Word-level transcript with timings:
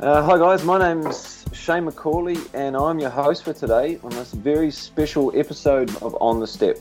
Uh, 0.00 0.22
hi 0.22 0.38
guys, 0.38 0.64
my 0.64 0.78
name's 0.78 1.44
Shane 1.52 1.84
McCauley 1.84 2.48
and 2.54 2.74
I'm 2.74 2.98
your 2.98 3.10
host 3.10 3.44
for 3.44 3.52
today 3.52 4.00
on 4.02 4.10
this 4.10 4.32
very 4.32 4.70
special 4.70 5.30
episode 5.38 5.90
of 6.02 6.16
On 6.20 6.40
the 6.40 6.46
Step. 6.46 6.78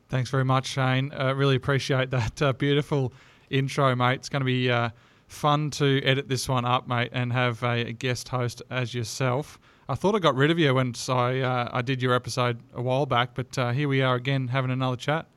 Thanks 0.10 0.32
very 0.32 0.44
much, 0.44 0.66
Shane. 0.66 1.12
Uh, 1.14 1.36
really 1.36 1.56
appreciate 1.56 2.10
that 2.10 2.42
uh, 2.42 2.54
beautiful 2.54 3.14
intro, 3.52 3.96
mate. 3.96 4.16
It's 4.16 4.30
going 4.30 4.42
to 4.42 4.46
be 4.46 4.72
uh, 4.72 4.90
fun 5.28 5.70
to 5.70 6.02
edit 6.04 6.30
this 6.30 6.50
one 6.50 6.66
up, 6.66 6.88
mate, 6.88 7.12
and 7.14 7.32
have 7.32 7.62
a 7.62 7.94
guest 7.94 8.30
host 8.30 8.64
as 8.72 8.96
yourself. 8.96 9.60
I 9.88 9.94
thought 9.94 10.16
I 10.16 10.20
got 10.20 10.36
rid 10.36 10.50
of 10.50 10.58
you 10.58 10.74
once 10.74 11.10
I 11.10 11.40
uh, 11.40 11.70
I 11.72 11.84
did 11.84 12.02
your 12.02 12.16
episode 12.16 12.60
a 12.74 12.82
while 12.82 13.06
back, 13.06 13.36
but 13.36 13.56
uh, 13.58 13.72
here 13.72 13.88
we 13.88 14.02
are 14.02 14.16
again 14.16 14.48
having 14.48 14.72
another 14.72 14.96
chat. 14.96 15.28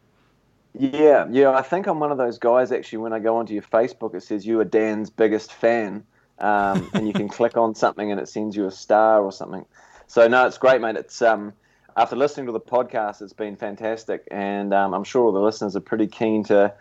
Yeah, 0.78 1.27
yeah. 1.30 1.50
I 1.50 1.60
think 1.60 1.86
I'm 1.86 2.00
one 2.00 2.10
of 2.12 2.18
those 2.18 2.38
guys. 2.38 2.72
Actually, 2.72 2.98
when 2.98 3.12
I 3.12 3.19
go 3.19 3.36
onto 3.36 3.52
your 3.52 3.62
Facebook, 3.62 4.14
it 4.14 4.22
says 4.22 4.46
you 4.46 4.58
are 4.60 4.64
Dan's 4.64 5.10
biggest 5.10 5.52
fan, 5.52 6.02
um, 6.38 6.88
and 6.94 7.06
you 7.06 7.12
can 7.12 7.28
click 7.38 7.58
on 7.58 7.74
something 7.74 8.10
and 8.10 8.19
it 8.19 8.28
sends 8.28 8.56
you 8.56 8.66
a 8.66 8.70
star 8.70 9.22
or 9.22 9.32
something. 9.32 9.66
So 10.06 10.26
no, 10.28 10.46
it's 10.46 10.56
great, 10.56 10.80
mate. 10.80 10.97
It's 10.97 11.20
um, 11.20 11.53
after 11.98 12.16
listening 12.16 12.47
to 12.47 12.53
the 12.53 12.60
podcast, 12.60 13.20
it's 13.20 13.34
been 13.34 13.54
fantastic, 13.54 14.26
and 14.30 14.72
um, 14.72 14.94
I'm 14.94 15.04
sure 15.04 15.26
all 15.26 15.32
the 15.32 15.41
listeners 15.41 15.76
are 15.76 15.80
pretty 15.80 16.06
keen 16.06 16.42
to 16.44 16.72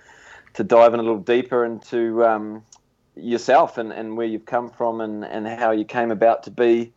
to 0.53 0.63
dive 0.63 0.93
in 0.93 1.01
a 1.01 1.03
little 1.03 1.19
deeper 1.19 1.65
into 1.65 2.25
um, 2.25 2.63
yourself 3.17 3.77
and, 3.77 3.91
and 3.91 4.15
where 4.15 4.25
you've 4.25 4.45
come 4.45 4.69
from 4.69 5.01
and, 5.01 5.25
and 5.25 5.45
how 5.45 5.71
you 5.71 5.83
came 5.83 6.11
about 6.11 6.43
to 6.43 6.51
be 6.51 6.93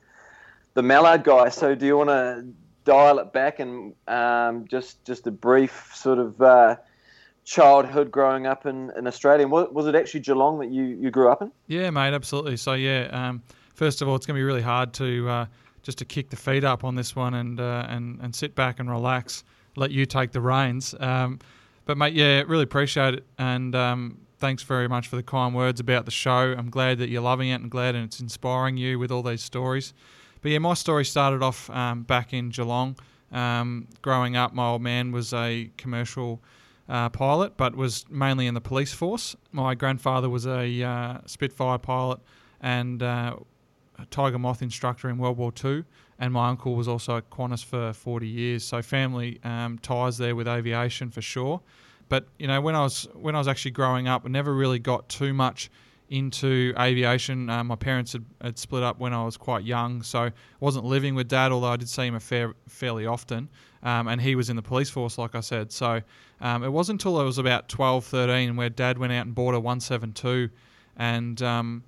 the 0.80 0.86
Mallard 0.86 1.24
guy. 1.24 1.50
So 1.50 1.74
do 1.74 1.84
you 1.84 1.98
want 1.98 2.08
to 2.08 2.46
dial 2.84 3.18
it 3.18 3.34
back 3.34 3.60
and 3.60 3.92
um, 4.08 4.66
just 4.66 5.04
just 5.04 5.26
a 5.26 5.30
brief 5.30 5.90
sort 5.94 6.18
of 6.18 6.40
uh, 6.40 6.76
childhood 7.44 8.10
growing 8.10 8.46
up 8.46 8.64
in, 8.64 8.90
in 8.96 9.06
Australia? 9.06 9.46
Was, 9.46 9.68
was 9.70 9.86
it 9.86 9.94
actually 9.94 10.20
Geelong 10.20 10.58
that 10.60 10.70
you, 10.70 10.84
you 10.84 11.10
grew 11.10 11.30
up 11.30 11.42
in? 11.42 11.52
Yeah, 11.66 11.90
mate, 11.90 12.14
absolutely. 12.14 12.56
So 12.56 12.72
yeah, 12.72 13.08
um, 13.12 13.42
first 13.74 14.00
of 14.00 14.08
all, 14.08 14.16
it's 14.16 14.24
going 14.24 14.36
to 14.36 14.40
be 14.40 14.44
really 14.44 14.62
hard 14.62 14.94
to 14.94 15.28
uh, 15.28 15.46
just 15.82 15.98
to 15.98 16.06
kick 16.06 16.30
the 16.30 16.36
feet 16.36 16.64
up 16.64 16.82
on 16.82 16.94
this 16.94 17.14
one 17.14 17.34
and 17.34 17.60
uh, 17.60 17.84
and 17.90 18.18
and 18.22 18.34
sit 18.34 18.54
back 18.54 18.80
and 18.80 18.88
relax, 18.88 19.44
let 19.76 19.90
you 19.90 20.06
take 20.06 20.32
the 20.32 20.40
reins. 20.40 20.94
Um, 20.98 21.40
but 21.84 21.98
mate, 21.98 22.14
yeah, 22.14 22.42
really 22.46 22.64
appreciate 22.64 23.14
it 23.14 23.26
and. 23.38 23.74
Um, 23.74 24.16
thanks 24.38 24.62
very 24.62 24.88
much 24.88 25.06
for 25.06 25.16
the 25.16 25.22
kind 25.22 25.54
words 25.54 25.80
about 25.80 26.06
the 26.06 26.10
show. 26.10 26.54
I'm 26.56 26.70
glad 26.70 26.96
that 27.00 27.10
you're 27.10 27.20
loving 27.20 27.50
it 27.50 27.60
and 27.60 27.70
glad 27.70 27.94
and 27.94 28.06
it's 28.06 28.20
inspiring 28.20 28.78
you 28.78 28.98
with 28.98 29.10
all 29.10 29.22
these 29.22 29.42
stories. 29.42 29.92
But 30.42 30.52
yeah, 30.52 30.58
my 30.58 30.74
story 30.74 31.04
started 31.04 31.42
off 31.42 31.68
um, 31.70 32.02
back 32.02 32.32
in 32.32 32.50
Geelong. 32.50 32.96
Um, 33.32 33.88
growing 34.02 34.36
up, 34.36 34.54
my 34.54 34.66
old 34.66 34.82
man 34.82 35.12
was 35.12 35.32
a 35.32 35.70
commercial 35.76 36.40
uh, 36.88 37.08
pilot, 37.10 37.56
but 37.56 37.76
was 37.76 38.04
mainly 38.10 38.46
in 38.46 38.54
the 38.54 38.60
police 38.60 38.92
force. 38.92 39.36
My 39.52 39.74
grandfather 39.74 40.28
was 40.28 40.46
a 40.46 40.82
uh, 40.82 41.18
Spitfire 41.26 41.78
pilot 41.78 42.20
and 42.60 43.02
uh, 43.02 43.36
Tiger 44.10 44.38
Moth 44.38 44.62
instructor 44.62 45.08
in 45.08 45.18
World 45.18 45.36
War 45.36 45.52
II, 45.62 45.84
and 46.18 46.32
my 46.32 46.48
uncle 46.48 46.74
was 46.74 46.88
also 46.88 47.16
a 47.16 47.22
Qantas 47.22 47.64
for 47.64 47.92
40 47.92 48.26
years. 48.26 48.64
So 48.64 48.82
family 48.82 49.38
um, 49.44 49.78
ties 49.78 50.18
there 50.18 50.34
with 50.34 50.48
aviation 50.48 51.10
for 51.10 51.22
sure. 51.22 51.60
But 52.08 52.26
you 52.38 52.48
know, 52.48 52.60
when 52.60 52.74
I 52.74 52.82
was 52.82 53.06
when 53.14 53.36
I 53.36 53.38
was 53.38 53.46
actually 53.46 53.70
growing 53.70 54.08
up, 54.08 54.22
I 54.26 54.28
never 54.28 54.52
really 54.52 54.80
got 54.80 55.08
too 55.08 55.32
much 55.32 55.70
into 56.10 56.74
aviation. 56.78 57.48
Uh, 57.48 57.62
my 57.62 57.76
parents 57.76 58.12
had, 58.12 58.24
had, 58.42 58.58
split 58.58 58.82
up 58.82 58.98
when 58.98 59.14
I 59.14 59.24
was 59.24 59.36
quite 59.36 59.64
young, 59.64 60.02
so 60.02 60.24
I 60.24 60.32
wasn't 60.58 60.84
living 60.84 61.14
with 61.14 61.28
dad, 61.28 61.52
although 61.52 61.68
I 61.68 61.76
did 61.76 61.88
see 61.88 62.02
him 62.02 62.16
a 62.16 62.20
fair, 62.20 62.54
fairly 62.68 63.06
often. 63.06 63.48
Um, 63.82 64.08
and 64.08 64.20
he 64.20 64.34
was 64.34 64.50
in 64.50 64.56
the 64.56 64.62
police 64.62 64.90
force, 64.90 65.16
like 65.16 65.34
I 65.34 65.40
said. 65.40 65.72
So 65.72 66.02
um, 66.40 66.64
it 66.64 66.68
wasn't 66.68 67.00
until 67.00 67.18
I 67.18 67.22
was 67.22 67.38
about 67.38 67.68
12, 67.68 68.04
13 68.04 68.56
where 68.56 68.68
dad 68.68 68.98
went 68.98 69.12
out 69.12 69.24
and 69.24 69.34
bought 69.34 69.54
a 69.54 69.60
172. 69.60 70.50
And 70.96 71.40
um, 71.42 71.84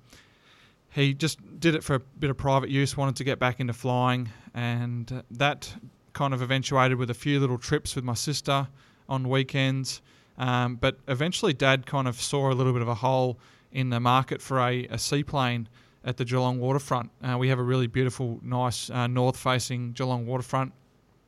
he 0.89 1.13
just 1.13 1.37
did 1.59 1.75
it 1.75 1.83
for 1.83 1.95
a 1.95 1.99
bit 1.99 2.29
of 2.29 2.37
private 2.37 2.69
use, 2.69 2.95
wanted 2.95 3.17
to 3.17 3.23
get 3.25 3.39
back 3.39 3.59
into 3.59 3.73
flying. 3.73 4.29
And 4.55 5.23
that 5.31 5.71
kind 6.13 6.33
of 6.33 6.41
eventuated 6.41 6.97
with 6.97 7.09
a 7.09 7.13
few 7.13 7.39
little 7.39 7.57
trips 7.57 7.95
with 7.95 8.05
my 8.05 8.13
sister 8.13 8.67
on 9.09 9.27
weekends. 9.27 10.01
Um, 10.37 10.77
but 10.77 10.97
eventually, 11.09 11.53
dad 11.53 11.85
kind 11.85 12.07
of 12.07 12.19
saw 12.19 12.51
a 12.51 12.55
little 12.55 12.73
bit 12.73 12.81
of 12.81 12.87
a 12.87 12.95
hole 12.95 13.37
in 13.73 13.89
the 13.89 13.99
market 13.99 14.41
for 14.41 14.59
a, 14.59 14.85
a 14.85 14.97
seaplane 14.97 15.67
at 16.05 16.17
the 16.17 16.25
Geelong 16.25 16.59
waterfront. 16.59 17.11
Uh, 17.21 17.37
we 17.37 17.49
have 17.49 17.59
a 17.59 17.63
really 17.63 17.87
beautiful, 17.87 18.39
nice 18.43 18.89
uh, 18.89 19.07
north 19.07 19.37
facing 19.37 19.91
Geelong 19.93 20.25
waterfront. 20.25 20.73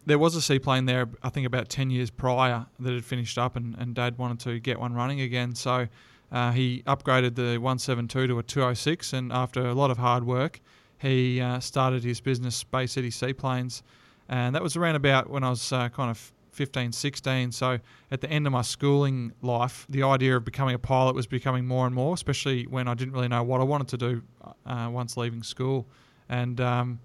There 0.05 0.19
was 0.19 0.35
a 0.35 0.41
seaplane 0.41 0.85
there, 0.85 1.09
I 1.23 1.29
think, 1.29 1.47
about 1.47 1.69
10 1.69 1.89
years 1.89 2.11
prior 2.11 2.65
that 2.79 2.93
had 2.93 3.03
finished 3.03 3.37
up, 3.37 3.55
and, 3.55 3.75
and 3.79 3.95
Dad 3.95 4.17
wanted 4.17 4.39
to 4.41 4.59
get 4.59 4.79
one 4.79 4.93
running 4.93 5.21
again. 5.21 5.55
So 5.55 5.87
uh, 6.31 6.51
he 6.51 6.83
upgraded 6.85 7.35
the 7.35 7.57
172 7.57 8.27
to 8.27 8.39
a 8.39 8.43
206, 8.43 9.13
and 9.13 9.33
after 9.33 9.65
a 9.65 9.73
lot 9.73 9.89
of 9.89 9.97
hard 9.97 10.23
work, 10.23 10.61
he 10.99 11.41
uh, 11.41 11.59
started 11.59 12.03
his 12.03 12.21
business, 12.21 12.63
Bay 12.63 12.85
City 12.85 13.09
Seaplanes. 13.09 13.81
And 14.29 14.55
that 14.55 14.61
was 14.61 14.75
around 14.75 14.95
about 14.95 15.29
when 15.29 15.43
I 15.43 15.49
was 15.49 15.71
uh, 15.71 15.89
kind 15.89 16.09
of 16.09 16.31
15, 16.55 16.91
16. 16.91 17.51
So 17.51 17.79
at 18.11 18.21
the 18.21 18.29
end 18.29 18.47
of 18.47 18.53
my 18.53 18.61
schooling 18.61 19.33
life, 19.41 19.85
the 19.89 20.03
idea 20.03 20.35
of 20.37 20.45
becoming 20.45 20.73
a 20.73 20.79
pilot 20.79 21.15
was 21.15 21.27
becoming 21.27 21.65
more 21.67 21.85
and 21.85 21.93
more, 21.93 22.13
especially 22.13 22.63
when 22.63 22.87
I 22.87 22.93
didn't 22.93 23.13
really 23.13 23.27
know 23.27 23.43
what 23.43 23.61
I 23.61 23.63
wanted 23.65 23.89
to 23.89 23.97
do 23.97 24.21
uh, 24.65 24.89
once 24.91 25.17
leaving 25.17 25.43
school. 25.43 25.85
And 26.29 26.59
um, 26.61 26.99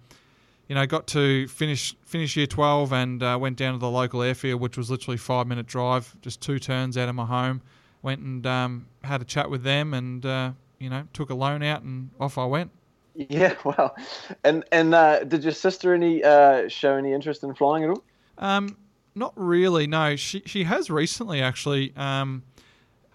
you 0.69 0.77
know, 0.77 0.87
got 0.87 1.09
to 1.09 1.49
finish 1.49 1.97
finish 2.03 2.37
year 2.37 2.47
12 2.47 2.93
and 2.93 3.23
uh, 3.25 3.37
went 3.41 3.57
down 3.57 3.73
to 3.73 3.79
the 3.81 3.91
local 3.91 4.23
airfield, 4.23 4.61
which 4.61 4.79
was 4.79 4.89
literally 4.89 5.17
five 5.17 5.49
minute 5.49 5.67
drive, 5.67 6.15
just 6.23 6.41
two 6.41 6.61
turns 6.61 6.97
out 6.97 7.09
of 7.09 7.17
my 7.17 7.27
home. 7.27 7.61
Went 8.03 8.21
and 8.21 8.47
um, 8.47 8.87
had 9.03 9.21
a 9.21 9.25
chat 9.25 9.51
with 9.51 9.65
them, 9.65 9.93
and 9.93 10.25
uh, 10.25 10.53
you 10.79 10.89
know, 10.89 11.09
took 11.13 11.31
a 11.31 11.35
loan 11.35 11.65
out, 11.65 11.83
and 11.83 12.11
off 12.21 12.39
I 12.39 12.45
went. 12.45 12.71
Yeah, 13.17 13.57
well, 13.65 13.97
and 14.45 14.65
and 14.71 14.95
uh, 14.95 15.25
did 15.25 15.43
your 15.43 15.53
sister 15.53 15.93
any 15.93 16.23
uh, 16.23 16.69
show 16.69 16.95
any 16.95 17.13
interest 17.13 17.43
in 17.43 17.53
flying 17.53 17.83
at 17.83 17.91
all? 17.91 18.05
Um, 18.39 18.77
not 19.15 19.33
really. 19.37 19.87
No, 19.87 20.17
she 20.17 20.43
she 20.47 20.65
has 20.65 20.91
recently 20.91 21.41
actually. 21.41 21.93
Um, 21.97 22.43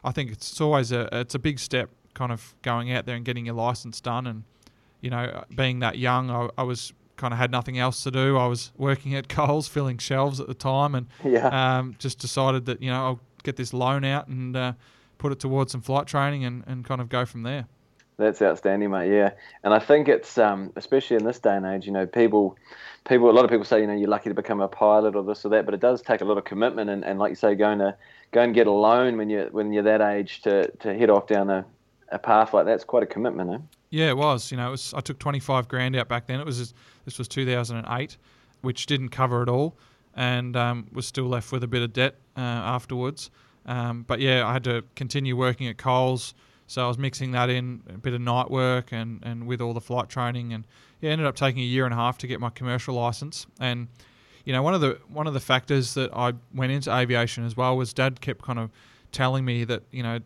I 0.03 0.11
think 0.11 0.31
it's 0.31 0.61
always 0.61 0.91
a 0.91 1.09
it's 1.11 1.35
a 1.35 1.39
big 1.39 1.59
step, 1.59 1.89
kind 2.13 2.31
of 2.31 2.55
going 2.61 2.91
out 2.91 3.05
there 3.05 3.15
and 3.15 3.25
getting 3.25 3.45
your 3.45 3.55
license 3.55 3.99
done, 3.99 4.27
and 4.27 4.43
you 5.01 5.09
know, 5.09 5.43
being 5.55 5.79
that 5.79 5.97
young, 5.97 6.29
I, 6.29 6.49
I 6.57 6.63
was 6.63 6.93
kind 7.17 7.33
of 7.33 7.37
had 7.37 7.51
nothing 7.51 7.79
else 7.79 8.03
to 8.03 8.11
do. 8.11 8.37
I 8.37 8.47
was 8.47 8.71
working 8.77 9.15
at 9.15 9.29
Coles 9.29 9.67
filling 9.67 9.97
shelves 9.97 10.39
at 10.39 10.47
the 10.47 10.53
time, 10.53 10.95
and 10.95 11.07
yeah. 11.23 11.77
um, 11.77 11.95
just 11.97 12.19
decided 12.19 12.65
that 12.65 12.81
you 12.81 12.89
know 12.89 13.05
I'll 13.05 13.19
get 13.43 13.55
this 13.55 13.73
loan 13.73 14.03
out 14.03 14.27
and 14.27 14.55
uh, 14.55 14.73
put 15.17 15.31
it 15.31 15.39
towards 15.39 15.71
some 15.71 15.81
flight 15.81 16.07
training 16.07 16.45
and, 16.45 16.63
and 16.67 16.85
kind 16.85 17.01
of 17.01 17.09
go 17.09 17.25
from 17.25 17.43
there. 17.43 17.67
That's 18.17 18.41
outstanding, 18.41 18.91
mate. 18.91 19.11
Yeah, 19.11 19.31
and 19.63 19.73
I 19.73 19.79
think 19.79 20.07
it's 20.07 20.37
um, 20.37 20.71
especially 20.75 21.17
in 21.17 21.25
this 21.25 21.39
day 21.39 21.55
and 21.55 21.65
age. 21.65 21.85
You 21.85 21.91
know, 21.91 22.05
people, 22.05 22.57
people, 23.07 23.29
a 23.29 23.33
lot 23.33 23.43
of 23.43 23.51
people 23.51 23.65
say, 23.65 23.81
you 23.81 23.87
know, 23.87 23.93
you're 23.93 24.09
lucky 24.09 24.29
to 24.29 24.35
become 24.35 24.61
a 24.61 24.69
pilot 24.69 25.15
or 25.15 25.23
this 25.23 25.45
or 25.45 25.49
that, 25.49 25.65
but 25.65 25.73
it 25.73 25.81
does 25.81 26.01
take 26.01 26.21
a 26.21 26.25
lot 26.25 26.37
of 26.37 26.45
commitment 26.45 26.89
and, 26.89 27.03
and 27.03 27.19
like 27.19 27.31
you 27.31 27.35
say, 27.35 27.55
going 27.55 27.79
to 27.79 27.95
go 28.31 28.41
and 28.41 28.53
get 28.53 28.67
a 28.67 28.71
loan 28.71 29.17
when 29.17 29.29
you 29.29 29.49
when 29.51 29.73
you're 29.73 29.83
that 29.83 30.01
age 30.01 30.41
to, 30.43 30.69
to 30.77 30.97
head 30.97 31.09
off 31.09 31.27
down 31.27 31.49
a, 31.49 31.65
a 32.09 32.19
path 32.19 32.53
like 32.53 32.65
that's 32.65 32.85
quite 32.85 33.03
a 33.03 33.05
commitment, 33.05 33.51
eh? 33.51 33.57
Yeah, 33.89 34.09
it 34.09 34.17
was. 34.17 34.49
You 34.49 34.57
know, 34.57 34.71
was. 34.71 34.93
I 34.93 35.01
took 35.01 35.19
25 35.19 35.67
grand 35.67 35.95
out 35.95 36.07
back 36.07 36.25
then. 36.27 36.39
It 36.39 36.45
was 36.45 36.73
this 37.03 37.17
was 37.17 37.27
2008, 37.27 38.17
which 38.61 38.85
didn't 38.85 39.09
cover 39.09 39.43
it 39.43 39.49
all, 39.49 39.77
and 40.15 40.55
um, 40.55 40.87
was 40.93 41.05
still 41.05 41.27
left 41.27 41.51
with 41.51 41.63
a 41.63 41.67
bit 41.67 41.81
of 41.81 41.91
debt 41.91 42.15
uh, 42.37 42.39
afterwards. 42.39 43.29
Um, 43.65 44.03
but 44.03 44.19
yeah, 44.19 44.47
I 44.47 44.53
had 44.53 44.63
to 44.65 44.83
continue 44.95 45.35
working 45.35 45.67
at 45.67 45.77
Coles 45.77 46.33
so 46.67 46.83
I 46.83 46.87
was 46.87 46.97
mixing 46.97 47.31
that 47.31 47.49
in 47.49 47.81
a 47.89 47.97
bit 47.97 48.13
of 48.13 48.21
night 48.21 48.49
work 48.49 48.91
and, 48.91 49.19
and 49.23 49.45
with 49.45 49.61
all 49.61 49.73
the 49.73 49.81
flight 49.81 50.09
training, 50.09 50.53
and 50.53 50.65
yeah, 51.01 51.11
ended 51.11 51.27
up 51.27 51.35
taking 51.35 51.61
a 51.61 51.65
year 51.65 51.85
and 51.85 51.93
a 51.93 51.97
half 51.97 52.17
to 52.19 52.27
get 52.27 52.39
my 52.39 52.49
commercial 52.49 52.95
license. 52.95 53.45
And 53.59 53.87
you 54.45 54.53
know, 54.53 54.63
one 54.63 54.73
of 54.73 54.81
the 54.81 54.99
one 55.07 55.27
of 55.27 55.33
the 55.33 55.39
factors 55.39 55.93
that 55.95 56.11
I 56.13 56.33
went 56.53 56.71
into 56.71 56.95
aviation 56.95 57.45
as 57.45 57.55
well 57.55 57.77
was 57.77 57.93
Dad 57.93 58.21
kept 58.21 58.41
kind 58.41 58.59
of 58.59 58.71
telling 59.11 59.45
me 59.45 59.63
that 59.63 59.83
you 59.91 60.03
know 60.03 60.19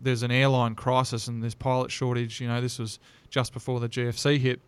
there's 0.00 0.22
an 0.22 0.30
airline 0.30 0.74
crisis 0.74 1.28
and 1.28 1.42
there's 1.42 1.54
pilot 1.54 1.90
shortage. 1.90 2.40
You 2.40 2.48
know, 2.48 2.60
this 2.60 2.78
was 2.78 2.98
just 3.30 3.52
before 3.52 3.80
the 3.80 3.88
GFC 3.88 4.38
hit. 4.38 4.60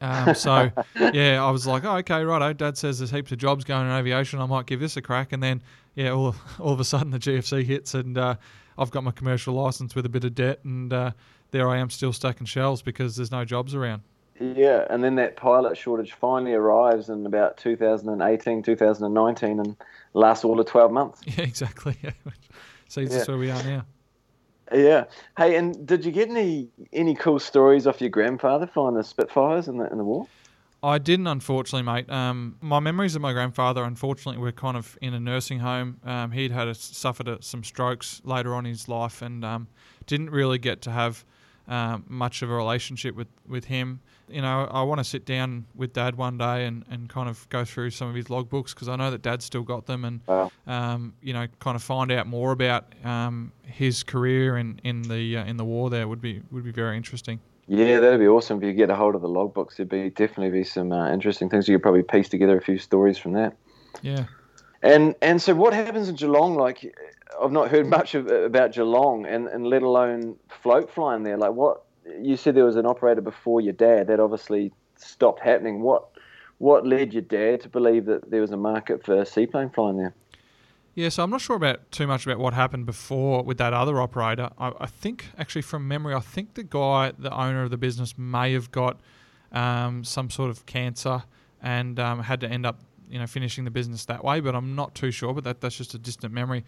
Um, 0.00 0.34
so 0.34 0.70
yeah, 1.12 1.44
I 1.44 1.50
was 1.50 1.66
like, 1.66 1.84
oh, 1.84 1.96
okay, 1.98 2.24
righto. 2.24 2.52
Dad 2.52 2.76
says 2.76 2.98
there's 2.98 3.10
heaps 3.10 3.32
of 3.32 3.38
jobs 3.38 3.64
going 3.64 3.86
in 3.86 3.92
aviation. 3.92 4.40
I 4.40 4.46
might 4.46 4.66
give 4.66 4.80
this 4.80 4.96
a 4.96 5.02
crack. 5.02 5.32
And 5.32 5.42
then 5.42 5.62
yeah, 5.94 6.10
all 6.10 6.34
all 6.58 6.72
of 6.72 6.80
a 6.80 6.84
sudden 6.84 7.10
the 7.10 7.18
GFC 7.18 7.64
hits 7.64 7.94
and 7.94 8.16
uh, 8.18 8.36
I've 8.78 8.90
got 8.90 9.04
my 9.04 9.10
commercial 9.10 9.54
license 9.54 9.94
with 9.94 10.06
a 10.06 10.08
bit 10.08 10.24
of 10.24 10.34
debt, 10.34 10.60
and 10.64 10.92
uh, 10.92 11.12
there 11.50 11.68
I 11.68 11.78
am 11.78 11.90
still 11.90 12.12
stacking 12.12 12.46
shelves 12.46 12.82
because 12.82 13.16
there's 13.16 13.30
no 13.30 13.44
jobs 13.44 13.74
around. 13.74 14.02
Yeah, 14.40 14.86
and 14.90 15.04
then 15.04 15.14
that 15.16 15.36
pilot 15.36 15.76
shortage 15.76 16.12
finally 16.12 16.54
arrives 16.54 17.08
in 17.08 17.24
about 17.24 17.56
2018, 17.56 18.62
2019, 18.62 19.60
and 19.60 19.76
lasts 20.12 20.44
all 20.44 20.58
of 20.58 20.66
12 20.66 20.90
months. 20.90 21.20
Yeah, 21.26 21.44
exactly. 21.44 21.96
Yeah. 22.02 22.10
so 22.88 23.00
yeah. 23.00 23.08
that's 23.08 23.28
where 23.28 23.38
we 23.38 23.50
are 23.50 23.62
now. 23.62 23.84
Yeah. 24.72 25.04
Hey, 25.36 25.56
and 25.56 25.86
did 25.86 26.04
you 26.04 26.10
get 26.10 26.28
any 26.30 26.68
any 26.92 27.14
cool 27.14 27.38
stories 27.38 27.86
off 27.86 28.00
your 28.00 28.10
grandfather 28.10 28.66
flying 28.66 28.94
the 28.94 29.04
Spitfires 29.04 29.68
in 29.68 29.78
the 29.78 29.90
in 29.90 29.98
the 29.98 30.04
war? 30.04 30.26
I 30.84 30.98
didn't, 30.98 31.26
unfortunately, 31.26 31.82
mate. 31.82 32.10
Um, 32.10 32.56
my 32.60 32.78
memories 32.78 33.16
of 33.16 33.22
my 33.22 33.32
grandfather, 33.32 33.82
unfortunately, 33.84 34.40
were 34.40 34.52
kind 34.52 34.76
of 34.76 34.98
in 35.00 35.14
a 35.14 35.20
nursing 35.20 35.58
home. 35.58 35.98
Um, 36.04 36.30
he'd 36.30 36.52
had 36.52 36.68
a, 36.68 36.74
suffered 36.74 37.26
a, 37.26 37.42
some 37.42 37.64
strokes 37.64 38.20
later 38.24 38.54
on 38.54 38.66
in 38.66 38.72
his 38.72 38.86
life, 38.86 39.22
and 39.22 39.44
um, 39.44 39.66
didn't 40.06 40.30
really 40.30 40.58
get 40.58 40.82
to 40.82 40.90
have 40.90 41.24
um, 41.68 42.04
much 42.08 42.42
of 42.42 42.50
a 42.50 42.54
relationship 42.54 43.14
with, 43.14 43.28
with 43.48 43.64
him. 43.64 44.00
You 44.28 44.42
know, 44.42 44.68
I 44.70 44.82
want 44.82 44.98
to 44.98 45.04
sit 45.04 45.24
down 45.24 45.64
with 45.74 45.94
Dad 45.94 46.16
one 46.16 46.36
day 46.36 46.66
and, 46.66 46.84
and 46.90 47.08
kind 47.08 47.28
of 47.28 47.48
go 47.48 47.64
through 47.64 47.90
some 47.90 48.08
of 48.08 48.14
his 48.14 48.26
logbooks 48.26 48.74
because 48.74 48.88
I 48.88 48.96
know 48.96 49.10
that 49.10 49.22
Dad's 49.22 49.46
still 49.46 49.62
got 49.62 49.86
them, 49.86 50.04
and 50.04 50.20
wow. 50.26 50.50
Um, 50.66 51.14
you 51.22 51.32
know, 51.32 51.46
kind 51.60 51.76
of 51.76 51.82
find 51.82 52.12
out 52.12 52.26
more 52.26 52.52
about 52.52 52.86
um, 53.04 53.52
his 53.64 54.02
career 54.02 54.58
in 54.58 54.80
in 54.84 55.02
the 55.02 55.38
uh, 55.38 55.44
in 55.44 55.56
the 55.56 55.64
war. 55.64 55.88
There 55.88 56.06
would 56.06 56.20
be 56.20 56.42
would 56.50 56.64
be 56.64 56.72
very 56.72 56.96
interesting. 56.96 57.40
Yeah, 57.66 58.00
that'd 58.00 58.20
be 58.20 58.28
awesome 58.28 58.58
if 58.58 58.64
you 58.64 58.72
get 58.74 58.90
a 58.90 58.94
hold 58.94 59.14
of 59.14 59.22
the 59.22 59.28
logbooks. 59.28 59.76
There'd 59.76 59.88
be 59.88 60.10
definitely 60.10 60.50
be 60.50 60.64
some 60.64 60.92
uh, 60.92 61.10
interesting 61.10 61.48
things. 61.48 61.66
You 61.66 61.76
could 61.76 61.82
probably 61.82 62.02
piece 62.02 62.28
together 62.28 62.58
a 62.58 62.60
few 62.60 62.78
stories 62.78 63.16
from 63.16 63.32
that. 63.32 63.56
Yeah. 64.02 64.24
And 64.82 65.14
and 65.22 65.40
so 65.40 65.54
what 65.54 65.72
happens 65.72 66.08
in 66.10 66.16
Geelong? 66.16 66.56
Like, 66.56 66.94
I've 67.42 67.52
not 67.52 67.70
heard 67.70 67.86
much 67.86 68.14
of, 68.14 68.26
about 68.26 68.72
Geelong, 68.72 69.24
and, 69.24 69.48
and 69.48 69.66
let 69.66 69.82
alone 69.82 70.36
float 70.62 70.90
flying 70.90 71.22
there. 71.22 71.38
Like, 71.38 71.52
what 71.52 71.82
you 72.20 72.36
said 72.36 72.54
there 72.54 72.66
was 72.66 72.76
an 72.76 72.84
operator 72.84 73.22
before 73.22 73.62
your 73.62 73.72
dad. 73.72 74.08
That 74.08 74.20
obviously 74.20 74.72
stopped 74.96 75.40
happening. 75.40 75.80
What 75.80 76.08
what 76.58 76.86
led 76.86 77.14
your 77.14 77.22
dad 77.22 77.62
to 77.62 77.68
believe 77.70 78.04
that 78.06 78.30
there 78.30 78.42
was 78.42 78.50
a 78.50 78.58
market 78.58 79.04
for 79.04 79.24
seaplane 79.24 79.70
flying 79.70 79.96
there? 79.96 80.14
Yeah, 80.94 81.08
so 81.08 81.24
I'm 81.24 81.30
not 81.30 81.40
sure 81.40 81.56
about 81.56 81.90
too 81.90 82.06
much 82.06 82.24
about 82.24 82.38
what 82.38 82.54
happened 82.54 82.86
before 82.86 83.42
with 83.42 83.58
that 83.58 83.72
other 83.72 84.00
operator. 84.00 84.50
I, 84.58 84.72
I 84.78 84.86
think, 84.86 85.26
actually, 85.36 85.62
from 85.62 85.88
memory, 85.88 86.14
I 86.14 86.20
think 86.20 86.54
the 86.54 86.62
guy, 86.62 87.12
the 87.18 87.34
owner 87.34 87.64
of 87.64 87.70
the 87.70 87.76
business, 87.76 88.16
may 88.16 88.52
have 88.52 88.70
got 88.70 89.00
um, 89.50 90.04
some 90.04 90.30
sort 90.30 90.50
of 90.50 90.66
cancer 90.66 91.24
and 91.60 91.98
um, 91.98 92.20
had 92.22 92.40
to 92.42 92.48
end 92.48 92.64
up, 92.64 92.80
you 93.10 93.18
know, 93.18 93.26
finishing 93.26 93.64
the 93.64 93.72
business 93.72 94.04
that 94.04 94.22
way. 94.22 94.38
But 94.38 94.54
I'm 94.54 94.76
not 94.76 94.94
too 94.94 95.10
sure. 95.10 95.34
But 95.34 95.42
that 95.44 95.60
that's 95.60 95.76
just 95.76 95.94
a 95.94 95.98
distant 95.98 96.32
memory. 96.32 96.64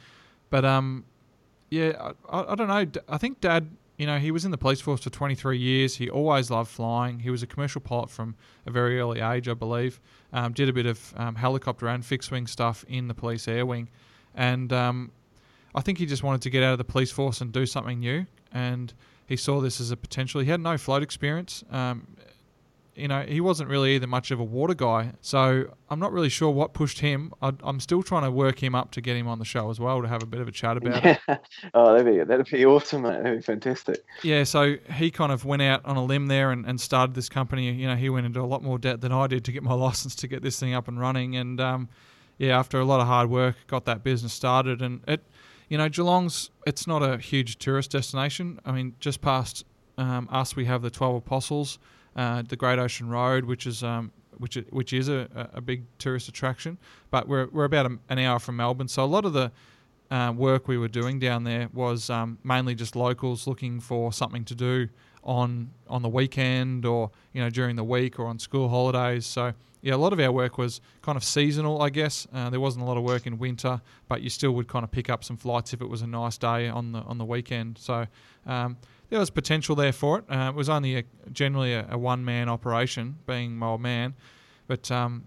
But 0.51 0.65
um, 0.65 1.05
yeah, 1.71 2.13
I, 2.29 2.53
I 2.53 2.55
don't 2.57 2.69
know. 2.69 3.01
I 3.09 3.19
think 3.19 3.41
Dad, 3.41 3.71
you 3.97 4.07
know, 4.07 4.19
he 4.19 4.33
was 4.33 4.45
in 4.45 4.51
the 4.51 4.59
police 4.59 4.81
force 4.81 5.05
for 5.05 5.11
23 5.11 5.57
years. 5.57 5.97
He 5.99 6.11
always 6.11 6.51
loved 6.51 6.69
flying. 6.69 7.21
He 7.21 7.31
was 7.31 7.45
a 7.45 7.47
commercial 7.47 7.81
pilot 7.81 8.11
from 8.11 8.35
a 8.67 8.73
very 8.73 8.99
early 8.99 9.21
age, 9.21 9.49
I 9.49 9.55
believe. 9.55 10.01
Um, 10.33 10.53
did 10.53 10.69
a 10.69 10.73
bit 10.73 10.87
of 10.87 11.15
um, 11.17 11.37
helicopter 11.37 11.87
and 11.87 12.05
fixed 12.05 12.33
wing 12.33 12.49
stuff 12.49 12.85
in 12.89 13.07
the 13.07 13.15
police 13.15 13.47
air 13.47 13.65
wing 13.65 13.89
and 14.37 14.73
um, 14.73 15.11
I 15.75 15.81
think 15.81 15.99
he 15.99 16.07
just 16.07 16.23
wanted 16.23 16.43
to 16.43 16.51
get 16.51 16.63
out 16.63 16.73
of 16.73 16.79
the 16.79 16.85
police 16.85 17.11
force 17.11 17.41
and 17.41 17.53
do 17.53 17.67
something 17.67 17.99
new. 17.99 18.27
And 18.53 18.93
he 19.27 19.37
saw 19.37 19.61
this 19.61 19.81
as 19.81 19.91
a 19.91 19.97
potential. 19.97 20.41
He 20.41 20.51
had 20.51 20.61
no 20.61 20.79
float 20.79 21.03
experience. 21.03 21.65
Um, 21.71 22.07
you 22.95 23.09
know, 23.09 23.21
he 23.29 23.43
wasn't 23.43 23.69
really 23.69 23.95
either 23.95 24.07
much 24.07 24.31
of 24.31 24.41
a 24.41 24.45
water 24.45 24.73
guy. 24.73 25.13
So 25.21 25.67
I'm 25.91 26.01
not 26.01 26.13
really 26.13 26.31
sure 26.31 26.51
what 26.51 26.73
pushed 26.73 27.01
him. 27.01 27.33
I, 27.43 27.53
am 27.63 27.79
still 27.79 28.03
trying 28.03 28.23
to 28.23 28.31
work 28.31 28.63
him 28.63 28.75
up 28.75 28.91
to 28.93 29.03
get 29.03 29.17
him 29.17 29.29
on 29.29 29.39
the 29.39 29.45
show 29.45 29.69
as 29.69 29.79
well 29.79 30.01
to 30.01 30.09
have 30.09 30.23
a 30.23 30.27
bit 30.27 30.41
of 30.41 30.49
a 30.49 30.53
chat 30.53 30.79
about 30.79 31.05
yeah. 31.05 31.19
it. 31.29 31.41
oh, 31.75 31.93
that'd 31.93 32.07
be 32.07 32.25
that'd 32.25 32.47
be 32.47 32.65
awesome, 32.65 33.03
mate. 33.03 33.23
That'd 33.23 33.39
be 33.39 33.43
fantastic. 33.43 34.03
Yeah, 34.23 34.45
so 34.45 34.77
he 34.95 35.11
kind 35.11 35.31
of 35.31 35.45
went 35.45 35.61
out 35.61 35.85
on 35.85 35.97
a 35.97 36.05
limb 36.05 36.29
there 36.29 36.53
and, 36.53 36.65
and 36.65 36.81
started 36.81 37.15
this 37.15 37.29
company. 37.29 37.71
You 37.71 37.87
know, 37.87 37.97
he 37.97 38.09
went 38.09 38.25
into 38.25 38.41
a 38.41 38.47
lot 38.47 38.63
more 38.63 38.79
debt 38.79 39.03
than 39.03 39.13
I 39.13 39.27
did 39.27 39.45
to 39.45 39.53
get 39.53 39.63
my 39.63 39.75
license 39.75 40.15
to 40.17 40.27
get 40.27 40.43
this 40.43 40.59
thing 40.59 40.73
up 40.73 40.89
and 40.89 40.99
running. 40.99 41.37
And 41.37 41.61
um, 41.61 41.89
yeah, 42.39 42.59
after 42.59 42.79
a 42.79 42.85
lot 42.85 43.01
of 43.01 43.07
hard 43.07 43.31
work, 43.31 43.57
got 43.67 43.85
that 43.87 44.03
business 44.03 44.33
started, 44.33 44.83
and 44.83 45.03
it, 45.09 45.25
you 45.69 45.79
know, 45.79 45.89
Geelong's 45.89 46.51
it's 46.67 46.87
not 46.87 47.03
a 47.03 47.19
huge 47.19 47.59
tourist 47.59 47.91
destination. 47.91 48.61
I 48.65 48.73
mean, 48.73 48.95
just 49.01 49.21
past 49.21 49.65
um, 49.99 50.29
us, 50.31 50.55
we 50.55 50.67
have 50.67 50.83
the 50.83 50.91
Twelve 50.91 51.17
Apostles, 51.17 51.79
uh, 52.15 52.43
the 52.47 52.57
Great 52.57 52.79
Ocean 52.79 53.09
Road, 53.09 53.45
which 53.45 53.67
is 53.67 53.83
um, 53.83 54.13
which 54.39 54.59
which 54.71 54.93
is 54.93 55.09
a, 55.09 55.51
a 55.55 55.61
big 55.61 55.85
tourist 55.99 56.29
attraction. 56.29 56.79
But 57.11 57.27
we're 57.27 57.49
we're 57.49 57.65
about 57.65 57.87
a, 57.87 57.99
an 58.09 58.19
hour 58.19 58.39
from 58.39 58.57
Melbourne, 58.57 58.89
so 58.89 59.05
a 59.05 59.07
lot 59.07 59.25
of 59.25 59.33
the 59.33 59.51
uh, 60.11 60.33
work 60.37 60.69
we 60.69 60.79
were 60.79 60.89
doing 60.89 61.19
down 61.19 61.45
there 61.45 61.69
was 61.73 62.11
um, 62.11 62.39
mainly 62.45 62.75
just 62.75 62.95
locals 62.95 63.47
looking 63.47 63.81
for 63.81 64.13
something 64.13 64.45
to 64.45 64.55
do 64.55 64.89
on 65.27 65.71
on 65.89 66.03
the 66.03 66.09
weekend 66.09 66.87
or 66.87 67.11
you 67.33 67.43
know 67.43 67.51
during 67.51 67.77
the 67.77 67.85
week 67.85 68.19
or 68.19 68.27
on 68.27 68.39
school 68.39 68.69
holidays. 68.69 69.27
So 69.27 69.53
yeah, 69.83 69.95
a 69.95 69.97
lot 69.97 70.13
of 70.13 70.21
our 70.21 70.33
work 70.33 70.57
was 70.59 70.81
kind 71.03 71.17
of 71.17 71.23
seasonal, 71.23 71.83
I 71.83 71.91
guess. 71.91 72.27
Uh, 72.33 72.51
there 72.51 72.59
wasn't 72.61 72.83
a 72.83 72.87
lot 72.87 72.97
of 72.97 73.05
work 73.05 73.27
in 73.27 73.39
winter, 73.39 73.81
but 74.09 74.23
you 74.23 74.31
still 74.31 74.53
would 74.53 74.67
kind 74.67 74.83
of 74.83 74.91
pick 74.91 75.11
up 75.11 75.23
some 75.23 75.37
flights 75.37 75.73
if 75.75 75.81
it 75.83 75.89
was 75.89 76.03
a 76.03 76.07
nice 76.07 76.39
day 76.39 76.69
on 76.69 76.93
the 76.93 77.01
on 77.01 77.19
the 77.19 77.25
weekend. 77.25 77.79
So 77.79 78.07
um, 78.47 78.79
there 79.11 79.19
was 79.19 79.31
potential 79.31 79.77
there 79.77 79.93
for 79.93 80.19
it. 80.19 80.25
Uh, 80.29 80.51
it 80.53 80.55
was 80.57 80.69
only 80.69 80.97
a, 80.97 81.05
generally 81.31 81.75
a, 81.75 81.87
a 81.91 81.99
one 81.99 82.25
man 82.25 82.49
operation, 82.49 83.19
being 83.27 83.57
my 83.57 83.67
old 83.67 83.81
man, 83.81 84.15
but 84.67 84.91
um, 84.91 85.25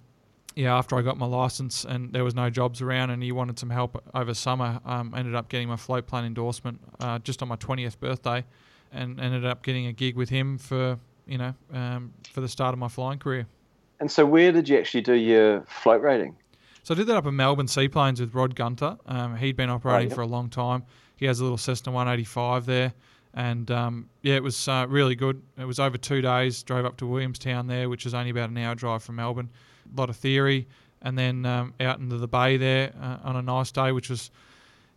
yeah, 0.56 0.76
after 0.76 0.98
I 0.98 1.04
got 1.04 1.18
my 1.18 1.28
license 1.28 1.86
and 1.86 2.12
there 2.12 2.24
was 2.24 2.36
no 2.36 2.50
jobs 2.50 2.82
around, 2.82 3.12
and 3.12 3.24
he 3.24 3.32
wanted 3.32 3.60
some 3.60 3.70
help 3.70 4.04
over 4.14 4.34
summer, 4.34 4.82
um, 4.84 5.14
ended 5.16 5.36
up 5.36 5.48
getting 5.48 5.70
my 5.70 5.78
float 5.78 6.08
plane 6.08 6.26
endorsement 6.26 6.82
uh, 7.00 7.20
just 7.20 7.42
on 7.42 7.48
my 7.48 7.56
twentieth 7.56 8.00
birthday, 8.00 8.44
and 8.92 9.20
ended 9.20 9.46
up 9.46 9.64
getting 9.64 9.88
a 9.88 9.94
gig 9.94 10.16
with 10.16 10.30
him 10.30 10.58
for 10.58 10.98
you 11.26 11.38
know 11.38 11.54
um, 11.74 12.14
for 12.32 12.42
the 12.42 12.48
start 12.48 12.74
of 12.74 12.80
my 12.80 12.88
flying 12.88 13.20
career. 13.20 13.48
And 14.00 14.10
so, 14.10 14.26
where 14.26 14.52
did 14.52 14.70
you 14.70 14.78
actually 14.78 15.02
do 15.02 15.14
your 15.14 15.62
float 15.64 16.02
rating? 16.02 16.36
So 16.84 16.94
I 16.94 16.98
did 16.98 17.08
that 17.08 17.18
up 17.18 17.26
in 17.26 17.36
Melbourne 17.36 17.68
Seaplanes 17.68 18.22
with 18.22 18.34
Rod 18.34 18.56
Gunter. 18.56 18.98
Um, 19.06 19.36
he'd 19.36 19.56
been 19.56 19.70
operating 19.70 20.08
oh, 20.08 20.10
yep. 20.10 20.16
for 20.16 20.22
a 20.22 20.28
long 20.28 20.50
time. 20.50 20.84
He 21.18 21.26
has 21.26 21.40
a 21.40 21.44
little 21.44 21.58
Cessna 21.58 21.92
185 21.92 22.66
there, 22.66 22.94
and 23.34 23.70
um, 23.70 24.10
yeah, 24.22 24.36
it 24.36 24.44
was 24.44 24.68
uh, 24.68 24.86
really 24.88 25.16
good. 25.16 25.42
It 25.58 25.66
was 25.66 25.80
over 25.80 25.98
two 25.98 26.22
days. 26.22 26.64
Drove 26.64 26.86
up 26.86 26.98
to 26.98 27.06
Williamstown 27.06 27.68
there, 27.68 27.90
which 27.90 28.06
is 28.06 28.14
only 28.14 28.30
about 28.30 28.50
an 28.50 28.58
hour 28.58 28.74
drive 28.76 29.04
from 29.04 29.18
Melbourne. 29.18 29.50
A 29.94 30.00
lot 30.00 30.10
of 30.10 30.16
theory, 30.16 30.68
and 31.02 31.18
then 31.18 31.46
um, 31.46 31.74
out 31.82 32.00
into 32.00 32.18
the 32.18 32.28
bay 32.28 32.56
there 32.56 32.94
uh, 33.02 33.18
on 33.24 33.36
a 33.36 33.42
nice 33.42 33.72
day, 33.72 33.92
which 33.92 34.10
was. 34.10 34.32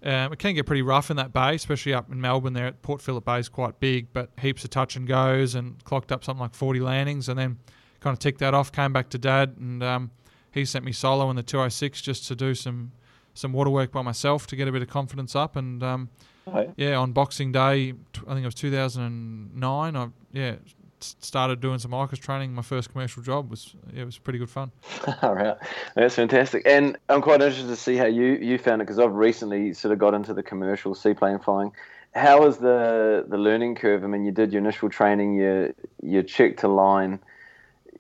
Um, 0.05 0.33
it 0.33 0.39
can 0.39 0.55
get 0.55 0.67
pretty 0.67 0.83
rough 0.83 1.11
in 1.11 1.17
that 1.17 1.33
bay, 1.33 1.55
especially 1.55 1.95
up 1.95 2.11
in 2.11 2.21
Melbourne. 2.21 2.55
There, 2.55 2.67
at 2.67 2.83
Port 2.83 3.01
Phillip 3.01 3.25
Bay 3.25 3.39
is 3.39 3.49
quite 3.49 3.79
big, 3.79 4.13
but 4.13 4.31
heaps 4.41 4.65
of 4.65 4.71
touch 4.71 4.97
and 4.97 5.07
goes, 5.07 5.55
and 5.55 5.83
clocked 5.85 6.11
up 6.11 6.25
something 6.25 6.41
like 6.41 6.55
40 6.55 6.81
landings, 6.81 7.29
and 7.29 7.39
then 7.39 7.59
kind 8.01 8.13
of 8.13 8.19
ticked 8.19 8.41
that 8.41 8.53
off. 8.53 8.73
Came 8.73 8.93
back 8.93 9.11
to 9.11 9.19
dad, 9.19 9.57
and 9.59 9.83
um, 9.83 10.11
he 10.51 10.65
sent 10.65 10.85
me 10.85 10.93
solo 10.93 11.31
in 11.31 11.37
the 11.37 11.43
206 11.43 12.03
just 12.03 12.27
to 12.29 12.35
do 12.35 12.55
some 12.55 12.93
some 13.35 13.53
water 13.53 13.71
work 13.71 13.91
by 13.93 14.03
myself 14.03 14.47
to 14.47 14.57
get 14.57 14.69
a 14.69 14.73
bit 14.73 14.83
of 14.83 14.89
confidence 14.89 15.35
up. 15.35 15.57
And 15.57 15.83
um, 15.83 16.11
oh, 16.47 16.73
yeah. 16.77 16.97
on 16.97 17.13
Boxing 17.13 17.51
Day, 17.51 17.95
I 18.27 18.35
think 18.35 18.43
it 18.43 18.45
was 18.45 18.55
2009. 18.55 19.97
I 19.97 20.09
yeah 20.33 20.57
started 21.03 21.61
doing 21.61 21.79
some 21.79 21.93
ICUS 21.93 22.19
training. 22.19 22.55
My 22.55 22.63
first 22.63 22.91
commercial 22.91 23.23
job 23.23 23.51
was 23.51 23.75
yeah, 23.93 24.03
it 24.03 24.05
was 24.05 24.19
pretty 24.19 24.39
good 24.39 24.51
fun. 24.51 24.73
All 25.23 25.35
right, 25.35 25.57
that's 25.95 26.15
fantastic. 26.15 26.63
And 26.67 26.99
I'm 27.09 27.23
quite 27.23 27.41
interested 27.43 27.69
to 27.69 27.77
see 27.77 27.97
how 27.97 28.07
you 28.07 28.35
you 28.35 28.59
found 28.59 28.83
it 28.83 28.87
because 28.87 28.99
I've 28.99 29.15
recently 29.15 29.73
sort 29.75 29.93
of 29.93 29.99
got 29.99 30.15
into 30.15 30.35
the 30.35 30.43
commercial 30.43 30.95
seaplane 30.95 31.39
flying, 31.39 31.73
how 32.15 32.43
was 32.43 32.59
the 32.59 33.25
the 33.29 33.39
learning 33.39 33.75
curve? 33.75 34.05
I 34.05 34.07
mean, 34.07 34.25
you 34.25 34.33
did 34.33 34.53
your 34.53 34.61
initial 34.61 34.89
training, 34.89 35.35
you 35.35 35.75
you 36.03 36.23
checked 36.23 36.63
a 36.63 36.69
line, 36.69 37.19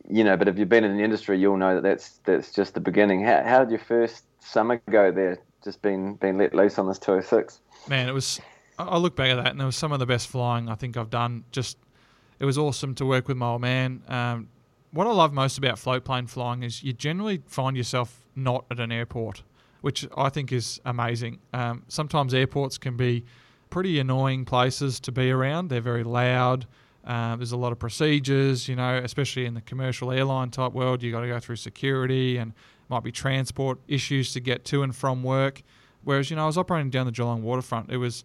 you 0.09 0.25
know, 0.25 0.37
but 0.37 0.49
if 0.49 0.59
you've 0.59 0.69
been 0.69 0.85
in 0.85 0.97
the 0.97 1.03
industry, 1.03 1.39
you'll 1.39 1.57
know 1.57 1.75
that 1.77 1.83
that's 1.83 2.21
that's 2.25 2.53
just 2.53 2.75
the 2.75 2.81
beginning. 2.81 3.25
How 3.25 3.43
how 3.43 3.61
did 3.61 3.71
your 3.71 3.81
first 3.81 4.25
summer 4.41 4.81
go 4.91 5.11
there? 5.11 5.39
Just 5.65 5.81
being 5.81 6.17
being 6.17 6.39
let 6.39 6.55
loose 6.55 6.79
on 6.79 6.89
this 6.89 6.99
206. 6.99 7.61
Man, 7.89 8.09
it 8.09 8.13
was. 8.13 8.41
I 8.79 8.99
look 8.99 9.15
back 9.15 9.31
at 9.31 9.37
that, 9.37 9.53
and 9.53 9.61
it 9.61 9.65
was 9.65 9.77
some 9.77 9.93
of 9.93 10.01
the 10.01 10.07
best 10.07 10.29
flying 10.29 10.69
I 10.69 10.75
think 10.75 10.97
I've 10.97 11.11
done. 11.11 11.45
Just, 11.53 11.77
it 12.39 12.45
was 12.45 12.59
awesome 12.59 12.95
to 12.97 13.07
work 13.07 13.29
with 13.29 13.37
my 13.37 13.47
old 13.47 13.61
man. 13.61 14.03
Um, 14.09 14.49
what 14.91 15.07
I 15.07 15.11
love 15.11 15.33
most 15.33 15.59
about 15.59 15.79
float 15.79 16.05
plane 16.05 16.27
flying 16.27 16.63
is 16.63 16.83
you 16.83 16.93
generally 16.93 17.43
find 17.47 17.77
yourself 17.77 18.27
not 18.37 18.65
at 18.71 18.79
an 18.79 18.93
airport, 18.93 19.43
which 19.81 20.07
I 20.17 20.29
think 20.29 20.53
is 20.53 20.81
amazing. 20.85 21.39
Um, 21.53 21.85
sometimes 21.89 22.35
airports 22.35 22.79
can 22.79 22.97
be 22.97 23.25
pretty 23.71 23.99
annoying 23.99 24.45
places 24.45 25.01
to 25.01 25.13
be 25.13 25.31
around. 25.31 25.69
They're 25.69 25.81
very 25.81 26.05
loud. 26.05 26.67
Uh, 27.05 27.37
there's 27.37 27.53
a 27.53 27.57
lot 27.57 27.73
of 27.73 27.79
procedures, 27.79 28.69
you 28.69 28.77
know, 28.77 29.01
especially 29.03 29.47
in 29.47 29.55
the 29.55 29.61
commercial 29.63 30.13
airline 30.13 30.51
type 30.51 30.73
world. 30.73 31.03
You 31.03 31.11
got 31.11 31.23
to 31.23 31.27
go 31.27 31.41
through 31.41 31.57
security 31.57 32.37
and 32.37 32.53
might 32.89 33.03
be 33.03 33.11
transport 33.11 33.79
issues 33.89 34.33
to 34.35 34.41
get 34.41 34.65
to 34.67 34.83
and 34.83 34.95
from 34.95 35.23
work. 35.23 35.63
Whereas, 36.05 36.31
you 36.31 36.37
know, 36.37 36.45
I 36.45 36.47
was 36.47 36.59
operating 36.59 36.91
down 36.91 37.07
the 37.07 37.13
Geelong 37.13 37.43
waterfront. 37.43 37.91
It 37.91 37.97
was, 37.97 38.25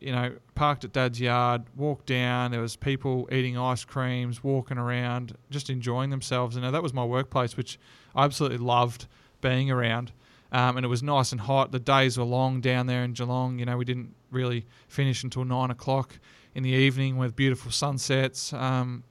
you 0.00 0.12
know, 0.12 0.32
parked 0.54 0.84
at 0.84 0.92
Dad's 0.92 1.20
yard, 1.20 1.62
walked 1.76 2.06
down. 2.06 2.50
There 2.50 2.60
was 2.60 2.76
people 2.76 3.28
eating 3.32 3.56
ice 3.56 3.84
creams, 3.84 4.44
walking 4.44 4.78
around, 4.78 5.36
just 5.50 5.70
enjoying 5.70 6.10
themselves. 6.10 6.56
And 6.56 6.74
that 6.74 6.82
was 6.82 6.92
my 6.92 7.04
workplace, 7.04 7.56
which 7.56 7.78
I 8.14 8.24
absolutely 8.24 8.58
loved 8.58 9.06
being 9.40 9.70
around. 9.70 10.12
Um, 10.52 10.76
and 10.76 10.84
it 10.86 10.88
was 10.88 11.02
nice 11.02 11.32
and 11.32 11.40
hot. 11.40 11.72
The 11.72 11.80
days 11.80 12.16
were 12.16 12.24
long 12.24 12.60
down 12.60 12.86
there 12.86 13.02
in 13.02 13.12
Geelong. 13.12 13.58
You 13.58 13.64
know, 13.64 13.76
we 13.76 13.84
didn't 13.84 14.14
really 14.30 14.66
finish 14.88 15.24
until 15.24 15.44
nine 15.44 15.70
o'clock 15.70 16.18
in 16.54 16.62
the 16.62 16.70
evening 16.70 17.16
with 17.16 17.34
beautiful 17.34 17.72
sunsets. 17.72 18.52
Um, 18.52 19.04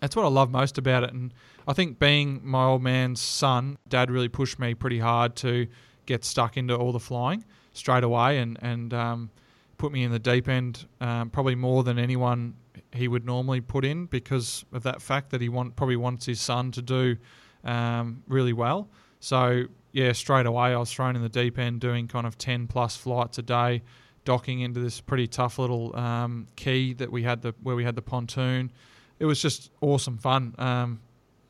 that's 0.00 0.16
what 0.16 0.24
I 0.24 0.28
love 0.28 0.50
most 0.50 0.76
about 0.76 1.04
it. 1.04 1.12
And 1.12 1.32
I 1.66 1.72
think 1.72 1.98
being 1.98 2.40
my 2.44 2.64
old 2.64 2.82
man's 2.82 3.20
son, 3.20 3.78
Dad 3.88 4.10
really 4.10 4.28
pushed 4.28 4.58
me 4.58 4.74
pretty 4.74 4.98
hard 4.98 5.36
to 5.36 5.66
get 6.06 6.24
stuck 6.24 6.56
into 6.56 6.76
all 6.76 6.92
the 6.92 7.00
flying 7.00 7.44
straight 7.72 8.04
away 8.04 8.38
and 8.38 8.58
and 8.60 8.92
um, 8.92 9.30
put 9.78 9.92
me 9.92 10.02
in 10.02 10.10
the 10.10 10.18
deep 10.18 10.48
end, 10.48 10.86
um, 11.00 11.30
probably 11.30 11.54
more 11.54 11.82
than 11.82 11.98
anyone 11.98 12.54
he 12.92 13.08
would 13.08 13.24
normally 13.24 13.60
put 13.60 13.84
in 13.84 14.06
because 14.06 14.64
of 14.72 14.82
that 14.84 15.02
fact 15.02 15.30
that 15.30 15.40
he 15.40 15.48
want 15.48 15.76
probably 15.76 15.96
wants 15.96 16.26
his 16.26 16.40
son 16.40 16.70
to 16.72 16.82
do 16.82 17.16
um, 17.64 18.22
really 18.28 18.52
well. 18.52 18.88
So 19.20 19.64
yeah, 19.92 20.12
straight 20.12 20.46
away 20.46 20.74
I 20.74 20.76
was 20.76 20.92
thrown 20.92 21.16
in 21.16 21.22
the 21.22 21.28
deep 21.28 21.58
end 21.58 21.80
doing 21.80 22.08
kind 22.08 22.26
of 22.26 22.36
10 22.36 22.66
plus 22.66 22.96
flights 22.96 23.38
a 23.38 23.42
day, 23.42 23.82
docking 24.24 24.60
into 24.60 24.80
this 24.80 25.00
pretty 25.00 25.26
tough 25.26 25.58
little 25.58 25.94
um, 25.96 26.46
quay 26.56 26.92
that 26.94 27.10
we 27.10 27.22
had 27.22 27.42
the 27.42 27.54
where 27.62 27.76
we 27.76 27.84
had 27.84 27.96
the 27.96 28.02
pontoon. 28.02 28.72
It 29.18 29.26
was 29.26 29.40
just 29.40 29.70
awesome 29.80 30.18
fun. 30.18 30.54
Um, 30.58 31.00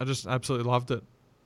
I 0.00 0.04
just 0.04 0.26
absolutely 0.26 0.70
loved 0.70 0.90
it. 0.90 1.02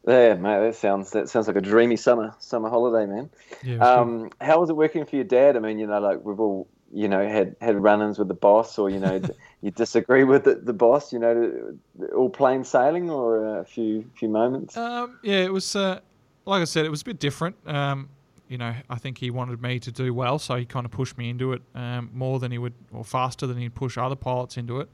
Yeah, 0.07 0.35
mate, 0.35 0.61
that 0.61 0.75
sounds 0.77 1.11
that 1.11 1.29
sounds 1.29 1.47
like 1.47 1.57
a 1.57 1.61
dreamy 1.61 1.97
summer 1.97 2.35
summer 2.39 2.71
holiday, 2.71 3.11
man. 3.11 3.31
Yeah, 3.63 3.77
um, 3.79 4.31
how 4.41 4.61
was 4.61 4.71
it 4.71 4.77
working 4.77 5.05
for 5.05 5.17
your 5.17 5.25
dad? 5.25 5.57
I 5.57 5.61
mean, 5.61 5.79
you 5.79 5.87
know, 5.87 6.01
like 6.01 6.25
we've 6.25 6.41
all 6.41 6.69
you 6.93 7.09
know 7.09 7.27
had 7.29 7.57
had 7.61 7.83
run-ins 7.83 8.19
with 8.19 8.29
the 8.29 8.35
boss, 8.35 8.79
or 8.79 8.89
you 8.89 9.01
know, 9.01 9.21
you 9.61 9.71
disagree 9.71 10.25
with 10.25 10.45
the, 10.45 10.55
the 10.55 10.73
boss. 10.73 11.13
You 11.13 11.19
know, 11.19 11.77
all 12.15 12.31
plain 12.31 12.65
sailing, 12.65 13.11
or 13.11 13.59
a 13.59 13.65
few 13.65 14.09
few 14.15 14.29
moments. 14.29 14.77
Um, 14.77 15.19
yeah, 15.23 15.41
it 15.41 15.53
was. 15.53 15.77
Uh, 15.77 16.01
like 16.45 16.63
I 16.63 16.65
said, 16.65 16.87
it 16.87 16.91
was 16.91 17.03
a 17.03 17.05
bit 17.05 17.19
different. 17.19 17.57
Um, 17.67 18.09
you 18.49 18.57
know, 18.57 18.75
I 18.89 18.97
think 18.97 19.19
he 19.19 19.31
wanted 19.31 19.61
me 19.61 19.79
to 19.81 19.93
do 19.93 20.15
well, 20.15 20.39
so 20.39 20.55
he 20.55 20.65
kind 20.65 20.87
of 20.87 20.91
pushed 20.91 21.19
me 21.19 21.29
into 21.29 21.53
it 21.53 21.61
um, 21.75 22.11
more 22.15 22.39
than 22.39 22.51
he 22.51 22.57
would, 22.57 22.73
or 22.93 23.05
faster 23.05 23.47
than 23.47 23.59
he'd 23.59 23.75
push 23.75 23.99
other 23.99 24.17
pilots 24.17 24.57
into 24.57 24.81
it. 24.81 24.89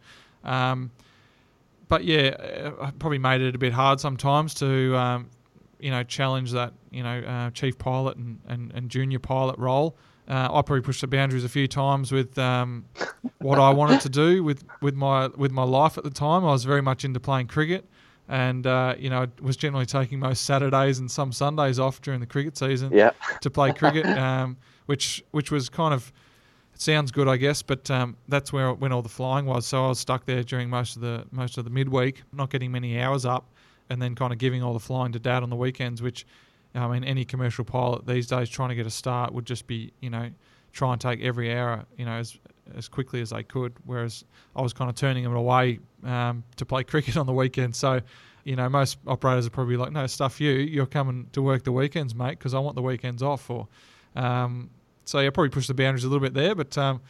But 1.88 2.04
yeah, 2.04 2.70
I 2.80 2.90
probably 2.92 3.18
made 3.18 3.40
it 3.40 3.54
a 3.54 3.58
bit 3.58 3.72
hard 3.72 4.00
sometimes 4.00 4.54
to, 4.54 4.96
um, 4.96 5.30
you 5.78 5.90
know, 5.90 6.02
challenge 6.02 6.52
that, 6.52 6.72
you 6.90 7.02
know, 7.02 7.20
uh, 7.20 7.50
chief 7.50 7.78
pilot 7.78 8.16
and, 8.16 8.40
and, 8.46 8.72
and 8.74 8.88
junior 8.88 9.18
pilot 9.18 9.58
role. 9.58 9.96
Uh, 10.26 10.48
I 10.50 10.62
probably 10.62 10.80
pushed 10.80 11.02
the 11.02 11.06
boundaries 11.06 11.44
a 11.44 11.48
few 11.48 11.68
times 11.68 12.10
with 12.10 12.38
um, 12.38 12.86
what 13.38 13.58
I 13.58 13.70
wanted 13.70 14.00
to 14.02 14.08
do 14.08 14.42
with, 14.42 14.64
with 14.80 14.94
my 14.94 15.28
with 15.28 15.52
my 15.52 15.64
life 15.64 15.98
at 15.98 16.04
the 16.04 16.10
time. 16.10 16.44
I 16.44 16.52
was 16.52 16.64
very 16.64 16.80
much 16.80 17.04
into 17.04 17.20
playing 17.20 17.48
cricket, 17.48 17.86
and 18.26 18.66
uh, 18.66 18.94
you 18.98 19.10
know 19.10 19.26
was 19.42 19.58
generally 19.58 19.84
taking 19.84 20.18
most 20.18 20.46
Saturdays 20.46 20.98
and 20.98 21.10
some 21.10 21.30
Sundays 21.30 21.78
off 21.78 22.00
during 22.00 22.20
the 22.20 22.26
cricket 22.26 22.56
season 22.56 22.90
yeah. 22.90 23.10
to 23.42 23.50
play 23.50 23.74
cricket, 23.74 24.06
um, 24.06 24.56
which 24.86 25.22
which 25.32 25.50
was 25.50 25.68
kind 25.68 25.92
of 25.92 26.10
it 26.74 26.80
sounds 26.80 27.10
good, 27.10 27.28
I 27.28 27.36
guess, 27.36 27.62
but 27.62 27.90
um, 27.90 28.16
that's 28.28 28.52
where 28.52 28.72
when 28.72 28.92
all 28.92 29.02
the 29.02 29.08
flying 29.08 29.46
was. 29.46 29.66
So 29.66 29.84
I 29.84 29.88
was 29.88 29.98
stuck 29.98 30.26
there 30.26 30.42
during 30.42 30.68
most 30.68 30.96
of 30.96 31.02
the 31.02 31.24
most 31.30 31.58
of 31.58 31.64
the 31.64 31.70
midweek, 31.70 32.22
not 32.32 32.50
getting 32.50 32.72
many 32.72 33.00
hours 33.00 33.24
up, 33.24 33.50
and 33.90 34.00
then 34.00 34.14
kind 34.14 34.32
of 34.32 34.38
giving 34.38 34.62
all 34.62 34.72
the 34.72 34.80
flying 34.80 35.12
to 35.12 35.18
Dad 35.18 35.42
on 35.42 35.50
the 35.50 35.56
weekends. 35.56 36.02
Which 36.02 36.26
I 36.74 36.86
mean, 36.88 37.04
any 37.04 37.24
commercial 37.24 37.64
pilot 37.64 38.06
these 38.06 38.26
days 38.26 38.48
trying 38.48 38.70
to 38.70 38.74
get 38.74 38.86
a 38.86 38.90
start 38.90 39.32
would 39.32 39.46
just 39.46 39.66
be 39.66 39.92
you 40.00 40.10
know 40.10 40.30
try 40.72 40.92
and 40.92 41.00
take 41.00 41.22
every 41.22 41.54
hour 41.54 41.84
you 41.96 42.04
know 42.04 42.14
as 42.14 42.36
as 42.76 42.88
quickly 42.88 43.20
as 43.20 43.30
they 43.30 43.42
could. 43.42 43.72
Whereas 43.84 44.24
I 44.56 44.62
was 44.62 44.72
kind 44.72 44.90
of 44.90 44.96
turning 44.96 45.24
them 45.24 45.34
away 45.34 45.80
um, 46.04 46.44
to 46.56 46.64
play 46.64 46.84
cricket 46.84 47.16
on 47.16 47.26
the 47.26 47.32
weekend. 47.32 47.74
So, 47.76 48.00
you 48.44 48.56
know, 48.56 48.68
most 48.68 48.98
operators 49.06 49.46
are 49.46 49.50
probably 49.50 49.76
like, 49.76 49.92
no, 49.92 50.06
stuff 50.06 50.40
you. 50.40 50.52
You're 50.52 50.86
coming 50.86 51.28
to 51.32 51.42
work 51.42 51.64
the 51.64 51.72
weekends, 51.72 52.14
mate, 52.14 52.38
because 52.38 52.54
I 52.54 52.58
want 52.58 52.76
the 52.76 52.82
weekends 52.82 53.22
off. 53.22 53.48
Or, 53.50 53.68
um, 54.16 54.70
so 55.04 55.20
yeah, 55.20 55.30
probably 55.30 55.50
pushed 55.50 55.68
the 55.68 55.74
boundaries 55.74 56.04
a 56.04 56.08
little 56.08 56.22
bit 56.22 56.34
there. 56.34 56.54
But 56.54 56.76
um, 56.78 57.00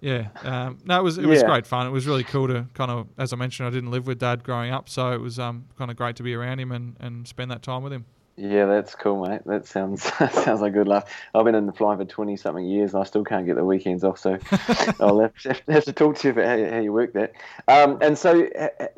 yeah, 0.00 0.28
um, 0.42 0.78
no, 0.84 0.98
it 1.00 1.02
was 1.02 1.18
it 1.18 1.26
was 1.26 1.40
Yeah. 1.40 1.46
great 1.46 1.66
fun. 1.66 1.86
It 1.86 1.90
was 1.90 2.06
really 2.06 2.24
cool 2.24 2.48
to 2.48 2.66
kind 2.74 2.90
of, 2.90 3.08
as 3.18 3.32
I 3.32 3.36
mentioned, 3.36 3.66
I 3.66 3.70
didn't 3.70 3.90
live 3.90 4.06
with 4.06 4.18
Dad 4.18 4.44
growing 4.44 4.70
up, 4.72 4.88
so 4.88 5.12
it 5.12 5.20
was 5.20 5.38
um, 5.38 5.64
kind 5.78 5.90
of 5.90 5.96
great 5.96 6.16
to 6.16 6.22
be 6.22 6.34
around 6.34 6.60
him 6.60 6.72
and, 6.72 6.96
and 7.00 7.26
spend 7.26 7.50
that 7.50 7.62
time 7.62 7.82
with 7.82 7.92
him. 7.92 8.04
Yeah, 8.38 8.66
that's 8.66 8.94
cool, 8.94 9.26
mate. 9.26 9.40
That 9.46 9.66
sounds 9.66 10.02
that 10.18 10.34
sounds 10.34 10.60
like 10.60 10.74
good 10.74 10.86
laugh. 10.86 11.10
I've 11.34 11.46
been 11.46 11.54
in 11.54 11.64
the 11.64 11.72
flying 11.72 11.96
for 11.98 12.04
twenty 12.04 12.36
something 12.36 12.66
years, 12.66 12.92
and 12.92 13.00
I 13.02 13.06
still 13.06 13.24
can't 13.24 13.46
get 13.46 13.56
the 13.56 13.64
weekends 13.64 14.04
off. 14.04 14.18
So 14.18 14.36
I'll 15.00 15.20
have 15.20 15.34
to, 15.38 15.56
have 15.72 15.84
to 15.86 15.92
talk 15.94 16.16
to 16.18 16.28
you 16.28 16.32
about 16.32 16.44
how, 16.46 16.54
you- 16.56 16.70
how 16.70 16.78
you 16.80 16.92
work 16.92 17.14
that. 17.14 17.32
Um, 17.66 17.96
and 18.02 18.18
so, 18.18 18.46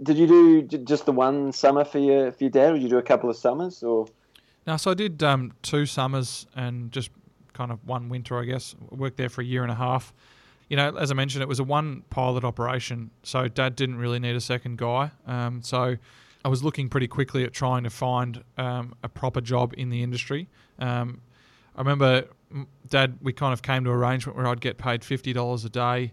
did 0.02 0.16
you 0.18 0.26
do 0.26 0.62
just 0.62 1.06
the 1.06 1.12
one 1.12 1.52
summer 1.52 1.84
for 1.84 2.00
your 2.00 2.32
for 2.32 2.42
your 2.42 2.50
dad, 2.50 2.70
or 2.70 2.74
did 2.74 2.82
you 2.82 2.88
do 2.88 2.98
a 2.98 3.02
couple 3.02 3.30
of 3.30 3.36
summers? 3.36 3.84
Or 3.84 4.08
Now, 4.66 4.74
so 4.76 4.90
I 4.90 4.94
did 4.94 5.22
um, 5.22 5.52
two 5.62 5.86
summers 5.86 6.48
and 6.56 6.90
just 6.90 7.10
kind 7.58 7.72
of 7.72 7.78
one 7.86 8.08
winter, 8.08 8.38
I 8.38 8.44
guess. 8.44 8.74
Worked 8.90 9.16
there 9.16 9.28
for 9.28 9.42
a 9.42 9.44
year 9.44 9.62
and 9.62 9.72
a 9.72 9.74
half. 9.86 10.14
You 10.70 10.76
know, 10.76 10.96
as 10.96 11.10
I 11.10 11.14
mentioned, 11.14 11.42
it 11.42 11.48
was 11.48 11.60
a 11.60 11.64
one 11.64 12.02
pilot 12.10 12.44
operation, 12.44 13.10
so 13.22 13.48
Dad 13.48 13.74
didn't 13.74 13.98
really 13.98 14.18
need 14.18 14.36
a 14.36 14.40
second 14.40 14.78
guy. 14.78 15.10
Um, 15.26 15.62
so 15.62 15.96
I 16.44 16.48
was 16.48 16.62
looking 16.62 16.88
pretty 16.88 17.08
quickly 17.08 17.42
at 17.44 17.52
trying 17.52 17.84
to 17.84 17.90
find 17.90 18.44
um, 18.56 18.94
a 19.02 19.08
proper 19.08 19.40
job 19.40 19.74
in 19.76 19.90
the 19.90 20.02
industry. 20.02 20.46
Um, 20.78 21.20
I 21.74 21.80
remember 21.80 22.24
Dad, 22.88 23.18
we 23.22 23.32
kind 23.32 23.52
of 23.52 23.60
came 23.62 23.84
to 23.84 23.90
an 23.90 23.96
arrangement 23.96 24.36
where 24.36 24.46
I'd 24.46 24.60
get 24.60 24.78
paid 24.78 25.04
fifty 25.04 25.32
dollars 25.32 25.64
a 25.64 25.70
day 25.70 26.12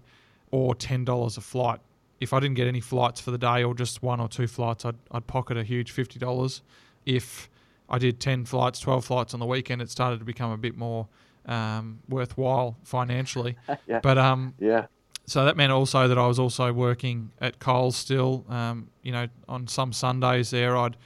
or 0.52 0.74
ten 0.74 1.06
dollars 1.06 1.38
a 1.38 1.42
flight. 1.42 1.80
If 2.20 2.32
I 2.32 2.40
didn't 2.40 2.56
get 2.56 2.68
any 2.68 2.82
flights 2.82 3.20
for 3.20 3.32
the 3.32 3.38
day 3.38 3.64
or 3.64 3.76
just 3.76 4.02
one 4.02 4.22
or 4.22 4.30
two 4.30 4.48
flights, 4.48 4.86
I'd, 4.86 4.96
I'd 5.12 5.28
pocket 5.28 5.58
a 5.58 5.64
huge 5.64 5.92
fifty 5.92 6.20
dollars. 6.20 6.62
If 7.06 7.50
I 7.90 7.98
did 8.00 8.20
ten 8.20 8.46
flights, 8.46 8.80
twelve 8.80 9.04
flights 9.04 9.34
on 9.34 9.40
the 9.42 9.46
weekend, 9.46 9.82
it 9.82 9.90
started 9.90 10.20
to 10.20 10.26
become 10.26 10.52
a 10.52 10.58
bit 10.58 10.78
more 10.78 11.08
um, 11.46 12.00
worthwhile 12.10 12.78
financially. 12.84 13.56
yeah, 13.88 14.00
But 14.02 14.18
um, 14.18 14.54
yeah, 14.60 14.88
so 15.26 15.46
that 15.46 15.58
meant 15.58 15.72
also 15.72 16.08
that 16.08 16.18
I 16.18 16.28
was 16.28 16.40
also 16.40 16.72
working 16.74 17.32
at 17.42 17.60
Coles 17.60 17.96
still. 17.96 18.46
Um, 18.50 18.90
you 19.02 19.12
know, 19.12 19.28
on 19.48 19.68
some 19.68 19.92
Sundays 19.94 20.52
there, 20.52 20.76
I'd 20.78 20.98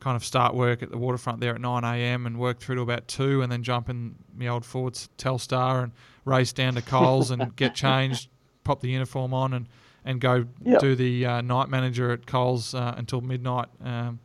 kind 0.00 0.16
of 0.16 0.24
start 0.24 0.54
work 0.54 0.82
at 0.82 0.90
the 0.90 0.98
waterfront 0.98 1.40
there 1.40 1.54
at 1.54 1.60
9 1.60 1.82
a.m. 1.82 2.26
and 2.26 2.38
work 2.38 2.58
through 2.60 2.74
to 2.76 2.82
about 2.82 3.08
2 3.08 3.40
and 3.42 3.50
then 3.50 3.62
jump 3.62 3.88
in 3.88 4.14
my 4.36 4.48
old 4.48 4.64
Ford's 4.64 5.08
Telstar 5.16 5.82
and 5.82 5.92
race 6.26 6.52
down 6.52 6.74
to 6.74 6.82
Coles 6.82 7.30
and 7.30 7.56
get 7.56 7.74
changed, 7.84 8.28
pop 8.64 8.80
the 8.80 8.90
uniform 8.90 9.32
on 9.32 9.54
and, 9.54 9.66
and 10.04 10.20
go 10.20 10.44
Yep. 10.62 10.80
do 10.80 10.94
the 10.94 11.24
uh, 11.26 11.40
night 11.40 11.68
manager 11.70 12.10
at 12.10 12.26
Coles 12.26 12.74
uh, 12.74 12.94
until 12.98 13.22
midnight. 13.22 13.68
Um, 13.82 14.18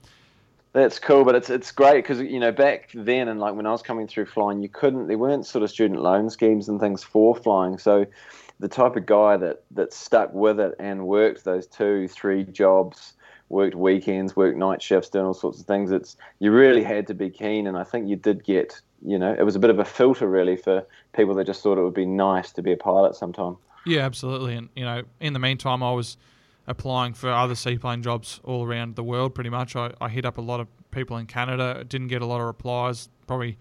that's 0.73 0.99
cool. 0.99 1.23
But 1.23 1.35
it's 1.35 1.49
it's 1.49 1.71
great 1.71 2.03
because 2.03 2.19
you 2.19 2.39
know 2.39 2.51
back 2.51 2.89
then 2.93 3.27
and 3.27 3.39
like 3.39 3.55
when 3.55 3.65
I 3.65 3.71
was 3.71 3.81
coming 3.81 4.07
through 4.07 4.25
flying, 4.25 4.61
you 4.61 4.69
couldn't. 4.69 5.07
There 5.07 5.17
weren't 5.17 5.45
sort 5.45 5.63
of 5.63 5.69
student 5.69 6.01
loan 6.01 6.29
schemes 6.29 6.69
and 6.69 6.79
things 6.79 7.03
for 7.03 7.35
flying. 7.35 7.77
So 7.77 8.05
the 8.59 8.67
type 8.67 8.95
of 8.95 9.05
guy 9.05 9.37
that 9.37 9.63
that 9.71 9.93
stuck 9.93 10.33
with 10.33 10.59
it 10.59 10.75
and 10.79 11.07
worked 11.07 11.43
those 11.43 11.65
two, 11.65 12.07
three 12.07 12.43
jobs, 12.43 13.13
worked 13.49 13.75
weekends, 13.75 14.35
worked 14.35 14.57
night 14.57 14.81
shifts, 14.81 15.09
doing 15.09 15.25
all 15.25 15.33
sorts 15.33 15.59
of 15.59 15.65
things. 15.65 15.91
It's 15.91 16.15
you 16.39 16.51
really 16.51 16.83
had 16.83 17.07
to 17.07 17.13
be 17.13 17.29
keen, 17.29 17.67
and 17.67 17.77
I 17.77 17.83
think 17.83 18.07
you 18.07 18.15
did 18.15 18.43
get. 18.43 18.79
You 19.01 19.17
know, 19.17 19.33
it 19.33 19.43
was 19.43 19.55
a 19.55 19.59
bit 19.59 19.69
of 19.69 19.79
a 19.79 19.85
filter 19.85 20.27
really 20.27 20.57
for 20.57 20.85
people 21.13 21.33
that 21.35 21.45
just 21.45 21.63
thought 21.63 21.77
it 21.77 21.81
would 21.81 21.93
be 21.93 22.05
nice 22.05 22.51
to 22.51 22.61
be 22.61 22.73
a 22.73 22.77
pilot 22.77 23.15
sometime. 23.15 23.55
Yeah, 23.85 24.01
absolutely. 24.01 24.55
And 24.55 24.67
you 24.75 24.83
know, 24.83 25.03
in 25.21 25.31
the 25.31 25.39
meantime, 25.39 25.81
I 25.81 25.93
was 25.93 26.17
applying 26.69 27.13
for 27.13 27.29
other 27.31 27.55
seaplane 27.55 28.01
jobs 28.03 28.39
all 28.43 28.63
around 28.63 28.95
the 28.95 29.03
world. 29.03 29.35
Pretty 29.35 29.49
much, 29.49 29.75
I, 29.75 29.91
I 29.99 30.07
hit 30.07 30.23
up 30.23 30.37
a 30.37 30.41
lot 30.41 30.59
of 30.59 30.67
people 30.91 31.17
in 31.17 31.25
Canada. 31.25 31.83
Didn't 31.83 32.07
get 32.07 32.21
a 32.21 32.25
lot 32.25 32.39
of 32.39 32.47
replies. 32.47 33.09
Probably 33.27 33.57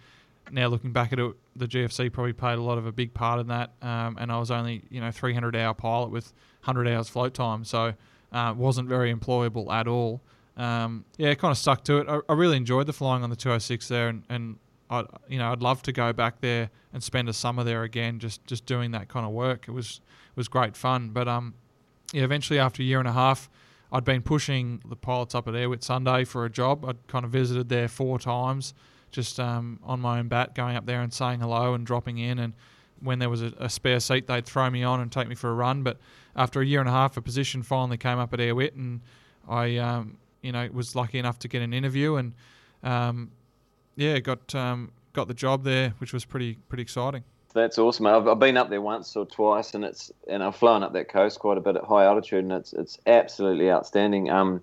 now 0.53 0.69
looking 0.69 0.93
back 0.93 1.13
at 1.13 1.19
it, 1.19 1.35
the 1.57 1.67
GFC 1.67 2.13
probably 2.13 2.35
played 2.35 2.59
a 2.59 2.63
lot 2.63 2.79
of 2.79 2.87
a 2.87 2.93
big 2.93 3.15
part 3.15 3.41
in 3.41 3.49
that. 3.49 3.73
Um, 3.83 4.19
and 4.21 4.31
I 4.31 4.39
was 4.39 4.51
only 4.51 4.85
you 4.91 5.01
know 5.01 5.11
300 5.11 5.57
hour 5.57 5.75
pilot 5.75 6.11
with 6.11 6.33
100 6.65 6.87
hours 6.87 7.09
float 7.09 7.35
time, 7.35 7.65
so 7.65 7.95
uh, 8.31 8.55
wasn't 8.57 8.89
very 8.89 9.13
employable 9.13 9.73
at 9.73 9.89
all. 9.89 10.21
Um, 10.59 11.05
yeah, 11.17 11.33
kind 11.35 11.51
of 11.51 11.59
stuck 11.59 11.85
to 11.85 11.99
it. 11.99 12.09
I, 12.09 12.21
I, 12.29 12.35
really 12.35 12.57
enjoyed 12.57 12.87
the 12.87 12.93
flying 12.93 13.23
on 13.23 13.31
the 13.31 13.37
206 13.37 13.87
there, 13.89 14.09
and, 14.09 14.25
and 14.29 14.59
I 14.91 15.05
you 15.29 15.39
know 15.39 15.51
I'd 15.53 15.63
love 15.63 15.83
to 15.83 15.93
go 15.93 16.13
back 16.13 16.41
there 16.41 16.69
and 16.93 17.03
spend 17.03 17.29
a 17.29 17.33
summer 17.33 17.65
there 17.65 17.85
again, 17.85 18.19
just 18.19 18.45
just 18.45 18.67
doing 18.67 18.91
that 18.91 19.09
kind 19.09 19.25
of 19.25 19.33
work. 19.33 19.67
It 19.67 19.73
was 19.73 20.01
was 20.35 20.49
great 20.49 20.77
fun. 20.77 21.11
But 21.11 21.27
um, 21.29 21.55
yeah, 22.13 22.25
eventually 22.25 22.59
after 22.59 22.83
a 22.83 22.85
year 22.85 22.99
and 22.99 23.09
a 23.09 23.13
half, 23.13 23.49
I'd 23.91 24.05
been 24.05 24.23
pushing 24.23 24.83
the 24.87 24.97
pilots 24.97 25.35
up 25.35 25.49
at 25.49 25.55
Air 25.55 25.69
Whitsunday 25.69 26.27
for 26.27 26.45
a 26.45 26.51
job. 26.51 26.85
I'd 26.85 27.07
kind 27.07 27.25
of 27.25 27.31
visited 27.31 27.69
there 27.69 27.89
four 27.89 28.19
times, 28.19 28.75
just 29.11 29.41
um, 29.41 29.81
on 29.83 30.01
my 30.01 30.19
own 30.19 30.29
bat, 30.29 30.55
going 30.55 30.77
up 30.77 30.87
there 30.87 31.01
and 31.01 31.13
saying 31.13 31.41
hello 31.41 31.75
and 31.75 31.87
dropping 31.87 32.19
in. 32.19 32.39
And 32.39 32.53
when 33.01 33.19
there 33.19 33.31
was 33.31 33.43
a, 33.43 33.53
a, 33.59 33.71
spare 33.71 34.01
seat, 34.01 34.27
they'd 34.27 34.45
throw 34.45 34.69
me 34.69 34.83
on 34.83 35.01
and 35.01 35.11
take 35.11 35.29
me 35.29 35.35
for 35.35 35.49
a 35.51 35.55
run. 35.55 35.83
But 35.83 35.99
after 36.37 36.61
a 36.61 36.67
year 36.67 36.81
and 36.81 36.89
a 36.89 36.93
half, 36.93 37.17
a 37.17 37.23
position 37.23 37.63
finally 37.63 37.97
came 37.97 38.19
up 38.19 38.35
at 38.35 38.41
Air 38.41 38.55
Wit, 38.55 38.75
and 38.75 39.01
I, 39.49 39.77
um, 39.79 40.19
you 40.43 40.53
know, 40.53 40.69
was 40.73 40.95
lucky 40.95 41.19
enough 41.19 41.39
to 41.41 41.49
get 41.49 41.63
an 41.63 41.73
interview 41.73 42.17
and, 42.17 42.35
um, 42.83 43.31
yeah, 43.97 44.21
got 44.21 44.55
um, 44.55 44.93
got 45.13 45.27
the 45.27 45.35
job 45.35 45.65
there, 45.65 45.95
which 45.99 46.13
was 46.13 46.25
pretty 46.25 46.57
pretty 46.69 46.83
exciting. 46.83 47.25
That's 47.59 47.79
awesome. 47.79 48.07
I've, 48.07 48.29
I've 48.29 48.39
been 48.39 48.57
up 48.57 48.71
there 48.71 48.81
once 48.81 49.17
or 49.17 49.27
twice, 49.27 49.75
and 49.75 49.85
it's 49.85 50.13
and 50.29 50.43
I've 50.43 50.57
flown 50.57 50.83
up 50.83 50.93
that 50.93 51.09
coast 51.09 51.39
quite 51.41 51.59
a 51.59 51.61
bit 51.61 51.77
at 51.77 51.85
high 51.85 52.05
altitude, 52.05 52.45
and 52.45 52.53
it's 52.53 52.73
it's 52.73 52.99
absolutely 53.07 53.71
outstanding. 53.71 54.31
Um, 54.31 54.63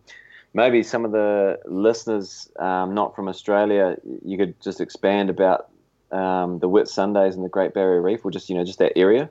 maybe 0.54 0.82
some 0.82 1.06
of 1.06 1.12
the 1.12 1.60
listeners 1.66 2.50
um, 2.58 2.94
not 2.94 3.16
from 3.16 3.28
Australia, 3.28 3.98
you 4.24 4.38
could 4.38 4.60
just 4.62 4.80
expand 4.80 5.30
about 5.30 5.70
um, 6.12 6.60
the 6.60 6.70
Whitsundays 6.70 7.34
and 7.34 7.44
the 7.44 7.50
Great 7.50 7.74
Barrier 7.74 8.02
Reef, 8.02 8.24
or 8.24 8.32
just 8.32 8.50
you 8.50 8.56
know 8.56 8.64
just 8.64 8.80
that 8.80 8.98
area. 8.98 9.30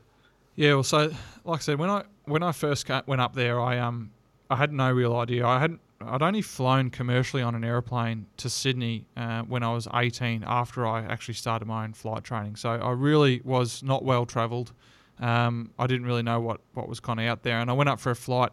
Yeah, 0.57 0.75
well, 0.75 0.83
so 0.83 1.11
like 1.45 1.61
I 1.61 1.63
said, 1.63 1.79
when 1.79 1.91
I 1.91 2.05
when 2.27 2.43
I 2.43 2.53
first 2.53 2.89
went 3.07 3.21
up 3.21 3.35
there, 3.35 3.61
I 3.61 3.79
um 3.79 4.11
I 4.51 4.57
had 4.57 4.73
no 4.73 4.93
real 4.93 5.17
idea. 5.17 5.47
I 5.47 5.59
hadn't 5.59 5.81
I'd 6.09 6.23
only 6.23 6.43
flown 6.43 6.91
commercially 6.91 7.43
on 7.43 7.55
an 7.55 7.65
aeroplane 7.65 8.27
to 8.39 8.51
Sydney 8.51 9.07
uh, 9.17 9.43
when 9.43 9.63
I 9.63 9.73
was 9.73 9.89
18 9.93 10.45
after 10.47 10.87
I 10.87 11.03
actually 11.03 11.35
started 11.35 11.67
my 11.67 11.85
own 11.85 11.93
flight 11.93 12.25
training. 12.25 12.57
So 12.57 12.71
I 12.71 12.91
really 12.91 13.41
was 13.45 13.83
not 13.83 14.05
well 14.05 14.27
travelled. 14.27 14.73
Um, 15.21 15.71
I 15.79 15.87
didn't 15.87 16.07
really 16.07 16.23
know 16.23 16.41
what, 16.41 16.61
what 16.75 16.89
was 16.89 17.01
kind 17.01 17.21
of 17.21 17.27
out 17.27 17.43
there. 17.43 17.61
And 17.61 17.71
I 17.71 17.73
went 17.73 17.89
up 17.89 18.01
for 18.01 18.11
a 18.11 18.17
flight 18.17 18.53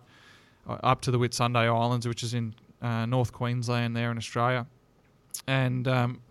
uh, 0.68 0.78
up 0.84 1.02
to 1.02 1.12
the 1.12 1.18
Whitsunday 1.18 1.66
Islands, 1.66 2.08
which 2.08 2.24
is 2.24 2.34
in 2.34 2.54
uh, 2.82 3.06
North 3.06 3.32
Queensland 3.32 3.96
there 3.96 4.12
in 4.12 4.18
Australia. 4.18 4.68
And 5.48 5.88
um, 5.88 6.22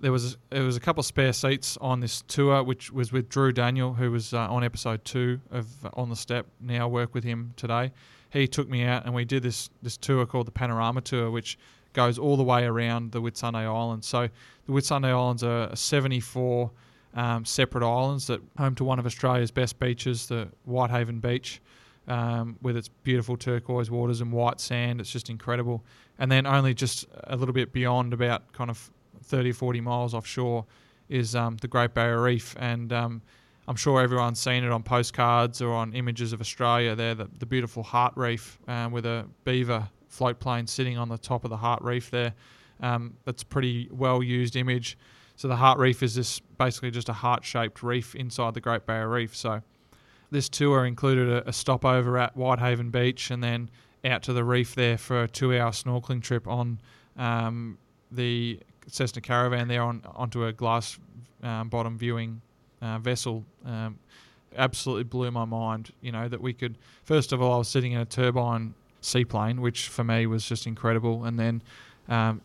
there 0.00 0.12
was 0.12 0.36
there 0.50 0.64
was 0.64 0.76
a 0.76 0.80
couple 0.80 1.00
of 1.00 1.06
spare 1.06 1.32
seats 1.32 1.78
on 1.80 2.00
this 2.00 2.22
tour, 2.22 2.62
which 2.62 2.90
was 2.90 3.12
with 3.12 3.28
Drew 3.28 3.52
Daniel, 3.52 3.94
who 3.94 4.10
was 4.10 4.34
uh, 4.34 4.48
on 4.50 4.64
episode 4.64 5.04
two 5.04 5.40
of 5.50 5.66
On 5.94 6.10
the 6.10 6.16
Step. 6.16 6.46
Now 6.60 6.88
work 6.88 7.14
with 7.14 7.24
him 7.24 7.54
today 7.56 7.92
he 8.30 8.46
took 8.46 8.68
me 8.68 8.84
out 8.84 9.04
and 9.04 9.14
we 9.14 9.24
did 9.24 9.42
this 9.42 9.70
this 9.82 9.96
tour 9.96 10.26
called 10.26 10.46
the 10.46 10.52
Panorama 10.52 11.00
Tour, 11.00 11.30
which 11.30 11.58
goes 11.92 12.18
all 12.18 12.36
the 12.36 12.42
way 12.42 12.64
around 12.64 13.12
the 13.12 13.20
Whitsunday 13.20 13.66
Islands. 13.66 14.06
So 14.06 14.28
the 14.66 14.72
Whitsunday 14.72 15.08
Islands 15.08 15.42
are 15.42 15.74
74 15.74 16.70
um, 17.14 17.44
separate 17.44 17.84
islands 17.84 18.26
that 18.28 18.40
home 18.56 18.74
to 18.76 18.84
one 18.84 18.98
of 18.98 19.06
Australia's 19.06 19.50
best 19.50 19.78
beaches, 19.78 20.26
the 20.26 20.48
Whitehaven 20.64 21.18
Beach, 21.18 21.60
um, 22.06 22.56
with 22.62 22.76
its 22.76 22.88
beautiful 22.88 23.36
turquoise 23.36 23.90
waters 23.90 24.20
and 24.20 24.32
white 24.32 24.60
sand. 24.60 25.00
It's 25.00 25.10
just 25.10 25.28
incredible. 25.30 25.82
And 26.18 26.30
then 26.30 26.46
only 26.46 26.74
just 26.74 27.06
a 27.24 27.36
little 27.36 27.54
bit 27.54 27.72
beyond, 27.72 28.12
about 28.12 28.52
kind 28.52 28.70
of 28.70 28.90
30 29.24 29.50
or 29.50 29.54
40 29.54 29.80
miles 29.80 30.14
offshore, 30.14 30.64
is 31.08 31.34
um, 31.34 31.56
the 31.56 31.68
Great 31.68 31.94
Barrier 31.94 32.22
Reef. 32.22 32.54
And 32.58 32.92
um, 32.92 33.22
I'm 33.68 33.76
sure 33.76 34.00
everyone's 34.00 34.40
seen 34.40 34.64
it 34.64 34.70
on 34.70 34.82
postcards 34.82 35.60
or 35.62 35.72
on 35.72 35.92
images 35.94 36.32
of 36.32 36.40
Australia. 36.40 36.96
There, 36.96 37.14
the, 37.14 37.28
the 37.38 37.46
beautiful 37.46 37.82
Heart 37.82 38.14
Reef 38.16 38.58
uh, 38.66 38.88
with 38.90 39.06
a 39.06 39.26
beaver 39.44 39.88
float 40.08 40.40
plane 40.40 40.66
sitting 40.66 40.98
on 40.98 41.08
the 41.08 41.18
top 41.18 41.44
of 41.44 41.50
the 41.50 41.56
Heart 41.56 41.82
Reef 41.82 42.10
there. 42.10 42.34
Um, 42.80 43.14
that's 43.24 43.42
a 43.42 43.46
pretty 43.46 43.88
well 43.92 44.22
used 44.22 44.56
image. 44.56 44.98
So 45.36 45.48
the 45.48 45.56
Heart 45.56 45.78
Reef 45.78 46.02
is 46.02 46.14
this 46.14 46.40
basically 46.58 46.90
just 46.90 47.08
a 47.08 47.14
heart-shaped 47.14 47.82
reef 47.82 48.14
inside 48.14 48.54
the 48.54 48.60
Great 48.60 48.86
Barrier 48.86 49.08
Reef. 49.08 49.36
So 49.36 49.62
this 50.30 50.48
tour 50.48 50.84
included 50.84 51.28
a, 51.28 51.48
a 51.48 51.52
stopover 51.52 52.18
at 52.18 52.36
Whitehaven 52.36 52.90
Beach 52.90 53.30
and 53.30 53.42
then 53.42 53.70
out 54.04 54.22
to 54.24 54.32
the 54.32 54.44
reef 54.44 54.74
there 54.74 54.98
for 54.98 55.22
a 55.22 55.28
two-hour 55.28 55.70
snorkeling 55.70 56.22
trip 56.22 56.48
on 56.48 56.80
um, 57.16 57.78
the 58.10 58.58
Cessna 58.86 59.20
Caravan 59.20 59.68
there 59.68 59.82
on 59.82 60.02
onto 60.14 60.46
a 60.46 60.52
glass 60.52 60.98
um, 61.42 61.68
bottom 61.68 61.96
viewing 61.96 62.40
uh, 62.82 62.98
vessel 62.98 63.44
um, 63.64 63.98
absolutely 64.56 65.04
blew 65.04 65.30
my 65.30 65.44
mind. 65.44 65.92
You 66.00 66.12
know 66.12 66.28
that 66.28 66.40
we 66.40 66.52
could 66.52 66.78
first 67.04 67.32
of 67.32 67.42
all, 67.42 67.54
I 67.54 67.58
was 67.58 67.68
sitting 67.68 67.92
in 67.92 68.00
a 68.00 68.04
turbine 68.04 68.74
seaplane, 69.00 69.60
which 69.60 69.88
for 69.88 70.04
me 70.04 70.26
was 70.26 70.44
just 70.44 70.66
incredible, 70.66 71.24
and 71.24 71.38
then 71.38 71.62
um, 72.08 72.40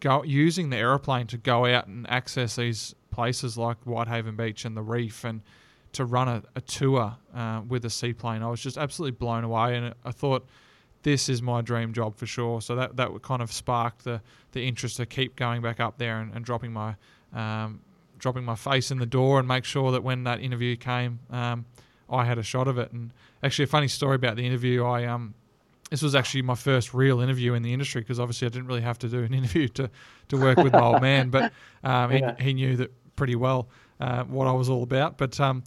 go 0.00 0.22
using 0.22 0.70
the 0.70 0.76
aeroplane 0.76 1.26
to 1.28 1.36
go 1.36 1.66
out 1.66 1.86
and 1.86 2.08
access 2.08 2.56
these 2.56 2.94
places 3.10 3.58
like 3.58 3.76
Whitehaven 3.84 4.36
Beach 4.36 4.64
and 4.64 4.76
the 4.76 4.82
reef, 4.82 5.24
and 5.24 5.40
to 5.92 6.04
run 6.04 6.28
a, 6.28 6.42
a 6.54 6.60
tour 6.60 7.16
uh, 7.34 7.62
with 7.68 7.84
a 7.84 7.90
seaplane. 7.90 8.42
I 8.42 8.48
was 8.48 8.60
just 8.60 8.78
absolutely 8.78 9.16
blown 9.16 9.44
away, 9.44 9.76
and 9.76 9.94
I 10.04 10.12
thought 10.12 10.46
this 11.02 11.28
is 11.28 11.40
my 11.42 11.60
dream 11.62 11.92
job 11.92 12.16
for 12.16 12.26
sure. 12.26 12.60
So 12.60 12.76
that 12.76 12.96
that 12.96 13.22
kind 13.22 13.42
of 13.42 13.52
sparked 13.52 14.04
the 14.04 14.20
the 14.52 14.66
interest 14.66 14.96
to 14.98 15.06
keep 15.06 15.36
going 15.36 15.62
back 15.62 15.80
up 15.80 15.98
there 15.98 16.20
and, 16.20 16.32
and 16.34 16.44
dropping 16.44 16.72
my 16.72 16.96
um, 17.32 17.80
dropping 18.20 18.44
my 18.44 18.54
face 18.54 18.90
in 18.90 18.98
the 18.98 19.06
door 19.06 19.38
and 19.38 19.48
make 19.48 19.64
sure 19.64 19.90
that 19.92 20.02
when 20.02 20.24
that 20.24 20.40
interview 20.40 20.76
came, 20.76 21.20
um, 21.30 21.64
I 22.08 22.24
had 22.24 22.38
a 22.38 22.42
shot 22.42 22.68
of 22.68 22.78
it. 22.78 22.92
And 22.92 23.12
actually, 23.42 23.64
a 23.64 23.68
funny 23.68 23.88
story 23.88 24.16
about 24.16 24.36
the 24.36 24.46
interview, 24.46 24.84
I 24.84 25.06
um, 25.06 25.34
this 25.90 26.02
was 26.02 26.14
actually 26.14 26.42
my 26.42 26.54
first 26.54 26.94
real 26.94 27.20
interview 27.20 27.54
in 27.54 27.62
the 27.62 27.72
industry 27.72 28.00
because 28.00 28.20
obviously 28.20 28.46
I 28.46 28.50
didn't 28.50 28.66
really 28.66 28.80
have 28.80 28.98
to 29.00 29.08
do 29.08 29.22
an 29.22 29.34
interview 29.40 29.68
to, 29.68 29.90
to 30.28 30.36
work 30.36 30.58
with 30.58 30.72
my 30.72 30.80
old 30.80 31.02
man, 31.02 31.30
but 31.30 31.52
um, 31.84 32.12
yeah. 32.12 32.36
he, 32.38 32.44
he 32.44 32.54
knew 32.54 32.76
that 32.76 32.92
pretty 33.16 33.36
well 33.36 33.68
uh, 34.00 34.24
what 34.24 34.46
I 34.46 34.52
was 34.52 34.68
all 34.68 34.82
about. 34.82 35.18
But 35.18 35.38
um, 35.40 35.64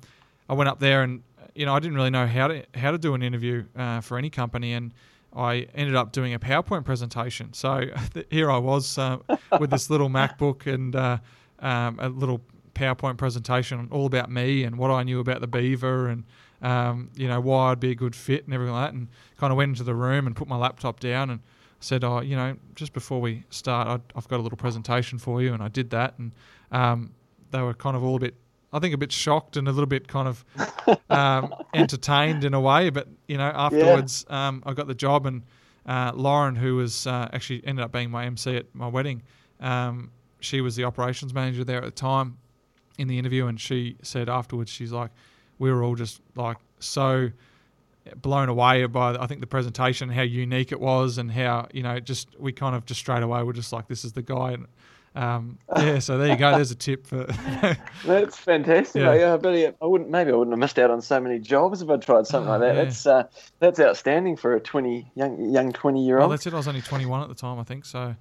I 0.50 0.54
went 0.54 0.70
up 0.70 0.80
there 0.80 1.04
and 1.04 1.22
you 1.54 1.66
know 1.66 1.74
I 1.76 1.80
didn't 1.80 1.96
really 1.96 2.10
know 2.10 2.26
how 2.26 2.48
to 2.48 2.64
how 2.74 2.92
to 2.92 2.98
do 2.98 3.14
an 3.14 3.22
interview 3.22 3.66
uh, 3.76 4.02
for 4.02 4.18
any 4.18 4.30
company 4.30 4.74
and. 4.74 4.94
I 5.36 5.66
ended 5.74 5.96
up 5.96 6.12
doing 6.12 6.36
a 6.36 6.40
PowerPoint 6.40 6.86
presentation. 6.86 7.54
So 7.54 7.86
here 8.30 8.52
I 8.52 8.60
was 8.60 9.00
uh, 9.00 9.18
with 9.60 9.72
this 9.72 9.90
little 9.90 10.08
MacBook 10.08 10.72
and 10.72 10.96
uh, 10.96 11.18
um, 11.64 11.98
a 12.00 12.10
little 12.10 12.42
PowerPoint 12.76 13.18
presentation 13.18 13.88
all 13.92 14.06
about 14.06 14.30
me 14.32 14.64
and 14.64 14.78
what 14.78 14.92
I 14.92 15.04
knew 15.04 15.20
about 15.20 15.42
the 15.42 15.48
beaver 15.48 16.08
and 16.08 16.24
um, 16.62 17.10
you 17.16 17.28
know 17.28 17.42
why 17.42 17.72
I'd 17.72 17.80
be 17.80 17.92
a 17.92 17.96
good 17.96 18.16
fit 18.16 18.46
and 18.46 18.54
everything 18.54 18.74
like 18.74 18.90
that. 18.90 18.94
And 18.96 19.10
kind 19.38 19.52
of 19.52 19.58
went 19.58 19.70
into 19.70 19.84
the 19.84 19.94
room 19.94 20.26
and 20.26 20.36
put 20.36 20.48
my 20.48 20.56
laptop 20.56 21.00
down 21.00 21.30
and 21.30 21.42
said, 21.82 22.04
"Oh, 22.04 22.22
you 22.22 22.36
know, 22.36 22.56
just 22.74 22.94
before 22.94 23.20
we 23.20 23.44
start, 23.50 23.88
i 23.88 24.00
have 24.16 24.28
got 24.30 24.40
a 24.40 24.44
little 24.44 24.58
presentation 24.58 25.20
for 25.20 25.42
you." 25.42 25.54
And 25.54 25.62
I 25.62 25.68
did 25.68 25.90
that, 25.90 26.18
and 26.18 26.32
um, 26.72 27.14
they 27.52 27.62
were 27.62 27.74
kind 27.74 27.98
of 27.98 28.04
all 28.04 28.16
a 28.16 28.20
bit, 28.20 28.36
I 28.72 28.80
think, 28.80 28.94
a 28.94 28.98
bit 28.98 29.12
shocked 29.12 29.58
and 29.58 29.68
a 29.68 29.72
little 29.72 29.88
bit 29.88 30.08
kind 30.08 30.28
of 30.28 30.46
um, 31.10 31.54
entertained 31.74 32.46
in 32.46 32.54
a 32.54 32.62
way. 32.62 32.90
But 32.90 33.10
you 33.28 33.38
know, 33.38 33.52
afterwards, 33.54 34.26
yeah. 34.30 34.48
Um, 34.48 34.64
I 34.66 34.74
got 34.74 34.88
the 34.88 34.96
job, 34.96 35.26
and 35.26 35.44
uh, 35.86 36.14
Lauren, 36.16 36.56
who 36.56 36.78
was 36.78 37.06
uh, 37.06 37.28
actually 37.34 37.62
ended 37.68 37.84
up 37.84 37.92
being 37.92 38.10
my 38.10 38.26
MC 38.26 38.56
at 38.56 38.74
my 38.74 38.88
wedding. 38.88 39.22
Um, 39.60 40.12
she 40.44 40.62
was 40.62 40.76
the 40.76 40.84
operations 40.84 41.34
manager 41.34 41.64
there 41.64 41.78
at 41.78 41.84
the 41.84 41.92
time 41.92 42.38
in 42.98 43.08
the 43.08 43.18
interview, 43.18 43.48
and 43.48 43.60
she 43.60 43.98
said 44.02 44.30
afterwards, 44.30 44.70
she's 44.72 44.92
like, 44.92 45.12
we 45.60 45.72
were 45.72 45.84
all 45.84 45.96
just 45.96 46.22
like 46.36 46.58
so 46.80 47.30
blown 48.18 48.50
away 48.50 48.86
by 48.86 49.16
I 49.16 49.28
think 49.28 49.42
the 49.42 49.48
presentation, 49.48 50.10
how 50.10 50.24
unique 50.24 50.72
it 50.72 50.80
was, 50.80 51.18
and 51.18 51.32
how 51.32 51.68
you 51.74 51.84
know 51.84 52.00
just 52.00 52.40
we 52.40 52.52
kind 52.52 52.76
of 52.76 52.86
just 52.86 53.00
straight 53.00 53.24
away 53.24 53.44
were 53.44 53.54
just 53.54 53.74
like, 53.74 53.88
this 53.88 54.04
is 54.06 54.14
the 54.14 54.22
guy. 54.22 54.54
And, 54.54 54.68
um, 55.16 55.60
yeah, 55.78 56.00
so 56.00 56.18
there 56.18 56.30
you 56.30 56.38
go. 56.38 56.56
There's 56.56 56.72
a 56.72 56.76
tip 56.76 57.06
for. 57.06 57.26
That's 58.06 58.38
fantastic. 58.38 59.02
Yeah. 59.02 59.14
yeah, 59.14 59.38
but 59.38 59.54
I 59.54 59.86
wouldn't. 59.86 60.10
Maybe 60.10 60.32
I 60.32 60.36
wouldn't 60.36 60.54
have 60.54 60.60
missed 60.60 60.80
out 60.80 60.90
on 60.90 61.02
so 61.02 61.20
many 61.20 61.40
jobs 61.40 61.82
if 61.82 61.90
I'd 61.90 62.02
tried 62.02 62.26
something 62.26 62.50
like 62.50 62.62
that. 62.62 62.76
Yeah. 62.76 62.84
That's 62.84 63.06
uh, 63.06 63.24
that's 63.60 63.80
outstanding 63.80 64.38
for 64.38 64.56
a 64.56 64.60
twenty 64.60 65.12
young 65.16 65.52
young 65.52 65.72
twenty 65.72 66.04
year 66.04 66.18
old. 66.18 66.22
Well, 66.22 66.30
that's 66.30 66.48
it. 66.48 66.54
I 66.54 66.58
was 66.58 66.68
only 66.68 66.82
twenty 66.82 67.06
one 67.06 67.22
at 67.22 67.30
the 67.30 67.36
time, 67.36 67.60
I 67.60 67.64
think. 67.64 67.86
So 67.86 68.16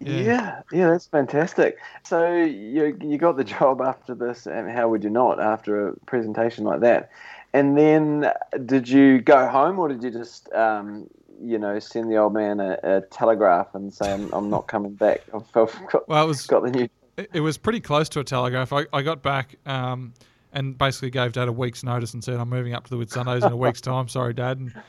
yeah. 0.00 0.20
yeah, 0.20 0.62
yeah, 0.72 0.90
that's 0.90 1.06
fantastic. 1.06 1.78
So 2.04 2.34
you 2.34 2.98
you 3.02 3.18
got 3.18 3.36
the 3.36 3.44
job 3.58 3.80
after 3.80 4.14
this, 4.14 4.46
and 4.46 4.70
how 4.70 4.88
would 4.88 5.02
you 5.02 5.10
not 5.10 5.40
after 5.40 5.88
a 5.88 5.96
presentation 6.06 6.64
like 6.64 6.80
that? 6.80 7.10
And 7.54 7.76
then 7.78 8.30
did 8.66 8.88
you 8.88 9.20
go 9.20 9.48
home, 9.48 9.78
or 9.78 9.88
did 9.88 10.02
you 10.02 10.10
just 10.10 10.52
um, 10.52 11.08
you 11.42 11.58
know 11.58 11.78
send 11.78 12.10
the 12.10 12.16
old 12.16 12.34
man 12.34 12.60
a, 12.60 12.78
a 12.82 13.00
telegraph 13.02 13.74
and 13.74 13.92
say 13.92 14.12
I'm, 14.12 14.30
I'm 14.32 14.50
not 14.50 14.68
coming 14.68 14.94
back? 14.94 15.22
I've 15.34 15.50
got, 15.52 16.08
well, 16.08 16.24
it 16.24 16.28
was 16.28 16.46
got 16.46 16.62
the 16.62 16.70
new. 16.70 16.88
It 17.32 17.40
was 17.40 17.56
pretty 17.56 17.80
close 17.80 18.10
to 18.10 18.20
a 18.20 18.24
telegraph. 18.24 18.74
I, 18.74 18.84
I 18.92 19.00
got 19.00 19.22
back 19.22 19.56
um, 19.64 20.12
and 20.52 20.76
basically 20.76 21.08
gave 21.08 21.32
Dad 21.32 21.48
a 21.48 21.52
week's 21.52 21.82
notice 21.82 22.12
and 22.12 22.22
said 22.22 22.38
I'm 22.38 22.50
moving 22.50 22.74
up 22.74 22.84
to 22.84 22.90
the 22.90 23.02
Whitsundays 23.02 23.46
in 23.46 23.52
a 23.52 23.56
week's 23.56 23.80
time. 23.80 24.06
Sorry, 24.08 24.34
Dad. 24.34 24.58
And 24.58 24.76
uh, 24.76 24.80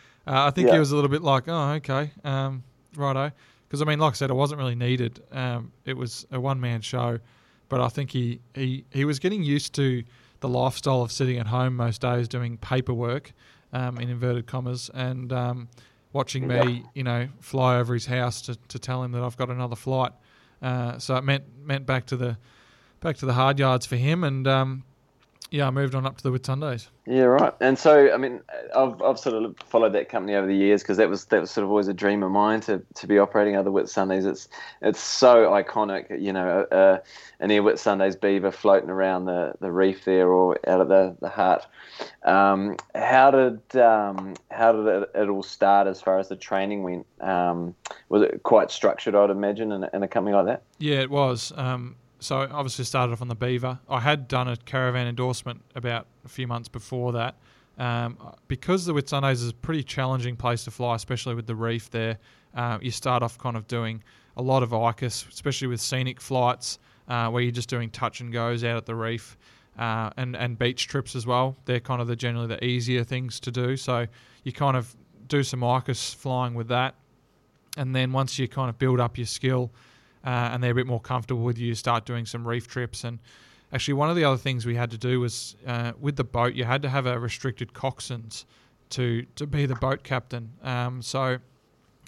I 0.47 0.51
think 0.51 0.67
yeah. 0.67 0.73
he 0.73 0.79
was 0.79 0.91
a 0.91 0.95
little 0.95 1.09
bit 1.09 1.21
like, 1.21 1.47
oh, 1.47 1.69
okay, 1.75 2.11
um, 2.25 2.65
righto 2.97 3.31
because 3.67 3.81
I 3.81 3.85
mean, 3.85 3.99
like 3.99 4.13
I 4.13 4.15
said, 4.15 4.29
it 4.29 4.35
wasn't 4.35 4.59
really 4.59 4.75
needed. 4.75 5.21
Um, 5.31 5.71
it 5.85 5.97
was 5.97 6.25
a 6.31 6.39
one 6.39 6.59
man 6.59 6.81
show, 6.81 7.19
but 7.69 7.81
I 7.81 7.89
think 7.89 8.11
he, 8.11 8.39
he, 8.53 8.85
he 8.91 9.05
was 9.05 9.19
getting 9.19 9.43
used 9.43 9.73
to 9.75 10.03
the 10.39 10.47
lifestyle 10.49 11.01
of 11.01 11.11
sitting 11.11 11.37
at 11.37 11.47
home 11.47 11.75
most 11.75 12.01
days 12.01 12.27
doing 12.27 12.57
paperwork, 12.57 13.33
um, 13.73 13.97
in 13.97 14.09
inverted 14.09 14.47
commas, 14.47 14.89
and 14.93 15.33
um, 15.33 15.67
watching 16.13 16.47
me, 16.47 16.85
you 16.93 17.03
know, 17.03 17.27
fly 17.39 17.77
over 17.77 17.93
his 17.93 18.05
house 18.05 18.41
to, 18.43 18.55
to 18.69 18.79
tell 18.79 19.03
him 19.03 19.11
that 19.11 19.23
I've 19.23 19.37
got 19.37 19.49
another 19.49 19.75
flight. 19.75 20.13
Uh, 20.61 20.97
so 20.97 21.15
it 21.15 21.23
meant 21.23 21.43
meant 21.63 21.85
back 21.85 22.05
to 22.07 22.17
the 22.17 22.37
back 22.99 23.17
to 23.17 23.25
the 23.25 23.33
hard 23.33 23.59
yards 23.59 23.85
for 23.85 23.95
him, 23.95 24.23
and 24.23 24.47
um, 24.47 24.83
yeah, 25.51 25.67
I 25.67 25.71
moved 25.71 25.95
on 25.95 26.05
up 26.05 26.17
to 26.17 26.23
the 26.23 26.31
Whitsundays. 26.31 26.87
Yeah, 27.05 27.21
right. 27.21 27.53
And 27.61 27.79
so, 27.79 28.13
I 28.13 28.17
mean, 28.17 28.41
I've, 28.75 29.01
I've 29.01 29.17
sort 29.17 29.41
of 29.43 29.55
followed 29.65 29.93
that 29.93 30.09
company 30.09 30.35
over 30.35 30.45
the 30.45 30.55
years 30.55 30.81
because 30.81 30.97
that 30.97 31.09
was 31.09 31.25
that 31.25 31.39
was 31.39 31.51
sort 31.51 31.63
of 31.63 31.69
always 31.69 31.87
a 31.87 31.93
dream 31.93 32.21
of 32.21 32.31
mine 32.31 32.59
to, 32.61 32.81
to 32.95 33.07
be 33.07 33.17
operating 33.17 33.55
other 33.55 33.69
Whitsundays. 33.69 34.25
It's 34.25 34.49
it's 34.81 34.99
so 34.99 35.49
iconic, 35.51 36.21
you 36.21 36.33
know, 36.33 36.65
uh, 36.71 36.97
an 37.39 37.49
Air 37.51 37.61
Whitsundays 37.63 38.19
beaver 38.19 38.51
floating 38.51 38.89
around 38.89 39.25
the, 39.25 39.53
the 39.61 39.71
reef 39.71 40.03
there 40.03 40.27
or 40.29 40.57
out 40.67 40.81
of 40.81 40.89
the 40.89 41.15
the 41.21 41.29
heart. 41.29 41.65
Um, 42.23 42.75
how 42.93 43.31
did 43.31 43.75
um, 43.81 44.35
how 44.51 44.73
did 44.73 44.85
it, 44.85 45.11
it 45.15 45.29
all 45.29 45.43
start 45.43 45.87
as 45.87 46.01
far 46.01 46.19
as 46.19 46.27
the 46.27 46.35
training 46.35 46.83
went? 46.83 47.05
Um, 47.21 47.73
was 48.09 48.21
it 48.21 48.43
quite 48.43 48.69
structured, 48.69 49.15
I'd 49.15 49.29
imagine, 49.29 49.71
in, 49.71 49.83
a- 49.85 49.89
in 49.93 50.03
a 50.03 50.07
company 50.07 50.35
like 50.35 50.45
that? 50.47 50.63
Yeah, 50.79 50.99
it 50.99 51.09
was. 51.09 51.53
Um, 51.55 51.95
so 52.19 52.47
obviously 52.51 52.85
started 52.85 53.13
off 53.13 53.21
on 53.21 53.27
the 53.27 53.35
Beaver. 53.35 53.79
I 53.89 53.99
had 53.99 54.27
done 54.27 54.47
a 54.47 54.57
caravan 54.57 55.07
endorsement 55.07 55.61
about 55.75 56.07
a 56.25 56.29
few 56.29 56.47
months 56.47 56.67
before 56.67 57.11
that. 57.13 57.35
Um, 57.77 58.17
because 58.47 58.85
the 58.85 58.93
Whitsundays 58.93 59.33
is 59.33 59.49
a 59.49 59.53
pretty 59.53 59.83
challenging 59.83 60.35
place 60.35 60.63
to 60.63 60.71
fly, 60.71 60.95
especially 60.95 61.35
with 61.35 61.45
the 61.45 61.55
reef 61.55 61.91
there. 61.91 62.17
Uh, 62.55 62.79
you 62.81 62.89
start 62.89 63.21
off 63.21 63.37
kind 63.37 63.55
of 63.55 63.67
doing 63.67 64.03
a 64.35 64.41
lot 64.41 64.63
of 64.63 64.71
ICUS, 64.71 65.29
especially 65.29 65.67
with 65.67 65.79
scenic 65.79 66.19
flights 66.19 66.79
uh, 67.07 67.29
where 67.29 67.43
you're 67.43 67.51
just 67.51 67.69
doing 67.69 67.89
touch 67.91 68.19
and 68.19 68.33
goes 68.33 68.63
out 68.63 68.77
at 68.77 68.85
the 68.85 68.95
reef. 68.95 69.37
Uh, 69.77 70.09
and 70.17 70.35
and 70.35 70.57
beach 70.57 70.87
trips 70.87 71.15
as 71.15 71.27
well. 71.27 71.55
They're 71.65 71.79
kind 71.79 72.01
of 72.01 72.07
the 72.07 72.15
generally 72.15 72.47
the 72.47 72.63
easier 72.65 73.03
things 73.03 73.39
to 73.41 73.51
do. 73.51 73.77
So 73.77 74.07
you 74.43 74.51
kind 74.51 74.75
of 74.75 74.95
do 75.27 75.43
some 75.43 75.59
ICUS 75.59 76.15
flying 76.15 76.55
with 76.55 76.69
that, 76.69 76.95
and 77.77 77.95
then 77.95 78.11
once 78.11 78.39
you 78.39 78.47
kind 78.47 78.71
of 78.71 78.79
build 78.79 78.99
up 78.99 79.19
your 79.19 79.27
skill, 79.27 79.71
uh, 80.25 80.49
and 80.51 80.63
they're 80.63 80.71
a 80.71 80.75
bit 80.75 80.87
more 80.87 80.99
comfortable 80.99 81.43
with 81.43 81.57
you, 81.57 81.75
start 81.75 82.05
doing 82.05 82.25
some 82.25 82.47
reef 82.47 82.67
trips. 82.67 83.03
And 83.03 83.19
actually, 83.71 83.95
one 83.95 84.09
of 84.09 84.15
the 84.15 84.23
other 84.23 84.37
things 84.37 84.65
we 84.65 84.75
had 84.75 84.91
to 84.91 84.97
do 84.97 85.19
was 85.19 85.55
uh, 85.65 85.93
with 85.99 86.15
the 86.15 86.23
boat, 86.23 86.53
you 86.53 86.63
had 86.63 86.81
to 86.81 86.89
have 86.89 87.05
a 87.05 87.19
restricted 87.19 87.73
coxswains 87.73 88.45
to 88.89 89.25
to 89.35 89.45
be 89.45 89.65
the 89.65 89.75
boat 89.75 90.03
captain. 90.03 90.51
Um, 90.63 91.01
so 91.01 91.39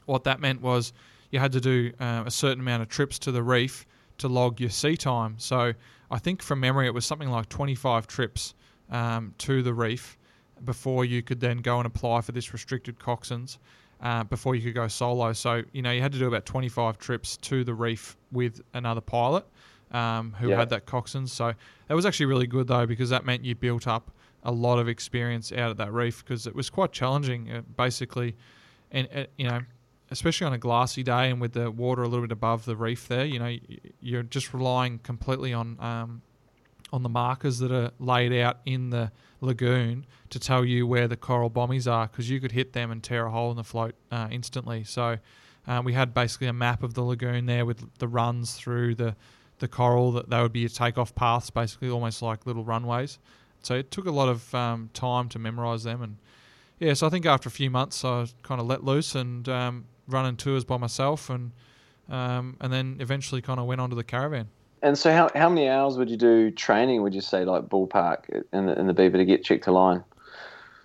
what 0.06 0.24
that 0.24 0.40
meant 0.40 0.62
was 0.62 0.94
you 1.32 1.40
had 1.40 1.52
to 1.52 1.62
do 1.62 1.92
uh, 2.00 2.24
a 2.26 2.32
certain 2.32 2.62
amount 2.62 2.82
of 2.82 2.90
trips 2.90 3.20
to 3.20 3.32
the 3.32 3.44
reef 3.44 3.86
to 4.18 4.28
log 4.28 4.60
your 4.60 4.70
sea 4.70 4.98
time. 4.98 5.36
So 5.38 5.74
I 6.12 6.20
think 6.20 6.42
from 6.42 6.60
memory 6.60 6.88
it 6.88 6.94
was 6.94 7.06
something 7.06 7.30
like 7.30 7.50
25 7.50 8.08
trips 8.08 8.54
um, 8.90 9.34
to 9.40 9.62
the 9.62 9.74
reef 9.74 10.18
before 10.66 11.06
you 11.06 11.22
could 11.22 11.40
then 11.40 11.60
go 11.60 11.78
and 11.78 11.86
apply 11.86 12.22
for 12.22 12.32
this 12.32 12.52
restricted 12.52 13.00
coxswains 13.00 13.58
uh, 14.02 14.24
before 14.24 14.56
you 14.56 14.62
could 14.62 14.74
go 14.76 14.88
solo. 14.88 15.34
So 15.34 15.64
you 15.74 15.82
know 15.82 15.92
you 15.92 16.02
had 16.02 16.12
to 16.14 16.20
do 16.20 16.28
about 16.28 16.46
25 16.46 16.98
trips 16.98 17.38
to 17.38 17.64
the 17.64 17.74
reef 17.74 18.16
with 18.32 18.62
another 18.74 19.02
pilot 19.02 19.46
um, 19.92 20.34
who 20.40 20.50
Yeah. 20.50 20.58
had 20.58 20.70
that 20.70 20.86
coxswains. 20.86 21.30
So 21.30 21.54
that 21.88 21.94
was 21.96 22.06
actually 22.06 22.28
really 22.28 22.48
good 22.48 22.68
though 22.68 22.86
because 22.86 23.10
that 23.10 23.26
meant 23.26 23.44
you 23.44 23.56
built 23.56 23.88
up 23.88 24.12
a 24.44 24.52
lot 24.52 24.80
of 24.80 24.88
experience 24.88 25.52
out 25.52 25.70
at 25.72 25.78
that 25.78 25.92
reef 25.92 26.24
because 26.24 26.48
it 26.48 26.56
was 26.56 26.70
quite 26.70 26.92
challenging. 26.94 27.52
Uh, 27.52 27.62
basically, 27.76 28.36
and 28.92 29.08
uh, 29.14 29.24
you 29.38 29.48
know, 29.48 29.60
especially 30.12 30.48
on 30.48 30.54
a 30.54 30.58
glassy 30.58 31.04
day 31.04 31.30
and 31.30 31.42
with 31.42 31.54
the 31.54 31.70
water 31.70 32.02
a 32.04 32.08
little 32.08 32.26
bit 32.26 32.32
above 32.32 32.66
the 32.66 32.76
reef 32.76 33.08
there, 33.10 33.26
you 33.26 33.38
know, 33.40 33.56
you're 34.00 34.24
just 34.24 34.54
relying 34.54 35.00
completely 35.00 35.54
on 35.54 35.78
um, 35.82 36.22
on 36.94 37.04
the 37.04 37.10
markers 37.10 37.60
that 37.60 37.72
are 37.72 37.92
laid 38.00 38.32
out 38.34 38.60
in 38.66 38.90
the 38.92 39.12
lagoon 39.42 40.06
to 40.30 40.40
tell 40.40 40.66
you 40.66 40.86
where 40.86 41.08
the 41.08 41.18
coral 41.18 41.50
bommies 41.50 41.92
are 41.92 42.08
because 42.08 42.30
you 42.30 42.40
could 42.40 42.52
hit 42.52 42.74
them 42.74 42.92
and 42.92 43.04
tear 43.04 43.28
a 43.28 43.32
hole 43.32 43.52
in 43.52 43.58
the 43.58 43.64
float 43.64 43.96
uh, 44.12 44.28
instantly. 44.32 44.84
So 44.84 45.18
uh, 45.68 45.82
we 45.84 45.94
had 45.94 46.14
basically 46.14 46.48
a 46.48 46.54
map 46.54 46.84
of 46.84 46.94
the 46.94 47.04
lagoon 47.04 47.46
there 47.46 47.66
with 47.66 47.84
the 48.00 48.08
runs 48.08 48.54
through 48.54 48.96
the 48.96 49.16
the 49.60 49.68
coral 49.68 50.14
that 50.14 50.30
they 50.30 50.42
would 50.42 50.54
be 50.54 50.62
your 50.62 50.70
takeoff 50.70 51.14
paths, 51.16 51.50
basically 51.50 51.90
almost 51.90 52.22
like 52.22 52.46
little 52.46 52.64
runways. 52.64 53.20
So 53.62 53.76
it 53.76 53.92
took 53.92 54.06
a 54.06 54.12
lot 54.12 54.30
of 54.30 54.56
um, 54.56 54.90
time 54.94 55.28
to 55.30 55.40
memorize 55.40 55.84
them 55.84 56.02
and 56.02 56.16
yeah, 56.80 56.94
so 56.94 57.08
I 57.08 57.10
think 57.10 57.26
after 57.26 57.50
a 57.50 57.52
few 57.52 57.70
months, 57.70 58.06
I 58.06 58.26
kind 58.42 58.62
of 58.62 58.68
let 58.68 58.84
loose 58.84 59.14
and 59.14 59.48
um, 59.50 59.86
running 60.08 60.38
tours 60.38 60.64
by 60.64 60.78
myself, 60.78 61.30
and 61.30 61.52
um, 62.10 62.56
and 62.62 62.72
then 62.72 62.98
eventually 63.00 63.42
kind 63.42 63.60
of 63.60 63.66
went 63.66 63.82
onto 63.82 63.96
the 63.96 64.04
caravan. 64.04 64.48
And 64.82 64.98
so, 64.98 65.12
how, 65.12 65.30
how 65.36 65.50
many 65.50 65.68
hours 65.68 65.98
would 65.98 66.10
you 66.10 66.18
do 66.18 66.52
training? 66.52 67.02
Would 67.04 67.14
you 67.14 67.22
say 67.22 67.44
like 67.46 67.64
ballpark 67.64 68.44
in 68.54 68.66
the 68.66 68.80
in 68.80 68.88
the 68.88 68.94
beaver 68.94 69.18
to 69.18 69.26
get 69.26 69.44
checked 69.44 69.66
to 69.66 69.72
line? 69.72 70.04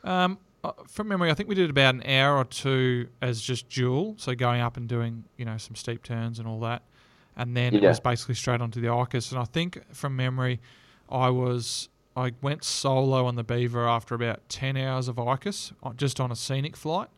Um, 0.02 0.38
uh, 0.64 0.72
from 0.88 1.08
memory, 1.08 1.30
I 1.30 1.34
think 1.34 1.48
we 1.48 1.54
did 1.54 1.70
about 1.70 1.94
an 1.94 2.02
hour 2.06 2.36
or 2.36 2.44
two 2.44 3.08
as 3.22 3.40
just 3.40 3.68
dual, 3.68 4.14
so 4.18 4.34
going 4.34 4.60
up 4.60 4.76
and 4.76 4.88
doing 4.88 5.24
you 5.36 5.44
know 5.44 5.58
some 5.58 5.76
steep 5.76 6.02
turns 6.02 6.38
and 6.38 6.48
all 6.48 6.60
that, 6.60 6.82
and 7.36 7.56
then 7.56 7.74
it 7.74 7.82
was 7.82 8.00
basically 8.00 8.34
straight 8.34 8.60
onto 8.60 8.80
the 8.80 8.88
ICUS. 8.88 9.30
And 9.30 9.40
I 9.40 9.44
think 9.44 9.80
from 9.94 10.16
memory, 10.16 10.60
I 11.08 11.30
was 11.30 11.88
I 12.16 12.32
went 12.42 12.64
solo 12.64 13.26
on 13.26 13.36
the 13.36 13.44
Beaver 13.44 13.86
after 13.86 14.14
about 14.14 14.48
ten 14.48 14.76
hours 14.76 15.06
of 15.08 15.16
ICUS, 15.16 15.72
just 15.96 16.18
on 16.20 16.32
a 16.32 16.36
scenic 16.36 16.76
flight. 16.76 17.08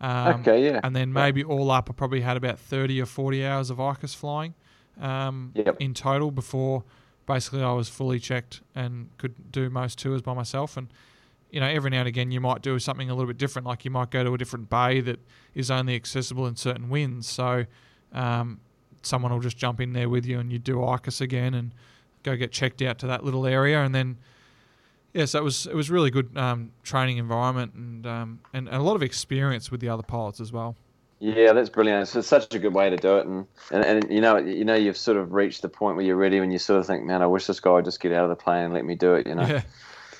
Um, 0.00 0.40
okay, 0.40 0.62
yeah. 0.64 0.80
and 0.82 0.94
then 0.94 1.08
Yeah. 1.08 1.14
maybe 1.24 1.44
all 1.44 1.70
up, 1.70 1.88
I 1.88 1.94
probably 1.94 2.20
had 2.20 2.36
about 2.36 2.58
30 2.58 3.00
or 3.00 3.06
40 3.06 3.46
hours 3.46 3.70
of 3.70 3.78
ICUS 3.78 4.14
flying 4.14 4.52
um, 5.00 5.52
Yep. 5.54 5.76
in 5.80 5.94
total 5.94 6.30
before 6.30 6.84
basically 7.26 7.62
I 7.62 7.72
was 7.72 7.88
fully 7.88 8.20
checked 8.20 8.60
and 8.74 9.08
could 9.18 9.50
do 9.50 9.68
most 9.68 9.98
tours 9.98 10.22
by 10.22 10.32
myself. 10.32 10.76
And, 10.76 10.88
you 11.50 11.58
know, 11.60 11.66
every 11.66 11.90
now 11.90 11.98
and 12.00 12.08
again 12.08 12.30
you 12.30 12.40
might 12.40 12.62
do 12.62 12.78
something 12.78 13.10
a 13.10 13.14
little 13.14 13.26
bit 13.26 13.36
different, 13.38 13.66
like 13.66 13.84
you 13.84 13.90
might 13.90 14.10
go 14.10 14.22
to 14.22 14.32
a 14.32 14.38
different 14.38 14.70
bay 14.70 15.00
that 15.00 15.18
is 15.54 15.70
only 15.70 15.94
accessible 15.96 16.46
in 16.46 16.54
certain 16.56 16.88
winds. 16.88 17.26
So 17.28 17.66
um, 18.12 18.60
someone 19.02 19.32
will 19.32 19.40
just 19.40 19.56
jump 19.56 19.80
in 19.80 19.92
there 19.92 20.08
with 20.08 20.24
you 20.24 20.38
and 20.38 20.52
you 20.52 20.58
do 20.58 20.76
ICUS 20.76 21.20
again 21.20 21.54
and 21.54 21.72
go 22.22 22.36
get 22.36 22.52
checked 22.52 22.80
out 22.82 22.98
to 23.00 23.06
that 23.08 23.24
little 23.24 23.44
area. 23.46 23.80
And 23.82 23.92
then, 23.94 24.18
yeah, 25.12 25.24
so 25.24 25.38
it 25.40 25.42
was 25.44 25.66
it 25.66 25.74
was 25.74 25.90
really 25.90 26.10
good 26.10 26.36
um, 26.36 26.70
training 26.84 27.16
environment 27.18 27.74
and, 27.74 28.06
um, 28.06 28.40
and 28.52 28.68
and 28.68 28.76
a 28.76 28.82
lot 28.82 28.94
of 28.96 29.02
experience 29.02 29.70
with 29.70 29.80
the 29.80 29.88
other 29.88 30.02
pilots 30.02 30.40
as 30.40 30.52
well. 30.52 30.76
Yeah, 31.18 31.52
that's 31.54 31.70
brilliant. 31.70 32.02
It's, 32.02 32.16
it's 32.16 32.28
such 32.28 32.54
a 32.54 32.58
good 32.58 32.74
way 32.74 32.90
to 32.90 32.96
do 32.96 33.16
it, 33.16 33.26
and, 33.26 33.46
and 33.70 33.84
and 33.84 34.12
you 34.12 34.20
know 34.20 34.36
you 34.36 34.64
know 34.64 34.74
you've 34.74 34.98
sort 34.98 35.16
of 35.16 35.32
reached 35.32 35.62
the 35.62 35.68
point 35.68 35.96
where 35.96 36.04
you're 36.04 36.16
ready, 36.16 36.40
when 36.40 36.50
you 36.50 36.58
sort 36.58 36.78
of 36.78 36.86
think, 36.86 37.04
man, 37.04 37.22
I 37.22 37.26
wish 37.26 37.46
this 37.46 37.58
guy 37.58 37.70
would 37.70 37.86
just 37.86 38.00
get 38.00 38.12
out 38.12 38.24
of 38.24 38.30
the 38.30 38.36
plane 38.36 38.64
and 38.64 38.74
let 38.74 38.84
me 38.84 38.96
do 38.96 39.14
it, 39.14 39.26
you 39.26 39.34
know. 39.34 39.46
Yeah. 39.46 39.62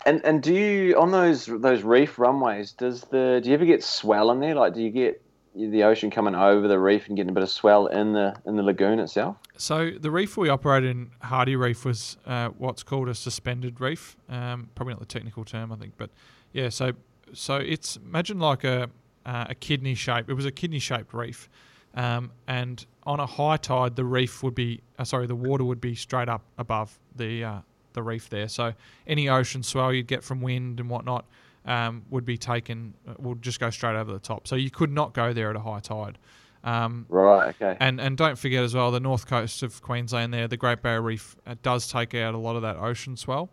And 0.06 0.24
and 0.24 0.42
do 0.42 0.54
you 0.54 0.98
on 0.98 1.10
those 1.10 1.46
those 1.46 1.82
reef 1.82 2.18
runways? 2.18 2.72
Does 2.72 3.02
the 3.02 3.40
do 3.42 3.50
you 3.50 3.54
ever 3.54 3.66
get 3.66 3.82
swell 3.82 4.30
in 4.30 4.40
there? 4.40 4.54
Like, 4.54 4.72
do 4.72 4.80
you 4.80 4.90
get 4.90 5.20
the 5.54 5.82
ocean 5.84 6.10
coming 6.10 6.34
over 6.34 6.68
the 6.68 6.78
reef 6.78 7.08
and 7.08 7.16
getting 7.16 7.30
a 7.30 7.32
bit 7.32 7.42
of 7.42 7.50
swell 7.50 7.86
in 7.86 8.12
the 8.12 8.34
in 8.46 8.56
the 8.56 8.62
lagoon 8.62 8.98
itself? 9.00 9.36
So 9.56 9.90
the 9.90 10.10
reef 10.10 10.36
we 10.36 10.48
operated 10.48 10.90
in, 10.90 11.10
Hardy 11.22 11.56
Reef, 11.56 11.84
was 11.84 12.16
uh, 12.24 12.50
what's 12.56 12.82
called 12.82 13.08
a 13.08 13.14
suspended 13.14 13.80
reef. 13.80 14.16
Um, 14.28 14.70
probably 14.74 14.94
not 14.94 15.00
the 15.00 15.06
technical 15.06 15.44
term, 15.44 15.72
I 15.72 15.76
think, 15.76 15.94
but 15.98 16.10
yeah. 16.52 16.68
So 16.68 16.92
so 17.32 17.56
it's 17.56 17.96
imagine 17.96 18.38
like 18.38 18.64
a 18.64 18.88
uh, 19.26 19.44
a 19.50 19.54
kidney 19.54 19.94
shape. 19.94 20.30
It 20.30 20.34
was 20.34 20.46
a 20.46 20.50
kidney 20.50 20.78
shaped 20.78 21.12
reef, 21.12 21.50
um, 21.94 22.30
and 22.46 22.86
on 23.04 23.20
a 23.20 23.26
high 23.26 23.58
tide, 23.58 23.96
the 23.96 24.04
reef 24.04 24.42
would 24.42 24.54
be 24.54 24.80
uh, 24.98 25.04
sorry, 25.04 25.26
the 25.26 25.36
water 25.36 25.64
would 25.64 25.80
be 25.80 25.94
straight 25.94 26.28
up 26.30 26.42
above 26.56 26.98
the 27.14 27.44
uh, 27.44 27.58
the 27.92 28.02
reef 28.02 28.30
there. 28.30 28.48
So 28.48 28.72
any 29.06 29.28
ocean 29.28 29.62
swell 29.62 29.92
you'd 29.92 30.06
get 30.06 30.22
from 30.24 30.40
wind 30.40 30.80
and 30.80 30.88
whatnot 30.88 31.24
um, 31.64 32.04
would 32.10 32.24
be 32.24 32.38
taken, 32.38 32.94
uh, 33.08 33.14
would 33.18 33.42
just 33.42 33.58
go 33.58 33.70
straight 33.70 33.96
over 33.96 34.12
the 34.12 34.18
top. 34.18 34.46
So 34.46 34.54
you 34.56 34.70
could 34.70 34.92
not 34.92 35.14
go 35.14 35.32
there 35.32 35.50
at 35.50 35.56
a 35.56 35.60
high 35.60 35.80
tide. 35.80 36.18
Um, 36.62 37.06
Right. 37.08 37.48
Okay. 37.48 37.76
and 37.80 38.00
and 38.00 38.16
don't 38.16 38.38
forget 38.38 38.62
as 38.64 38.74
well, 38.74 38.90
the 38.90 39.00
north 39.00 39.26
coast 39.26 39.62
of 39.62 39.82
Queensland 39.82 40.32
there, 40.34 40.48
the 40.48 40.56
Great 40.56 40.82
Barrier 40.82 41.02
Reef 41.02 41.36
uh, 41.46 41.54
does 41.62 41.88
take 41.88 42.14
out 42.14 42.34
a 42.34 42.38
lot 42.38 42.56
of 42.56 42.62
that 42.62 42.76
ocean 42.76 43.16
swell. 43.16 43.50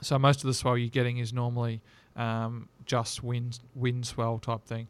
So 0.00 0.18
most 0.18 0.42
of 0.42 0.48
the 0.48 0.54
swell 0.54 0.76
you're 0.76 0.88
getting 0.88 1.18
is 1.18 1.32
normally 1.32 1.82
um, 2.16 2.68
just 2.84 3.22
wind 3.22 3.58
wind 3.74 4.06
swell 4.06 4.38
type 4.38 4.64
thing. 4.64 4.88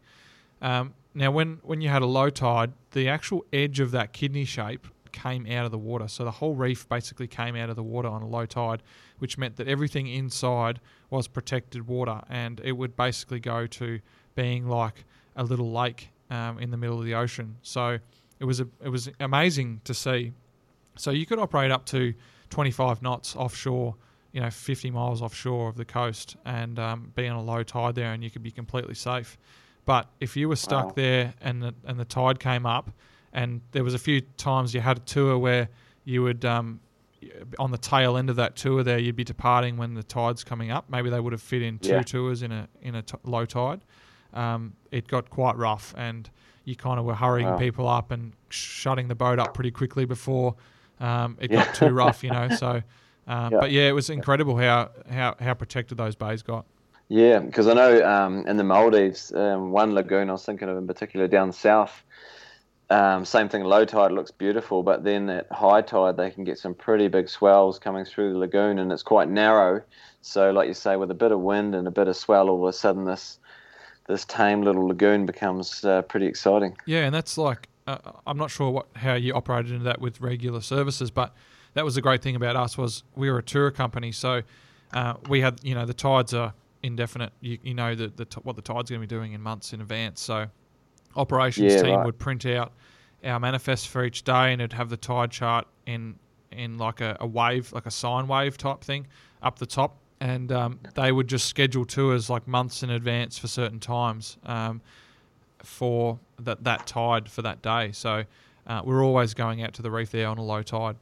Um, 0.62 0.94
now, 1.14 1.31
when 1.31 1.59
when 1.62 1.83
you 1.83 1.90
had 1.90 2.01
a 2.01 2.07
low 2.07 2.31
tide, 2.31 2.72
the 2.92 3.09
actual 3.09 3.44
edge 3.53 3.81
of 3.81 3.90
that 3.90 4.14
kidney 4.14 4.46
shape 4.46 4.87
came 5.12 5.46
out 5.46 5.66
of 5.66 5.70
the 5.70 5.79
water. 5.79 6.09
So 6.09 6.25
the 6.25 6.31
whole 6.31 6.55
reef 6.55 6.88
basically 6.88 7.27
came 7.27 7.55
out 7.55 7.68
of 7.68 7.77
the 7.77 7.83
water 7.83 8.09
on 8.09 8.22
a 8.22 8.27
low 8.27 8.46
tide, 8.46 8.83
which 9.18 9.37
meant 9.37 9.57
that 9.57 9.68
everything 9.68 10.07
inside 10.07 10.81
was 11.11 11.29
protected 11.29 11.87
water, 11.87 12.22
and 12.31 12.61
it 12.64 12.72
would 12.72 12.96
basically 12.96 13.40
go 13.40 13.66
to 13.66 14.01
being 14.35 14.66
like 14.66 15.05
a 15.37 15.44
little 15.44 15.70
lake 15.70 16.09
um, 16.31 16.59
in 16.59 16.70
the 16.70 16.77
middle 16.77 16.98
of 16.98 17.05
the 17.05 17.14
ocean. 17.14 17.57
So 17.62 17.98
it 18.40 18.44
was 18.44 18.61
a, 18.61 18.68
it 18.83 18.88
was 18.88 19.11
amazing 19.20 19.83
to 19.85 19.92
see. 19.92 20.33
So 20.96 21.11
you 21.11 21.27
could 21.27 21.38
operate 21.38 21.70
up 21.70 21.85
to 21.87 22.14
25 22.51 23.03
knots 23.03 23.37
offshore, 23.37 23.94
you 24.33 24.40
know, 24.40 24.51
50 24.51 24.90
miles 24.90 25.22
offshore 25.22 25.68
of 25.68 25.77
the 25.77 25.85
coast, 25.85 26.37
and 26.44 26.79
um, 26.79 27.12
be 27.14 27.29
on 27.29 27.37
a 27.37 27.42
low 27.42 27.62
tide 27.62 27.94
there, 27.94 28.12
and 28.12 28.25
you 28.25 28.31
could 28.31 28.42
be 28.42 28.51
completely 28.51 28.94
safe. 28.94 29.38
But 29.85 30.09
if 30.21 30.37
you 30.37 30.49
were 30.49 30.57
stuck 30.57 30.87
Wow. 30.87 30.92
there 30.97 31.35
and 31.40 31.62
the, 31.62 31.75
and 31.85 31.99
the 31.99 32.05
tide 32.05 32.38
came 32.38 32.66
up, 32.66 32.90
and 33.33 33.61
there 33.73 33.83
was 33.83 33.95
a 33.95 33.99
few 33.99 34.21
times 34.37 34.75
you 34.75 34.81
had 34.81 34.99
a 34.99 35.01
tour 35.01 35.38
where 35.38 35.68
you 36.05 36.23
would 36.23 36.45
um, 36.45 36.81
on 37.59 37.71
the 37.71 37.79
tail 37.79 38.16
end 38.16 38.31
of 38.31 38.37
that 38.37 38.57
tour 38.57 38.83
there, 38.83 38.99
you'd 38.99 39.16
be 39.16 39.25
departing 39.25 39.77
when 39.77 39.95
the 39.95 40.03
tide's 40.03 40.45
coming 40.45 40.71
up. 40.71 40.85
Maybe 40.90 41.09
they 41.11 41.18
would 41.21 41.33
have 41.33 41.42
fit 41.42 41.62
in 41.62 41.79
two 41.79 41.97
Yeah. 41.97 42.03
tours 42.03 42.42
in 42.42 42.53
a 42.53 42.68
in 42.83 42.95
a 42.95 43.03
t- 43.03 43.16
low 43.25 43.45
tide. 43.45 43.81
Um, 44.35 44.75
it 44.90 45.09
got 45.09 45.31
quite 45.31 45.57
rough, 45.57 45.95
and 45.97 46.29
you 46.64 46.77
kind 46.77 46.99
of 47.01 47.05
were 47.07 47.14
hurrying 47.14 47.49
Wow. 47.49 47.57
people 47.59 47.88
up 47.88 48.11
and 48.12 48.33
shutting 48.51 49.09
the 49.09 49.14
boat 49.14 49.38
up 49.38 49.53
pretty 49.55 49.71
quickly 49.71 50.05
before 50.05 50.55
um, 51.01 51.37
it 51.40 51.51
Yeah. 51.51 51.64
got 51.64 51.75
too 51.75 51.90
rough, 51.92 52.23
you 52.23 52.31
know. 52.31 52.49
So, 52.57 52.83
um, 53.27 53.53
Yeah. 53.53 53.61
but 53.61 53.71
yeah, 53.73 53.88
it 53.88 53.92
was 53.92 54.09
incredible 54.11 54.57
how, 54.57 54.90
how 55.11 55.35
how 55.40 55.55
protected 55.55 55.99
those 55.99 56.14
bays 56.14 56.42
got. 56.42 56.66
Yeah, 57.12 57.40
because 57.40 57.66
I 57.68 57.75
know 57.75 58.03
um, 58.09 58.46
in 58.46 58.57
the 58.57 58.64
Maldives, 58.64 59.35
um, 59.35 59.70
one 59.70 59.92
lagoon 59.92 60.31
I 60.31 60.33
was 60.33 60.46
thinking 60.46 60.70
of 60.70 60.79
in 60.79 60.87
particular 60.87 61.29
down 61.29 61.53
south, 61.53 62.03
um, 62.88 63.27
same 63.27 63.51
thing, 63.51 63.64
low 63.64 63.85
tide 63.85 64.12
looks 64.12 64.31
beautiful, 64.31 64.83
but 64.83 65.05
then 65.05 65.29
at 65.29 65.53
high 65.53 65.83
tide 65.83 66.16
they 66.16 66.31
can 66.31 66.44
get 66.44 66.57
some 66.59 66.75
pretty 66.75 67.09
big 67.09 67.29
swells 67.29 67.79
coming 67.79 68.07
through 68.07 68.33
the 68.33 68.38
lagoon 68.38 68.79
and 68.79 68.90
it's 68.90 69.03
quite 69.03 69.29
narrow. 69.29 69.83
So, 70.22 70.53
like 70.53 70.68
you 70.68 70.72
say, 70.72 70.96
with 70.96 71.11
a 71.11 71.14
bit 71.14 71.33
of 71.33 71.40
wind 71.40 71.75
and 71.75 71.87
a 71.87 71.90
bit 71.90 72.09
of 72.09 72.16
swell, 72.16 72.48
all 72.48 72.66
of 72.66 72.70
a 72.70 72.72
sudden 72.72 73.05
this 73.05 73.38
this 74.09 74.25
tame 74.25 74.62
little 74.62 74.88
lagoon 74.88 75.27
becomes 75.27 75.85
uh, 75.85 76.01
pretty 76.01 76.25
exciting. 76.27 76.79
Yeah, 76.87 77.01
and 77.01 77.14
that's 77.14 77.37
like 77.37 77.68
uh, 77.87 77.98
I'm 78.27 78.38
not 78.38 78.51
sure 78.51 78.70
what 78.70 78.87
how 78.96 79.16
you 79.16 79.35
operated 79.35 79.72
into 79.72 79.85
that 79.85 80.01
with 80.01 80.22
regular 80.22 80.62
services, 80.62 81.11
but 81.11 81.35
that 81.75 81.85
was 81.85 81.94
the 81.94 82.01
great 82.01 82.22
thing 82.22 82.37
about 82.37 82.57
us 82.57 82.79
was 82.79 83.03
we 83.14 83.31
were 83.31 83.37
a 83.37 83.42
tour 83.42 83.70
company, 83.70 84.12
so 84.12 84.40
uh, 84.94 85.16
we 85.29 85.42
had 85.42 85.61
you 85.62 85.75
know 85.75 85.85
the 85.85 85.92
tides 85.92 86.33
are 86.33 86.55
indefinite. 86.83 87.33
You, 87.40 87.59
you 87.62 87.75
know 87.75 87.95
the, 87.95 88.09
the 88.09 88.27
what 88.42 88.57
the 88.57 88.62
tide's 88.62 88.90
going 88.90 89.01
to 89.01 89.07
be 89.07 89.14
doing 89.14 89.33
in 89.33 89.40
months 89.40 89.73
in 89.73 89.81
advance. 89.81 90.21
So 90.21 90.47
operations 91.16 91.75
Yeah, 91.75 91.83
team 91.83 91.97
right. 91.97 92.05
would 92.05 92.18
print 92.18 92.47
out 92.47 92.73
our 93.25 93.38
manifest 93.38 93.88
for 93.88 94.05
each 94.05 94.23
day, 94.25 94.53
and 94.53 94.61
it'd 94.61 94.73
have 94.73 94.88
the 94.88 94.97
tide 94.97 95.31
chart 95.31 95.66
in 95.87 96.16
in 96.51 96.79
like 96.79 97.01
a, 97.01 97.16
a 97.21 97.27
wave, 97.27 97.73
like 97.73 97.87
a 97.87 97.90
sine 97.90 98.29
wave 98.29 98.59
type 98.59 98.83
thing 98.83 99.07
up 99.42 99.59
the 99.59 99.66
top. 99.66 99.97
And 100.21 100.53
um, 100.53 100.79
they 100.95 101.11
would 101.11 101.27
just 101.27 101.47
schedule 101.47 101.85
tours 101.85 102.31
like 102.31 102.47
months 102.47 102.85
in 102.85 102.90
advance 102.90 103.38
for 103.38 103.49
certain 103.49 103.81
times. 103.81 104.37
Um, 104.45 104.81
for 105.62 106.18
that 106.40 106.64
that 106.64 106.87
tide 106.87 107.29
for 107.29 107.42
that 107.42 107.62
day. 107.62 107.92
So 107.92 108.25
uh, 108.66 108.83
we're 108.85 109.05
always 109.05 109.35
going 109.35 109.62
out 109.62 109.75
to 109.75 109.83
the 109.83 109.90
reef 109.90 110.11
there 110.11 110.29
on 110.29 110.38
a 110.38 110.42
low 110.42 110.62
tide. 110.62 110.97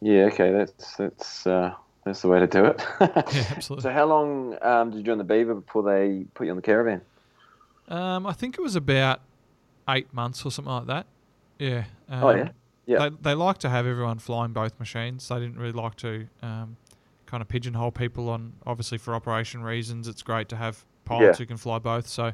Yeah, 0.00 0.24
okay, 0.24 0.50
that's 0.50 0.96
that's 0.96 1.46
uh, 1.46 1.74
that's 2.04 2.22
the 2.22 2.28
way 2.28 2.40
to 2.40 2.46
do 2.46 2.64
it. 2.66 2.82
Yeah, 3.00 3.08
absolutely. 3.56 3.82
so, 3.82 3.92
how 3.92 4.06
long 4.06 4.56
um, 4.62 4.90
did 4.90 4.98
you 4.98 5.02
join 5.04 5.18
the 5.18 5.24
Beaver 5.24 5.54
before 5.54 5.82
they 5.82 6.24
put 6.34 6.44
you 6.46 6.50
on 6.52 6.56
the 6.56 6.62
caravan? 6.62 7.00
Um, 7.88 8.26
I 8.26 8.32
think 8.32 8.56
it 8.56 8.62
was 8.62 8.76
about 8.76 9.20
eight 9.88 10.12
months 10.14 10.44
or 10.44 10.50
something 10.50 10.72
like 10.72 10.86
that. 10.86 11.06
Yeah. 11.58 11.84
Um, 12.08 12.24
Oh, 12.24 12.30
yeah? 12.30 12.48
Yeah. 12.86 13.08
They, 13.08 13.16
they 13.22 13.34
like 13.34 13.58
to 13.58 13.68
have 13.68 13.86
everyone 13.86 14.18
flying 14.18 14.52
both 14.52 14.78
machines. 14.80 15.28
They 15.28 15.38
didn't 15.40 15.58
really 15.58 15.72
like 15.72 15.96
to 15.96 16.26
um, 16.42 16.76
kind 17.26 17.40
of 17.40 17.48
pigeonhole 17.48 17.92
people 17.92 18.28
on, 18.30 18.52
obviously, 18.66 18.98
for 18.98 19.14
operation 19.14 19.62
reasons. 19.62 20.08
It's 20.08 20.22
great 20.22 20.48
to 20.50 20.56
have 20.56 20.84
pilots 21.04 21.38
Yeah. 21.38 21.42
who 21.44 21.46
can 21.46 21.56
fly 21.56 21.78
both. 21.78 22.06
So, 22.08 22.32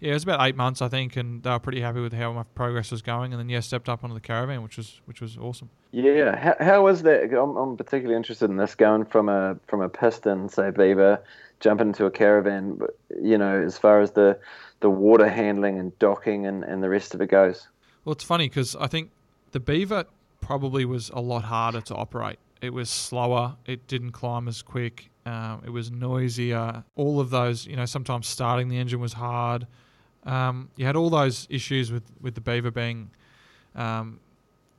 yeah, 0.00 0.10
it 0.10 0.14
was 0.14 0.22
about 0.22 0.46
eight 0.46 0.56
months, 0.56 0.80
I 0.80 0.88
think, 0.88 1.16
and 1.16 1.42
they 1.42 1.50
were 1.50 1.58
pretty 1.58 1.80
happy 1.80 2.00
with 2.00 2.12
how 2.12 2.32
my 2.32 2.44
progress 2.54 2.90
was 2.90 3.02
going. 3.02 3.32
And 3.32 3.40
then, 3.40 3.48
yeah, 3.48 3.60
stepped 3.60 3.88
up 3.88 4.04
onto 4.04 4.14
the 4.14 4.20
caravan, 4.20 4.62
which 4.62 4.76
was 4.76 5.00
which 5.06 5.20
was 5.20 5.36
awesome. 5.36 5.70
Yeah, 5.90 6.36
how, 6.36 6.56
how 6.60 6.84
was 6.84 7.02
that? 7.02 7.32
I'm, 7.36 7.56
I'm 7.56 7.76
particularly 7.76 8.16
interested 8.16 8.48
in 8.50 8.56
this 8.56 8.74
going 8.74 9.04
from 9.04 9.28
a 9.28 9.58
from 9.66 9.80
a 9.80 9.88
piston, 9.88 10.48
say 10.48 10.70
Beaver, 10.70 11.22
jumping 11.60 11.88
into 11.88 12.06
a 12.06 12.10
caravan. 12.10 12.80
You 13.20 13.38
know, 13.38 13.60
as 13.60 13.76
far 13.76 14.00
as 14.00 14.12
the 14.12 14.38
the 14.80 14.90
water 14.90 15.28
handling 15.28 15.78
and 15.78 15.98
docking 15.98 16.46
and, 16.46 16.62
and 16.62 16.82
the 16.82 16.88
rest 16.88 17.14
of 17.14 17.20
it 17.20 17.30
goes. 17.30 17.66
Well, 18.04 18.12
it's 18.12 18.24
funny 18.24 18.48
because 18.48 18.76
I 18.76 18.86
think 18.86 19.10
the 19.50 19.60
Beaver 19.60 20.04
probably 20.40 20.84
was 20.84 21.10
a 21.10 21.20
lot 21.20 21.42
harder 21.42 21.80
to 21.80 21.94
operate. 21.94 22.38
It 22.60 22.72
was 22.72 22.88
slower. 22.88 23.56
It 23.66 23.86
didn't 23.88 24.12
climb 24.12 24.46
as 24.48 24.62
quick. 24.62 25.10
Um, 25.26 25.62
it 25.64 25.70
was 25.70 25.90
noisier. 25.90 26.84
All 26.94 27.20
of 27.20 27.30
those, 27.30 27.66
you 27.66 27.76
know, 27.76 27.84
sometimes 27.84 28.26
starting 28.26 28.68
the 28.68 28.78
engine 28.78 29.00
was 29.00 29.12
hard. 29.12 29.66
Um, 30.28 30.68
you 30.76 30.84
had 30.84 30.94
all 30.94 31.08
those 31.08 31.46
issues 31.50 31.90
with, 31.90 32.02
with 32.20 32.34
the 32.34 32.40
Beaver 32.40 32.70
being 32.70 33.10
um, 33.74 34.20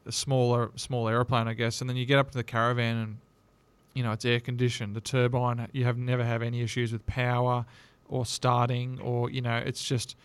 a 0.06 0.12
smaller 0.12 0.72
small 0.76 1.08
aeroplane, 1.10 1.48
I 1.48 1.54
guess. 1.54 1.82
And 1.82 1.90
then 1.90 1.98
you 1.98 2.06
get 2.06 2.20
up 2.20 2.32
to 2.32 2.38
the 2.38 2.44
caravan 2.44 2.98
and 2.98 3.18
you 3.96 4.04
know 4.04 4.12
it's 4.12 4.26
air 4.26 4.40
conditioned. 4.40 4.96
The 4.96 5.02
turbine, 5.02 5.68
you 5.72 5.86
have 5.86 5.98
never 5.98 6.24
have 6.24 6.42
any 6.44 6.62
issues 6.62 6.94
with 6.94 7.06
power 7.08 7.66
or 8.08 8.26
starting, 8.26 9.00
or 9.02 9.30
you 9.30 9.42
know, 9.42 9.58
it's 9.58 9.84
just 9.84 10.16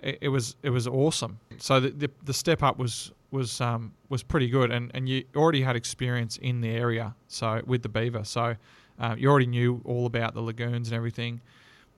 it, 0.00 0.18
it 0.20 0.28
was 0.28 0.56
it 0.62 0.70
was 0.70 0.86
awesome. 0.86 1.38
So 1.58 1.80
the, 1.80 1.90
the 1.90 2.10
the 2.24 2.34
step 2.34 2.62
up 2.62 2.78
was 2.78 3.10
was 3.32 3.60
um 3.60 3.92
was 4.08 4.22
pretty 4.22 4.48
good, 4.48 4.70
and 4.70 4.90
and 4.94 5.08
you 5.08 5.24
already 5.34 5.62
had 5.62 5.74
experience 5.74 6.36
in 6.36 6.60
the 6.60 6.70
area, 6.70 7.14
so 7.26 7.60
with 7.66 7.82
the 7.82 7.88
Beaver, 7.88 8.24
so 8.24 8.54
uh, 9.00 9.16
you 9.18 9.28
already 9.28 9.46
knew 9.46 9.80
all 9.84 10.06
about 10.06 10.34
the 10.34 10.40
lagoons 10.40 10.88
and 10.88 10.96
everything. 10.96 11.40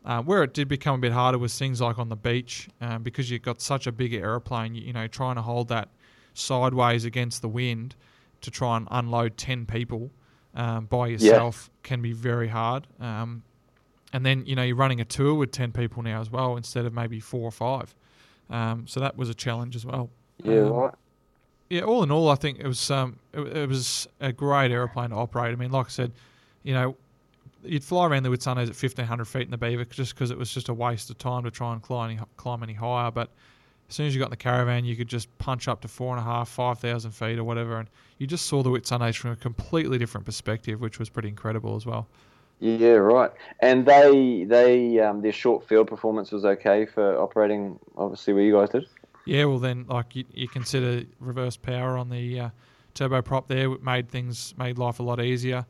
Uh, 0.07 0.23
where 0.23 0.45
it 0.45 0.55
did 0.55 0.69
become 0.69 0.95
a 0.95 0.99
bit 0.99 1.13
harder 1.13 1.37
was 1.37 1.59
things 1.59 1.81
like 1.81 1.99
on 1.99 2.09
the 2.09 2.17
beach, 2.17 2.69
um, 2.81 3.03
because 3.03 3.29
you've 3.29 3.43
got 3.43 3.61
such 3.61 3.89
a 3.89 3.93
big 3.93 4.15
aeroplane. 4.15 4.73
You, 4.73 4.83
you 4.83 4.93
know, 4.93 5.09
trying 5.09 5.35
to 5.35 5.43
hold 5.43 5.67
that 5.69 5.89
sideways 6.33 7.05
against 7.05 7.43
the 7.43 7.49
wind 7.49 7.97
to 8.43 8.51
try 8.51 8.77
and 8.77 8.87
unload 8.93 9.37
ten 9.37 9.67
people 9.67 10.11
um, 10.55 10.87
by 10.87 11.09
yourself 11.09 11.71
can 11.83 12.01
be 12.03 12.13
very 12.13 12.47
hard. 12.49 12.87
Um, 13.01 13.43
and 14.13 14.25
then 14.25 14.47
you 14.47 14.55
know 14.55 14.63
you're 14.63 14.77
running 14.77 15.01
a 15.01 15.05
tour 15.05 15.35
with 15.35 15.51
ten 15.51 15.73
people 15.73 16.03
now 16.05 16.21
as 16.21 16.31
well 16.31 16.57
instead 16.57 16.87
of 16.87 16.95
maybe 16.95 17.19
four 17.19 17.43
or 17.43 17.51
five. 17.51 17.93
Um, 18.49 18.87
so 18.87 19.01
that 19.01 19.17
was 19.17 19.29
a 19.29 19.35
challenge 19.35 19.75
as 19.75 19.85
well. 19.85 20.09
Yeah, 20.45 20.61
Um, 20.61 20.73
right. 20.73 20.95
yeah, 21.69 21.81
all 21.83 22.05
in 22.05 22.13
all, 22.13 22.29
I 22.29 22.37
think 22.37 22.61
it 22.61 22.67
was 22.69 22.91
um, 22.93 23.19
it, 23.33 23.41
it 23.41 23.69
was 23.69 24.07
a 24.21 24.33
great 24.33 24.71
aeroplane 24.71 25.11
to 25.11 25.17
operate. 25.17 25.53
I 25.53 25.57
mean, 25.57 25.73
like 25.73 25.87
I 25.87 25.91
said, 25.91 26.13
you 26.63 26.75
know, 26.75 26.97
you'd 27.69 27.85
fly 27.85 28.07
around 28.07 28.23
there 28.23 28.33
Whitsundays 28.33 28.69
at 28.69 28.77
fifteen 28.77 29.07
hundred 29.07 29.27
feet 29.27 29.43
in 29.43 29.51
the 29.51 29.59
Beaver 29.59 29.85
just 29.85 30.15
because 30.15 30.31
it 30.31 30.39
was 30.39 30.53
just 30.53 30.69
a 30.69 30.75
waste 30.75 31.11
of 31.11 31.19
time 31.19 31.45
to 31.45 31.51
try 31.51 31.73
and 31.73 31.83
climb 31.83 32.11
any, 32.11 32.21
climb 32.37 32.63
any 32.63 32.75
higher. 32.75 33.11
But 33.11 33.31
as 33.89 33.95
soon 33.95 34.07
as 34.07 34.15
you 34.15 34.19
got 34.19 34.27
in 34.27 34.31
the 34.31 34.37
caravan, 34.37 34.85
you 34.85 34.97
could 34.97 35.09
just 35.09 35.37
punch 35.39 35.69
up 35.69 35.81
to 35.83 35.89
four 35.89 36.17
and 36.17 36.21
a 36.21 36.25
half, 36.25 36.49
five 36.49 36.79
thousand 36.79 37.13
feet 37.13 37.39
or 37.39 37.45
whatever, 37.45 37.79
and 37.79 37.89
you 38.19 38.27
just 38.27 38.47
saw 38.47 38.63
the 38.63 38.71
Whitsundays 38.71 39.17
from 39.17 39.31
a 39.31 39.37
completely 39.37 39.99
different 39.99 40.25
perspective, 40.25 40.81
which 40.81 40.99
was 40.99 41.09
pretty 41.09 41.29
incredible 41.29 41.77
as 41.77 41.87
well. 41.87 42.07
Yeah, 42.59 42.93
right. 42.93 43.31
And 43.61 43.85
they 43.85 44.45
they 44.45 44.99
um, 45.01 45.23
their 45.23 45.33
short 45.33 45.69
field 45.69 45.89
performance 45.89 46.33
was 46.33 46.45
okay 46.45 46.87
for 46.87 47.19
operating. 47.19 47.79
Obviously, 47.97 48.33
where 48.33 48.43
you 48.43 48.55
guys 48.55 48.71
did. 48.71 48.87
Yeah, 49.27 49.45
well 49.47 49.59
then, 49.59 49.87
like 49.89 50.15
you, 50.15 50.25
you 50.33 50.49
consider 50.49 51.05
reverse 51.19 51.57
power 51.57 51.97
on 51.97 52.09
the 52.09 52.41
uh, 52.41 52.51
turboprop 52.95 53.47
there 53.47 53.71
it 53.73 53.83
made 53.83 54.09
things 54.09 54.55
made 54.57 54.79
life 54.79 55.01
a 55.01 55.03
lot 55.03 55.21
easier. 55.21 55.67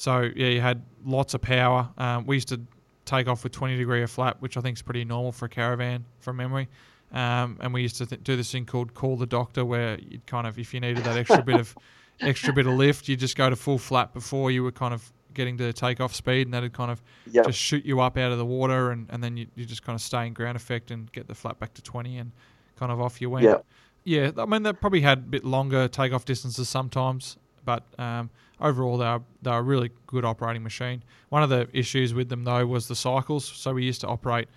So 0.00 0.30
yeah, 0.34 0.46
you 0.46 0.62
had 0.62 0.82
lots 1.04 1.34
of 1.34 1.42
power. 1.42 1.86
Um, 1.98 2.24
we 2.24 2.36
used 2.36 2.48
to 2.48 2.60
take 3.04 3.28
off 3.28 3.44
with 3.44 3.52
20 3.52 3.76
degree 3.76 4.02
of 4.02 4.10
flap, 4.10 4.38
which 4.40 4.56
I 4.56 4.62
think 4.62 4.78
is 4.78 4.82
pretty 4.82 5.04
normal 5.04 5.30
for 5.30 5.44
a 5.44 5.48
caravan 5.50 6.06
from 6.20 6.38
memory. 6.38 6.68
Um, 7.12 7.58
and 7.60 7.74
we 7.74 7.82
used 7.82 7.96
to 7.96 8.06
th- 8.06 8.24
do 8.24 8.34
this 8.34 8.50
thing 8.50 8.64
called 8.64 8.94
call 8.94 9.18
the 9.18 9.26
doctor, 9.26 9.62
where 9.62 9.98
you'd 9.98 10.24
kind 10.24 10.46
of 10.46 10.58
if 10.58 10.72
you 10.72 10.80
needed 10.80 11.04
that 11.04 11.18
extra 11.18 11.42
bit 11.42 11.60
of 11.60 11.76
extra 12.20 12.50
bit 12.54 12.66
of 12.66 12.72
lift, 12.74 13.08
you 13.08 13.16
just 13.16 13.36
go 13.36 13.50
to 13.50 13.56
full 13.56 13.76
flap 13.76 14.14
before 14.14 14.50
you 14.50 14.62
were 14.62 14.72
kind 14.72 14.94
of 14.94 15.12
getting 15.34 15.58
to 15.58 15.70
takeoff 15.74 16.14
speed, 16.14 16.46
and 16.46 16.54
that'd 16.54 16.72
kind 16.72 16.90
of 16.90 17.02
Yep. 17.30 17.48
just 17.48 17.58
shoot 17.58 17.84
you 17.84 18.00
up 18.00 18.16
out 18.16 18.32
of 18.32 18.38
the 18.38 18.46
water, 18.46 18.92
and, 18.92 19.06
and 19.10 19.22
then 19.22 19.36
you, 19.36 19.48
you 19.54 19.66
just 19.66 19.82
kind 19.82 19.94
of 19.94 20.00
stay 20.00 20.26
in 20.26 20.32
ground 20.32 20.56
effect 20.56 20.90
and 20.90 21.12
get 21.12 21.28
the 21.28 21.34
flap 21.34 21.58
back 21.58 21.74
to 21.74 21.82
20 21.82 22.16
and 22.16 22.32
kind 22.76 22.90
of 22.90 23.02
off 23.02 23.20
you 23.20 23.28
went. 23.28 23.44
Yep. 23.44 23.66
Yeah, 24.04 24.30
I 24.38 24.46
mean, 24.46 24.62
they 24.62 24.72
probably 24.72 25.02
had 25.02 25.18
a 25.18 25.22
bit 25.22 25.44
longer 25.44 25.88
takeoff 25.88 26.24
distances 26.24 26.70
sometimes, 26.70 27.36
but 27.66 27.82
um, 27.98 28.30
overall, 28.60 28.98
they 28.98 29.06
are, 29.06 29.22
they 29.42 29.50
are 29.50 29.60
a 29.60 29.62
really 29.62 29.90
good 30.06 30.24
operating 30.24 30.62
machine. 30.62 31.02
One 31.28 31.42
of 31.42 31.50
the 31.50 31.68
issues 31.72 32.14
with 32.14 32.28
them, 32.28 32.44
though, 32.44 32.66
was 32.66 32.88
the 32.88 32.96
cycles. 32.96 33.44
So 33.44 33.74
we 33.74 33.84
used 33.84 34.00
to 34.02 34.08
operate 34.08 34.48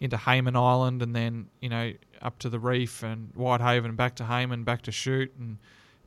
into 0.00 0.16
Hayman 0.16 0.56
Island 0.56 1.02
and 1.02 1.14
then, 1.14 1.48
you 1.60 1.68
know, 1.68 1.92
up 2.20 2.38
to 2.40 2.48
the 2.48 2.58
reef 2.58 3.02
and 3.02 3.30
Whitehaven, 3.34 3.94
back 3.96 4.16
to 4.16 4.24
Hayman, 4.24 4.64
back 4.64 4.82
to 4.82 4.92
Shute, 4.92 5.32
and 5.38 5.58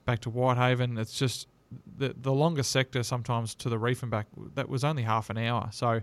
back 0.05 0.19
to 0.19 0.29
Whitehaven. 0.29 0.97
It's 0.97 1.17
just 1.17 1.47
the, 1.97 2.15
the 2.21 2.33
longest 2.33 2.71
sector 2.71 3.03
sometimes 3.03 3.55
to 3.55 3.69
the 3.69 3.77
reef 3.77 4.01
and 4.01 4.11
back, 4.11 4.27
that 4.55 4.67
was 4.67 4.83
only 4.83 5.03
half 5.03 5.29
an 5.29 5.37
hour. 5.37 5.69
So 5.71 6.01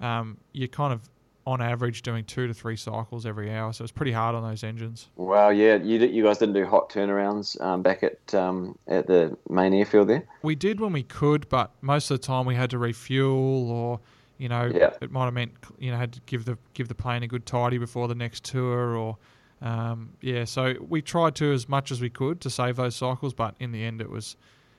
um, 0.00 0.38
you're 0.52 0.68
kind 0.68 0.92
of 0.92 1.08
on 1.50 1.60
average 1.60 2.02
doing 2.02 2.24
two 2.24 2.46
to 2.46 2.54
three 2.54 2.76
cycles 2.76 3.26
every 3.26 3.52
hour. 3.52 3.72
So 3.72 3.82
it's 3.82 3.92
pretty 3.92 4.12
hard 4.12 4.34
on 4.36 4.42
those 4.42 4.62
engines. 4.62 5.08
Wow, 5.16 5.48
yeah, 5.50 5.76
you 5.76 5.98
you 5.98 6.22
guys 6.22 6.38
didn't 6.38 6.54
do 6.54 6.64
hot 6.64 6.88
turnarounds 6.90 7.60
um, 7.60 7.82
back 7.82 8.02
at 8.02 8.32
um, 8.34 8.78
at 8.86 9.06
the 9.06 9.36
main 9.48 9.74
airfield 9.74 10.08
there. 10.08 10.22
We 10.42 10.54
did 10.54 10.80
when 10.80 10.92
we 10.92 11.02
could, 11.02 11.48
but 11.48 11.72
most 11.82 12.10
of 12.10 12.20
the 12.20 12.26
time 12.26 12.46
we 12.46 12.54
had 12.54 12.70
to 12.70 12.78
refuel, 12.78 13.70
or 13.70 14.00
you 14.38 14.48
know, 14.48 14.70
Yeah. 14.72 14.92
it 15.00 15.10
might 15.10 15.24
have 15.24 15.34
meant 15.34 15.52
you 15.78 15.90
know 15.90 15.96
had 15.96 16.12
to 16.12 16.20
give 16.26 16.44
the 16.44 16.56
give 16.74 16.88
the 16.88 16.94
plane 16.94 17.22
a 17.24 17.26
good 17.28 17.44
tidy 17.46 17.78
before 17.78 18.06
the 18.06 18.14
next 18.14 18.44
tour, 18.44 18.96
or 18.96 19.18
um, 19.60 20.10
yeah. 20.20 20.44
So 20.44 20.74
we 20.88 21.02
tried 21.02 21.34
to 21.36 21.52
as 21.52 21.68
much 21.68 21.90
as 21.90 22.00
we 22.00 22.10
could 22.10 22.40
to 22.42 22.50
save 22.50 22.76
those 22.76 22.94
cycles, 22.94 23.34
but 23.34 23.56
in 23.58 23.72
the 23.72 23.84
end 23.84 24.00
it 24.00 24.08
was 24.10 24.36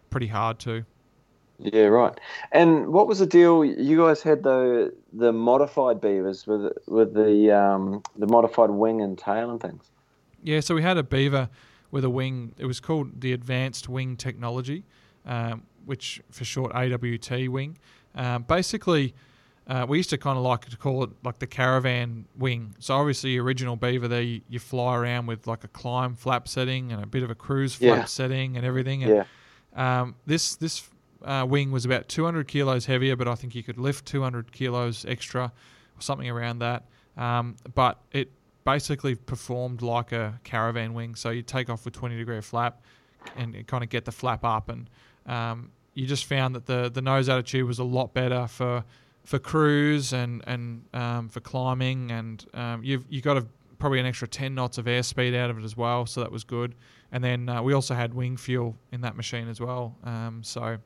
pretty 0.10 0.28
hard 0.28 0.58
to. 0.60 0.86
Yeah, 1.62 1.86
right. 1.86 2.20
And 2.52 2.88
what 2.88 3.08
was 3.08 3.20
the 3.20 3.26
deal? 3.26 3.64
You 3.64 3.98
guys 3.98 4.22
had 4.24 4.44
the 4.44 4.94
the 5.14 5.32
modified 5.32 6.02
beavers 6.02 6.48
with 6.48 6.72
with 6.88 7.14
the 7.14 7.52
um, 7.52 8.02
the 8.16 8.28
modified 8.28 8.72
wing 8.72 9.02
and 9.02 9.18
tail 9.18 9.52
and 9.52 9.62
things. 9.62 9.92
Yeah, 10.44 10.60
so 10.60 10.74
we 10.74 10.82
had 10.82 10.98
a 10.98 11.04
Beaver 11.04 11.50
with 11.92 12.04
a 12.04 12.10
wing. 12.10 12.54
It 12.58 12.66
was 12.66 12.80
called 12.80 13.22
the 13.22 13.34
Advanced 13.34 13.88
Wing 13.88 14.18
Technology, 14.18 14.84
um, 15.26 15.64
which 15.86 16.22
for 16.32 16.46
short 16.46 16.72
AWT 16.74 17.48
wing. 17.50 17.78
Um, 18.16 18.44
basically, 18.44 19.14
uh, 19.68 19.86
we 19.88 19.98
used 19.98 20.10
to 20.10 20.18
kind 20.18 20.38
of 20.38 20.44
like 20.44 20.66
to 20.66 20.78
call 20.78 21.04
it 21.04 21.12
like 21.24 21.38
the 21.38 21.48
caravan 21.48 22.26
wing. 22.36 22.76
So 22.80 22.96
obviously, 22.96 23.38
original 23.38 23.76
Beaver 23.76 24.08
there, 24.08 24.22
you, 24.22 24.42
you, 24.50 24.58
fly 24.60 24.96
around 24.96 25.28
with 25.28 25.46
like 25.46 25.64
a 25.64 25.68
climb 25.68 26.16
flap 26.16 26.48
setting 26.48 26.92
and 26.92 27.04
a 27.04 27.08
bit 27.08 27.22
of 27.22 27.30
a 27.30 27.36
cruise 27.36 27.76
flap 27.76 28.00
Yeah. 28.00 28.06
setting 28.06 28.58
and 28.58 28.66
everything. 28.66 29.04
And, 29.04 29.26
Yeah. 29.76 30.02
um, 30.02 30.16
this 30.26 30.56
this 30.56 30.90
uh, 31.24 31.46
wing 31.48 31.72
was 31.72 31.86
about 31.86 32.08
200 32.08 32.48
kilos 32.48 32.86
heavier, 32.86 33.16
but 33.16 33.28
I 33.28 33.36
think 33.36 33.56
you 33.56 33.64
could 33.64 33.78
lift 33.78 34.06
200 34.06 34.52
kilos 34.52 35.06
extra 35.06 35.46
or 35.46 36.02
something 36.02 36.30
around 36.30 36.60
that. 36.60 36.86
Um, 37.18 37.56
but 37.74 38.00
it 38.12 38.32
basically 38.64 39.16
performed 39.16 39.82
like 39.82 40.12
a 40.12 40.40
caravan 40.44 40.94
wing. 40.94 41.16
So 41.16 41.30
you 41.30 41.42
take 41.42 41.70
off 41.70 41.86
with 41.86 41.94
20 41.94 42.18
degree 42.18 42.42
flap 42.42 42.82
and 43.36 43.66
kind 43.68 43.84
of 43.84 43.90
get 43.90 44.06
the 44.06 44.12
flap 44.12 44.44
up, 44.44 44.70
and 44.70 44.90
um, 45.26 45.72
you 45.94 46.08
just 46.08 46.26
found 46.26 46.56
that 46.56 46.66
the 46.66 46.90
the 46.90 47.02
nose 47.02 47.30
attitude 47.30 47.68
was 47.68 47.80
a 47.80 47.84
lot 47.84 48.14
better 48.14 48.48
for 48.48 48.84
for 49.24 49.40
cruise 49.40 50.14
and 50.14 50.44
and 50.48 50.86
um, 50.94 51.30
for 51.30 51.40
climbing, 51.40 52.12
and 52.12 52.46
um, 52.54 52.84
you've 52.84 53.06
you 53.10 53.22
got 53.22 53.38
a, 53.38 53.46
probably 53.78 54.00
an 54.00 54.06
extra 54.06 54.28
10 54.28 54.54
knots 54.54 54.78
of 54.78 54.86
airspeed 54.86 55.36
out 55.36 55.50
of 55.50 55.58
it 55.58 55.64
as 55.64 55.76
well, 55.76 56.06
so 56.06 56.22
that 56.22 56.32
was 56.32 56.44
good. 56.44 56.76
And 57.12 57.24
then 57.24 57.50
uh, 57.50 57.62
we 57.62 57.74
also 57.74 57.94
had 57.94 58.14
wing 58.14 58.38
fuel 58.38 58.78
in 58.92 59.02
that 59.02 59.16
machine 59.16 59.48
as 59.50 59.60
well, 59.60 59.98
um, 60.04 60.42
so 60.44 60.78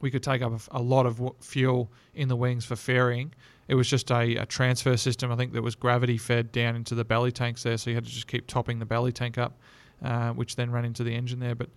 we 0.00 0.10
could 0.10 0.22
take 0.22 0.42
up 0.42 0.52
a 0.70 0.82
lot 0.82 1.06
of 1.06 1.20
fuel 1.40 1.90
in 2.14 2.28
the 2.28 2.36
wings 2.36 2.64
for 2.64 2.76
ferrying. 2.76 3.32
It 3.68 3.74
was 3.74 3.88
just 3.88 4.10
a, 4.10 4.36
a 4.36 4.46
transfer 4.46 4.96
system, 4.96 5.30
I 5.30 5.36
think, 5.36 5.52
that 5.52 5.62
was 5.62 5.74
gravity 5.74 6.16
fed 6.16 6.52
down 6.52 6.74
into 6.76 6.94
the 6.94 7.04
belly 7.04 7.32
tanks 7.32 7.62
there, 7.62 7.76
so 7.76 7.90
you 7.90 7.96
had 7.96 8.04
to 8.04 8.10
just 8.10 8.26
keep 8.26 8.46
topping 8.46 8.78
the 8.78 8.86
belly 8.86 9.12
tank 9.12 9.36
up, 9.36 9.58
uh, 10.02 10.30
which 10.30 10.56
then 10.56 10.70
ran 10.70 10.84
into 10.84 11.04
the 11.04 11.14
engine 11.14 11.38
there. 11.38 11.54
But 11.54 11.68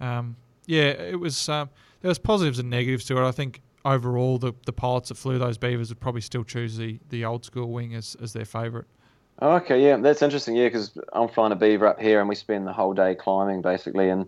um, 0.00 0.36
yeah, 0.66 0.88
it 0.88 1.20
was 1.20 1.48
um, 1.48 1.70
there 2.00 2.08
was 2.08 2.18
positives 2.18 2.58
and 2.58 2.68
negatives 2.68 3.04
to 3.06 3.18
it. 3.18 3.26
I 3.26 3.30
think 3.30 3.60
overall, 3.84 4.38
the, 4.38 4.52
the 4.66 4.72
pilots 4.72 5.08
that 5.08 5.14
flew 5.14 5.38
those 5.38 5.56
beavers 5.56 5.88
would 5.90 6.00
probably 6.00 6.20
still 6.20 6.44
choose 6.44 6.76
the, 6.76 6.98
the 7.10 7.24
old 7.24 7.44
school 7.44 7.70
wing 7.70 7.94
as, 7.94 8.16
as 8.20 8.32
their 8.32 8.44
favourite. 8.44 8.86
Oh, 9.40 9.52
okay, 9.56 9.82
yeah, 9.82 9.96
that's 9.98 10.22
interesting. 10.22 10.56
Yeah, 10.56 10.66
because 10.66 10.98
I'm 11.12 11.28
flying 11.28 11.52
a 11.52 11.56
beaver 11.56 11.86
up 11.86 12.00
here, 12.00 12.20
and 12.20 12.28
we 12.28 12.34
spend 12.34 12.66
the 12.66 12.72
whole 12.72 12.94
day 12.94 13.14
climbing 13.14 13.62
basically, 13.62 14.08
and 14.08 14.26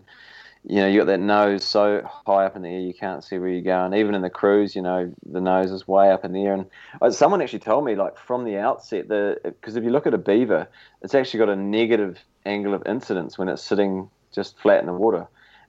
you 0.65 0.75
know 0.75 0.87
you 0.87 0.99
got 0.99 1.07
that 1.07 1.19
nose 1.19 1.63
so 1.63 2.01
high 2.25 2.45
up 2.45 2.55
in 2.55 2.61
the 2.61 2.69
air 2.69 2.79
you 2.79 2.93
can't 2.93 3.23
see 3.23 3.37
where 3.37 3.49
you're 3.49 3.61
going. 3.61 3.93
Even 3.93 4.13
in 4.13 4.21
the 4.21 4.29
cruise, 4.29 4.75
you 4.75 4.81
know 4.81 5.13
the 5.25 5.41
nose 5.41 5.71
is 5.71 5.87
way 5.87 6.11
up 6.11 6.25
in 6.25 6.33
the 6.33 6.43
air. 6.43 6.53
And 6.53 6.65
uh, 7.01 7.11
someone 7.11 7.41
actually 7.41 7.59
told 7.59 7.85
me 7.85 7.95
like 7.95 8.17
from 8.17 8.43
the 8.43 8.57
outset, 8.57 9.07
the 9.07 9.39
because 9.43 9.75
if 9.75 9.83
you 9.83 9.89
look 9.89 10.07
at 10.07 10.13
a 10.13 10.17
beaver, 10.17 10.67
it's 11.01 11.15
actually 11.15 11.39
got 11.39 11.49
a 11.49 11.55
negative 11.55 12.19
angle 12.45 12.73
of 12.73 12.83
incidence 12.85 13.37
when 13.37 13.49
it's 13.49 13.63
sitting 13.63 14.09
just 14.33 14.59
flat 14.59 14.79
in 14.79 14.85
the 14.85 14.93
water. 14.93 15.27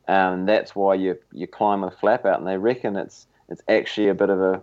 Um, 0.09 0.46
that's 0.46 0.74
why 0.74 0.94
you 0.94 1.16
you 1.33 1.46
climb 1.46 1.85
a 1.85 1.90
flap 1.90 2.26
out, 2.26 2.38
and 2.38 2.48
they 2.48 2.59
reckon 2.59 2.96
it's 2.96 3.26
it's 3.48 3.62
actually 3.68 4.09
a 4.09 4.14
bit 4.14 4.31
of 4.31 4.40
a 4.40 4.62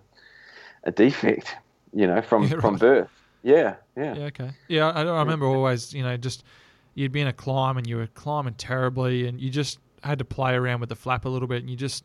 a 0.84 0.92
defect, 0.92 1.56
you 1.94 2.06
know, 2.06 2.22
from 2.22 2.44
Yeah, 2.44 2.60
from 2.60 2.76
birth. 2.78 3.10
Yeah, 3.44 3.76
yeah. 3.96 4.16
Yeah, 4.16 4.24
okay. 4.26 4.52
Yeah, 4.68 4.90
I, 4.90 5.04
I 5.04 5.20
remember 5.20 5.46
always, 5.46 5.94
you 5.94 6.04
know, 6.04 6.18
just 6.18 6.44
you'd 6.96 7.12
be 7.12 7.22
in 7.22 7.28
a 7.28 7.34
climb 7.34 7.78
and 7.78 7.88
you 7.88 7.98
were 7.98 8.08
climbing 8.08 8.56
terribly, 8.56 9.28
and 9.28 9.40
you 9.40 9.50
just 9.50 9.80
had 10.08 10.20
to 10.20 10.26
play 10.26 10.54
around 10.54 10.80
with 10.80 10.90
the 10.90 10.96
flap 10.96 11.26
a 11.26 11.30
little 11.30 11.48
bit, 11.48 11.62
and 11.62 11.70
you 11.70 11.76
just 11.76 12.04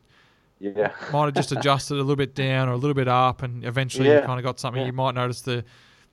Yeah. 0.60 0.92
might 1.12 1.24
have 1.24 1.34
just 1.34 1.52
adjusted 1.52 1.94
a 1.94 2.02
little 2.02 2.16
bit 2.16 2.34
down 2.34 2.68
or 2.68 2.72
a 2.72 2.76
little 2.76 2.94
bit 2.94 3.08
up, 3.08 3.42
and 3.42 3.64
eventually 3.64 4.08
you 4.10 4.20
kind 4.20 4.38
of 4.38 4.44
got 4.44 4.60
something. 4.60 4.80
yeah. 4.80 4.86
You 4.86 4.92
might 4.92 5.14
notice 5.14 5.40
the 5.42 5.64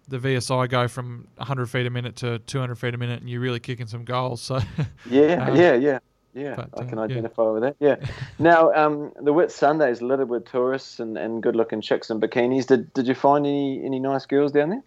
the 0.08 0.18
VSI 0.18 0.68
go 0.70 0.88
from 0.88 1.28
100 1.36 1.68
feet 1.68 1.86
a 1.86 1.90
minute 1.92 2.16
to 2.18 2.40
200 2.40 2.76
feet 2.76 2.96
a 2.96 2.98
minute, 2.98 3.22
and 3.22 3.30
you're 3.30 3.42
really 3.42 3.60
kicking 3.60 3.86
some 3.88 4.04
goals. 4.04 4.42
So 4.42 4.60
Yeah, 5.10 5.46
Uh, 5.50 5.54
yeah, 5.54 5.76
yeah, 5.76 6.00
yeah. 6.34 6.56
but, 6.56 6.70
I 6.74 6.84
uh, 6.84 6.90
can 6.90 6.98
yeah. 6.98 7.04
identify 7.04 7.44
with 7.52 7.62
that. 7.62 7.76
Yeah. 7.80 7.98
now, 8.40 8.74
um, 8.74 9.12
the 9.22 9.32
Whit 9.34 9.52
is 9.52 10.02
littered 10.02 10.30
with 10.30 10.46
tourists 10.46 11.00
and, 11.00 11.16
and 11.18 11.44
good-looking 11.44 11.82
chicks 11.82 12.10
in 12.10 12.20
bikinis. 12.20 12.66
Did 12.66 12.92
Did 12.94 13.08
you 13.08 13.14
find 13.16 13.46
any 13.46 13.86
any 13.86 14.00
nice 14.00 14.26
girls 14.26 14.52
down 14.52 14.70
there? 14.72 14.84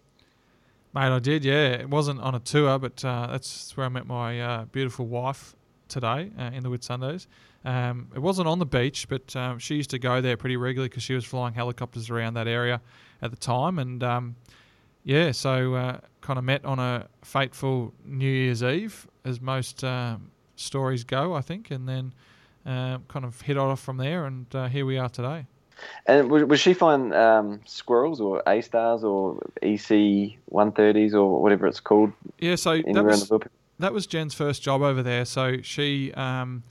Mate, 0.93 1.09
I 1.15 1.19
did, 1.19 1.43
yeah. 1.43 1.69
It 1.69 1.89
wasn't 1.89 2.19
on 2.21 2.35
a 2.35 2.39
tour, 2.39 2.77
but 2.77 3.03
uh, 3.03 3.27
that's 3.27 3.75
where 3.75 3.85
I 3.87 3.89
met 3.89 4.05
my 4.05 4.39
uh, 4.39 4.65
beautiful 4.65 5.07
wife 5.07 5.55
today 5.93 6.31
uh, 6.37 6.49
in 6.53 6.63
the 6.63 6.69
Whitsundays. 6.69 7.27
Um, 7.63 8.09
it 8.13 8.19
wasn't 8.19 8.47
on 8.47 8.59
the 8.59 8.65
beach, 8.65 9.07
but 9.07 9.33
um, 9.35 9.59
she 9.59 9.75
used 9.75 9.91
to 9.91 9.99
go 9.99 10.19
there 10.19 10.35
pretty 10.35 10.57
regularly 10.57 10.89
because 10.89 11.03
she 11.03 11.13
was 11.13 11.23
flying 11.23 11.53
helicopters 11.53 12.09
around 12.09 12.33
that 12.33 12.47
area 12.47 12.81
at 13.21 13.31
the 13.31 13.37
time. 13.37 13.79
And 13.79 14.03
um, 14.03 14.35
yeah, 15.03 15.31
so 15.31 15.75
uh, 15.75 15.99
kind 16.21 16.37
of 16.37 16.43
met 16.43 16.65
on 16.65 16.79
a 16.79 17.07
fateful 17.21 17.93
New 18.03 18.27
Year's 18.27 18.63
Eve, 18.63 19.07
as 19.23 19.39
most 19.39 19.83
um, 19.83 20.31
stories 20.55 21.03
go, 21.03 21.33
I 21.33 21.41
think, 21.41 21.71
and 21.71 21.87
then 21.87 22.13
uh, 22.65 22.97
kind 23.07 23.23
of 23.23 23.39
hit 23.41 23.57
off 23.57 23.79
from 23.79 23.97
there. 23.97 24.25
And 24.25 24.53
uh, 24.53 24.67
here 24.67 24.85
we 24.85 24.97
are 24.97 25.09
today. 25.09 25.45
And 26.05 26.29
was, 26.29 26.59
she 26.59 26.73
flying 26.73 27.13
um, 27.13 27.61
squirrels 27.65 28.19
or 28.19 28.41
A 28.47 28.61
stars 28.61 29.03
or 29.03 29.37
EC 29.61 30.37
130s 30.51 31.13
or 31.13 31.41
whatever 31.41 31.67
it's 31.67 31.79
called 31.79 32.13
Yeah, 32.39 32.55
so 32.55 32.77
that 32.77 33.03
was? 33.03 33.31
That 33.83 33.91
was 33.91 34.07
Jen's 34.07 34.33
first 34.33 34.63
job 34.63 34.81
over 34.81 35.03
there. 35.03 35.25
So 35.25 35.57
she 35.61 36.13
um, 36.13 36.63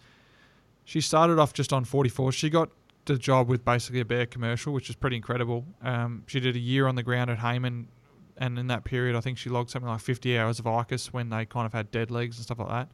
she 0.87 1.03
started 1.03 1.39
off 1.39 1.53
just 1.53 1.71
on 1.71 1.85
44. 1.85 2.33
She 2.33 2.49
got 2.49 2.71
the 3.05 3.19
job 3.19 3.51
with 3.51 3.67
basically 3.67 4.01
a 4.01 4.05
bare 4.07 4.25
commercial, 4.25 4.73
which 4.73 4.89
is 4.89 4.97
pretty 4.97 5.17
incredible. 5.17 5.67
Um, 5.83 6.25
she 6.27 6.41
did 6.41 6.57
a 6.57 6.59
year 6.59 6.87
on 6.87 6.95
the 6.95 7.03
ground 7.03 7.29
at 7.29 7.39
Hayman, 7.41 7.89
and 8.39 8.59
in 8.59 8.69
that 8.69 8.85
period, 8.85 9.15
I 9.15 9.21
think 9.21 9.37
she 9.37 9.51
logged 9.51 9.69
something 9.69 9.91
like 9.91 10.01
50 10.01 10.39
hours 10.39 10.59
of 10.59 10.65
ICUS 10.65 11.09
when 11.09 11.29
they 11.29 11.45
kind 11.45 11.67
of 11.67 11.75
had 11.75 11.91
dead 11.91 12.11
legs 12.11 12.39
and 12.39 12.45
stuff 12.45 12.61
like 12.61 12.69
that. 12.69 12.89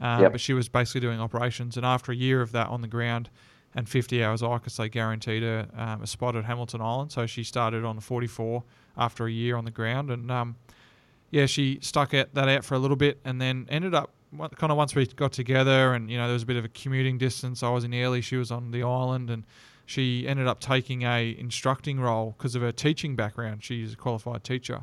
Um, 0.00 0.22
Yep. 0.22 0.32
But 0.32 0.40
she 0.40 0.52
was 0.52 0.68
basically 0.68 1.02
doing 1.02 1.20
operations, 1.20 1.76
and 1.76 1.86
after 1.86 2.10
a 2.10 2.16
year 2.16 2.42
of 2.42 2.50
that 2.50 2.66
on 2.66 2.80
the 2.80 2.88
ground 2.88 3.30
and 3.76 3.88
50 3.88 4.24
hours 4.24 4.42
of 4.42 4.50
ICUS, 4.50 4.78
they 4.78 4.88
guaranteed 4.88 5.44
her 5.44 5.68
um, 5.76 6.02
a 6.02 6.08
spot 6.08 6.34
at 6.34 6.44
Hamilton 6.44 6.80
Island. 6.80 7.12
So 7.12 7.24
she 7.26 7.44
started 7.44 7.84
on 7.84 7.94
the 7.94 8.02
44 8.02 8.64
after 8.96 9.26
a 9.26 9.30
year 9.30 9.56
on 9.56 9.64
the 9.64 9.70
ground, 9.70 10.10
and 10.10 10.28
um, 10.28 10.56
yeah, 11.30 11.46
she 11.46 11.78
stuck 11.80 12.14
it, 12.14 12.34
that 12.34 12.48
out 12.48 12.64
for 12.64 12.74
a 12.74 12.78
little 12.78 12.96
bit, 12.96 13.20
and 13.24 13.40
then 13.40 13.66
ended 13.68 13.94
up 13.94 14.12
kind 14.56 14.70
of 14.70 14.76
once 14.76 14.94
we 14.94 15.06
got 15.06 15.32
together, 15.32 15.94
and 15.94 16.10
you 16.10 16.18
know 16.18 16.26
there 16.26 16.34
was 16.34 16.42
a 16.42 16.46
bit 16.46 16.56
of 16.56 16.64
a 16.64 16.68
commuting 16.68 17.18
distance. 17.18 17.62
I 17.62 17.70
was 17.70 17.84
in 17.84 17.94
Airlie, 17.94 18.20
she 18.20 18.36
was 18.36 18.50
on 18.50 18.70
the 18.70 18.82
island, 18.82 19.30
and 19.30 19.44
she 19.86 20.26
ended 20.26 20.46
up 20.46 20.60
taking 20.60 21.02
a 21.02 21.36
instructing 21.38 22.00
role 22.00 22.34
because 22.36 22.54
of 22.54 22.62
her 22.62 22.72
teaching 22.72 23.16
background. 23.16 23.64
She's 23.64 23.94
a 23.94 23.96
qualified 23.96 24.44
teacher. 24.44 24.82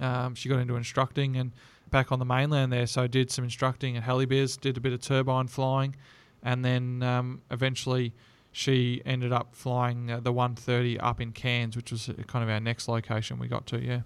Um, 0.00 0.34
she 0.34 0.48
got 0.48 0.58
into 0.58 0.76
instructing 0.76 1.36
and 1.36 1.52
back 1.90 2.10
on 2.10 2.18
the 2.18 2.24
mainland 2.24 2.72
there, 2.72 2.86
so 2.86 3.06
did 3.06 3.30
some 3.30 3.44
instructing 3.44 3.96
at 3.96 4.02
Helibears, 4.02 4.56
did 4.56 4.78
a 4.78 4.80
bit 4.80 4.94
of 4.94 5.02
turbine 5.02 5.48
flying, 5.48 5.94
and 6.42 6.64
then 6.64 7.02
um, 7.02 7.42
eventually 7.50 8.14
she 8.50 9.02
ended 9.04 9.32
up 9.32 9.54
flying 9.54 10.10
uh, 10.10 10.20
the 10.20 10.32
130 10.32 10.98
up 11.00 11.20
in 11.20 11.32
Cairns, 11.32 11.76
which 11.76 11.92
was 11.92 12.08
uh, 12.08 12.14
kind 12.26 12.42
of 12.42 12.50
our 12.50 12.60
next 12.60 12.88
location 12.88 13.38
we 13.38 13.48
got 13.48 13.66
to. 13.66 13.80
Yeah. 13.80 14.00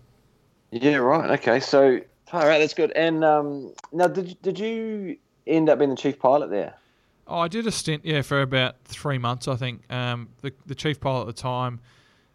Yeah, 0.83 0.97
right. 0.97 1.31
Okay, 1.39 1.61
so 1.61 2.01
all 2.33 2.47
right, 2.47 2.59
that's 2.59 2.75
good. 2.75 2.93
And 2.93 3.25
um, 3.25 3.73
now, 3.93 4.09
did 4.09 4.29
you- 4.29 4.37
did 4.43 4.59
you 4.59 5.17
end 5.47 5.69
up 5.69 5.79
being 5.79 5.91
the 5.91 5.97
chief 5.97 6.19
pilot 6.19 6.51
there? 6.51 6.75
Oh, 7.29 7.39
I 7.39 7.49
did 7.49 7.67
a 7.67 7.73
stint, 7.73 8.05
yeah, 8.05 8.23
for 8.23 8.41
about 8.41 8.77
three 8.85 9.19
months, 9.19 9.49
I 9.49 9.57
think. 9.57 9.83
Um, 9.93 10.29
the 10.43 10.53
the 10.67 10.75
chief 10.75 11.01
pilot 11.01 11.23
at 11.23 11.27
the 11.27 11.33
time 11.43 11.81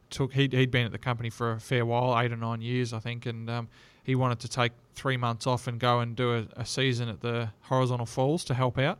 took 0.09 0.33
he'd, 0.33 0.51
he'd 0.51 0.71
been 0.71 0.85
at 0.85 0.91
the 0.91 0.97
company 0.97 1.29
for 1.29 1.53
a 1.53 1.59
fair 1.59 1.85
while, 1.85 2.19
eight 2.19 2.31
or 2.33 2.37
nine 2.37 2.61
years, 2.61 2.91
I 2.91 2.99
think, 2.99 3.25
and 3.25 3.49
um, 3.49 3.69
he 4.03 4.15
wanted 4.15 4.39
to 4.41 4.49
take 4.49 4.73
three 4.95 5.15
months 5.15 5.47
off 5.47 5.67
and 5.67 5.79
go 5.79 6.01
and 6.01 6.15
do 6.15 6.33
a, 6.35 6.45
a 6.57 6.65
season 6.65 7.07
at 7.07 7.21
the 7.21 7.49
Horizontal 7.61 8.05
Falls 8.05 8.43
to 8.45 8.53
help 8.53 8.77
out, 8.77 8.99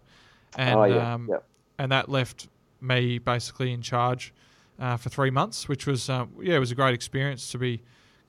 and 0.57 0.79
oh 0.79 0.83
yeah, 0.85 1.13
um, 1.13 1.27
yeah. 1.29 1.37
and 1.77 1.91
that 1.91 2.07
left 2.07 2.47
me 2.79 3.17
basically 3.19 3.73
in 3.73 3.81
charge 3.81 4.33
uh, 4.79 4.95
for 4.95 5.09
three 5.09 5.29
months, 5.29 5.67
which 5.67 5.85
was 5.85 6.09
uh, 6.09 6.25
yeah, 6.41 6.55
it 6.55 6.59
was 6.59 6.71
a 6.71 6.75
great 6.75 6.93
experience 6.93 7.51
to 7.51 7.57
be 7.57 7.81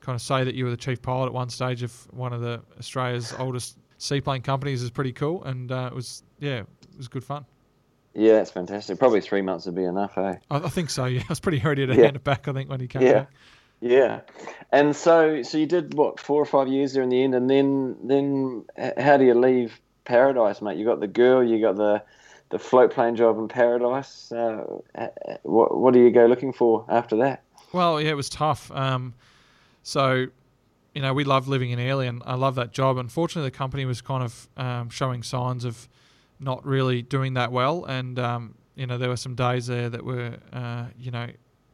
kind 0.03 0.15
of 0.15 0.21
say 0.21 0.43
that 0.43 0.53
you 0.53 0.65
were 0.65 0.71
the 0.71 0.77
chief 0.77 1.01
pilot 1.01 1.27
at 1.27 1.33
one 1.33 1.49
stage 1.49 1.81
of 1.81 1.91
one 2.11 2.33
of 2.33 2.41
the 2.41 2.61
Australia's 2.77 3.33
oldest 3.39 3.77
seaplane 3.97 4.41
companies 4.41 4.83
is 4.83 4.91
pretty 4.91 5.13
cool, 5.13 5.43
and 5.45 5.71
uh, 5.71 5.89
it 5.91 5.95
was 5.95 6.23
yeah, 6.39 6.59
it 6.59 6.97
was 6.97 7.07
good 7.07 7.23
fun. 7.23 7.45
Yeah, 8.13 8.33
that's 8.33 8.51
fantastic. 8.51 8.99
Probably 8.99 9.21
three 9.21 9.41
months 9.41 9.65
would 9.65 9.73
be 9.75 9.85
enough, 9.85 10.17
eh? 10.17 10.35
I, 10.51 10.57
I 10.57 10.69
think 10.69 10.89
so. 10.91 11.05
Yeah, 11.13 11.21
I 11.21 11.25
was 11.29 11.39
pretty 11.39 11.59
ready 11.59 11.87
to 11.87 11.95
Yeah. 11.95 12.03
hand 12.03 12.15
it 12.17 12.23
back. 12.23 12.47
I 12.47 12.53
think 12.53 12.69
when 12.69 12.79
he 12.79 12.87
came 12.87 13.01
Yeah. 13.01 13.13
back. 13.13 13.31
Yeah, 13.81 14.21
and 14.71 14.95
so 14.95 15.41
so 15.41 15.57
you 15.57 15.65
did 15.65 15.93
what 15.93 16.17
four 16.19 16.41
or 16.41 16.45
five 16.45 16.67
years 16.69 16.93
there 16.93 17.03
in 17.03 17.09
the 17.09 17.21
end, 17.23 17.35
and 17.35 17.49
then 17.49 17.97
then 18.03 18.65
how 18.97 19.17
do 19.17 19.25
you 19.25 19.33
leave 19.33 19.79
Paradise, 20.05 20.61
mate? 20.61 20.77
You 20.77 20.85
got 20.85 20.99
the 21.01 21.07
girl, 21.07 21.43
you 21.43 21.59
got 21.61 21.75
the 21.75 22.01
the 22.49 22.59
float 22.59 22.91
plane 22.93 23.15
job 23.15 23.37
in 23.39 23.47
Paradise. 23.49 24.31
Uh, 24.31 24.63
what 25.43 25.77
what 25.77 25.93
do 25.93 25.99
you 25.99 26.11
go 26.11 26.27
looking 26.27 26.53
for 26.53 26.85
after 26.87 27.17
that? 27.17 27.43
Well, 27.73 27.99
yeah, 27.99 28.11
it 28.11 28.15
was 28.15 28.29
tough. 28.29 28.71
Um, 28.71 29.15
so, 29.83 30.27
you 30.95 31.01
know, 31.01 31.13
we 31.13 31.25
love 31.25 31.47
living 31.47 31.71
in 31.71 31.79
Airlie, 31.79 32.07
and 32.07 32.23
I 32.25 32.35
love 32.35 32.55
that 32.55 32.71
job. 32.71 32.97
Unfortunately, 32.97 33.49
the 33.49 33.55
company 33.55 33.85
was 33.85 34.01
kind 34.01 34.23
of 34.23 34.49
um, 34.57 34.89
showing 34.89 35.21
signs 35.21 35.65
of 35.65 35.87
not 36.39 36.65
really 36.65 37.01
doing 37.01 37.33
that 37.35 37.51
well, 37.51 37.85
and 37.85 38.17
um, 38.17 38.55
you 38.75 38.87
know, 38.87 38.97
there 38.97 39.09
were 39.09 39.17
some 39.17 39.35
days 39.35 39.67
there 39.67 39.89
that 39.89 40.03
were, 40.03 40.37
uh, 40.51 40.85
you 40.97 41.11
know, 41.11 41.27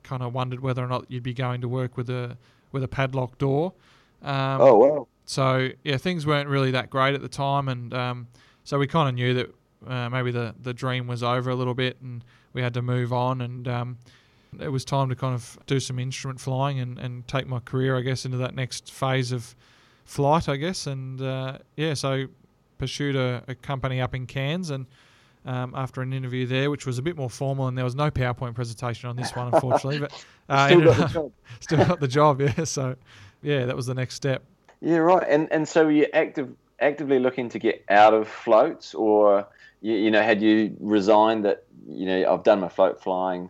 kind 0.03 0.23
of 0.23 0.33
wondered 0.33 0.59
whether 0.59 0.83
or 0.83 0.87
not 0.87 1.05
you'd 1.09 1.23
be 1.23 1.33
going 1.33 1.61
to 1.61 1.67
work 1.67 1.95
with 1.95 2.09
a 2.09 2.37
with 2.71 2.83
a 2.83 2.87
padlock 2.87 3.37
door. 3.37 3.73
Um, 4.21 4.61
oh 4.61 4.75
wow, 4.75 5.07
So 5.25 5.69
yeah, 5.83 5.97
things 5.97 6.25
weren't 6.25 6.49
really 6.49 6.71
that 6.71 6.89
great 6.89 7.13
at 7.13 7.21
the 7.21 7.29
time, 7.29 7.69
and 7.69 7.93
um, 7.93 8.27
so 8.63 8.79
we 8.79 8.87
kind 8.87 9.07
of 9.07 9.15
knew 9.15 9.33
that 9.35 9.55
uh, 9.87 10.09
maybe 10.09 10.31
the 10.31 10.55
the 10.61 10.73
dream 10.73 11.07
was 11.07 11.21
over 11.21 11.49
a 11.51 11.55
little 11.55 11.75
bit 11.75 11.97
and 12.01 12.23
we 12.53 12.61
had 12.63 12.73
to 12.73 12.81
move 12.81 13.13
on 13.13 13.41
and. 13.41 13.67
Um, 13.67 13.97
it 14.59 14.69
was 14.69 14.83
time 14.83 15.09
to 15.09 15.15
kind 15.15 15.35
of 15.35 15.57
do 15.67 15.79
some 15.79 15.99
instrument 15.99 16.39
flying 16.39 16.79
and, 16.79 16.97
and 16.97 17.27
take 17.27 17.47
my 17.47 17.59
career, 17.59 17.97
I 17.97 18.01
guess, 18.01 18.25
into 18.25 18.37
that 18.37 18.55
next 18.55 18.91
phase 18.91 19.31
of 19.31 19.55
flight, 20.05 20.49
I 20.49 20.55
guess. 20.55 20.87
And 20.87 21.21
uh, 21.21 21.59
yeah, 21.75 21.93
so 21.93 22.25
pursued 22.77 23.15
a, 23.15 23.43
a, 23.47 23.55
company 23.55 24.01
up 24.01 24.15
in 24.15 24.25
Cairns 24.25 24.69
and 24.71 24.87
um, 25.45 25.73
after 25.75 26.01
an 26.01 26.13
interview 26.13 26.45
there, 26.45 26.69
which 26.69 26.85
was 26.85 26.97
a 26.97 27.01
bit 27.01 27.15
more 27.15 27.29
formal, 27.29 27.67
and 27.67 27.77
there 27.77 27.85
was 27.85 27.95
no 27.95 28.09
PowerPoint 28.09 28.55
presentation 28.55 29.09
on 29.09 29.15
this 29.15 29.35
one, 29.35 29.53
unfortunately. 29.53 29.99
but 29.99 30.25
uh, 30.49 30.67
still, 30.67 30.81
got 30.81 30.97
the 30.97 31.07
job. 31.07 31.31
still 31.59 31.85
got 31.85 31.99
the 31.99 32.07
job, 32.07 32.41
yeah. 32.41 32.63
So 32.63 32.95
yeah, 33.41 33.65
that 33.65 33.75
was 33.75 33.85
the 33.85 33.93
next 33.93 34.15
step. 34.15 34.43
Yeah, 34.81 34.97
right. 34.97 35.25
And 35.27 35.51
and 35.51 35.67
so 35.67 35.87
you're 35.87 36.07
active, 36.13 36.49
actively 36.79 37.19
looking 37.19 37.49
to 37.49 37.59
get 37.59 37.83
out 37.89 38.13
of 38.13 38.27
floats, 38.27 38.93
or 38.93 39.47
you, 39.81 39.93
you 39.95 40.11
know, 40.11 40.21
had 40.21 40.41
you 40.41 40.75
resigned 40.79 41.45
that 41.45 41.63
you 41.87 42.05
know 42.05 42.33
I've 42.33 42.43
done 42.43 42.59
my 42.59 42.69
float 42.69 43.01
flying, 43.01 43.49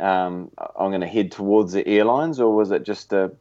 um, 0.00 0.50
I'm 0.58 0.90
going 0.90 1.00
to 1.00 1.06
head 1.06 1.32
towards 1.32 1.72
the 1.72 1.86
airlines, 1.86 2.40
or 2.40 2.54
was 2.54 2.70
it 2.70 2.84
just 2.84 3.12
a 3.12 3.32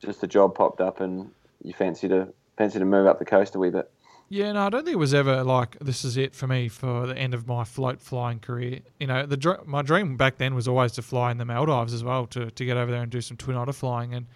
just 0.00 0.22
a 0.22 0.26
job 0.26 0.54
popped 0.54 0.80
up 0.80 1.00
and 1.00 1.30
you 1.62 1.72
fancy 1.72 2.08
to 2.08 2.28
fancy 2.56 2.78
to 2.78 2.84
move 2.84 3.06
up 3.06 3.18
the 3.18 3.24
coast 3.24 3.54
a 3.54 3.58
wee 3.58 3.70
bit? 3.70 3.90
Yeah, 4.30 4.52
no, 4.52 4.66
I 4.66 4.68
don't 4.68 4.84
think 4.84 4.94
it 4.94 4.98
was 4.98 5.14
ever 5.14 5.42
like 5.42 5.78
this 5.78 6.04
is 6.04 6.18
it 6.18 6.34
for 6.34 6.46
me 6.46 6.68
for 6.68 7.06
the 7.06 7.16
end 7.16 7.32
of 7.32 7.46
my 7.46 7.64
float 7.64 8.00
flying 8.00 8.40
career. 8.40 8.80
You 9.00 9.06
know, 9.06 9.26
the 9.26 9.58
my 9.66 9.82
dream 9.82 10.16
back 10.16 10.36
then 10.36 10.54
was 10.54 10.68
always 10.68 10.92
to 10.92 11.02
fly 11.02 11.30
in 11.30 11.38
the 11.38 11.44
Maldives 11.44 11.94
as 11.94 12.04
well 12.04 12.26
to 12.28 12.50
to 12.50 12.64
get 12.64 12.76
over 12.76 12.90
there 12.90 13.02
and 13.02 13.10
do 13.10 13.20
some 13.20 13.36
twin 13.36 13.56
otter 13.56 13.72
flying 13.72 14.14
and 14.14 14.26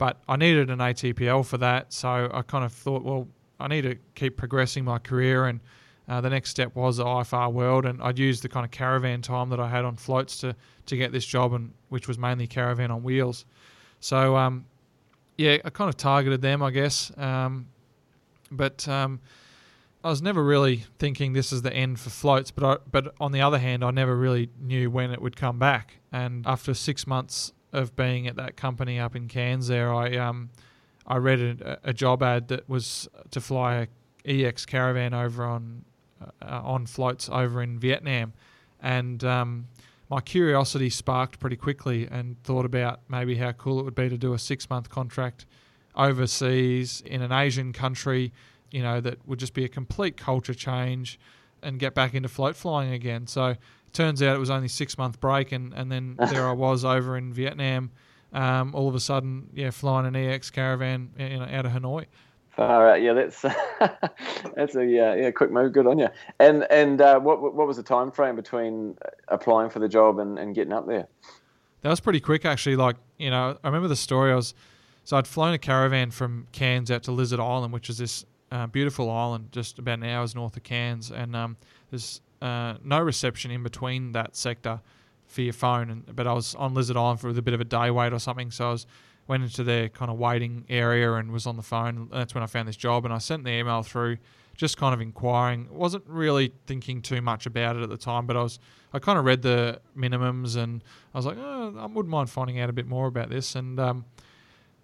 but 0.00 0.16
I 0.26 0.36
needed 0.36 0.70
an 0.70 0.78
ATPL 0.78 1.44
for 1.44 1.58
that, 1.58 1.92
so 1.92 2.30
I 2.32 2.40
kind 2.40 2.64
of 2.64 2.72
thought, 2.72 3.02
well, 3.02 3.28
I 3.60 3.68
need 3.68 3.82
to 3.82 3.96
keep 4.14 4.38
progressing 4.38 4.82
my 4.82 4.98
career 4.98 5.44
and 5.44 5.60
uh, 6.10 6.20
the 6.20 6.28
next 6.28 6.50
step 6.50 6.74
was 6.74 6.96
the 6.96 7.04
IFR 7.04 7.52
world, 7.52 7.86
and 7.86 8.02
I'd 8.02 8.18
used 8.18 8.42
the 8.42 8.48
kind 8.48 8.64
of 8.64 8.72
caravan 8.72 9.22
time 9.22 9.48
that 9.50 9.60
I 9.60 9.68
had 9.68 9.84
on 9.84 9.94
floats 9.94 10.38
to 10.38 10.56
to 10.86 10.96
get 10.96 11.12
this 11.12 11.24
job, 11.24 11.52
and 11.52 11.72
which 11.88 12.08
was 12.08 12.18
mainly 12.18 12.48
caravan 12.48 12.90
on 12.90 13.04
wheels. 13.04 13.46
So 14.00 14.36
um, 14.36 14.66
yeah, 15.38 15.58
I 15.64 15.70
kind 15.70 15.88
of 15.88 15.96
targeted 15.96 16.42
them, 16.42 16.64
I 16.64 16.72
guess. 16.72 17.12
Um, 17.16 17.68
but 18.50 18.88
um, 18.88 19.20
I 20.02 20.10
was 20.10 20.20
never 20.20 20.42
really 20.42 20.84
thinking 20.98 21.32
this 21.32 21.52
is 21.52 21.62
the 21.62 21.72
end 21.72 22.00
for 22.00 22.10
floats. 22.10 22.50
But 22.50 22.64
I, 22.64 22.82
but 22.90 23.14
on 23.20 23.30
the 23.30 23.42
other 23.42 23.58
hand, 23.58 23.84
I 23.84 23.92
never 23.92 24.16
really 24.16 24.50
knew 24.60 24.90
when 24.90 25.12
it 25.12 25.22
would 25.22 25.36
come 25.36 25.60
back. 25.60 25.98
And 26.10 26.44
after 26.44 26.74
six 26.74 27.06
months 27.06 27.52
of 27.72 27.94
being 27.94 28.26
at 28.26 28.34
that 28.34 28.56
company 28.56 28.98
up 28.98 29.14
in 29.14 29.28
Cairns, 29.28 29.68
there 29.68 29.94
I 29.94 30.16
um 30.16 30.50
I 31.06 31.18
read 31.18 31.38
a, 31.38 31.78
a 31.84 31.92
job 31.92 32.20
ad 32.20 32.48
that 32.48 32.68
was 32.68 33.08
to 33.30 33.40
fly 33.40 33.86
a 34.26 34.44
EX 34.44 34.66
caravan 34.66 35.14
over 35.14 35.44
on 35.44 35.84
on 36.42 36.86
floats 36.86 37.28
over 37.28 37.62
in 37.62 37.78
Vietnam, 37.78 38.32
and 38.80 39.22
um, 39.24 39.66
my 40.10 40.20
curiosity 40.20 40.90
sparked 40.90 41.38
pretty 41.38 41.56
quickly 41.56 42.08
and 42.10 42.42
thought 42.42 42.64
about 42.64 43.00
maybe 43.08 43.36
how 43.36 43.52
cool 43.52 43.78
it 43.78 43.84
would 43.84 43.94
be 43.94 44.08
to 44.08 44.18
do 44.18 44.34
a 44.34 44.38
six 44.38 44.68
month 44.68 44.90
contract 44.90 45.46
overseas 45.94 47.00
in 47.06 47.22
an 47.22 47.30
Asian 47.30 47.72
country, 47.72 48.32
you 48.72 48.82
know, 48.82 49.00
that 49.00 49.26
would 49.26 49.38
just 49.38 49.54
be 49.54 49.64
a 49.64 49.68
complete 49.68 50.16
culture 50.16 50.54
change 50.54 51.18
and 51.62 51.78
get 51.78 51.94
back 51.94 52.14
into 52.14 52.28
float 52.28 52.56
flying 52.56 52.92
again. 52.92 53.26
So 53.28 53.46
it 53.46 53.58
turns 53.92 54.20
out 54.22 54.34
it 54.34 54.40
was 54.40 54.50
only 54.50 54.68
six 54.68 54.98
month 54.98 55.20
break 55.20 55.52
and, 55.52 55.72
and 55.74 55.90
then 55.92 56.16
there 56.30 56.48
I 56.48 56.52
was 56.52 56.84
over 56.84 57.16
in 57.16 57.32
Vietnam, 57.32 57.92
um, 58.32 58.74
all 58.74 58.88
of 58.88 58.96
a 58.96 59.00
sudden, 59.00 59.48
yeah, 59.54 59.70
flying 59.70 60.06
an 60.06 60.16
EX 60.16 60.50
caravan 60.50 61.10
you 61.18 61.38
know, 61.38 61.44
out 61.44 61.66
of 61.66 61.72
Hanoi. 61.72 62.06
All 62.60 62.82
right, 62.82 63.02
yeah, 63.02 63.14
that's 63.14 63.40
that's 64.54 64.76
a 64.76 64.84
yeah, 64.84 65.14
yeah, 65.14 65.30
quick 65.30 65.50
move. 65.50 65.72
Good 65.72 65.86
on 65.86 65.98
you. 65.98 66.08
And 66.38 66.70
and 66.70 67.00
uh, 67.00 67.18
what 67.18 67.40
what 67.40 67.66
was 67.66 67.78
the 67.78 67.82
time 67.82 68.10
frame 68.10 68.36
between 68.36 68.98
applying 69.28 69.70
for 69.70 69.78
the 69.78 69.88
job 69.88 70.18
and, 70.18 70.38
and 70.38 70.54
getting 70.54 70.74
up 70.74 70.86
there? 70.86 71.08
That 71.80 71.88
was 71.88 72.00
pretty 72.00 72.20
quick, 72.20 72.44
actually. 72.44 72.76
Like 72.76 72.96
you 73.16 73.30
know, 73.30 73.56
I 73.64 73.66
remember 73.66 73.88
the 73.88 73.96
story. 73.96 74.30
I 74.30 74.34
was 74.34 74.52
so 75.04 75.16
I'd 75.16 75.26
flown 75.26 75.54
a 75.54 75.58
caravan 75.58 76.10
from 76.10 76.48
Cairns 76.52 76.90
out 76.90 77.02
to 77.04 77.12
Lizard 77.12 77.40
Island, 77.40 77.72
which 77.72 77.88
is 77.88 77.96
this 77.96 78.26
uh, 78.52 78.66
beautiful 78.66 79.10
island 79.10 79.52
just 79.52 79.78
about 79.78 80.00
an 80.00 80.04
hour's 80.04 80.34
north 80.34 80.54
of 80.54 80.62
Cairns, 80.62 81.10
and 81.10 81.34
um, 81.34 81.56
there's 81.90 82.20
uh, 82.42 82.74
no 82.84 83.00
reception 83.00 83.50
in 83.50 83.62
between 83.62 84.12
that 84.12 84.36
sector 84.36 84.82
for 85.28 85.40
your 85.40 85.54
phone. 85.54 85.88
And 85.88 86.14
but 86.14 86.26
I 86.26 86.34
was 86.34 86.54
on 86.56 86.74
Lizard 86.74 86.98
Island 86.98 87.20
for 87.20 87.30
a 87.30 87.40
bit 87.40 87.54
of 87.54 87.60
a 87.62 87.64
day 87.64 87.90
wait 87.90 88.12
or 88.12 88.18
something, 88.18 88.50
so 88.50 88.68
I 88.68 88.72
was 88.72 88.86
went 89.26 89.42
into 89.42 89.62
their 89.62 89.88
kind 89.88 90.10
of 90.10 90.18
waiting 90.18 90.64
area 90.68 91.12
and 91.14 91.30
was 91.32 91.46
on 91.46 91.56
the 91.56 91.62
phone. 91.62 92.08
That's 92.12 92.34
when 92.34 92.42
I 92.42 92.46
found 92.46 92.68
this 92.68 92.76
job, 92.76 93.04
and 93.04 93.14
I 93.14 93.18
sent 93.18 93.44
the 93.44 93.50
email 93.50 93.82
through, 93.82 94.18
just 94.56 94.76
kind 94.76 94.92
of 94.92 95.00
inquiring. 95.00 95.68
wasn't 95.70 96.04
really 96.06 96.52
thinking 96.66 97.00
too 97.00 97.20
much 97.22 97.46
about 97.46 97.76
it 97.76 97.82
at 97.82 97.88
the 97.88 97.96
time, 97.96 98.26
but 98.26 98.36
I 98.36 98.42
was 98.42 98.58
I 98.92 98.98
kind 98.98 99.18
of 99.18 99.24
read 99.24 99.42
the 99.42 99.80
minimums, 99.96 100.56
and 100.56 100.82
I 101.14 101.18
was 101.18 101.26
like, 101.26 101.38
oh, 101.38 101.76
I 101.78 101.86
wouldn't 101.86 102.10
mind 102.10 102.28
finding 102.28 102.58
out 102.58 102.68
a 102.68 102.72
bit 102.72 102.86
more 102.86 103.06
about 103.06 103.30
this, 103.30 103.54
and 103.54 103.78
um, 103.78 104.04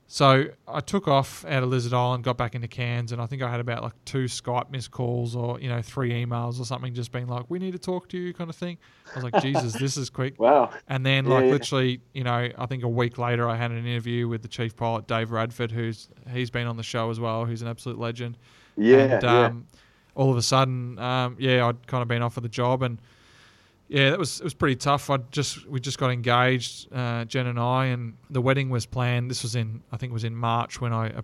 so 0.08 0.46
I 0.68 0.80
took 0.80 1.08
off 1.08 1.44
out 1.46 1.64
of 1.64 1.68
Lizard 1.68 1.92
Island, 1.92 2.22
got 2.22 2.36
back 2.36 2.54
into 2.54 2.68
Cairns, 2.68 3.10
and 3.10 3.20
I 3.20 3.26
think 3.26 3.42
I 3.42 3.50
had 3.50 3.58
about 3.58 3.82
like 3.82 3.92
two 4.04 4.26
Skype 4.26 4.70
missed 4.70 4.92
calls 4.92 5.34
or 5.34 5.58
you 5.58 5.68
know 5.68 5.82
three 5.82 6.10
emails 6.10 6.60
or 6.60 6.64
something, 6.64 6.94
just 6.94 7.10
being 7.10 7.26
like, 7.26 7.46
"We 7.48 7.58
need 7.58 7.72
to 7.72 7.78
talk 7.78 8.08
to 8.10 8.18
you," 8.18 8.32
kind 8.32 8.48
of 8.48 8.54
thing. 8.54 8.78
I 9.12 9.20
was 9.20 9.24
like, 9.24 9.42
"Jesus, 9.42 9.72
this 9.72 9.96
is 9.96 10.10
quick." 10.10 10.34
Wow. 10.46 10.70
And 10.86 11.04
then 11.04 11.24
yeah, 11.24 11.34
like 11.34 11.44
yeah. 11.46 11.50
literally, 11.50 12.00
you 12.12 12.22
know, 12.22 12.50
I 12.56 12.66
think 12.66 12.84
a 12.84 12.88
week 12.88 13.18
later, 13.18 13.48
I 13.48 13.56
had 13.56 13.72
an 13.72 13.84
interview 13.84 14.28
with 14.28 14.42
the 14.42 14.48
chief 14.48 14.76
pilot 14.76 15.08
Dave 15.08 15.32
Radford, 15.32 15.72
who's 15.72 16.08
he's 16.30 16.50
been 16.50 16.68
on 16.68 16.76
the 16.76 16.84
show 16.84 17.10
as 17.10 17.18
well, 17.18 17.44
who's 17.44 17.62
an 17.62 17.68
absolute 17.68 17.98
legend. 17.98 18.38
Yeah. 18.76 18.98
And 18.98 19.24
um, 19.24 19.66
yeah. 19.72 19.80
all 20.14 20.30
of 20.30 20.36
a 20.36 20.42
sudden, 20.42 20.98
um, 21.00 21.36
yeah, 21.40 21.66
I'd 21.66 21.86
kind 21.88 22.02
of 22.02 22.08
been 22.08 22.22
offered 22.22 22.44
the 22.44 22.48
job 22.48 22.82
and 22.82 23.00
yeah, 23.88 24.10
that 24.10 24.18
was 24.18 24.40
it 24.40 24.44
was 24.44 24.54
pretty 24.54 24.76
tough. 24.76 25.10
I 25.10 25.18
just 25.30 25.66
we 25.66 25.78
just 25.80 25.98
got 25.98 26.10
engaged, 26.10 26.92
uh, 26.92 27.24
Jen 27.24 27.46
and 27.46 27.58
I, 27.58 27.86
and 27.86 28.16
the 28.30 28.40
wedding 28.40 28.68
was 28.68 28.84
planned. 28.86 29.30
This 29.30 29.42
was 29.42 29.54
in 29.54 29.82
I 29.92 29.96
think 29.96 30.10
it 30.10 30.14
was 30.14 30.24
in 30.24 30.34
March 30.34 30.80
when 30.80 30.92
I 30.92 31.10
uh, 31.10 31.22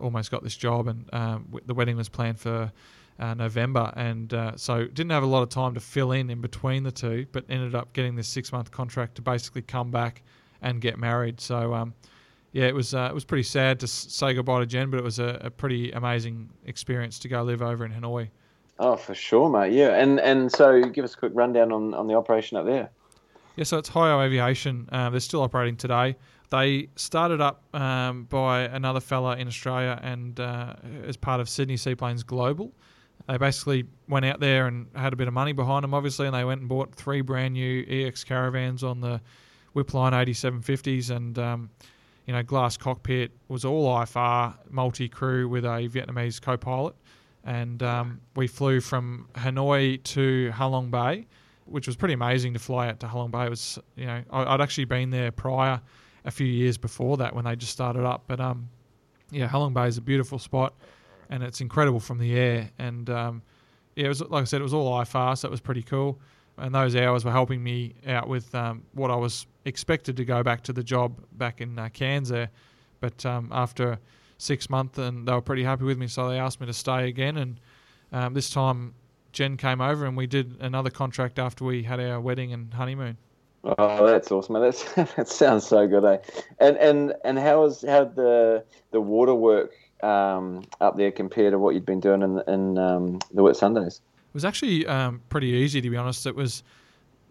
almost 0.00 0.30
got 0.30 0.42
this 0.42 0.56
job, 0.56 0.88
and 0.88 1.08
um, 1.14 1.48
the 1.64 1.74
wedding 1.74 1.96
was 1.96 2.08
planned 2.08 2.38
for 2.38 2.70
uh, 3.18 3.34
November, 3.34 3.92
and 3.96 4.34
uh, 4.34 4.56
so 4.56 4.84
didn't 4.86 5.10
have 5.10 5.22
a 5.22 5.26
lot 5.26 5.42
of 5.42 5.48
time 5.48 5.74
to 5.74 5.80
fill 5.80 6.12
in 6.12 6.28
in 6.28 6.40
between 6.40 6.82
the 6.82 6.92
two, 6.92 7.26
but 7.32 7.44
ended 7.48 7.74
up 7.74 7.92
getting 7.94 8.14
this 8.14 8.28
six 8.28 8.52
month 8.52 8.70
contract 8.70 9.14
to 9.14 9.22
basically 9.22 9.62
come 9.62 9.90
back 9.90 10.22
and 10.60 10.80
get 10.80 10.98
married. 10.98 11.40
So 11.40 11.72
um, 11.72 11.94
yeah, 12.52 12.66
it 12.66 12.74
was 12.74 12.92
uh, 12.92 13.08
it 13.10 13.14
was 13.14 13.24
pretty 13.24 13.44
sad 13.44 13.80
to 13.80 13.86
say 13.86 14.34
goodbye 14.34 14.60
to 14.60 14.66
Jen, 14.66 14.90
but 14.90 14.98
it 14.98 15.04
was 15.04 15.18
a, 15.18 15.40
a 15.42 15.50
pretty 15.50 15.92
amazing 15.92 16.50
experience 16.66 17.18
to 17.20 17.28
go 17.28 17.42
live 17.42 17.62
over 17.62 17.86
in 17.86 17.92
Hanoi. 17.92 18.28
Oh, 18.84 18.96
for 18.96 19.14
sure, 19.14 19.48
mate. 19.48 19.72
Yeah, 19.72 19.90
and 19.90 20.18
and 20.18 20.50
so 20.50 20.82
give 20.82 21.04
us 21.04 21.14
a 21.14 21.16
quick 21.16 21.30
rundown 21.36 21.70
on, 21.70 21.94
on 21.94 22.08
the 22.08 22.14
operation 22.14 22.56
up 22.56 22.66
there. 22.66 22.90
Yeah, 23.54 23.62
so 23.62 23.78
it's 23.78 23.88
Hai 23.88 24.10
Au 24.10 24.20
Aviation. 24.20 24.88
Uh, 24.90 25.08
they're 25.08 25.20
still 25.20 25.42
operating 25.42 25.76
today. 25.76 26.16
They 26.50 26.88
started 26.96 27.40
up 27.40 27.62
um, 27.76 28.24
by 28.24 28.62
another 28.62 28.98
fella 28.98 29.36
in 29.36 29.46
Australia 29.46 30.00
and 30.02 30.40
uh, 30.40 30.74
as 31.06 31.16
part 31.16 31.40
of 31.40 31.48
Sydney 31.48 31.76
Seaplanes 31.76 32.24
Global. 32.24 32.72
They 33.28 33.36
basically 33.36 33.84
went 34.08 34.24
out 34.24 34.40
there 34.40 34.66
and 34.66 34.88
had 34.96 35.12
a 35.12 35.16
bit 35.16 35.28
of 35.28 35.34
money 35.34 35.52
behind 35.52 35.84
them, 35.84 35.94
obviously, 35.94 36.26
and 36.26 36.34
they 36.34 36.44
went 36.44 36.62
and 36.62 36.68
bought 36.68 36.92
three 36.92 37.20
brand 37.20 37.54
new 37.54 37.86
EX 37.88 38.24
caravans 38.24 38.82
on 38.82 39.00
the 39.00 39.20
Wipline 39.76 40.12
8750s 40.12 41.14
and, 41.14 41.38
um, 41.38 41.70
you 42.26 42.32
know, 42.32 42.42
glass 42.42 42.76
cockpit 42.76 43.30
was 43.46 43.64
all 43.64 43.86
IFR, 43.94 44.56
multi 44.70 45.08
crew 45.08 45.48
with 45.48 45.64
a 45.64 45.88
Vietnamese 45.88 46.42
co 46.42 46.56
pilot 46.56 46.96
and 47.44 47.82
um, 47.82 48.20
we 48.36 48.46
flew 48.46 48.80
from 48.80 49.28
Hanoi 49.34 50.02
to 50.04 50.50
Halong 50.54 50.90
Bay, 50.90 51.26
which 51.64 51.86
was 51.86 51.96
pretty 51.96 52.14
amazing 52.14 52.52
to 52.52 52.58
fly 52.58 52.88
out 52.88 53.00
to 53.00 53.06
Halong 53.06 53.30
Bay. 53.30 53.46
It 53.46 53.50
was, 53.50 53.78
you 53.96 54.06
know, 54.06 54.22
I, 54.30 54.52
would 54.52 54.60
actually 54.60 54.84
been 54.84 55.10
there 55.10 55.32
prior, 55.32 55.80
a 56.24 56.30
few 56.30 56.46
years 56.46 56.78
before 56.78 57.16
that 57.16 57.34
when 57.34 57.44
they 57.44 57.56
just 57.56 57.72
started 57.72 58.04
up. 58.04 58.24
But 58.26 58.40
um, 58.40 58.68
yeah, 59.30 59.48
Halong 59.48 59.74
Bay 59.74 59.88
is 59.88 59.98
a 59.98 60.02
beautiful 60.02 60.38
spot, 60.38 60.74
and 61.30 61.42
it's 61.42 61.60
incredible 61.60 62.00
from 62.00 62.18
the 62.18 62.38
air. 62.38 62.70
And 62.78 63.10
um, 63.10 63.42
yeah, 63.96 64.06
it 64.06 64.08
was 64.08 64.20
like 64.20 64.42
I 64.42 64.44
said, 64.44 64.60
it 64.60 64.64
was 64.64 64.74
all 64.74 64.98
IFR, 65.00 65.36
so 65.36 65.48
it 65.48 65.50
was 65.50 65.60
pretty 65.60 65.82
cool. 65.82 66.20
And 66.58 66.74
those 66.74 66.94
hours 66.94 67.24
were 67.24 67.32
helping 67.32 67.62
me 67.62 67.94
out 68.06 68.28
with 68.28 68.54
um, 68.54 68.82
what 68.92 69.10
I 69.10 69.16
was 69.16 69.46
expected 69.64 70.16
to 70.18 70.24
go 70.24 70.42
back 70.42 70.62
to 70.64 70.72
the 70.72 70.82
job 70.82 71.18
back 71.32 71.60
in 71.60 71.78
uh, 71.78 71.88
Cairns 71.88 72.28
there. 72.28 72.50
But 73.00 73.24
um, 73.26 73.48
after 73.50 73.98
six 74.42 74.68
months, 74.68 74.98
and 74.98 75.26
they 75.26 75.32
were 75.32 75.40
pretty 75.40 75.64
happy 75.64 75.84
with 75.84 75.98
me, 75.98 76.06
so 76.08 76.28
they 76.28 76.38
asked 76.38 76.60
me 76.60 76.66
to 76.66 76.72
stay 76.72 77.08
again. 77.08 77.36
And 77.36 77.60
um, 78.12 78.34
this 78.34 78.50
time, 78.50 78.94
Jen 79.32 79.56
came 79.56 79.80
over, 79.80 80.04
and 80.04 80.16
we 80.16 80.26
did 80.26 80.56
another 80.60 80.90
contract 80.90 81.38
after 81.38 81.64
we 81.64 81.82
had 81.82 82.00
our 82.00 82.20
wedding 82.20 82.52
and 82.52 82.72
honeymoon. 82.74 83.16
Oh, 83.64 84.06
that's 84.06 84.32
awesome! 84.32 84.60
That's 84.60 84.92
that 85.14 85.28
sounds 85.28 85.64
so 85.64 85.86
good, 85.86 86.04
eh? 86.04 86.18
And 86.58 86.76
and 86.78 87.14
and 87.24 87.38
how 87.38 87.62
was 87.62 87.82
how 87.82 88.04
the 88.04 88.64
the 88.90 89.00
water 89.00 89.34
work 89.34 89.72
um, 90.02 90.64
up 90.80 90.96
there 90.96 91.12
compared 91.12 91.52
to 91.52 91.58
what 91.58 91.74
you'd 91.74 91.86
been 91.86 92.00
doing 92.00 92.22
in 92.22 92.42
in 92.48 92.78
um, 92.78 93.20
the 93.32 93.42
Whitsundays? 93.42 94.00
It 94.00 94.34
was 94.34 94.44
actually 94.44 94.84
um, 94.86 95.22
pretty 95.28 95.48
easy, 95.48 95.80
to 95.80 95.90
be 95.90 95.96
honest. 95.96 96.26
It 96.26 96.34
was 96.34 96.64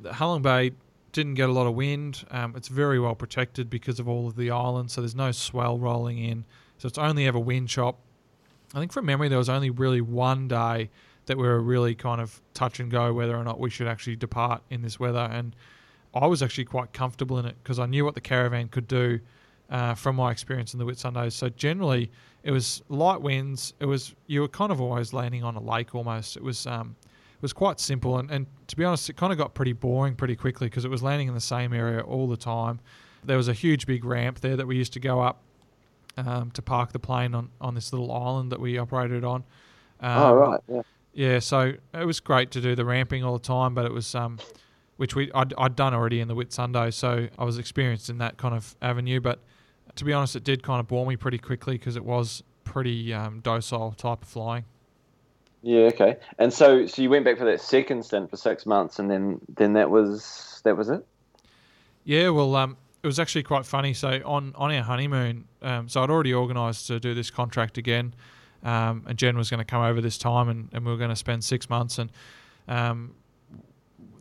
Halong 0.04 0.42
Bay 0.42 0.72
didn't 1.12 1.34
get 1.34 1.50
a 1.50 1.52
lot 1.52 1.68
of 1.68 1.76
wind. 1.76 2.24
Um, 2.32 2.54
it's 2.56 2.70
very 2.70 3.00
well 3.00 3.16
protected 3.16 3.70
because 3.70 4.00
of 4.00 4.08
all 4.08 4.28
of 4.28 4.36
the 4.36 4.52
islands, 4.52 4.94
so 4.94 5.02
there's 5.02 5.16
no 5.16 5.32
swell 5.32 5.78
rolling 5.78 6.18
in. 6.18 6.46
So 6.82 6.88
it's 6.88 6.98
only 6.98 7.28
ever 7.28 7.38
wind 7.38 7.70
chop. 7.70 8.00
I 8.74 8.80
think 8.80 8.92
from 8.92 9.06
memory 9.06 9.30
there 9.30 9.38
was 9.38 9.50
only 9.50 9.70
really 9.70 10.02
one 10.02 10.48
day 10.48 10.90
that 11.28 11.38
we 11.38 11.44
were 11.44 11.62
really 11.62 11.94
kind 11.94 12.20
of 12.20 12.42
touch 12.56 12.80
and 12.80 12.90
go 12.90 13.14
whether 13.14 13.36
or 13.36 13.44
not 13.44 13.60
we 13.60 13.70
should 13.70 13.86
actually 13.86 14.16
depart 14.16 14.64
in 14.72 14.82
this 14.82 15.00
weather. 15.00 15.30
And 15.32 15.56
I 16.16 16.26
was 16.26 16.42
actually 16.42 16.66
quite 16.66 16.92
comfortable 16.92 17.38
in 17.38 17.46
it 17.46 17.56
because 17.62 17.78
I 17.78 17.86
knew 17.86 18.04
what 18.04 18.16
the 18.16 18.22
caravan 18.22 18.68
could 18.68 18.88
do 18.88 19.20
uh, 19.70 19.94
from 19.94 20.16
my 20.16 20.32
experience 20.32 20.74
in 20.74 20.80
the 20.80 20.86
Whitsundays. 20.86 21.34
So 21.34 21.50
generally, 21.50 22.10
it 22.42 22.50
was 22.50 22.82
light 22.90 23.22
winds. 23.22 23.76
It 23.80 23.86
was 23.86 24.16
you 24.26 24.42
were 24.42 24.48
kind 24.48 24.72
of 24.72 24.82
always 24.82 25.14
landing 25.14 25.44
on 25.44 25.56
a 25.56 25.62
lake 25.62 25.94
almost. 25.94 26.36
It 26.36 26.42
was 26.42 26.66
um, 26.66 26.96
it 27.04 27.44
was 27.44 27.54
quite 27.54 27.80
simple, 27.80 28.18
and, 28.18 28.32
and 28.32 28.48
to 28.66 28.76
be 28.76 28.84
honest, 28.84 29.08
it 29.08 29.18
kind 29.18 29.32
of 29.32 29.38
got 29.38 29.54
pretty 29.54 29.74
boring 29.74 30.16
pretty 30.16 30.36
quickly 30.36 30.66
because 30.66 30.84
it 30.84 30.90
was 30.90 31.04
landing 31.04 31.28
in 31.28 31.36
the 31.36 31.42
same 31.42 31.74
area 31.74 32.02
all 32.02 32.28
the 32.28 32.38
time. 32.38 32.80
There 33.24 33.38
was 33.38 33.50
a 33.50 33.54
huge 33.54 33.86
big 33.86 34.04
ramp 34.04 34.40
there 34.40 34.56
that 34.56 34.66
we 34.66 34.78
used 34.78 34.94
to 34.94 35.00
go 35.00 35.22
up 35.22 35.44
um, 36.26 36.52
to 36.52 36.62
park 36.62 36.92
the 36.92 37.00
plane 37.00 37.34
on, 37.34 37.50
on 37.60 37.76
this 37.76 37.92
little 37.94 38.12
island 38.12 38.52
that 38.52 38.60
we 38.60 38.78
operated 38.78 39.24
on. 39.24 39.44
Um, 40.00 40.18
oh 40.18 40.34
right, 40.34 40.60
yeah. 40.68 40.82
Yeah, 41.14 41.40
so 41.40 41.74
it 41.94 42.06
was 42.06 42.20
great 42.20 42.52
to 42.52 42.62
do 42.62 42.74
the 42.74 42.86
ramping 42.86 43.24
all 43.24 43.34
the 43.34 43.44
time, 43.44 43.74
but 43.74 43.86
it 43.86 43.92
was 43.92 44.16
um, 44.16 44.40
which 44.98 45.16
we 45.16 45.32
I'd, 45.34 45.54
I'd 45.58 45.76
done 45.76 45.94
already 45.94 46.22
in 46.22 46.28
the 46.28 46.36
Whitsunday, 46.36 46.94
so 46.94 47.28
I 47.38 47.44
was 47.44 47.58
experienced 47.58 48.10
in 48.10 48.20
that 48.20 48.38
kind 48.38 48.56
of 48.56 48.76
avenue. 48.82 49.20
But 49.20 49.40
to 49.96 50.06
be 50.06 50.14
honest, 50.14 50.36
it 50.36 50.44
did 50.44 50.64
kind 50.64 50.80
of 50.80 50.88
bore 50.88 51.06
me 51.06 51.18
pretty 51.18 51.38
quickly 51.38 51.78
because 51.78 51.96
it 51.96 52.06
was 52.06 52.44
pretty 52.64 53.14
um, 53.14 53.42
docile 53.42 53.92
type 53.92 54.24
of 54.24 54.30
flying. 54.30 54.66
Yeah, 55.64 55.84
okay. 55.86 56.18
And 56.40 56.52
so, 56.52 56.88
so 56.88 57.02
you 57.02 57.10
went 57.10 57.26
back 57.26 57.38
for 57.38 57.46
that 57.46 57.62
second 57.62 58.04
stint 58.04 58.30
for 58.30 58.38
six 58.38 58.66
months, 58.66 59.00
and 59.00 59.12
then 59.12 59.42
then 59.50 59.74
that 59.74 59.90
was 59.90 60.62
that 60.64 60.78
was 60.78 60.90
it. 60.90 61.06
Yeah, 62.04 62.30
well, 62.30 62.56
um, 62.56 62.78
it 63.04 63.08
was 63.08 63.20
actually 63.20 63.44
quite 63.44 63.66
funny. 63.66 63.94
So 63.94 64.22
on 64.26 64.54
on 64.56 64.72
our 64.74 64.84
honeymoon, 64.84 65.46
um, 65.62 65.90
so 65.90 66.04
I'd 66.04 66.10
already 66.10 66.34
organised 66.34 66.88
to 66.88 67.00
do 67.00 67.14
this 67.14 67.32
contract 67.32 67.78
again, 67.78 68.14
um, 68.64 69.06
and 69.08 69.18
Jen 69.18 69.38
was 69.38 69.50
going 69.50 69.60
to 69.60 69.66
come 69.66 69.82
over 69.82 70.02
this 70.02 70.18
time, 70.18 70.50
and, 70.50 70.70
and 70.72 70.86
we 70.86 70.92
were 70.92 70.98
going 70.98 71.10
to 71.10 71.16
spend 71.16 71.44
six 71.44 71.70
months. 71.70 71.98
And 71.98 72.12
um, 72.68 73.16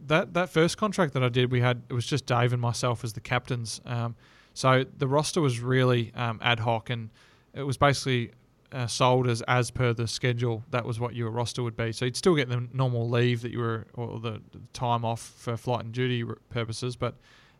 that 0.06 0.34
that 0.34 0.50
first 0.50 0.78
contract 0.78 1.12
that 1.14 1.22
I 1.22 1.28
did, 1.28 1.50
we 1.52 1.60
had 1.60 1.82
it 1.88 1.94
was 1.94 2.06
just 2.06 2.26
Dave 2.26 2.52
and 2.52 2.60
myself 2.60 3.04
as 3.04 3.12
the 3.12 3.20
captains. 3.20 3.80
Um, 3.84 4.16
so 4.54 4.84
the 4.98 5.06
roster 5.06 5.40
was 5.40 5.60
really 5.60 6.12
um, 6.14 6.38
ad 6.42 6.60
hoc, 6.60 6.90
and 6.90 7.10
it 7.54 7.62
was 7.62 7.76
basically 7.76 8.32
uh, 8.72 8.86
sold 8.86 9.28
as 9.28 9.42
as 9.42 9.70
per 9.70 9.92
the 9.92 10.08
schedule. 10.08 10.64
That 10.70 10.86
was 10.86 10.98
what 10.98 11.14
your 11.14 11.30
roster 11.30 11.62
would 11.62 11.76
be. 11.76 11.92
So 11.92 12.06
you'd 12.06 12.16
still 12.16 12.34
get 12.34 12.48
the 12.48 12.66
normal 12.72 13.08
leave 13.08 13.42
that 13.42 13.52
you 13.52 13.58
were, 13.58 13.86
or 13.94 14.18
the, 14.20 14.40
the 14.52 14.60
time 14.72 15.04
off 15.04 15.20
for 15.20 15.56
flight 15.56 15.84
and 15.84 15.92
duty 15.92 16.24
purposes, 16.48 16.96
but 16.96 17.16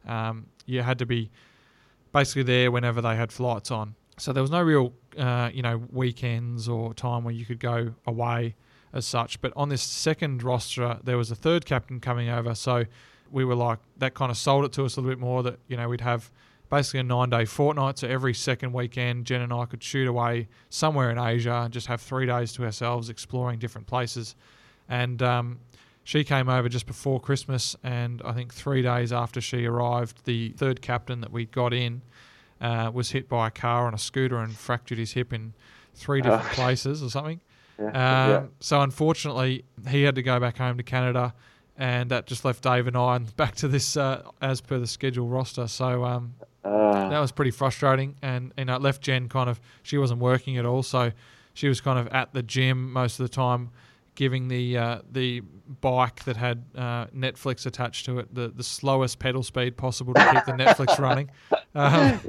um, 0.07 0.47
you 0.67 0.83
had 0.83 0.99
to 0.99 1.07
be 1.07 1.31
basically 2.13 2.43
there 2.43 2.71
whenever 2.71 3.01
they 3.01 3.17
had 3.17 3.33
flights 3.33 3.71
on. 3.71 3.95
So 4.19 4.33
there 4.33 4.43
was 4.43 4.51
no 4.51 4.63
real, 4.63 4.93
uh, 5.17 5.51
you 5.53 5.63
know, 5.63 5.83
weekends 5.91 6.69
or 6.69 6.93
time 6.93 7.25
where 7.25 7.35
you 7.35 7.47
could 7.47 7.61
go 7.61 7.95
away 8.07 8.55
as 8.93 9.07
such. 9.07 9.41
But 9.41 9.53
on 9.57 9.69
this 9.69 9.83
second 9.83 10.43
roster, 10.43 10.99
there 11.03 11.17
was 11.17 11.31
a 11.31 11.35
third 11.35 11.65
captain 11.65 12.01
coming 12.01 12.29
over, 12.29 12.55
so 12.55 12.85
we 13.31 13.45
were 13.45 13.55
like 13.55 13.79
that 13.99 14.15
kind 14.15 14.31
of 14.31 14.37
sold 14.37 14.65
it 14.65 14.73
to 14.73 14.85
us 14.85 14.97
a 14.97 15.01
little 15.01 15.13
bit 15.13 15.21
more 15.21 15.43
that 15.45 15.59
you 15.69 15.77
know 15.77 15.89
we'd 15.89 16.01
have 16.01 16.31
basically 16.71 17.01
a 17.01 17.05
nine 17.05 17.31
day 17.31 17.45
fortnight. 17.45 17.99
So 17.99 18.09
every 18.09 18.35
second 18.35 18.73
weekend, 18.73 19.27
Jen 19.27 19.43
and 19.43 19.53
I 19.53 19.67
could 19.67 19.83
shoot 19.83 20.09
away 20.09 20.49
somewhere 20.71 21.11
in 21.11 21.19
Asia 21.19 21.63
and 21.65 21.73
just 21.73 21.87
have 21.89 22.01
three 22.01 22.27
days 22.27 22.53
to 22.55 22.65
ourselves 22.65 23.11
exploring 23.11 23.59
different 23.59 23.87
places. 23.87 24.37
And 24.89 25.23
um, 25.23 25.59
she 26.05 26.25
came 26.25 26.49
over 26.49 26.69
just 26.69 26.87
before 26.87 27.21
Christmas, 27.21 27.77
and 27.83 28.23
I 28.25 28.33
think 28.33 28.53
three 28.55 28.83
days 28.83 29.13
after 29.13 29.41
she 29.41 29.67
arrived, 29.67 30.25
the 30.25 30.51
third 30.51 30.83
captain 30.83 31.21
that 31.21 31.31
we 31.31 31.47
got 31.47 31.73
in 31.73 32.03
uh, 32.61 32.91
was 32.93 33.11
hit 33.11 33.29
by 33.29 33.49
a 33.49 33.51
car 33.51 33.87
on 33.87 33.95
a 33.95 33.99
scooter 33.99 34.39
and 34.39 34.55
fractured 34.55 34.99
his 34.99 35.13
hip 35.13 35.33
in 35.33 35.55
three 35.95 36.21
different 36.21 36.45
oh. 36.45 36.55
places 36.55 37.03
or 37.03 37.11
something. 37.11 37.41
Yeah, 37.79 37.87
um, 37.87 37.93
yeah. 37.95 38.43
So 38.61 38.81
unfortunately, 38.81 39.65
he 39.89 40.03
had 40.03 40.15
to 40.15 40.23
go 40.23 40.39
back 40.41 40.59
home 40.59 40.77
to 40.77 40.83
Canada, 40.83 41.35
and 41.77 42.11
that 42.11 42.27
just 42.27 42.45
left 42.45 42.63
Dave 42.63 42.87
and 42.87 42.97
I 42.97 43.19
back 43.37 43.55
to 43.57 43.69
this 43.69 43.97
uh, 43.97 44.23
as 44.41 44.61
per 44.61 44.79
the 44.79 44.87
schedule 44.87 45.29
roster. 45.29 45.67
So 45.67 46.05
um, 46.05 46.35
uh. 46.65 47.09
that 47.09 47.21
was 47.21 47.33
pretty 47.33 47.51
frustrating, 47.51 48.17
and 48.23 48.53
you 48.57 48.67
know, 48.67 48.77
it 48.77 48.83
left 48.83 49.03
Jen 49.03 49.29
kind 49.29 49.49
of 49.49 49.61
she 49.83 49.99
wasn't 49.99 50.21
working 50.21 50.57
at 50.57 50.67
all, 50.67 50.83
so 50.83 51.13
she 51.55 51.69
was 51.69 51.81
kind 51.81 51.99
of 51.99 52.09
at 52.09 52.33
the 52.33 52.43
gym 52.43 52.93
most 52.93 53.21
of 53.21 53.25
the 53.25 53.35
time 53.35 53.71
giving 54.15 54.49
the 54.49 54.77
uh, 54.77 54.99
the 55.11 55.41
bike 55.81 56.25
that 56.25 56.37
had 56.37 56.65
uh, 56.75 57.07
Netflix 57.07 57.67
attached 57.67 58.05
to 58.07 58.19
it 58.19 58.35
the, 58.35 58.49
the 58.49 58.65
slowest 58.65 59.19
pedal 59.19 59.43
speed 59.43 59.77
possible 59.77 60.15
to 60.15 60.33
keep 60.33 60.45
the 60.45 60.53
Netflix 60.53 60.99
running. 60.99 61.31
Um, 61.75 62.21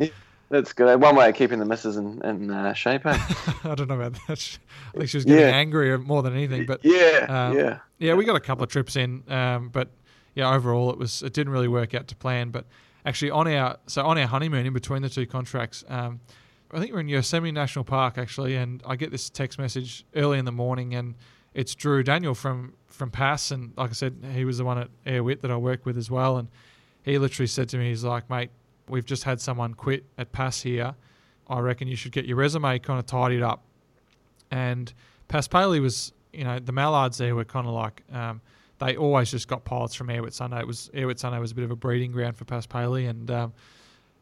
That's 0.50 0.74
good. 0.74 1.00
One 1.00 1.16
way 1.16 1.30
of 1.30 1.36
keeping 1.36 1.60
the 1.60 1.66
missus 1.66 1.96
in, 1.96 2.22
in 2.26 2.52
uh, 2.52 2.74
shape. 2.74 3.06
Eh? 3.06 3.18
I 3.64 3.74
don't 3.74 3.88
know 3.88 3.96
about 3.96 4.14
that. 4.28 4.58
I 4.94 4.98
think 4.98 5.10
she 5.10 5.18
was 5.18 5.26
getting 5.26 5.48
yeah. 5.48 5.56
angry 5.56 5.98
more 5.98 6.22
than 6.22 6.34
anything. 6.34 6.66
But 6.66 6.82
yeah, 6.84 7.26
um, 7.30 7.58
yeah, 7.58 7.80
yeah. 8.00 8.14
We 8.16 8.26
got 8.26 8.36
a 8.36 8.42
couple 8.42 8.64
of 8.64 8.70
trips 8.70 8.98
in, 8.98 9.24
um, 9.30 9.70
but 9.70 9.90
yeah, 10.36 10.54
overall 10.54 10.92
it 10.92 10.98
was 10.98 11.24
it 11.24 11.34
didn't 11.34 11.54
really 11.54 11.70
work 11.70 11.94
out 11.94 12.10
to 12.10 12.18
plan. 12.18 12.50
But 12.50 12.66
actually, 13.06 13.32
on 13.32 13.48
our 13.48 13.78
so 13.88 14.06
on 14.06 14.18
our 14.18 14.28
honeymoon 14.28 14.66
in 14.66 14.74
between 14.74 15.02
the 15.02 15.10
two 15.10 15.26
contracts. 15.26 15.84
Um, 15.88 16.20
I 16.74 16.80
think 16.80 16.94
we're 16.94 17.02
in 17.02 17.10
Yosemite 17.10 17.52
National 17.52 17.84
Park 17.84 18.18
actually, 18.18 18.56
and 18.56 18.82
I 18.86 18.96
get 18.96 19.12
this 19.12 19.30
text 19.30 19.60
message 19.60 20.06
early 20.16 20.40
in 20.40 20.46
the 20.46 20.54
morning, 20.54 20.96
and 20.96 21.16
it's 21.54 21.76
Drew 21.76 22.04
Daniel 22.04 22.34
from 22.34 22.74
from 22.88 23.10
PAS, 23.10 23.52
and 23.52 23.74
like 23.78 23.89
I 23.89 23.93
said, 23.93 24.18
he 24.34 24.45
was 24.45 24.58
the 24.58 24.66
one 24.66 24.78
at 24.78 24.89
Airwit 25.06 25.41
that 25.41 25.52
I 25.52 25.58
worked 25.58 25.86
with 25.86 25.97
as 25.97 26.12
well, 26.12 26.38
and 26.38 26.49
he 27.04 27.18
literally 27.18 27.47
said 27.47 27.70
to 27.70 27.78
me, 27.78 27.89
he's 27.89 28.04
like, 28.04 28.30
mate, 28.30 28.52
we've 28.88 29.06
just 29.06 29.24
had 29.24 29.41
someone 29.41 29.74
quit 29.74 30.06
at 30.18 30.32
PAS 30.32 30.62
here. 30.62 30.93
I 31.47 31.60
reckon 31.60 31.88
you 31.88 31.95
should 31.95 32.12
get 32.12 32.26
your 32.26 32.38
resume 32.38 32.80
kind 32.80 32.99
of 32.99 33.06
tidied 33.06 33.41
up. 33.41 33.64
And 34.52 34.93
Paspaley 35.30 35.82
was, 35.82 36.14
you 36.32 36.43
know, 36.43 36.60
the 36.60 36.72
Mallards 36.72 37.18
there 37.18 37.36
were 37.36 37.45
kind 37.45 37.68
of 37.68 37.74
like, 37.74 38.04
um, 38.12 38.41
they 38.80 38.95
always 38.95 39.32
just 39.32 39.47
got 39.47 39.64
pilots 39.64 39.95
from 39.95 40.10
Air 40.10 40.22
Whitsunday. 40.22 40.62
It 40.62 40.68
was 40.68 40.89
Air 40.93 41.08
Whitsunday 41.08 41.39
was 41.39 41.52
a 41.52 41.56
bit 41.56 41.64
of 41.64 41.72
a 41.72 41.76
breeding 41.76 42.12
ground 42.12 42.38
for 42.38 42.45
Paspaley, 42.45 43.10
and 43.10 43.30
um, 43.32 43.54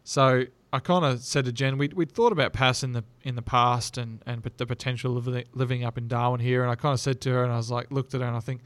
so 0.03 0.45
I 0.71 0.79
kind 0.79 1.03
of 1.03 1.21
said 1.21 1.45
to 1.45 1.51
Jen, 1.51 1.77
we'd, 1.79 1.93
we'd 1.93 2.11
thought 2.11 2.31
about 2.31 2.53
PAS 2.53 2.83
in 2.83 2.93
the 2.93 3.03
in 3.23 3.35
the 3.35 3.41
past 3.41 3.97
and, 3.97 4.21
and 4.25 4.43
the 4.57 4.65
potential 4.65 5.17
of 5.17 5.27
living 5.53 5.83
up 5.83 5.97
in 5.97 6.07
Darwin 6.07 6.39
here, 6.39 6.61
and 6.61 6.71
I 6.71 6.75
kind 6.75 6.93
of 6.93 6.99
said 6.99 7.21
to 7.21 7.31
her, 7.31 7.43
and 7.43 7.51
I 7.51 7.57
was 7.57 7.71
like, 7.71 7.91
looked 7.91 8.13
at 8.13 8.21
her, 8.21 8.27
and 8.27 8.37
I 8.37 8.39
think 8.39 8.61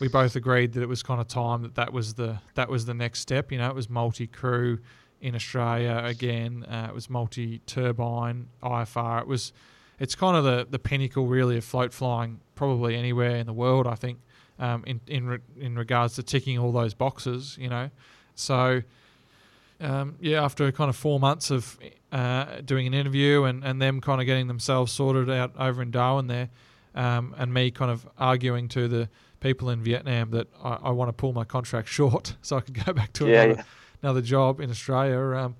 we 0.00 0.08
both 0.08 0.36
agreed 0.36 0.72
that 0.74 0.82
it 0.82 0.88
was 0.88 1.02
kind 1.02 1.20
of 1.20 1.28
time 1.28 1.62
that 1.62 1.74
that 1.74 1.92
was 1.92 2.14
the 2.14 2.38
that 2.54 2.68
was 2.68 2.86
the 2.86 2.94
next 2.94 3.20
step. 3.20 3.50
You 3.50 3.58
know, 3.58 3.68
it 3.68 3.74
was 3.74 3.90
multi 3.90 4.26
crew 4.26 4.78
in 5.20 5.34
Australia 5.34 6.02
again. 6.04 6.64
Uh, 6.64 6.86
it 6.88 6.94
was 6.94 7.10
multi 7.10 7.60
turbine 7.66 8.48
IFR. 8.62 9.22
It 9.22 9.26
was 9.26 9.52
it's 9.98 10.14
kind 10.14 10.36
of 10.36 10.44
the 10.44 10.66
the 10.68 10.78
pinnacle 10.78 11.26
really 11.26 11.56
of 11.56 11.64
float 11.64 11.92
flying 11.92 12.40
probably 12.54 12.96
anywhere 12.96 13.36
in 13.36 13.46
the 13.46 13.52
world. 13.52 13.86
I 13.86 13.94
think 13.94 14.20
um, 14.58 14.84
in 14.86 15.00
in 15.06 15.26
re- 15.26 15.38
in 15.58 15.76
regards 15.76 16.14
to 16.14 16.22
ticking 16.22 16.58
all 16.58 16.72
those 16.72 16.94
boxes. 16.94 17.56
You 17.60 17.70
know, 17.70 17.90
so 18.34 18.82
um, 19.80 20.16
yeah, 20.20 20.42
after 20.42 20.70
kind 20.72 20.88
of 20.88 20.96
four 20.96 21.18
months 21.18 21.50
of 21.50 21.78
uh, 22.12 22.60
doing 22.64 22.86
an 22.86 22.94
interview 22.94 23.44
and, 23.44 23.64
and 23.64 23.80
them 23.80 24.00
kind 24.00 24.20
of 24.20 24.26
getting 24.26 24.46
themselves 24.46 24.92
sorted 24.92 25.28
out 25.30 25.52
over 25.58 25.82
in 25.82 25.90
Darwin 25.90 26.26
there, 26.26 26.50
um, 26.94 27.34
and 27.38 27.52
me 27.52 27.70
kind 27.70 27.90
of 27.90 28.06
arguing 28.18 28.68
to 28.68 28.88
the 28.88 29.08
people 29.40 29.68
in 29.70 29.82
Vietnam 29.82 30.30
that 30.30 30.48
I, 30.62 30.78
I, 30.84 30.90
want 30.90 31.08
to 31.10 31.12
pull 31.12 31.32
my 31.32 31.44
contract 31.44 31.88
short 31.98 32.36
so 32.40 32.56
I 32.56 32.60
could 32.60 32.84
go 32.84 32.92
back 32.92 33.12
to 33.14 33.26
yeah, 33.26 33.42
another, 33.42 33.58
yeah. 33.58 33.64
another 34.02 34.20
job 34.22 34.60
in 34.60 34.70
Australia. 34.70 35.36
Um, 35.36 35.56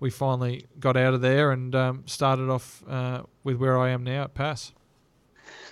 we 0.00 0.10
finally 0.10 0.66
got 0.78 0.96
out 0.96 1.14
of 1.14 1.20
there 1.20 1.52
and 1.52 1.74
um, 1.74 2.02
started 2.06 2.48
off 2.48 2.82
uh, 2.88 3.22
with 3.44 3.56
where 3.56 3.78
I 3.78 3.90
am 3.90 4.04
now 4.04 4.24
at 4.24 4.34
PAS. 4.34 4.72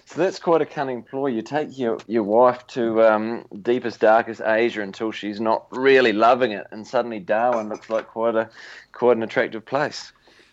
So 0.07 0.20
that's 0.20 0.38
quite 0.38 0.62
a 0.62 0.66
cunning 0.66 1.02
ploy. 1.02 1.26
You 1.26 1.42
take 1.42 1.76
your, 1.76 1.98
your 2.07 2.22
wife 2.22 2.64
to 2.68 3.02
um, 3.02 3.44
deepest, 3.62 3.98
darkest 3.98 4.40
Asia 4.40 4.80
until 4.80 5.11
she's 5.11 5.40
not 5.40 5.66
really 5.72 6.12
loving 6.12 6.52
it, 6.52 6.64
and 6.70 6.86
suddenly 6.86 7.18
Darwin 7.18 7.68
looks 7.68 7.90
like 7.90 8.07
quite 8.07 8.36
a 8.36 8.48
quite 8.92 9.16
an 9.16 9.24
attractive 9.24 9.64
place. 9.64 10.12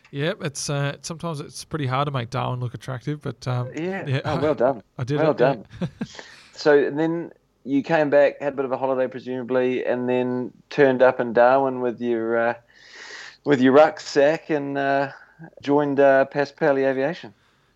Yeah, 0.09 0.33
it's 0.41 0.71
uh, 0.71 0.97
sometimes 1.01 1.39
it's 1.39 1.63
pretty 1.65 1.85
hard 1.85 2.07
to 2.07 2.11
make 2.11 2.31
Darwin 2.31 2.59
look 2.59 2.73
attractive, 2.73 3.21
but 3.21 3.47
um, 3.47 3.69
yeah. 3.75 4.05
yeah. 4.07 4.21
Oh, 4.25 4.39
well 4.39 4.55
done. 4.55 4.81
I 4.97 5.03
did. 5.03 5.19
Well 5.19 5.35
done. 5.35 5.67
so 6.53 6.89
then 6.89 7.31
you 7.63 7.83
came 7.83 8.09
back, 8.09 8.41
had 8.41 8.53
a 8.53 8.55
bit 8.55 8.65
of 8.65 8.71
a 8.71 8.77
holiday, 8.77 9.07
presumably, 9.07 9.85
and 9.85 10.09
then 10.09 10.51
turned 10.71 11.03
up 11.03 11.19
in 11.19 11.31
Darwin 11.31 11.79
with 11.79 12.01
your 12.01 12.37
uh, 12.37 12.53
with 13.43 13.61
your 13.61 13.73
rucksack 13.73 14.49
and 14.49 14.79
uh, 14.79 15.11
joined 15.61 15.99
uh, 15.99 16.25
Paspaley 16.33 16.89
Aviation. 16.89 17.35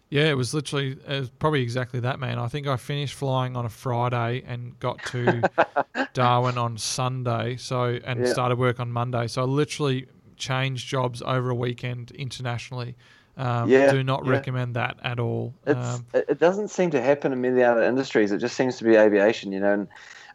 Yeah, 0.09 0.29
it 0.29 0.37
was 0.37 0.53
literally 0.53 0.91
it 0.91 1.19
was 1.19 1.29
probably 1.29 1.61
exactly 1.61 1.99
that, 2.01 2.19
man. 2.19 2.39
I 2.39 2.47
think 2.47 2.65
I 2.65 2.77
finished 2.77 3.13
flying 3.13 3.57
on 3.57 3.65
a 3.65 3.69
Friday 3.69 4.43
and 4.47 4.79
got 4.79 5.03
to 5.07 5.41
Darwin 6.13 6.57
on 6.57 6.77
Sunday, 6.77 7.57
so 7.57 7.99
and 8.03 8.21
yeah. 8.21 8.31
started 8.31 8.57
work 8.57 8.79
on 8.79 8.91
Monday. 8.91 9.27
So 9.27 9.41
I 9.41 9.45
literally 9.45 10.07
changed 10.37 10.87
jobs 10.87 11.21
over 11.21 11.49
a 11.49 11.55
weekend 11.55 12.11
internationally. 12.11 12.95
Um, 13.35 13.69
yeah, 13.69 13.91
do 13.91 14.03
not 14.03 14.25
yeah. 14.25 14.31
recommend 14.31 14.75
that 14.75 14.97
at 15.03 15.19
all. 15.19 15.53
Um, 15.67 16.05
it 16.13 16.39
doesn't 16.39 16.69
seem 16.69 16.89
to 16.91 17.01
happen 17.01 17.33
in 17.33 17.41
many 17.41 17.61
other 17.61 17.83
industries. 17.83 18.31
It 18.31 18.39
just 18.39 18.55
seems 18.55 18.77
to 18.77 18.85
be 18.85 18.95
aviation, 18.95 19.51
you 19.51 19.59
know. 19.59 19.73
And 19.73 19.87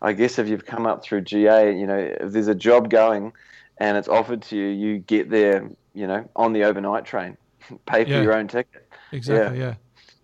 I 0.02 0.12
guess 0.12 0.38
if 0.38 0.48
you've 0.48 0.66
come 0.66 0.86
up 0.86 1.02
through 1.02 1.22
GA, 1.22 1.74
you 1.76 1.86
know, 1.86 1.98
if 1.98 2.32
there's 2.32 2.48
a 2.48 2.54
job 2.54 2.90
going 2.90 3.32
and 3.78 3.96
it's 3.96 4.08
offered 4.08 4.42
to 4.42 4.56
you, 4.56 4.66
you 4.66 4.98
get 4.98 5.30
there, 5.30 5.68
you 5.94 6.06
know, 6.06 6.28
on 6.36 6.52
the 6.52 6.64
overnight 6.64 7.04
train, 7.04 7.36
pay 7.86 8.04
for 8.04 8.10
yeah. 8.10 8.22
your 8.22 8.34
own 8.34 8.48
ticket. 8.48 8.81
Exactly. 9.12 9.58
Yeah. 9.58 9.64
yeah. 9.64 9.74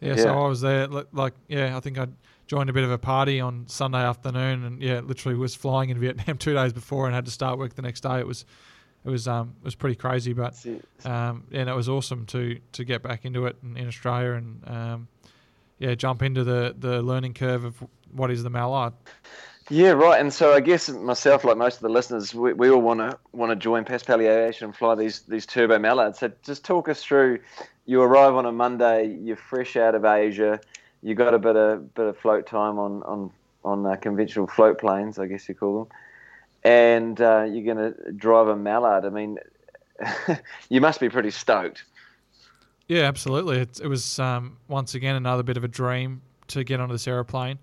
Yeah, 0.01 0.15
so 0.17 0.29
I 0.45 0.49
was 0.49 0.61
there. 0.61 0.87
li- 0.87 1.05
Like, 1.13 1.35
yeah, 1.49 1.77
I 1.77 1.81
think 1.81 1.99
I 1.99 2.07
joined 2.47 2.71
a 2.71 2.73
bit 2.73 2.85
of 2.85 2.91
a 2.93 2.99
party 2.99 3.41
on 3.41 3.65
Sunday 3.67 3.99
afternoon, 3.99 4.65
and 4.65 4.81
yeah, 4.81 5.01
literally 5.01 5.37
was 5.37 5.55
flying 5.57 5.91
in 5.91 5.99
Vietnam 6.01 6.39
two 6.39 6.55
days 6.55 6.73
before 6.73 7.07
and 7.07 7.15
had 7.15 7.25
to 7.25 7.31
start 7.33 7.59
work 7.59 7.75
the 7.75 7.83
next 7.83 8.03
day. 8.03 8.21
It 8.21 8.27
was, 8.27 8.45
it 9.05 9.11
was, 9.11 9.27
um, 9.27 9.55
it 9.61 9.65
was 9.65 9.75
pretty 9.75 9.97
crazy, 9.97 10.33
but 10.33 10.55
um, 11.05 11.45
yeah, 11.51 11.61
and 11.61 11.69
it 11.71 11.75
was 11.75 11.89
awesome 11.89 12.27
to 12.27 12.61
to 12.73 12.85
get 12.85 13.03
back 13.03 13.25
into 13.25 13.47
it 13.47 13.57
in, 13.63 13.77
in 13.77 13.89
Australia 13.89 14.33
and 14.35 14.69
um, 14.69 15.09
yeah, 15.79 15.95
jump 15.97 16.23
into 16.23 16.45
the 16.45 16.77
the 16.79 17.03
learning 17.03 17.35
curve 17.35 17.65
of 17.65 17.83
what 18.13 18.31
is 18.31 18.43
the 18.45 18.51
mallard. 18.51 18.93
Yeah, 19.71 19.91
right. 19.91 20.19
And 20.19 20.33
so 20.33 20.55
I 20.55 20.61
guess 20.61 20.89
myself, 20.89 21.45
like 21.45 21.59
most 21.59 21.77
of 21.77 21.83
the 21.83 21.91
listeners, 21.91 22.35
we, 22.35 22.55
we 22.55 22.71
all 22.71 22.81
want 22.81 23.01
to 23.01 23.19
want 23.33 23.51
to 23.51 23.57
join 23.57 23.85
Paspaley 23.85 24.27
Aviation 24.29 24.67
and 24.67 24.77
fly 24.77 24.95
these 24.95 25.21
these 25.23 25.45
turbo 25.45 25.79
mallards. 25.79 26.21
So 26.21 26.31
just 26.43 26.65
talk 26.65 26.89
us 26.89 27.03
through. 27.03 27.41
You 27.89 28.03
arrive 28.03 28.35
on 28.35 28.45
a 28.45 28.53
Monday. 28.53 29.17
You're 29.23 29.39
fresh 29.39 29.75
out 29.75 29.95
of 29.95 30.05
Asia. 30.05 30.61
You 31.03 31.15
got 31.15 31.33
a 31.33 31.39
bit 31.39 31.57
of 31.57 31.95
bit 31.95 32.05
of 32.05 32.19
float 32.19 32.47
time 32.47 32.79
on 32.79 33.03
on 33.05 33.31
on 33.65 33.87
uh, 33.87 33.97
conventional 33.97 34.47
float 34.47 34.79
planes, 34.79 35.19
I 35.19 35.27
guess 35.27 35.49
you 35.49 35.55
call 35.55 35.85
them, 35.85 35.89
and 36.71 37.19
uh, 37.19 37.47
you're 37.49 37.75
going 37.75 37.95
to 37.95 38.13
drive 38.13 38.49
a 38.49 38.57
mallard. 38.57 39.07
I 39.07 39.09
mean, 39.09 39.39
you 40.69 40.83
must 40.83 41.01
be 41.01 41.09
pretty 41.09 41.31
stoked. 41.31 41.85
Yeah, 42.89 43.05
absolutely. 43.05 43.61
It, 43.61 43.81
it 43.81 43.89
was 43.89 44.19
um, 44.19 44.59
once 44.69 44.95
again 44.95 45.17
another 45.17 45.43
bit 45.43 45.57
of 45.57 45.65
a 45.65 45.69
dream 45.69 46.21
to 46.49 46.65
get 46.65 46.81
onto 46.81 46.93
this 46.93 47.09
aeroplane. 47.09 47.59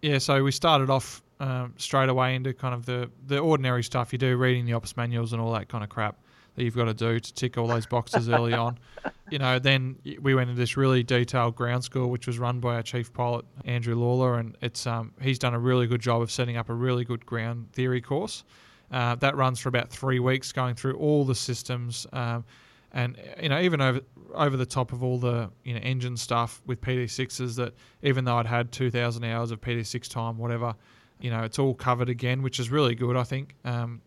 Yeah, 0.00 0.16
so 0.16 0.42
we 0.42 0.52
started 0.52 0.88
off 0.88 1.22
um, 1.38 1.74
straight 1.76 2.08
away 2.08 2.34
into 2.34 2.54
kind 2.54 2.72
of 2.72 2.86
the, 2.86 3.10
the 3.26 3.40
ordinary 3.40 3.82
stuff 3.82 4.10
you 4.10 4.18
do, 4.18 4.38
reading 4.38 4.64
the 4.64 4.72
ops 4.72 4.96
manuals 4.96 5.34
and 5.34 5.42
all 5.42 5.52
that 5.52 5.68
kind 5.68 5.84
of 5.84 5.90
crap 5.90 6.16
that 6.56 6.64
you've 6.64 6.76
got 6.76 6.86
to 6.86 6.94
do 6.94 7.20
to 7.20 7.34
tick 7.34 7.56
all 7.56 7.66
those 7.66 7.86
boxes 7.86 8.28
early 8.28 8.52
on. 8.52 8.78
You 9.28 9.40
know, 9.40 9.58
then 9.58 9.96
we 10.20 10.36
went 10.36 10.50
into 10.50 10.60
this 10.60 10.76
really 10.76 11.02
detailed 11.02 11.56
ground 11.56 11.82
school, 11.82 12.10
which 12.10 12.28
was 12.28 12.38
run 12.38 12.60
by 12.60 12.76
our 12.76 12.82
chief 12.84 13.12
pilot 13.12 13.44
Andrew 13.64 13.96
Lawler, 13.96 14.38
and 14.38 14.56
it's 14.62 14.86
um, 14.86 15.12
he's 15.20 15.36
done 15.36 15.52
a 15.52 15.58
really 15.58 15.88
good 15.88 16.00
job 16.00 16.22
of 16.22 16.30
setting 16.30 16.56
up 16.56 16.68
a 16.68 16.74
really 16.74 17.04
good 17.04 17.26
ground 17.26 17.72
theory 17.72 18.00
course. 18.00 18.44
Uh, 18.92 19.16
that 19.16 19.34
runs 19.34 19.58
for 19.58 19.68
about 19.68 19.90
three 19.90 20.20
weeks, 20.20 20.52
going 20.52 20.76
through 20.76 20.94
all 20.94 21.24
the 21.24 21.34
systems. 21.34 22.06
Um, 22.12 22.44
and 22.92 23.16
you 23.42 23.48
know 23.48 23.60
even 23.60 23.80
over 23.80 24.00
over 24.34 24.56
the 24.56 24.66
top 24.66 24.92
of 24.92 25.02
all 25.02 25.18
the 25.18 25.50
you 25.64 25.74
know 25.74 25.80
engine 25.80 26.16
stuff 26.16 26.62
with 26.66 26.80
PT6s 26.80 27.56
that 27.56 27.74
even 28.02 28.24
though 28.24 28.36
I'd 28.36 28.46
had 28.46 28.70
2,000 28.70 29.24
hours 29.24 29.50
of 29.50 29.60
PT6 29.60 30.08
time, 30.08 30.38
whatever, 30.38 30.74
you 31.20 31.30
know 31.30 31.42
it's 31.42 31.58
all 31.58 31.74
covered 31.74 32.08
again, 32.08 32.42
which 32.42 32.60
is 32.60 32.70
really 32.70 32.94
good, 32.94 33.16
I 33.16 33.24
think. 33.24 33.56
Um, 33.64 34.02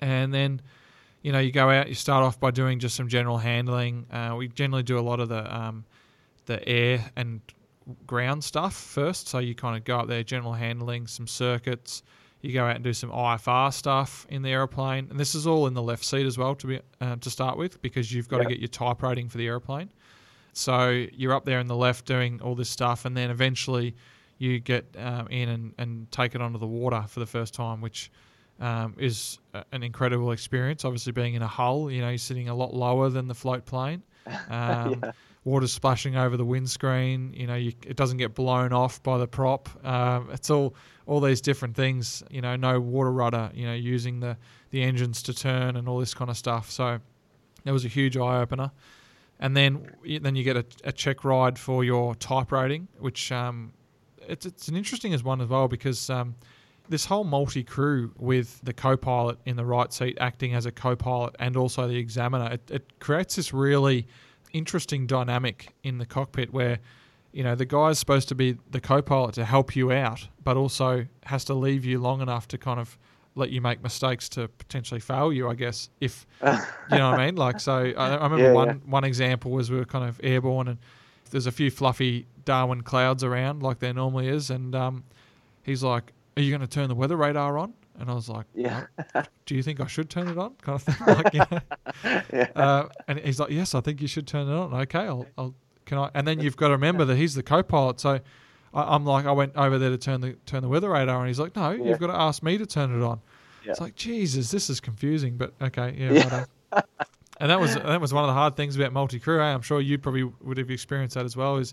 and 0.00 0.32
then 0.32 0.60
you 1.26 1.32
know 1.32 1.40
you 1.40 1.50
go 1.50 1.70
out, 1.70 1.88
you 1.88 1.94
start 1.96 2.22
off 2.22 2.38
by 2.38 2.52
doing 2.52 2.78
just 2.78 2.94
some 2.94 3.08
general 3.08 3.36
handling. 3.36 4.06
Uh, 4.12 4.36
we 4.38 4.46
generally 4.46 4.84
do 4.84 4.96
a 4.96 5.00
lot 5.02 5.18
of 5.18 5.28
the 5.28 5.52
um, 5.52 5.84
the 6.44 6.66
air 6.68 7.04
and 7.16 7.40
ground 8.06 8.44
stuff 8.44 8.74
first, 8.74 9.26
so 9.26 9.40
you 9.40 9.52
kind 9.52 9.76
of 9.76 9.82
go 9.82 9.98
up 9.98 10.06
there, 10.06 10.22
general 10.22 10.52
handling, 10.52 11.08
some 11.08 11.26
circuits. 11.26 12.04
You 12.42 12.52
go 12.52 12.64
out 12.64 12.76
and 12.76 12.84
do 12.84 12.92
some 12.92 13.10
IFR 13.10 13.72
stuff 13.72 14.24
in 14.30 14.42
the 14.42 14.50
aeroplane, 14.50 15.08
and 15.10 15.18
this 15.18 15.34
is 15.34 15.48
all 15.48 15.66
in 15.66 15.74
the 15.74 15.82
left 15.82 16.04
seat 16.04 16.26
as 16.26 16.38
well 16.38 16.54
to 16.54 16.66
be 16.68 16.80
uh, 17.00 17.16
to 17.16 17.28
start 17.28 17.58
with 17.58 17.82
because 17.82 18.12
you've 18.12 18.28
got 18.28 18.38
to 18.38 18.44
get 18.44 18.60
your 18.60 18.68
type 18.68 19.02
rating 19.02 19.28
for 19.28 19.38
the 19.38 19.48
aeroplane. 19.48 19.90
So 20.52 20.90
you're 21.12 21.34
up 21.34 21.44
there 21.44 21.58
in 21.58 21.66
the 21.66 21.74
left 21.74 22.04
doing 22.04 22.40
all 22.40 22.54
this 22.54 22.70
stuff, 22.70 23.04
and 23.04 23.16
then 23.16 23.30
eventually 23.30 23.96
you 24.38 24.60
get 24.60 24.94
um, 24.96 25.26
in 25.26 25.48
and, 25.48 25.74
and 25.76 26.12
take 26.12 26.36
it 26.36 26.40
onto 26.40 26.60
the 26.60 26.68
water 26.68 27.04
for 27.08 27.18
the 27.18 27.26
first 27.26 27.52
time, 27.52 27.80
which 27.80 28.12
um, 28.60 28.94
is 28.98 29.38
an 29.72 29.82
incredible 29.82 30.32
experience. 30.32 30.84
Obviously, 30.84 31.12
being 31.12 31.34
in 31.34 31.42
a 31.42 31.46
hull, 31.46 31.90
you 31.90 32.00
know, 32.00 32.08
you're 32.08 32.18
sitting 32.18 32.48
a 32.48 32.54
lot 32.54 32.74
lower 32.74 33.10
than 33.10 33.28
the 33.28 33.34
float 33.34 33.64
plane. 33.64 34.02
Um, 34.50 35.00
Yeah. 35.02 35.12
Water 35.44 35.68
splashing 35.68 36.16
over 36.16 36.36
the 36.36 36.44
windscreen. 36.44 37.32
You 37.32 37.46
know, 37.46 37.54
you, 37.54 37.72
it 37.86 37.96
doesn't 37.96 38.16
get 38.16 38.34
blown 38.34 38.72
off 38.72 39.00
by 39.04 39.16
the 39.16 39.28
prop. 39.28 39.68
Um, 39.86 40.28
it's 40.32 40.50
all 40.50 40.74
all 41.06 41.20
these 41.20 41.40
different 41.40 41.76
things. 41.76 42.24
You 42.28 42.40
know, 42.40 42.56
no 42.56 42.80
water 42.80 43.12
rudder. 43.12 43.52
You 43.54 43.66
know, 43.66 43.74
using 43.74 44.18
the 44.18 44.36
the 44.70 44.82
engines 44.82 45.22
to 45.22 45.32
turn 45.32 45.76
and 45.76 45.88
all 45.88 46.00
this 46.00 46.14
kind 46.14 46.28
of 46.28 46.36
stuff. 46.36 46.72
So 46.72 46.98
that 47.62 47.72
was 47.72 47.84
a 47.84 47.88
huge 47.88 48.16
eye 48.16 48.40
opener. 48.40 48.72
And 49.38 49.56
then 49.56 49.88
then 50.20 50.34
you 50.34 50.42
get 50.42 50.56
a, 50.56 50.64
a 50.82 50.90
check 50.90 51.24
ride 51.24 51.56
for 51.56 51.84
your 51.84 52.16
type 52.16 52.50
rating, 52.50 52.88
which 52.98 53.30
um, 53.30 53.72
it's 54.28 54.46
it's 54.46 54.66
an 54.66 54.76
interesting 54.76 55.14
as 55.14 55.22
one 55.22 55.40
as 55.40 55.48
well 55.48 55.68
because 55.68 56.10
um, 56.10 56.34
this 56.88 57.06
whole 57.06 57.24
multi 57.24 57.62
crew 57.64 58.12
with 58.18 58.60
the 58.62 58.72
co-pilot 58.72 59.38
in 59.44 59.56
the 59.56 59.64
right 59.64 59.92
seat 59.92 60.16
acting 60.20 60.54
as 60.54 60.66
a 60.66 60.72
co-pilot 60.72 61.34
and 61.38 61.56
also 61.56 61.86
the 61.88 61.96
examiner, 61.96 62.52
it, 62.52 62.70
it 62.70 62.98
creates 63.00 63.36
this 63.36 63.52
really 63.52 64.06
interesting 64.52 65.06
dynamic 65.06 65.74
in 65.82 65.98
the 65.98 66.06
cockpit 66.06 66.52
where 66.52 66.78
you 67.32 67.42
know 67.42 67.54
the 67.54 67.66
guy's 67.66 67.98
supposed 67.98 68.28
to 68.28 68.34
be 68.34 68.56
the 68.70 68.80
co-pilot 68.80 69.34
to 69.34 69.44
help 69.44 69.76
you 69.76 69.92
out, 69.92 70.28
but 70.42 70.56
also 70.56 71.06
has 71.24 71.44
to 71.44 71.54
leave 71.54 71.84
you 71.84 71.98
long 71.98 72.20
enough 72.20 72.48
to 72.48 72.58
kind 72.58 72.80
of 72.80 72.96
let 73.34 73.50
you 73.50 73.60
make 73.60 73.82
mistakes 73.82 74.28
to 74.30 74.48
potentially 74.48 75.00
fail 75.00 75.30
you. 75.32 75.48
I 75.48 75.54
guess 75.54 75.90
if 76.00 76.26
you 76.42 76.48
know 76.90 77.10
what 77.10 77.20
I 77.20 77.26
mean. 77.26 77.36
Like 77.36 77.60
so, 77.60 77.92
I, 77.96 78.16
I 78.16 78.24
remember 78.24 78.38
Yeah, 78.38 78.52
one 78.52 78.68
yeah. 78.68 78.74
one 78.86 79.04
example 79.04 79.50
was 79.50 79.70
we 79.70 79.76
were 79.76 79.84
kind 79.84 80.08
of 80.08 80.18
airborne 80.22 80.68
and 80.68 80.78
there's 81.30 81.46
a 81.46 81.52
few 81.52 81.70
fluffy 81.70 82.26
Darwin 82.44 82.82
clouds 82.82 83.24
around 83.24 83.62
like 83.62 83.80
there 83.80 83.92
normally 83.92 84.28
is, 84.28 84.48
and 84.48 84.74
um, 84.74 85.04
he's 85.62 85.82
like, 85.82 86.12
"Are 86.36 86.42
you 86.42 86.50
going 86.50 86.60
to 86.60 86.66
turn 86.66 86.88
the 86.88 86.94
weather 86.94 87.16
radar 87.16 87.58
on?" 87.58 87.74
And 87.98 88.10
I 88.10 88.14
was 88.14 88.28
like, 88.28 88.46
Yeah. 88.54 88.86
"No. 89.14 89.22
"Do 89.46 89.54
you 89.54 89.62
think 89.62 89.80
I 89.80 89.86
should 89.86 90.10
turn 90.10 90.28
it 90.28 90.36
on?" 90.38 90.54
Kind 90.62 90.76
of 90.76 90.82
thing. 90.82 91.06
like, 91.14 91.32
you 91.34 91.40
know. 91.50 91.60
yeah. 92.32 92.48
uh, 92.54 92.88
and 93.08 93.18
he's 93.20 93.40
like, 93.40 93.50
"Yes, 93.50 93.74
I 93.74 93.80
think 93.80 94.00
you 94.00 94.08
should 94.08 94.26
turn 94.26 94.48
it 94.48 94.52
on." 94.54 94.74
Okay, 94.82 95.00
I'll, 95.00 95.26
I'll 95.38 95.54
can 95.86 95.98
I? 95.98 96.10
And 96.14 96.26
then 96.26 96.40
you've 96.40 96.56
got 96.56 96.68
to 96.68 96.72
remember 96.74 97.04
that 97.04 97.16
he's 97.16 97.34
the 97.34 97.42
co-pilot, 97.42 98.00
so. 98.00 98.20
I- 98.74 98.94
I'm 98.94 99.06
like, 99.06 99.24
I 99.24 99.32
went 99.32 99.56
over 99.56 99.78
there 99.78 99.88
to 99.88 99.96
turn 99.96 100.20
the 100.20 100.34
turn 100.44 100.60
the 100.62 100.68
weather 100.68 100.90
radar, 100.90 101.18
and 101.20 101.28
he's 101.28 101.38
like, 101.40 101.56
"No, 101.56 101.70
Yeah. 101.70 101.84
you've 101.84 101.98
got 101.98 102.08
to 102.08 102.16
ask 102.20 102.42
me 102.42 102.58
to 102.58 102.66
turn 102.66 102.94
it 102.94 103.02
on." 103.02 103.20
Yeah. 103.64 103.70
It's 103.70 103.80
like, 103.80 103.94
Jesus, 103.94 104.50
this 104.50 104.68
is 104.68 104.80
confusing, 104.80 105.36
but 105.38 105.54
okay, 105.62 105.94
yeah, 105.96 106.12
Yeah. 106.12 106.22
righto. 106.24 106.46
and 107.40 107.50
that 107.50 107.58
was 107.58 107.74
that 107.74 108.00
was 108.00 108.12
one 108.12 108.24
of 108.24 108.28
the 108.28 108.34
hard 108.34 108.54
things 108.54 108.76
about 108.76 108.92
multi 108.92 109.18
crew. 109.18 109.40
Eh? 109.40 109.44
I'm 109.44 109.62
sure 109.62 109.80
you 109.80 109.96
probably 109.96 110.24
would 110.24 110.58
have 110.58 110.70
experienced 110.70 111.14
that 111.14 111.24
as 111.24 111.36
well. 111.36 111.56
Is 111.56 111.72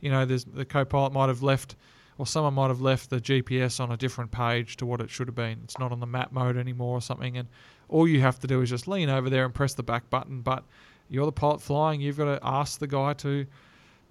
you 0.00 0.10
know, 0.10 0.24
there's 0.24 0.44
the 0.44 0.64
co-pilot 0.64 1.12
might 1.12 1.26
have 1.28 1.42
left, 1.42 1.74
or 2.18 2.26
someone 2.26 2.54
might 2.54 2.68
have 2.68 2.80
left 2.80 3.10
the 3.10 3.20
GPS 3.20 3.80
on 3.80 3.90
a 3.92 3.96
different 3.96 4.30
page 4.30 4.76
to 4.76 4.86
what 4.86 5.00
it 5.00 5.10
should 5.10 5.26
have 5.28 5.34
been. 5.34 5.60
It's 5.64 5.78
not 5.78 5.92
on 5.92 6.00
the 6.00 6.06
map 6.06 6.32
mode 6.32 6.56
anymore 6.56 6.96
or 6.96 7.00
something, 7.00 7.36
and 7.36 7.48
all 7.88 8.06
you 8.06 8.20
have 8.20 8.38
to 8.40 8.46
do 8.46 8.60
is 8.62 8.70
just 8.70 8.86
lean 8.88 9.10
over 9.10 9.28
there 9.28 9.44
and 9.44 9.54
press 9.54 9.74
the 9.74 9.82
back 9.82 10.08
button. 10.10 10.40
But 10.40 10.64
you're 11.08 11.26
the 11.26 11.32
pilot 11.32 11.60
flying. 11.60 12.00
You've 12.00 12.16
got 12.16 12.26
to 12.26 12.38
ask 12.42 12.78
the 12.78 12.86
guy 12.86 13.14
to 13.14 13.46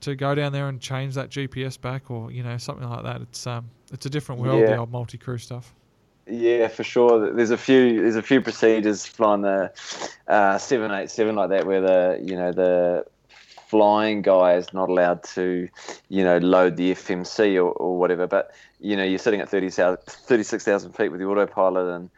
to 0.01 0.15
go 0.15 0.35
down 0.35 0.51
there 0.51 0.67
and 0.67 0.81
change 0.81 1.15
that 1.15 1.29
GPS 1.29 1.79
back, 1.79 2.11
or 2.11 2.29
you 2.29 2.43
know, 2.43 2.57
something 2.57 2.87
like 2.89 3.03
that. 3.03 3.21
It's 3.21 3.47
um, 3.47 3.69
it's 3.91 4.05
a 4.05 4.09
different 4.09 4.41
world, 4.41 4.63
the 4.65 4.71
Yeah. 4.71 4.79
old 4.79 4.91
multi 4.91 5.17
crew 5.17 5.37
stuff. 5.37 5.73
Yeah, 6.27 6.69
for 6.69 6.83
sure. 6.83 7.33
There's 7.33 7.51
a 7.51 7.57
few. 7.57 8.01
There's 8.01 8.15
a 8.15 8.21
few 8.21 8.41
procedures 8.41 9.05
flying 9.05 9.41
the 9.41 9.71
uh, 10.27 10.57
seven 10.57 10.91
eight 10.91 11.09
seven 11.09 11.35
like 11.35 11.49
that, 11.49 11.65
where 11.65 11.81
the 11.81 12.21
you 12.23 12.35
know 12.35 12.51
the 12.51 13.05
flying 13.73 14.21
guy 14.21 14.53
is 14.53 14.71
not 14.71 14.87
allowed 14.87 15.23
to, 15.23 15.67
you 16.07 16.23
know, 16.23 16.37
load 16.37 16.77
the 16.77 16.91
FMC 16.91 17.55
or, 17.55 17.71
or 17.71 17.97
whatever. 17.97 18.27
But 18.27 18.51
you 18.79 18.95
know, 18.95 19.03
you're 19.03 19.17
sitting 19.17 19.41
at 19.41 19.49
30,000 19.49 19.97
36,000 20.05 20.91
feet 20.91 21.09
with 21.09 21.19
the 21.19 21.25
autopilot, 21.25 21.87
and 21.87 22.11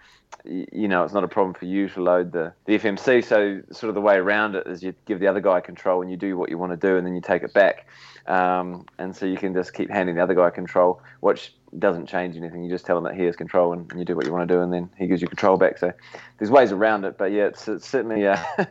you 0.43 0.87
know 0.87 1.03
it's 1.03 1.13
not 1.13 1.23
a 1.23 1.27
problem 1.27 1.53
for 1.53 1.65
you 1.65 1.87
to 1.89 2.01
load 2.01 2.31
the, 2.31 2.53
the 2.65 2.77
FMC. 2.77 3.23
So 3.23 3.61
sort 3.71 3.89
of 3.89 3.95
the 3.95 4.01
way 4.01 4.15
around 4.15 4.55
it 4.55 4.67
is 4.67 4.83
you 4.83 4.93
give 5.05 5.19
the 5.19 5.27
other 5.27 5.41
guy 5.41 5.61
control, 5.61 6.01
and 6.01 6.11
you 6.11 6.17
do 6.17 6.37
what 6.37 6.49
you 6.49 6.57
want 6.57 6.71
to 6.71 6.77
do, 6.77 6.97
and 6.97 7.05
then 7.05 7.15
you 7.15 7.21
take 7.21 7.43
it 7.43 7.53
back. 7.53 7.87
Um, 8.27 8.85
and 8.97 9.15
so 9.15 9.25
you 9.25 9.37
can 9.37 9.53
just 9.53 9.73
keep 9.73 9.89
handing 9.89 10.15
the 10.15 10.23
other 10.23 10.33
guy 10.33 10.49
control, 10.49 11.01
which 11.19 11.53
doesn't 11.77 12.07
change 12.07 12.35
anything. 12.35 12.63
You 12.63 12.69
just 12.69 12.85
tell 12.85 12.97
him 12.97 13.03
that 13.03 13.15
he 13.15 13.23
has 13.23 13.35
control, 13.35 13.73
and, 13.73 13.89
and 13.91 13.99
you 13.99 14.05
do 14.05 14.15
what 14.15 14.25
you 14.25 14.31
want 14.31 14.47
to 14.47 14.53
do, 14.53 14.61
and 14.61 14.73
then 14.73 14.89
he 14.97 15.07
gives 15.07 15.21
you 15.21 15.27
control 15.27 15.57
back. 15.57 15.77
So 15.77 15.91
there's 16.37 16.51
ways 16.51 16.71
around 16.71 17.05
it, 17.05 17.17
but 17.17 17.31
yeah, 17.31 17.45
it's, 17.45 17.67
it's 17.67 17.87
certainly 17.87 18.25
uh, 18.27 18.37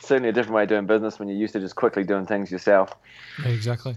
certainly 0.00 0.30
a 0.30 0.32
different 0.32 0.56
way 0.56 0.62
of 0.62 0.68
doing 0.68 0.86
business 0.86 1.18
when 1.18 1.28
you're 1.28 1.38
used 1.38 1.52
to 1.54 1.60
just 1.60 1.76
quickly 1.76 2.04
doing 2.04 2.26
things 2.26 2.50
yourself. 2.50 2.94
Exactly. 3.44 3.96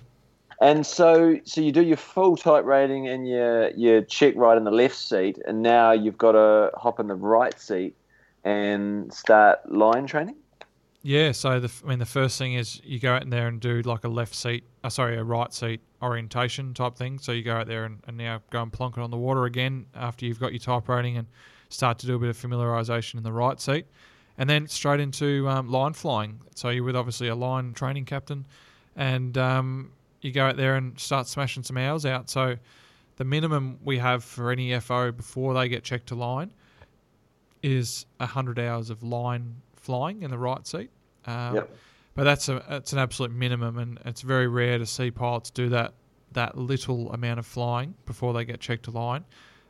And 0.60 0.86
so, 0.86 1.40
so 1.44 1.62
you 1.62 1.72
do 1.72 1.84
your 1.84 1.98
full 1.98 2.36
type 2.36 2.66
rating 2.66 3.08
and 3.08 3.28
your 3.28 3.70
your 3.72 4.02
check 4.02 4.36
right 4.36 4.58
in 4.58 4.64
the 4.64 4.72
left 4.72 4.96
seat, 4.96 5.40
and 5.46 5.62
now 5.62 5.92
you've 5.92 6.18
got 6.18 6.32
to 6.32 6.72
hop 6.76 7.00
in 7.00 7.08
the 7.08 7.16
right 7.16 7.60
seat 7.60 7.96
and 8.44 9.14
start 9.14 9.72
line 9.72 10.08
training. 10.08 10.36
Yeah, 11.04 11.32
so 11.32 11.60
the, 11.60 11.72
I 11.86 11.90
mean, 11.90 12.00
the 12.00 12.06
first 12.06 12.38
thing 12.38 12.56
is 12.56 12.82
you 12.84 13.00
go 13.00 13.14
out 13.14 13.22
in 13.22 13.30
there 13.30 13.48
and 13.48 13.62
do 13.62 13.82
like 13.84 14.04
a 14.04 14.10
left 14.10 14.36
seat, 14.36 14.66
uh, 14.84 14.90
sorry, 14.90 15.16
a 15.16 15.24
right 15.24 15.54
seat 15.54 15.80
orientation 16.02 16.74
type 16.74 16.96
thing. 16.96 17.20
So 17.20 17.32
you 17.32 17.44
go 17.44 17.56
out 17.56 17.68
there 17.68 17.86
and, 17.86 18.00
and 18.08 18.18
now 18.18 18.42
go 18.50 18.62
and 18.62 18.74
plonk 18.74 18.98
it 18.98 19.02
on 19.02 19.12
the 19.12 19.18
water 19.18 19.46
again 19.46 19.86
after 19.96 20.26
you've 20.26 20.40
got 20.40 20.52
your 20.52 20.60
type 20.60 20.90
rating 20.90 21.18
and 21.18 21.28
start 21.70 22.00
to 22.00 22.08
do 22.08 22.16
a 22.16 22.20
bit 22.20 22.30
of 22.30 22.38
familiarisation 22.38 23.16
in 23.16 23.24
the 23.24 23.32
right 23.32 23.60
seat. 23.62 23.86
And 24.38 24.50
then 24.50 24.68
straight 24.68 25.00
into 25.00 25.48
um, 25.48 25.70
line 25.70 25.94
flying. 25.94 26.42
So 26.56 26.70
you're 26.70 26.84
with 26.84 26.96
obviously 26.96 27.28
a 27.30 27.36
line 27.36 27.74
training 27.74 28.06
captain 28.06 28.46
and 28.96 29.38
um, 29.38 29.92
you 30.22 30.32
go 30.32 30.46
out 30.46 30.58
there 30.58 30.76
and 30.76 30.98
start 31.00 31.28
smashing 31.28 31.64
some 31.64 31.78
hours 31.78 32.06
out. 32.06 32.30
So 32.30 32.56
the 33.18 33.24
minimum 33.24 33.80
we 33.84 33.98
have 33.98 34.24
for 34.24 34.52
any 34.52 34.78
FO 34.80 35.12
before 35.12 35.54
they 35.54 35.68
get 35.70 35.84
checked 35.84 36.08
to 36.08 36.16
line 36.16 36.52
is 37.64 38.06
100 38.18 38.60
hours 38.60 38.90
of 38.90 39.04
line 39.04 39.56
flying 39.76 40.24
in 40.24 40.32
the 40.32 40.38
right 40.38 40.66
seat. 40.66 40.90
Um, 41.26 41.56
Yep. 41.56 41.76
but 42.16 42.24
that's 42.24 42.50
a 42.50 42.64
that's 42.70 42.94
an 42.94 43.00
absolute 43.00 43.32
minimum, 43.32 43.78
and 43.78 44.00
it's 44.06 44.22
very 44.22 44.48
rare 44.48 44.78
to 44.78 44.86
see 44.86 45.12
pilots 45.12 45.50
do 45.50 45.70
that 45.70 45.94
that 46.34 46.58
little 46.58 47.12
amount 47.14 47.40
of 47.40 47.46
flying 47.46 47.96
before 48.06 48.34
they 48.34 48.44
get 48.46 48.60
checked 48.60 48.84
to 48.84 48.92
line, 48.92 49.24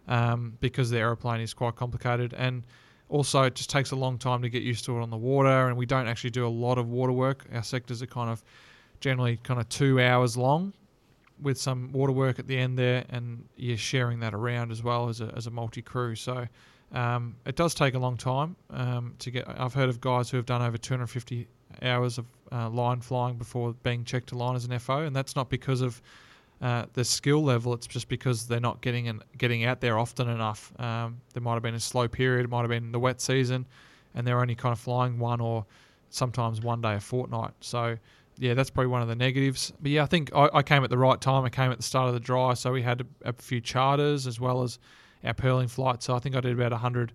um, 0.08 0.58
because 0.60 0.90
the 0.90 0.98
aeroplane 0.98 1.40
is 1.42 1.54
quite 1.54 1.76
complicated, 1.76 2.34
and 2.34 2.64
also 3.10 3.44
it 3.44 3.56
just 3.56 3.70
takes 3.70 3.92
a 3.92 3.96
long 3.96 4.18
time 4.18 4.42
to 4.42 4.50
get 4.50 4.64
used 4.64 4.84
to 4.86 4.98
it 4.98 5.02
on 5.02 5.10
the 5.10 5.18
water, 5.18 5.68
and 5.68 5.78
we 5.78 5.86
don't 5.86 6.08
actually 6.08 6.32
do 6.32 6.46
a 6.46 6.50
lot 6.50 6.78
of 6.78 6.90
water 6.90 7.14
work. 7.14 7.46
Our 7.54 7.64
sectors 7.64 8.02
are 8.02 8.08
kind 8.08 8.30
of 8.30 8.44
generally 9.00 9.38
kind 9.44 9.60
of 9.60 9.68
two 9.70 10.00
hours 10.00 10.38
long, 10.38 10.74
with 11.42 11.58
some 11.58 11.92
water 11.92 12.14
work 12.14 12.40
at 12.40 12.48
the 12.48 12.58
end 12.58 12.78
there, 12.78 13.06
and 13.10 13.48
you're 13.56 13.78
sharing 13.78 14.20
that 14.22 14.34
around 14.34 14.72
as 14.72 14.82
well 14.82 15.10
as 15.10 15.22
a 15.22 15.32
as 15.36 15.48
a 15.48 15.52
multi 15.52 15.82
crew. 15.82 16.16
So. 16.16 16.48
Um, 16.94 17.36
it 17.46 17.58
does 17.58 17.74
take 17.74 17.96
a 17.96 18.00
long 18.00 18.16
time 18.16 18.56
um, 18.70 19.14
to 19.20 19.30
get. 19.30 19.46
I've 19.46 19.74
heard 19.74 19.90
of 19.90 20.00
guys 20.00 20.30
who 20.30 20.38
have 20.38 20.46
done 20.46 20.62
over 20.62 20.78
250 20.78 21.46
hours 21.82 22.18
of 22.18 22.26
uh, 22.52 22.70
line 22.70 23.02
flying 23.02 23.36
before 23.36 23.74
being 23.84 24.04
checked 24.04 24.30
to 24.30 24.38
line 24.38 24.56
as 24.56 24.66
an 24.66 24.80
FO, 24.80 25.00
and 25.00 25.16
that's 25.16 25.36
not 25.36 25.50
because 25.50 25.82
of 25.82 26.02
uh, 26.62 26.86
the 26.94 27.04
skill 27.04 27.44
level. 27.44 27.74
It's 27.74 27.88
just 27.88 28.08
because 28.08 28.48
they're 28.48 28.60
not 28.60 28.82
getting 28.82 29.08
and 29.08 29.24
getting 29.38 29.66
out 29.66 29.82
there 29.82 29.98
often 29.98 30.30
enough. 30.30 30.72
Um, 30.80 31.20
there 31.34 31.42
might 31.42 31.54
have 31.54 31.64
been 31.64 31.76
a 31.76 31.80
slow 31.80 32.08
period, 32.08 32.46
it 32.46 32.50
might 32.50 32.62
have 32.62 32.70
been 32.70 32.92
the 32.92 33.00
wet 33.00 33.22
season, 33.22 33.66
and 34.16 34.26
they're 34.26 34.40
only 34.40 34.56
kind 34.56 34.74
of 34.74 34.80
flying 34.80 35.20
one 35.20 35.42
or 35.42 35.66
sometimes 36.10 36.62
one 36.62 36.82
day 36.82 36.96
a 36.96 37.00
fortnight. 37.00 37.52
So 37.60 37.98
yeah, 38.38 38.54
that's 38.54 38.70
probably 38.70 38.88
one 38.88 39.02
of 39.02 39.08
the 39.08 39.16
negatives. 39.16 39.74
But 39.82 39.92
yeah, 39.92 40.04
I 40.04 40.06
think 40.06 40.32
I, 40.36 40.50
I 40.54 40.64
came 40.64 40.84
at 40.84 40.90
the 40.90 40.98
right 40.98 41.20
time. 41.20 41.44
I 41.46 41.50
came 41.50 41.72
at 41.72 41.78
the 41.78 41.84
start 41.84 42.08
of 42.08 42.14
the 42.14 42.20
dry, 42.20 42.54
so 42.54 42.72
we 42.72 42.82
had 42.82 43.02
a, 43.02 43.30
a 43.30 43.34
few 43.34 43.62
charters 43.62 44.28
as 44.28 44.40
well 44.40 44.64
as 44.64 44.80
our 45.24 45.34
pearling 45.34 45.68
flight. 45.68 46.04
So 46.04 46.16
I 46.16 46.20
think 46.20 46.36
I 46.36 46.42
did 46.42 46.54
about 46.54 46.72
100 46.72 47.14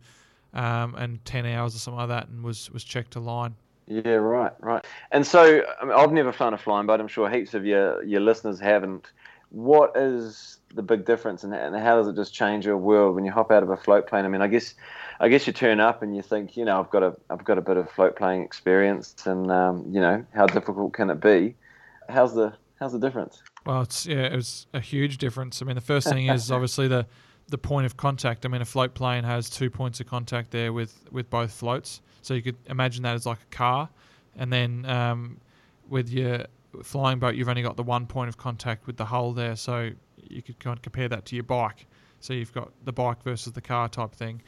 um, 0.55 0.95
and 0.97 1.25
10 1.25 1.47
hours 1.47 1.75
or 1.75 1.79
something 1.79 1.99
like 1.99 2.09
that 2.09 2.29
and 2.29 2.43
was, 2.43 2.71
was 2.71 2.85
checked 2.85 3.13
to 3.13 3.21
line. 3.21 3.55
Yeah, 3.87 4.13
right, 4.13 4.53
right. 4.61 4.85
And 5.11 5.27
so 5.27 5.63
I 5.81 5.91
I've 5.91 6.13
never 6.13 6.33
flown 6.33 6.55
a 6.55 6.59
flying 6.59 6.87
boat. 6.87 7.01
I'm 7.01 7.09
sure 7.09 7.29
heaps 7.29 7.55
of 7.55 7.67
your, 7.67 8.03
your 8.05 8.21
listeners 8.21 8.61
haven't. 8.61 9.13
What 9.53 9.97
is 9.97 10.59
the 10.75 10.83
big 10.83 11.05
difference 11.05 11.45
and, 11.45 11.55
and 11.55 11.77
how 11.77 11.97
does 11.97 12.09
it 12.09 12.17
just 12.17 12.33
change 12.33 12.65
your 12.65 12.79
world 12.79 13.15
when 13.15 13.25
you 13.25 13.31
hop 13.31 13.51
out 13.51 13.63
of 13.63 13.69
a 13.69 13.77
float 13.77 14.07
plane? 14.07 14.25
I 14.25 14.29
mean, 14.29 14.41
I 14.41 14.47
guess 14.47 14.75
I 15.21 15.29
guess 15.29 15.47
you 15.47 15.53
turn 15.53 15.79
up 15.79 16.03
and 16.03 16.17
you 16.17 16.23
think, 16.23 16.57
you 16.57 16.65
know, 16.65 16.81
I've 16.81 16.91
got 16.91 17.03
a 17.03 17.15
I've 17.31 17.45
got 17.45 17.59
a 17.59 17.61
bit 17.61 17.77
of 17.77 17.91
float 17.91 18.17
plane 18.17 18.43
experience, 18.43 19.15
and 19.27 19.51
um, 19.51 19.85
you 19.91 20.01
know, 20.01 20.25
how 20.35 20.47
difficult 20.47 20.95
can 20.95 21.11
it 21.11 21.21
be? 21.21 21.55
How's 22.09 22.35
the 22.35 22.55
how's 22.81 22.93
the 22.93 22.99
difference? 22.99 23.43
Well, 23.65 23.83
it's 23.83 24.07
yeah, 24.07 24.25
it 24.27 24.35
was 24.35 24.67
a 24.73 24.81
huge 24.81 25.19
difference. 25.19 25.63
I 25.63 25.65
mean, 25.65 25.77
the 25.77 25.81
first 25.81 26.09
thing 26.09 26.27
is 26.27 26.51
obviously 26.51 26.89
the 26.89 27.07
the 27.49 27.59
point 27.59 27.87
of 27.87 27.97
contact. 27.97 28.45
I 28.45 28.49
mean, 28.49 28.63
a 28.63 28.67
float 28.67 28.95
plane 28.95 29.25
has 29.25 29.51
two 29.51 29.71
points 29.71 30.01
of 30.01 30.07
contact 30.07 30.51
there 30.51 30.73
with 30.73 31.05
with 31.13 31.31
both 31.31 31.53
floats, 31.53 32.01
so 32.23 32.35
you 32.35 32.43
could 32.43 32.57
imagine 32.67 33.03
that 33.03 33.15
as 33.15 33.27
like 33.27 33.39
a 33.41 33.55
car, 33.55 33.89
and 34.37 34.53
then 34.53 34.85
um, 34.87 35.39
with 35.89 36.11
your 36.11 36.47
flying 36.83 37.19
boat, 37.19 37.35
you've 37.35 37.49
only 37.49 37.63
got 37.63 37.77
the 37.77 37.83
one 37.83 38.07
point 38.07 38.29
of 38.29 38.37
contact 38.37 38.87
with 38.87 38.97
the 38.97 39.05
hull 39.05 39.33
there, 39.33 39.57
so 39.57 39.91
you 40.17 40.43
could 40.43 40.59
kind 40.59 40.77
of 40.77 40.83
compare 40.83 41.09
that 41.09 41.25
to 41.27 41.37
your 41.37 41.45
bike. 41.45 41.87
So 42.21 42.33
you've 42.33 42.53
got 42.53 42.71
the 42.85 42.93
bike 42.93 43.23
versus 43.23 43.53
the 43.53 43.61
car 43.61 43.89
type 43.89 44.13
thing. 44.13 44.43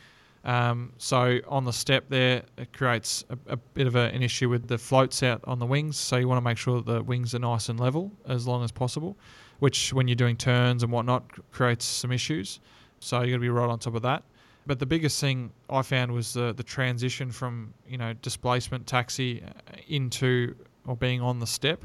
Um, 0.45 0.93
so 0.99 1.41
on 1.49 1.65
the 1.65 1.73
step 1.73 2.05
there, 2.09 2.43
it 2.59 2.73
creates 2.73 3.25
a, 3.31 3.39
a 3.53 3.57
bit 3.57 3.87
of 3.87 3.97
a, 3.97 4.11
an 4.11 4.23
issue 4.23 4.49
with 4.49 4.69
the 4.69 4.77
floats 4.77 5.23
out 5.23 5.41
on 5.45 5.59
the 5.59 5.67
wings. 5.67 5.97
So 5.97 6.17
you 6.17 6.29
want 6.29 6.39
to 6.39 6.45
make 6.45 6.59
sure 6.59 6.83
the 6.83 7.03
wings 7.03 7.35
are 7.35 7.39
nice 7.39 7.69
and 7.69 7.81
level 7.81 8.13
as 8.29 8.47
long 8.47 8.63
as 8.63 8.71
possible, 8.71 9.17
which 9.59 9.93
when 9.93 10.07
you're 10.07 10.15
doing 10.15 10.37
turns 10.37 10.83
and 10.83 10.93
whatnot 10.93 11.25
creates 11.51 11.85
some 11.85 12.13
issues. 12.13 12.61
So 13.01 13.23
you 13.23 13.29
got 13.29 13.37
to 13.37 13.41
be 13.41 13.49
right 13.49 13.69
on 13.69 13.79
top 13.79 13.95
of 13.95 14.03
that. 14.03 14.23
But 14.67 14.79
the 14.79 14.87
biggest 14.87 15.21
thing 15.21 15.53
I 15.69 15.83
found 15.83 16.13
was 16.13 16.33
the 16.33 16.55
the 16.55 16.63
transition 16.63 17.31
from 17.31 17.75
you 17.87 17.99
know 17.99 18.15
displacement 18.15 18.87
taxi 18.87 19.43
into 19.89 20.55
or 20.87 20.97
being 20.97 21.21
on 21.21 21.39
the 21.39 21.47
step. 21.47 21.85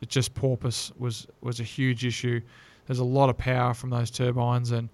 It 0.00 0.08
just 0.08 0.34
porpoise 0.34 0.92
was 0.98 1.26
was 1.40 1.60
a 1.60 1.64
huge 1.64 2.04
issue. 2.04 2.40
There's 2.86 3.00
a 3.00 3.04
lot 3.04 3.28
of 3.28 3.36
power 3.36 3.74
from 3.74 3.90
those 3.90 4.10
turbines, 4.10 4.70
and 4.70 4.88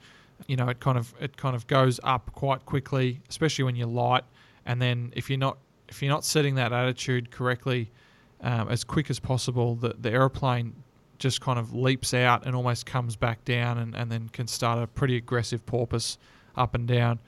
you 0.47 0.57
know 0.57 0.69
it 0.69 0.81
kind 0.81 0.99
of 0.99 1.15
it 1.21 1.37
kind 1.37 1.55
of 1.55 1.67
goes 1.67 2.01
up 2.03 2.33
quite 2.35 2.65
quickly, 2.67 3.21
especially 3.29 3.65
when 3.65 3.77
you're 3.77 3.87
light. 3.87 4.25
And 4.67 4.81
then 4.81 5.13
if 5.15 5.29
you're 5.29 5.39
not 5.39 5.59
if 5.89 6.03
you're 6.03 6.13
not 6.13 6.25
setting 6.25 6.55
that 6.57 6.73
attitude 6.73 7.31
correctly 7.31 7.91
um, 8.41 8.69
as 8.69 8.85
quick 8.85 9.11
as 9.11 9.21
possible, 9.21 9.75
the 9.77 9.95
the 10.01 10.11
aeroplane 10.11 10.75
just 11.19 11.41
kind 11.41 11.59
of 11.59 11.73
leaps 11.73 12.13
out 12.13 12.45
and 12.47 12.57
almost 12.57 12.87
comes 12.87 13.17
back 13.17 13.45
down, 13.45 13.79
and, 13.79 13.95
and 13.95 14.11
then 14.11 14.29
can 14.31 14.47
start 14.47 14.83
a 14.83 14.87
pretty 14.87 15.17
aggressive 15.17 15.65
porpoise 15.67 16.19
up 16.57 16.75
and 16.75 16.89
down. 16.89 17.19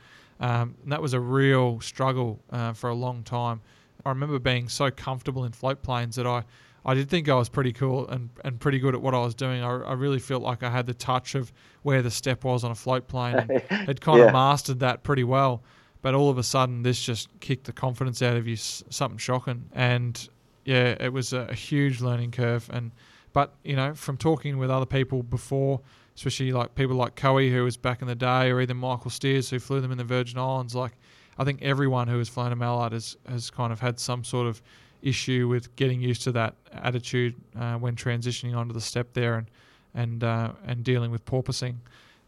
Um, 0.41 0.75
and 0.83 0.93
that 0.93 1.01
was 1.01 1.15
a 1.15 1.21
real 1.21 1.81
struggle 1.81 2.39
uh, 2.51 2.73
for 2.73 2.91
a 2.91 2.95
long 2.95 3.23
time. 3.23 3.61
I 4.05 4.11
remember 4.11 4.39
being 4.39 4.69
so 4.69 4.91
comfortable 4.91 5.45
in 5.45 5.53
float 5.53 5.83
planes 5.83 6.17
that 6.17 6.27
I, 6.27 6.45
I 6.87 6.95
did 6.95 7.11
think 7.11 7.29
I 7.29 7.35
was 7.35 7.49
pretty 7.49 7.73
cool 7.73 8.07
and, 8.09 8.31
and 8.45 8.59
pretty 8.61 8.79
good 8.79 8.95
at 8.95 9.03
what 9.03 9.13
I 9.13 9.19
was 9.19 9.35
doing. 9.35 9.61
I, 9.63 9.71
I 9.83 9.93
really 9.95 10.21
felt 10.21 10.43
like 10.43 10.63
I 10.63 10.71
had 10.71 10.87
the 10.87 10.95
touch 10.95 11.35
of 11.35 11.53
where 11.83 12.01
the 12.01 12.11
step 12.13 12.45
was 12.45 12.63
on 12.65 12.71
a 12.71 12.75
float 12.77 13.09
plane 13.09 13.37
and 13.37 13.51
had 13.71 14.01
kind 14.01 14.21
Yeah. 14.21 14.27
of 14.27 14.33
mastered 14.33 14.79
that 14.81 15.03
pretty 15.03 15.25
well. 15.25 15.63
But 16.01 16.15
all 16.15 16.31
of 16.31 16.39
a 16.39 16.45
sudden, 16.45 16.83
this 16.83 17.03
just 17.03 17.29
kicked 17.41 17.65
the 17.65 17.73
confidence 17.73 18.23
out 18.23 18.37
of 18.37 18.47
you, 18.47 18.55
something 18.57 19.19
shocking. 19.19 19.65
And 19.73 20.29
yeah, 20.65 20.95
it 21.01 21.13
was 21.13 21.33
a, 21.33 21.53
huge 21.53 22.01
learning 22.01 22.31
curve. 22.31 22.71
And 22.73 22.93
but 23.33 23.55
you 23.65 23.75
know, 23.75 23.93
from 23.95 24.17
talking 24.17 24.57
with 24.57 24.71
other 24.71 24.87
people 24.87 25.25
before, 25.25 25.81
especially 26.15 26.53
like 26.53 26.75
people 26.77 26.95
like 26.97 27.17
Coe, 27.17 27.39
who 27.51 27.65
was 27.65 27.77
back 27.77 28.01
in 28.01 28.07
the 28.09 28.15
day, 28.15 28.51
or 28.53 28.61
even 28.61 28.77
Michael 28.77 29.11
Steers, 29.11 29.51
who 29.51 29.59
flew 29.59 29.81
them 29.81 29.91
in 29.91 29.99
the 29.99 30.05
Virgin 30.05 30.39
Islands, 30.39 30.75
like 30.75 30.93
I 31.37 31.45
think 31.45 31.61
everyone 31.63 32.07
who 32.09 32.19
has 32.19 32.29
flown 32.29 32.53
a 32.53 32.57
Mallard 32.57 32.93
has 32.93 33.17
has 33.29 33.51
kind 33.51 33.73
of 33.73 33.81
had 33.81 33.99
some 33.99 34.23
sort 34.23 34.47
of 34.47 34.63
issue 35.07 35.49
with 35.49 35.75
getting 35.77 36.01
used 36.01 36.23
to 36.23 36.33
that 36.33 36.55
attitude 36.73 37.35
uh, 37.59 37.77
when 37.77 37.95
transitioning 37.95 38.57
onto 38.57 38.75
the 38.75 38.81
step 38.81 39.13
there 39.13 39.37
and 39.37 39.47
and 39.95 40.25
uh, 40.25 40.53
and 40.67 40.85
dealing 40.85 41.11
with 41.11 41.25
porpoising. 41.25 41.77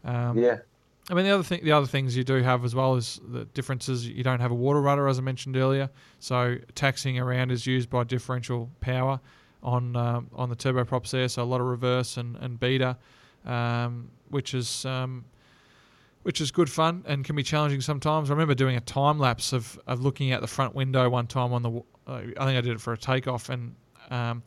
Um, 0.03 0.37
Yeah, 0.37 0.59
I 1.09 1.15
mean, 1.15 1.25
the 1.25 1.31
other 1.31 1.43
thing, 1.43 1.63
the 1.63 1.71
other 1.71 1.87
things 1.87 2.15
you 2.15 2.23
do 2.23 2.35
have 2.43 2.63
as 2.63 2.75
well 2.75 2.95
is 2.95 3.19
the 3.27 3.45
differences. 3.45 4.07
You 4.07 4.23
don't 4.23 4.39
have 4.39 4.51
a 4.51 4.55
water 4.55 4.81
rudder, 4.81 5.07
as 5.07 5.17
I 5.17 5.21
mentioned 5.21 5.57
earlier. 5.57 5.89
So 6.19 6.57
taxiing 6.75 7.17
around 7.17 7.51
is 7.51 7.65
used 7.65 7.89
by 7.89 8.03
differential 8.03 8.69
power 8.79 9.19
on 9.63 9.95
um, 9.95 10.29
on 10.33 10.49
the 10.49 10.55
turboprops 10.55 11.09
there. 11.09 11.27
So 11.27 11.41
a 11.41 11.45
lot 11.45 11.61
of 11.61 11.67
reverse 11.67 12.17
and 12.17 12.35
and 12.37 12.59
beta, 12.59 12.97
um, 13.45 14.11
which 14.29 14.53
is 14.53 14.85
um, 14.85 15.25
which 16.23 16.41
is 16.41 16.51
good 16.51 16.69
fun 16.69 17.03
and 17.07 17.25
can 17.25 17.35
be 17.35 17.43
challenging 17.43 17.81
sometimes. 17.81 18.29
I 18.29 18.33
remember 18.33 18.53
doing 18.53 18.75
a 18.75 18.81
time 18.81 19.17
lapse 19.17 19.51
of, 19.51 19.79
of 19.87 20.01
looking 20.01 20.31
out 20.31 20.41
the 20.41 20.47
front 20.47 20.75
window 20.75 21.09
one 21.09 21.27
time 21.27 21.53
on 21.53 21.63
the. 21.63 21.81
I 22.13 22.45
think 22.45 22.57
I 22.57 22.61
did 22.61 22.67
it 22.73 22.81
for 22.81 22.93
a 22.93 22.97
takeoff 22.97 23.49
and. 23.49 23.75
Um, 24.09 24.43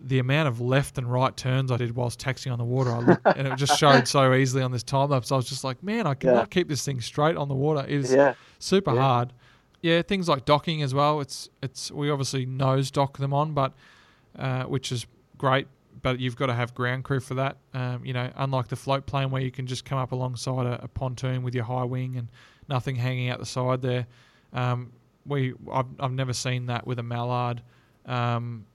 the 0.00 0.18
amount 0.18 0.48
of 0.48 0.60
left 0.60 0.98
and 0.98 1.10
right 1.10 1.34
turns 1.36 1.70
I 1.70 1.76
did 1.76 1.94
whilst 1.94 2.18
taxiing 2.18 2.52
on 2.52 2.58
the 2.58 2.64
water, 2.64 2.90
I 2.92 2.98
looked, 2.98 3.26
and 3.26 3.46
it 3.46 3.54
just 3.54 3.78
showed 3.78 4.06
so 4.08 4.34
easily 4.34 4.62
on 4.62 4.72
this 4.72 4.82
time 4.82 5.10
lapse. 5.10 5.30
I 5.32 5.36
was 5.36 5.48
just 5.48 5.64
like, 5.64 5.82
man, 5.82 6.06
I 6.06 6.14
cannot 6.14 6.50
keep 6.50 6.68
this 6.68 6.84
thing 6.84 7.00
straight 7.00 7.36
on 7.36 7.48
the 7.48 7.54
water. 7.54 7.84
It 7.86 7.90
is 7.90 8.12
yeah, 8.12 8.34
super 8.58 8.92
Yeah. 8.92 9.00
hard. 9.00 9.32
Yeah, 9.82 10.02
things 10.02 10.28
like 10.28 10.44
docking 10.44 10.82
as 10.82 10.92
well. 10.94 11.20
It's 11.20 11.48
it's 11.62 11.90
we 11.90 12.10
obviously 12.10 12.44
nose 12.44 12.90
dock 12.90 13.18
them 13.18 13.32
on, 13.32 13.54
but 13.54 13.72
uh, 14.38 14.64
which 14.64 14.90
is 14.92 15.06
great. 15.38 15.68
But 16.02 16.18
you've 16.20 16.36
got 16.36 16.46
to 16.46 16.54
have 16.54 16.74
ground 16.74 17.04
crew 17.04 17.20
for 17.20 17.34
that. 17.34 17.58
Um, 17.72 18.04
you 18.04 18.12
know, 18.12 18.30
unlike 18.36 18.68
the 18.68 18.76
float 18.76 19.06
plane 19.06 19.30
where 19.30 19.40
you 19.42 19.52
can 19.52 19.66
just 19.66 19.84
come 19.84 19.96
up 19.96 20.12
alongside 20.12 20.66
a, 20.66 20.84
a 20.84 20.88
pontoon 20.88 21.42
with 21.42 21.54
your 21.54 21.64
high 21.64 21.84
wing 21.84 22.16
and 22.16 22.28
nothing 22.68 22.96
hanging 22.96 23.30
out 23.30 23.38
the 23.38 23.46
side 23.46 23.80
there. 23.80 24.06
Um, 24.52 24.92
we 25.26 25.54
I've, 25.72 25.86
I've 25.98 26.12
never 26.12 26.32
seen 26.32 26.66
that 26.66 26.86
with 26.86 26.98
a 26.98 27.02
mallard, 27.02 27.62
um, 28.06 28.66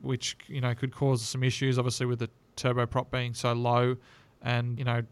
which 0.00 0.36
you 0.46 0.60
know 0.60 0.74
could 0.74 0.94
cause 0.94 1.22
some 1.22 1.42
issues. 1.42 1.78
Obviously, 1.78 2.06
with 2.06 2.20
the 2.20 2.30
turboprop 2.56 3.10
being 3.10 3.34
so 3.34 3.52
low, 3.52 3.96
and 4.42 4.78
you 4.78 4.84
know 4.84 5.02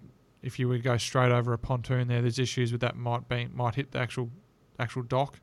if 0.42 0.58
you 0.58 0.68
would 0.68 0.82
go 0.82 0.96
straight 0.96 1.32
over 1.32 1.52
a 1.52 1.58
pontoon 1.58 2.08
there, 2.08 2.22
there's 2.22 2.38
issues 2.38 2.70
with 2.72 2.80
that 2.80 2.96
might 2.96 3.28
be 3.28 3.48
might 3.52 3.74
hit 3.74 3.92
the 3.92 3.98
actual 3.98 4.30
actual 4.78 5.02
dock, 5.02 5.40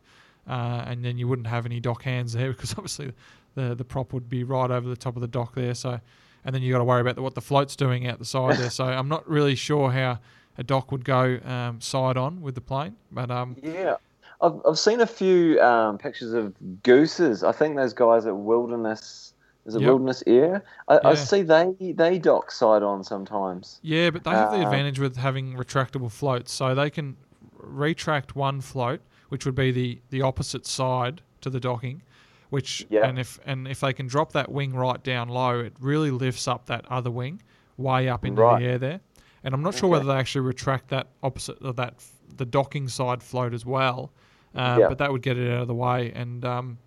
uh, 0.47 0.83
and 0.87 1.03
then 1.03 1.17
you 1.17 1.27
wouldn't 1.27 1.47
have 1.47 1.65
any 1.65 1.79
dock 1.79 2.03
hands 2.03 2.33
there 2.33 2.49
because 2.53 2.71
obviously 2.73 3.11
the 3.55 3.75
the 3.75 3.83
prop 3.83 4.13
would 4.13 4.29
be 4.29 4.43
right 4.43 4.71
over 4.71 4.87
the 4.87 4.95
top 4.95 5.15
of 5.15 5.21
the 5.21 5.27
dock 5.27 5.55
there. 5.55 5.73
So, 5.73 5.99
and 6.45 6.53
then 6.55 6.61
you 6.61 6.71
got 6.71 6.79
to 6.79 6.85
worry 6.85 7.01
about 7.01 7.15
the, 7.15 7.21
what 7.21 7.35
the 7.35 7.41
float's 7.41 7.75
doing 7.75 8.07
out 8.07 8.19
the 8.19 8.25
side 8.25 8.57
there. 8.57 8.69
So 8.69 8.85
I'm 8.85 9.09
not 9.09 9.27
really 9.29 9.55
sure 9.55 9.91
how 9.91 10.19
a 10.57 10.63
dock 10.63 10.91
would 10.91 11.03
go 11.03 11.39
um, 11.43 11.81
side 11.81 12.17
on 12.17 12.41
with 12.41 12.55
the 12.55 12.61
plane, 12.61 12.95
but 13.11 13.31
um, 13.31 13.57
yeah. 13.61 13.95
I've 14.43 14.59
I've 14.67 14.79
seen 14.79 15.01
a 15.01 15.07
few 15.07 15.59
um, 15.61 15.97
pictures 15.97 16.33
of 16.33 16.53
gooses. 16.83 17.43
I 17.43 17.51
think 17.51 17.75
those 17.75 17.93
guys 17.93 18.25
at 18.25 18.35
Wilderness 18.35 19.33
is 19.65 19.75
it 19.75 19.81
Yep. 19.81 19.87
Wilderness 19.87 20.23
Air? 20.27 20.63
I, 20.89 20.99
I 21.05 21.15
see 21.15 21.41
they 21.41 21.73
they 21.95 22.19
dock 22.19 22.51
side 22.51 22.83
on 22.83 23.03
sometimes. 23.03 23.79
Yeah, 23.81 24.09
but 24.09 24.23
they 24.25 24.31
have 24.31 24.51
the 24.51 24.57
Uh, 24.59 24.63
advantage 24.63 24.99
with 24.99 25.15
having 25.15 25.53
retractable 25.55 26.11
floats, 26.11 26.51
so 26.51 26.75
they 26.75 26.89
can 26.89 27.15
retract 27.57 28.35
one 28.35 28.59
float, 28.61 28.99
which 29.29 29.45
would 29.45 29.55
be 29.55 29.71
the, 29.71 30.01
the 30.09 30.21
opposite 30.21 30.65
side 30.65 31.21
to 31.41 31.49
the 31.49 31.61
docking, 31.61 32.01
which 32.49 32.85
Yeah. 32.89 33.07
and 33.07 33.17
if 33.17 33.39
and 33.45 33.67
if 33.67 33.79
they 33.79 33.93
can 33.93 34.07
drop 34.07 34.33
that 34.33 34.51
wing 34.51 34.73
right 34.73 35.01
down 35.01 35.29
low, 35.29 35.59
it 35.61 35.73
really 35.79 36.11
lifts 36.11 36.47
up 36.47 36.65
that 36.65 36.85
other 36.91 37.09
wing 37.11 37.41
way 37.77 38.09
up 38.09 38.25
into 38.25 38.41
Right. 38.41 38.59
the 38.59 38.65
air 38.67 38.77
there. 38.77 38.99
And 39.45 39.53
I'm 39.53 39.61
not 39.61 39.75
sure 39.75 39.89
whether 39.89 40.05
they 40.05 40.13
actually 40.15 40.45
retract 40.45 40.89
that 40.89 41.07
opposite 41.21 41.61
of 41.61 41.77
that 41.77 41.95
the 42.35 42.45
docking 42.45 42.87
side 42.89 43.23
float 43.23 43.53
as 43.53 43.65
well, 43.65 44.11
um, 44.55 44.79
Yeah. 44.79 44.87
but 44.89 44.97
that 44.99 45.11
would 45.11 45.21
get 45.21 45.37
it 45.37 45.51
out 45.51 45.61
of 45.61 45.67
the 45.67 45.75
way. 45.75 46.11
And 46.13 46.43
um, 46.45 46.77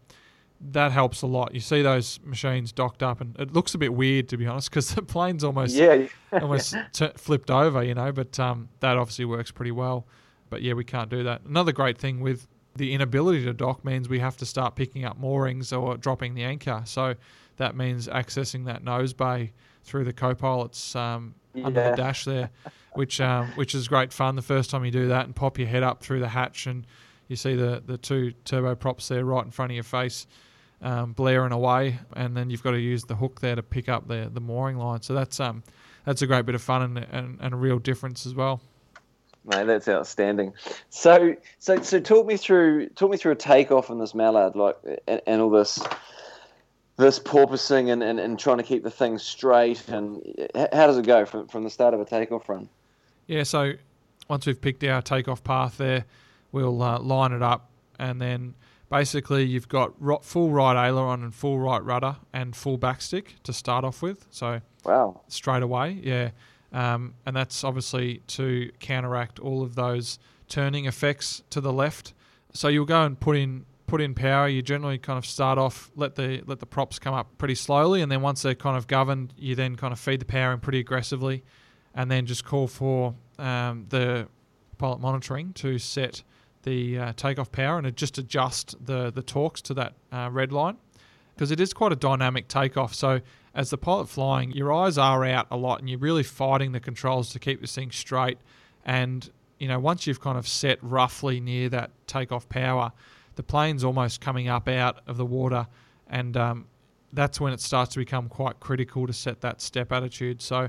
that 0.72 0.90
helps 0.92 1.22
a 1.22 1.26
lot. 1.26 1.52
You 1.54 1.60
see 1.60 1.82
those 1.82 2.18
machines 2.24 2.72
docked 2.72 3.02
up, 3.02 3.20
and 3.20 3.38
it 3.38 3.52
looks 3.52 3.74
a 3.74 3.78
bit 3.78 3.92
weird 3.94 4.28
to 4.30 4.36
be 4.36 4.46
honest, 4.46 4.70
because 4.70 4.94
the 4.94 5.02
plane's 5.02 5.44
almost 5.44 5.74
Yeah. 5.76 6.06
almost 6.32 6.74
t- 6.92 7.08
flipped 7.16 7.50
over, 7.50 7.82
you 7.82 7.94
know. 7.94 8.12
But 8.12 8.38
um, 8.40 8.68
that 8.80 8.96
obviously 8.96 9.24
works 9.26 9.50
pretty 9.50 9.72
well. 9.72 10.06
But 10.48 10.62
yeah, 10.62 10.74
we 10.74 10.84
can't 10.84 11.10
do 11.10 11.24
that. 11.24 11.42
Another 11.42 11.72
great 11.72 11.98
thing 11.98 12.20
with 12.20 12.46
the 12.76 12.92
inability 12.92 13.44
to 13.44 13.52
dock 13.52 13.84
means 13.84 14.08
we 14.08 14.18
have 14.20 14.36
to 14.36 14.46
start 14.46 14.76
picking 14.76 15.04
up 15.04 15.18
moorings 15.18 15.72
or 15.72 15.96
dropping 15.96 16.34
the 16.34 16.44
anchor. 16.44 16.82
So 16.84 17.14
that 17.56 17.74
means 17.74 18.06
accessing 18.06 18.66
that 18.66 18.84
nose 18.84 19.12
bay 19.14 19.52
through 19.82 20.04
the 20.04 20.12
co-pilot's 20.12 20.94
um, 20.94 21.34
under 21.64 21.90
the 21.90 21.96
dash 21.96 22.24
there, 22.26 22.50
which 22.94 23.20
um, 23.20 23.48
which 23.56 23.74
is 23.74 23.88
great 23.88 24.12
fun. 24.12 24.36
The 24.36 24.42
first 24.42 24.68
time 24.70 24.84
you 24.84 24.90
do 24.90 25.08
that 25.08 25.24
and 25.24 25.34
pop 25.34 25.58
your 25.58 25.68
head 25.68 25.82
up 25.82 26.02
through 26.02 26.20
the 26.20 26.28
hatch 26.28 26.66
and 26.66 26.86
you 27.28 27.36
see 27.36 27.54
the 27.54 27.82
the 27.84 27.98
two 27.98 28.32
turboprops 28.44 29.08
there 29.08 29.24
right 29.24 29.44
in 29.44 29.50
front 29.50 29.72
of 29.72 29.74
your 29.74 29.84
face. 29.84 30.26
Um, 30.82 31.14
blaring 31.14 31.52
away, 31.52 31.98
and 32.12 32.36
then 32.36 32.50
you've 32.50 32.62
got 32.62 32.72
to 32.72 32.78
use 32.78 33.02
the 33.04 33.14
hook 33.14 33.40
there 33.40 33.56
to 33.56 33.62
pick 33.62 33.88
up 33.88 34.08
the 34.08 34.30
the 34.30 34.42
mooring 34.42 34.76
line. 34.76 35.00
So 35.00 35.14
that's 35.14 35.40
um 35.40 35.62
that's 36.06 36.22
a 36.22 36.26
great 36.26 36.46
bit 36.46 36.54
of 36.54 36.62
fun 36.62 36.82
and, 36.82 36.98
and, 36.98 37.38
and 37.40 37.52
a 37.52 37.56
real 37.56 37.78
difference 37.78 38.24
as 38.24 38.34
well. 38.34 38.62
Mate, 39.44 39.64
that's 39.64 39.86
outstanding. 39.86 40.54
So, 40.88 41.36
so, 41.58 41.80
so, 41.82 42.00
talk 42.00 42.26
me 42.26 42.36
through, 42.36 42.88
talk 42.90 43.10
me 43.10 43.16
through 43.16 43.32
a 43.32 43.36
takeoff 43.36 43.90
in 43.90 43.98
this 43.98 44.14
mallard, 44.14 44.56
like, 44.56 44.76
and, 45.06 45.20
and 45.26 45.42
all 45.42 45.50
this, 45.50 45.78
this 46.96 47.18
porpoising 47.18 47.92
and, 47.92 48.02
and, 48.02 48.18
and 48.18 48.38
trying 48.38 48.56
to 48.56 48.62
keep 48.64 48.82
the 48.82 48.90
thing 48.90 49.18
straight. 49.18 49.86
And 49.88 50.20
how 50.54 50.86
does 50.86 50.98
it 50.98 51.06
go 51.06 51.26
from 51.26 51.46
from 51.46 51.62
the 51.62 51.70
start 51.70 51.94
of 51.94 52.00
a 52.00 52.04
takeoff 52.04 52.48
run? 52.48 52.68
Yeah, 53.26 53.42
so 53.44 53.74
once 54.28 54.46
we've 54.46 54.60
picked 54.60 54.82
our 54.82 55.02
takeoff 55.02 55.44
path 55.44 55.76
there, 55.76 56.04
we'll 56.56 56.82
uh, 56.82 56.98
line 56.98 57.32
it 57.32 57.42
up, 57.42 57.70
and 57.98 58.18
then 58.20 58.54
basically 58.90 59.44
you've 59.44 59.68
got 59.68 59.92
ro- 60.00 60.20
full 60.22 60.50
right 60.50 60.76
aileron 60.88 61.22
and 61.22 61.34
full 61.34 61.58
right 61.58 61.84
rudder 61.84 62.16
and 62.32 62.56
full 62.56 62.78
backstick 62.78 63.34
to 63.42 63.52
start 63.52 63.84
off 63.84 64.00
with. 64.00 64.26
So 64.30 64.60
Wow. 64.84 65.20
straight 65.28 65.62
away, 65.62 66.00
yeah, 66.02 66.30
um, 66.72 67.14
and 67.26 67.36
that's 67.36 67.62
obviously 67.62 68.22
to 68.28 68.70
counteract 68.80 69.38
all 69.38 69.62
of 69.62 69.74
those 69.74 70.18
turning 70.48 70.86
effects 70.86 71.42
to 71.50 71.60
the 71.60 71.72
left. 71.72 72.14
So 72.54 72.68
you'll 72.68 72.86
go 72.86 73.04
and 73.04 73.20
put 73.20 73.36
in 73.36 73.66
put 73.86 74.00
in 74.00 74.14
power. 74.14 74.48
You 74.48 74.62
generally 74.62 74.98
kind 74.98 75.18
of 75.18 75.26
start 75.26 75.58
off 75.58 75.90
let 75.94 76.14
the 76.14 76.42
let 76.46 76.60
the 76.60 76.66
props 76.66 76.98
come 76.98 77.12
up 77.14 77.36
pretty 77.38 77.54
slowly, 77.54 78.00
and 78.00 78.10
then 78.10 78.22
once 78.22 78.40
they're 78.42 78.54
kind 78.54 78.76
of 78.78 78.86
governed, 78.86 79.34
you 79.36 79.54
then 79.54 79.76
kind 79.76 79.92
of 79.92 79.98
feed 80.00 80.20
the 80.20 80.24
power 80.24 80.52
in 80.54 80.60
pretty 80.60 80.78
aggressively, 80.80 81.44
and 81.94 82.10
then 82.10 82.24
just 82.24 82.44
call 82.46 82.66
for 82.66 83.14
um, 83.38 83.84
the 83.90 84.26
pilot 84.78 85.00
monitoring 85.00 85.52
to 85.54 85.78
set 85.78 86.22
the 86.66 86.98
uh, 86.98 87.12
takeoff 87.14 87.50
power 87.50 87.78
and 87.78 87.96
just 87.96 88.18
adjust 88.18 88.74
the 88.84 89.10
the 89.10 89.22
torques 89.22 89.62
to 89.62 89.74
that 89.74 89.94
uh, 90.12 90.28
red 90.30 90.52
line 90.52 90.76
because 91.34 91.50
it 91.50 91.60
is 91.60 91.72
quite 91.72 91.92
a 91.92 91.96
dynamic 91.96 92.48
takeoff. 92.48 92.94
So 92.94 93.20
as 93.54 93.70
the 93.70 93.78
pilot 93.78 94.08
flying, 94.08 94.52
your 94.52 94.72
eyes 94.72 94.98
are 94.98 95.24
out 95.24 95.46
a 95.50 95.56
lot, 95.56 95.80
and 95.80 95.88
you're 95.88 95.98
really 95.98 96.22
fighting 96.22 96.72
the 96.72 96.80
controls 96.80 97.30
to 97.30 97.38
keep 97.38 97.60
this 97.60 97.74
thing 97.74 97.90
straight. 97.90 98.38
And 98.84 99.30
you 99.58 99.68
know, 99.68 99.78
once 99.78 100.06
you've 100.06 100.20
kind 100.20 100.36
of 100.36 100.46
set 100.46 100.78
roughly 100.82 101.40
near 101.40 101.70
that 101.70 101.90
takeoff 102.06 102.48
power, 102.48 102.92
the 103.36 103.42
plane's 103.42 103.84
almost 103.84 104.20
coming 104.20 104.48
up 104.48 104.68
out 104.68 105.00
of 105.06 105.16
the 105.16 105.24
water, 105.24 105.68
and 106.08 106.36
um, 106.36 106.66
that's 107.12 107.40
when 107.40 107.52
it 107.52 107.60
starts 107.60 107.92
to 107.94 107.98
become 107.98 108.28
quite 108.28 108.60
critical 108.60 109.06
to 109.06 109.12
set 109.12 109.40
that 109.40 109.62
step 109.62 109.92
attitude. 109.92 110.42
So, 110.42 110.68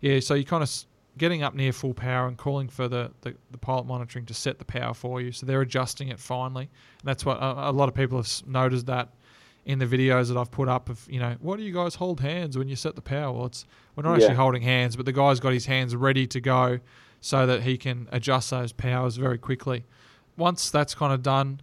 yeah, 0.00 0.20
so 0.20 0.34
you 0.34 0.44
kind 0.44 0.62
of 0.62 0.72
getting 1.18 1.42
up 1.42 1.54
near 1.54 1.72
full 1.72 1.94
power 1.94 2.28
and 2.28 2.36
calling 2.36 2.68
for 2.68 2.88
the, 2.88 3.10
the, 3.22 3.34
the 3.50 3.58
pilot 3.58 3.86
monitoring 3.86 4.26
to 4.26 4.34
set 4.34 4.58
the 4.58 4.64
power 4.64 4.92
for 4.94 5.20
you. 5.20 5.32
So 5.32 5.46
they're 5.46 5.62
adjusting 5.62 6.08
it 6.08 6.18
finally. 6.20 6.64
And 7.00 7.08
that's 7.08 7.24
what 7.24 7.38
a, 7.38 7.70
a 7.70 7.72
lot 7.72 7.88
of 7.88 7.94
people 7.94 8.18
have 8.18 8.30
noticed 8.46 8.86
that 8.86 9.08
in 9.64 9.78
the 9.78 9.86
videos 9.86 10.28
that 10.28 10.36
I've 10.36 10.50
put 10.50 10.68
up 10.68 10.88
of, 10.88 11.06
you 11.10 11.18
know, 11.18 11.34
what 11.40 11.56
do 11.56 11.64
you 11.64 11.72
guys 11.72 11.94
hold 11.96 12.20
hands 12.20 12.56
when 12.56 12.68
you 12.68 12.76
set 12.76 12.94
the 12.94 13.02
power? 13.02 13.32
Well, 13.32 13.46
it's 13.46 13.64
we're 13.96 14.02
not 14.02 14.10
Yeah. 14.18 14.24
actually 14.26 14.36
holding 14.36 14.62
hands, 14.62 14.94
but 14.96 15.06
the 15.06 15.12
guy's 15.12 15.40
got 15.40 15.52
his 15.52 15.66
hands 15.66 15.96
ready 15.96 16.26
to 16.28 16.40
go 16.40 16.78
so 17.20 17.46
that 17.46 17.62
he 17.62 17.76
can 17.78 18.08
adjust 18.12 18.50
those 18.50 18.72
powers 18.72 19.16
very 19.16 19.38
quickly. 19.38 19.84
Once 20.36 20.70
that's 20.70 20.94
kind 20.94 21.12
of 21.12 21.22
done, 21.22 21.60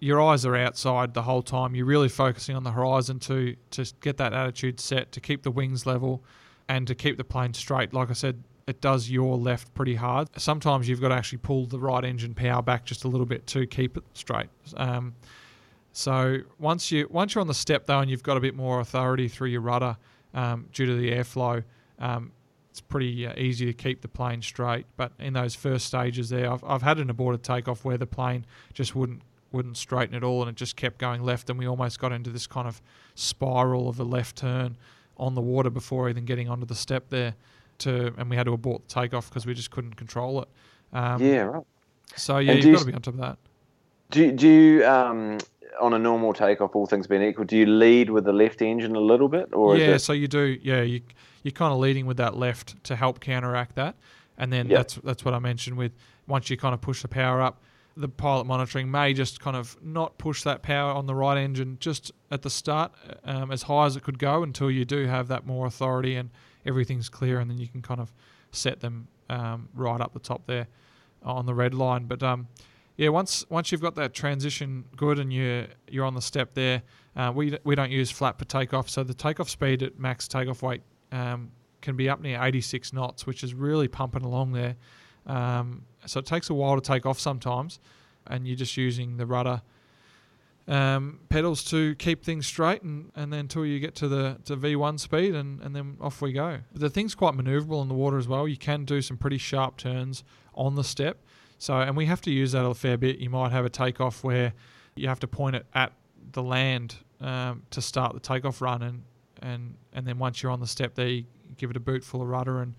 your 0.00 0.20
eyes 0.20 0.44
are 0.44 0.56
outside 0.56 1.14
the 1.14 1.22
whole 1.22 1.42
time. 1.42 1.74
You're 1.74 1.86
really 1.86 2.08
focusing 2.08 2.56
on 2.56 2.64
the 2.64 2.72
horizon 2.72 3.18
to 3.20 3.56
to 3.70 3.86
get 4.00 4.16
that 4.18 4.32
attitude 4.34 4.80
set, 4.80 5.12
to 5.12 5.20
keep 5.20 5.42
the 5.42 5.50
wings 5.50 5.86
level, 5.86 6.22
and 6.68 6.86
to 6.88 6.94
keep 6.94 7.16
the 7.16 7.24
plane 7.24 7.54
straight. 7.54 7.94
Like 7.94 8.10
I 8.10 8.14
said, 8.14 8.42
it 8.66 8.80
does 8.80 9.08
your 9.08 9.36
left 9.36 9.72
pretty 9.74 9.94
hard. 9.94 10.28
Sometimes 10.36 10.88
you've 10.88 11.00
got 11.00 11.08
to 11.08 11.14
actually 11.14 11.38
pull 11.38 11.66
the 11.66 11.78
right 11.78 12.04
engine 12.04 12.34
power 12.34 12.62
back 12.62 12.84
just 12.84 13.04
a 13.04 13.08
little 13.08 13.26
bit 13.26 13.46
to 13.48 13.66
keep 13.66 13.96
it 13.96 14.04
straight. 14.12 14.48
Um, 14.76 15.14
so 15.92 16.38
once 16.58 16.90
you 16.90 17.08
once 17.10 17.34
you're 17.34 17.40
on 17.40 17.48
the 17.48 17.54
step 17.54 17.86
though, 17.86 18.00
and 18.00 18.10
you've 18.10 18.22
got 18.22 18.36
a 18.36 18.40
bit 18.40 18.54
more 18.54 18.80
authority 18.80 19.28
through 19.28 19.48
your 19.48 19.60
rudder 19.60 19.96
um, 20.34 20.68
due 20.72 20.86
to 20.86 20.94
the 20.96 21.12
airflow, 21.12 21.62
um, 22.00 22.32
it's 22.70 22.80
pretty 22.80 23.26
uh, 23.26 23.32
easy 23.38 23.66
to 23.66 23.72
keep 23.72 24.02
the 24.02 24.08
plane 24.08 24.42
straight. 24.42 24.86
But 24.96 25.12
in 25.18 25.32
those 25.32 25.54
first 25.54 25.86
stages 25.86 26.28
there, 26.28 26.52
I've, 26.52 26.62
I've 26.64 26.82
had 26.82 26.98
an 26.98 27.08
aborted 27.08 27.42
takeoff 27.42 27.84
where 27.84 27.96
the 27.96 28.06
plane 28.06 28.44
just 28.74 28.96
wouldn't 28.96 29.22
wouldn't 29.52 29.76
straighten 29.76 30.16
at 30.16 30.24
all, 30.24 30.42
and 30.42 30.50
it 30.50 30.56
just 30.56 30.74
kept 30.74 30.98
going 30.98 31.22
left, 31.22 31.48
and 31.48 31.58
we 31.58 31.68
almost 31.68 32.00
got 32.00 32.10
into 32.10 32.30
this 32.30 32.48
kind 32.48 32.66
of 32.66 32.82
spiral 33.14 33.88
of 33.88 34.00
a 34.00 34.04
left 34.04 34.36
turn 34.36 34.76
on 35.16 35.34
the 35.34 35.40
water 35.40 35.70
before 35.70 36.10
even 36.10 36.24
getting 36.24 36.48
onto 36.48 36.66
the 36.66 36.74
step 36.74 37.08
there. 37.08 37.36
To 37.78 38.14
and 38.16 38.30
we 38.30 38.36
had 38.36 38.46
to 38.46 38.52
abort 38.52 38.88
the 38.88 38.94
takeoff 38.94 39.28
because 39.28 39.46
we 39.46 39.54
just 39.54 39.70
couldn't 39.70 39.96
control 39.96 40.42
it. 40.42 40.48
Um, 40.92 41.22
yeah, 41.22 41.42
right. 41.42 41.64
So 42.16 42.38
yeah, 42.38 42.52
And 42.52 42.64
you've 42.64 42.74
got 42.74 42.80
to 42.80 42.86
be 42.86 42.94
on 42.94 43.02
top 43.02 43.14
of 43.14 43.20
that. 43.20 43.38
Do 44.10 44.32
do 44.32 44.48
you 44.48 44.86
um 44.86 45.38
on 45.80 45.92
a 45.92 45.98
normal 45.98 46.32
takeoff, 46.32 46.74
all 46.74 46.86
things 46.86 47.06
being 47.06 47.22
equal, 47.22 47.44
do 47.44 47.56
you 47.56 47.66
lead 47.66 48.08
with 48.10 48.24
the 48.24 48.32
left 48.32 48.62
engine 48.62 48.96
a 48.96 49.00
little 49.00 49.28
bit, 49.28 49.52
or 49.52 49.76
yeah, 49.76 49.88
is 49.88 50.02
it? 50.02 50.04
so 50.06 50.12
you 50.12 50.28
do. 50.28 50.58
Yeah, 50.62 50.82
you 50.82 51.02
you're 51.42 51.52
kind 51.52 51.72
of 51.72 51.78
leading 51.78 52.06
with 52.06 52.16
that 52.16 52.36
left 52.36 52.82
to 52.84 52.96
help 52.96 53.20
counteract 53.20 53.76
that, 53.76 53.96
and 54.38 54.52
then 54.52 54.68
Yep. 54.68 54.78
that's 54.78 54.94
that's 54.96 55.24
what 55.24 55.34
I 55.34 55.38
mentioned 55.38 55.76
with 55.76 55.92
once 56.26 56.50
you 56.50 56.56
kind 56.56 56.74
of 56.74 56.80
push 56.80 57.02
the 57.02 57.08
power 57.08 57.40
up, 57.40 57.62
the 57.96 58.08
pilot 58.08 58.44
monitoring 58.46 58.90
may 58.90 59.12
just 59.12 59.40
kind 59.40 59.56
of 59.56 59.76
not 59.82 60.18
push 60.18 60.42
that 60.42 60.62
power 60.62 60.90
on 60.92 61.06
the 61.06 61.14
right 61.14 61.38
engine 61.38 61.76
just 61.80 62.12
at 62.30 62.42
the 62.42 62.50
start 62.50 62.92
um, 63.24 63.50
as 63.50 63.62
high 63.64 63.86
as 63.86 63.96
it 63.96 64.02
could 64.02 64.18
go 64.18 64.42
until 64.42 64.70
you 64.70 64.84
do 64.84 65.06
have 65.06 65.28
that 65.28 65.46
more 65.46 65.66
authority 65.66 66.16
and 66.16 66.30
everything's 66.66 67.08
clear, 67.08 67.38
and 67.38 67.50
then 67.50 67.58
you 67.58 67.68
can 67.68 67.82
kind 67.82 68.00
of 68.00 68.12
set 68.52 68.80
them 68.80 69.08
um, 69.28 69.68
right 69.74 70.00
up 70.00 70.12
the 70.12 70.20
top 70.20 70.46
there 70.46 70.66
on 71.22 71.46
the 71.46 71.54
red 71.54 71.74
line. 71.74 72.06
But 72.06 72.22
um, 72.22 72.48
yeah, 72.96 73.08
once 73.10 73.44
once 73.50 73.72
you've 73.72 73.80
got 73.80 73.94
that 73.96 74.14
transition 74.14 74.84
good 74.96 75.18
and 75.18 75.32
you're 75.32 75.66
you're 75.88 76.04
on 76.04 76.14
the 76.14 76.22
step 76.22 76.54
there, 76.54 76.82
uh, 77.16 77.32
we 77.34 77.58
we 77.64 77.74
don't 77.74 77.90
use 77.90 78.10
flap 78.10 78.38
for 78.38 78.44
takeoff, 78.44 78.88
so 78.88 79.02
the 79.02 79.14
takeoff 79.14 79.50
speed 79.50 79.82
at 79.82 79.98
max 79.98 80.26
takeoff 80.28 80.62
weight 80.62 80.82
um, 81.12 81.50
can 81.82 81.96
be 81.96 82.08
up 82.08 82.20
near 82.20 82.42
86 82.42 82.92
knots, 82.92 83.26
which 83.26 83.44
is 83.44 83.54
really 83.54 83.88
pumping 83.88 84.24
along 84.24 84.52
there. 84.52 84.76
Um, 85.26 85.82
so 86.06 86.20
it 86.20 86.26
takes 86.26 86.50
a 86.50 86.54
while 86.54 86.76
to 86.76 86.80
take 86.80 87.04
off 87.04 87.18
sometimes, 87.18 87.80
and 88.26 88.46
you're 88.46 88.56
just 88.56 88.76
using 88.76 89.16
the 89.16 89.26
rudder 89.26 89.62
um, 90.68 91.20
pedals 91.28 91.62
to 91.64 91.94
keep 91.96 92.24
things 92.24 92.46
straight, 92.46 92.82
and, 92.82 93.12
and 93.14 93.32
then 93.32 93.40
until 93.40 93.64
you 93.64 93.78
get 93.78 93.94
to 93.96 94.08
the 94.08 94.38
to 94.44 94.56
V1 94.56 94.98
speed, 94.98 95.34
and, 95.34 95.60
and 95.62 95.76
then 95.76 95.96
off 96.00 96.20
we 96.20 96.32
go. 96.32 96.58
The 96.72 96.90
thing's 96.90 97.14
quite 97.14 97.34
manoeuvrable 97.34 97.80
in 97.82 97.88
the 97.88 97.94
water 97.94 98.18
as 98.18 98.26
well. 98.26 98.48
You 98.48 98.56
can 98.56 98.84
do 98.84 99.00
some 99.00 99.16
pretty 99.16 99.38
sharp 99.38 99.76
turns 99.76 100.24
on 100.54 100.74
the 100.74 100.84
step. 100.84 101.22
So, 101.58 101.80
and 101.80 101.96
we 101.96 102.06
have 102.06 102.20
to 102.22 102.30
use 102.30 102.52
that 102.52 102.64
a 102.64 102.74
fair 102.74 102.96
bit. 102.96 103.18
You 103.18 103.30
might 103.30 103.52
have 103.52 103.64
a 103.64 103.70
takeoff 103.70 104.24
where 104.24 104.52
you 104.94 105.08
have 105.08 105.20
to 105.20 105.28
point 105.28 105.56
it 105.56 105.66
at 105.74 105.92
the 106.32 106.42
land 106.42 106.96
um, 107.20 107.62
to 107.70 107.80
start 107.80 108.14
the 108.14 108.20
takeoff 108.20 108.60
run, 108.60 108.82
and 108.82 109.02
and 109.42 109.76
and 109.92 110.06
then 110.06 110.18
once 110.18 110.42
you're 110.42 110.52
on 110.52 110.60
the 110.60 110.66
step 110.66 110.94
there, 110.94 111.08
you 111.08 111.24
give 111.56 111.70
it 111.70 111.76
a 111.76 111.80
boot 111.80 112.02
full 112.02 112.22
of 112.22 112.28
rudder 112.28 112.60
and 112.60 112.74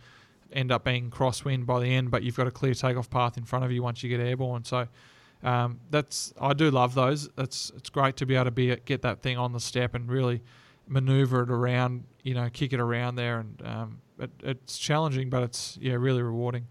end 0.51 0.71
up 0.71 0.83
being 0.83 1.09
crosswind 1.09 1.65
by 1.65 1.79
the 1.79 1.88
end. 1.88 2.11
But 2.11 2.23
you've 2.23 2.35
got 2.35 2.47
a 2.47 2.51
clear 2.51 2.73
takeoff 2.73 3.09
path 3.09 3.38
in 3.38 3.45
front 3.45 3.63
of 3.63 3.71
you 3.71 3.81
once 3.81 4.03
you 4.03 4.09
get 4.09 4.19
airborne. 4.19 4.65
So 4.65 4.88
um, 5.43 5.79
that's 5.89 6.33
I 6.39 6.53
do 6.53 6.71
love 6.71 6.95
those. 6.95 7.29
That's 7.35 7.71
it's 7.75 7.89
great 7.89 8.17
to 8.17 8.25
be 8.25 8.35
able 8.35 8.45
to 8.45 8.51
be 8.51 8.75
get 8.85 9.01
that 9.03 9.21
thing 9.21 9.38
on 9.38 9.53
the 9.53 9.59
step 9.59 9.95
and 9.95 10.09
really 10.09 10.41
maneuver 10.88 11.43
it 11.43 11.51
around. 11.51 12.05
You 12.23 12.33
know, 12.33 12.49
kick 12.51 12.73
it 12.73 12.79
around 12.79 13.15
there, 13.15 13.39
and 13.39 13.61
um, 13.65 14.01
it, 14.19 14.31
it's 14.43 14.77
challenging, 14.77 15.29
but 15.29 15.43
it's 15.43 15.77
yeah 15.81 15.93
really 15.93 16.21
rewarding. 16.21 16.67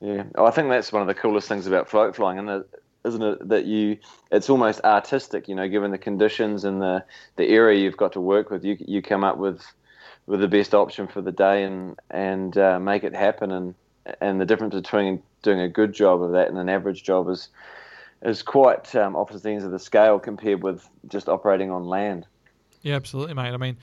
Yeah, 0.00 0.24
oh, 0.36 0.46
I 0.46 0.50
think 0.50 0.70
that's 0.70 0.92
one 0.92 1.02
of 1.02 1.08
the 1.08 1.14
coolest 1.14 1.46
things 1.46 1.66
about 1.66 1.88
float 1.88 2.16
flying, 2.16 2.38
and 2.38 2.64
isn't 3.04 3.22
it 3.22 3.48
that 3.48 3.66
you 3.66 3.98
it's 4.30 4.48
almost 4.48 4.80
artistic, 4.82 5.48
you 5.48 5.54
know, 5.54 5.68
given 5.68 5.90
the 5.90 5.98
conditions 5.98 6.64
and 6.64 6.80
the 6.80 7.04
the 7.36 7.48
area 7.48 7.80
you've 7.80 7.96
got 7.96 8.12
to 8.12 8.20
work 8.20 8.50
with, 8.50 8.64
you 8.64 8.76
you 8.80 9.02
come 9.02 9.24
up 9.24 9.36
with 9.36 9.62
with 10.26 10.40
the 10.40 10.48
best 10.48 10.74
option 10.74 11.06
for 11.06 11.20
the 11.20 11.32
day 11.32 11.64
and 11.64 11.98
and 12.10 12.56
uh, 12.56 12.80
make 12.80 13.04
it 13.04 13.14
happen, 13.14 13.50
and 13.50 13.74
and 14.20 14.40
the 14.40 14.46
difference 14.46 14.74
between 14.74 15.22
doing 15.42 15.60
a 15.60 15.68
good 15.68 15.92
job 15.92 16.22
of 16.22 16.32
that 16.32 16.48
and 16.48 16.58
an 16.58 16.68
average 16.68 17.02
job 17.02 17.28
is 17.28 17.48
is 18.22 18.42
quite 18.42 18.94
um, 18.94 19.16
opposite 19.16 19.48
ends 19.48 19.64
of 19.64 19.70
the 19.70 19.78
scale 19.78 20.18
compared 20.18 20.62
with 20.62 20.88
just 21.08 21.28
operating 21.28 21.70
on 21.70 21.84
land. 21.84 22.26
Yeah, 22.82 22.96
absolutely, 22.96 23.34
mate. 23.34 23.52
I 23.52 23.56
mean, 23.56 23.76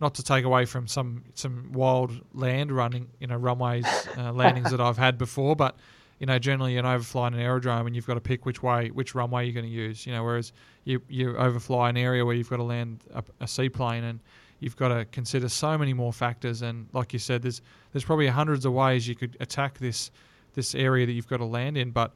not 0.00 0.14
to 0.14 0.22
take 0.22 0.44
away 0.44 0.64
from 0.64 0.86
some 0.86 1.24
some 1.34 1.72
wild 1.72 2.20
land 2.34 2.72
running, 2.72 3.08
you 3.20 3.26
know, 3.26 3.36
runways 3.36 3.86
uh, 4.18 4.32
landings 4.34 4.70
that 4.70 4.80
I've 4.80 4.98
had 4.98 5.18
before, 5.18 5.56
but 5.56 5.76
you 6.18 6.26
know, 6.26 6.38
generally 6.38 6.74
you're 6.74 6.84
overflying 6.84 7.34
an 7.34 7.40
aerodrome 7.40 7.86
and 7.86 7.96
you've 7.96 8.06
got 8.06 8.14
to 8.14 8.20
pick 8.20 8.46
which 8.46 8.62
way, 8.62 8.90
which 8.90 9.14
runway 9.14 9.44
you're 9.44 9.54
going 9.54 9.66
to 9.66 9.70
use. 9.70 10.06
You 10.06 10.12
know, 10.12 10.22
whereas 10.22 10.52
you 10.84 11.02
you 11.08 11.36
overfly 11.36 11.90
an 11.90 11.96
area 11.96 12.24
where 12.24 12.34
you've 12.34 12.50
got 12.50 12.56
to 12.56 12.62
land 12.62 13.04
a, 13.14 13.22
a 13.40 13.48
seaplane 13.48 14.04
and 14.04 14.20
you've 14.60 14.76
got 14.76 14.88
to 14.88 15.04
consider 15.06 15.48
so 15.48 15.76
many 15.76 15.92
more 15.92 16.12
factors. 16.12 16.62
And 16.62 16.86
like 16.92 17.12
you 17.12 17.18
said, 17.18 17.42
there's 17.42 17.60
there's 17.92 18.04
probably 18.04 18.28
hundreds 18.28 18.64
of 18.64 18.72
ways 18.72 19.06
you 19.06 19.14
could 19.14 19.36
attack 19.40 19.78
this 19.78 20.10
this 20.54 20.74
area 20.74 21.06
that 21.06 21.12
you've 21.12 21.28
got 21.28 21.38
to 21.38 21.44
land 21.44 21.76
in, 21.76 21.90
but 21.90 22.12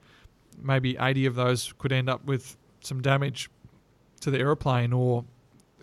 maybe 0.62 0.96
80 0.98 1.26
of 1.26 1.34
those 1.34 1.72
could 1.78 1.92
end 1.92 2.09
up 2.09 2.24
with 2.24 2.57
some 2.80 3.02
damage 3.02 3.50
to 4.20 4.30
the 4.30 4.38
aeroplane 4.38 4.92
or 4.92 5.24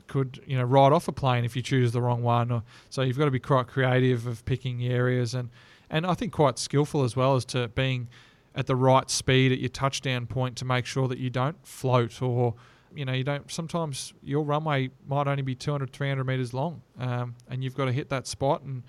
could 0.08 0.42
you 0.46 0.58
know 0.58 0.64
ride 0.64 0.92
off 0.92 1.08
a 1.08 1.12
plane 1.12 1.46
if 1.46 1.56
you 1.56 1.62
choose 1.62 1.92
the 1.92 2.02
wrong 2.02 2.22
one 2.22 2.52
or 2.52 2.64
so 2.90 3.02
you've 3.02 3.18
got 3.18 3.26
to 3.26 3.32
be 3.32 3.40
quite 3.40 3.68
creative 3.68 4.28
of 4.28 4.44
picking 4.46 4.78
the 4.78 4.90
areas 4.90 5.34
and 5.34 5.50
and 5.90 6.06
I 6.06 6.14
think 6.14 6.34
quite 6.34 6.58
skillful 6.58 7.04
as 7.04 7.16
well 7.16 7.36
as 7.36 7.46
to 7.46 7.68
being 7.70 8.10
at 8.56 8.68
the 8.68 8.76
right 8.76 9.10
speed 9.10 9.52
at 9.52 9.60
your 9.60 9.70
touchdown 9.70 10.26
point 10.26 10.58
to 10.58 10.66
make 10.66 10.86
sure 10.86 11.08
that 11.08 11.18
you 11.18 11.30
don't 11.30 11.56
float 11.66 12.22
or 12.22 12.54
you 12.96 13.06
know 13.06 13.14
you 13.14 13.24
don't 13.24 13.50
sometimes 13.52 14.14
your 14.22 14.44
runway 14.44 14.90
might 15.08 15.28
only 15.28 15.42
be 15.42 15.56
200 15.56 15.92
300 15.92 16.24
meters 16.24 16.54
long 16.54 16.82
um, 17.00 17.36
and 17.50 17.64
you've 17.64 17.76
got 17.76 17.86
to 17.86 17.92
hit 17.92 18.10
that 18.10 18.28
spot 18.28 18.62
and 18.64 18.84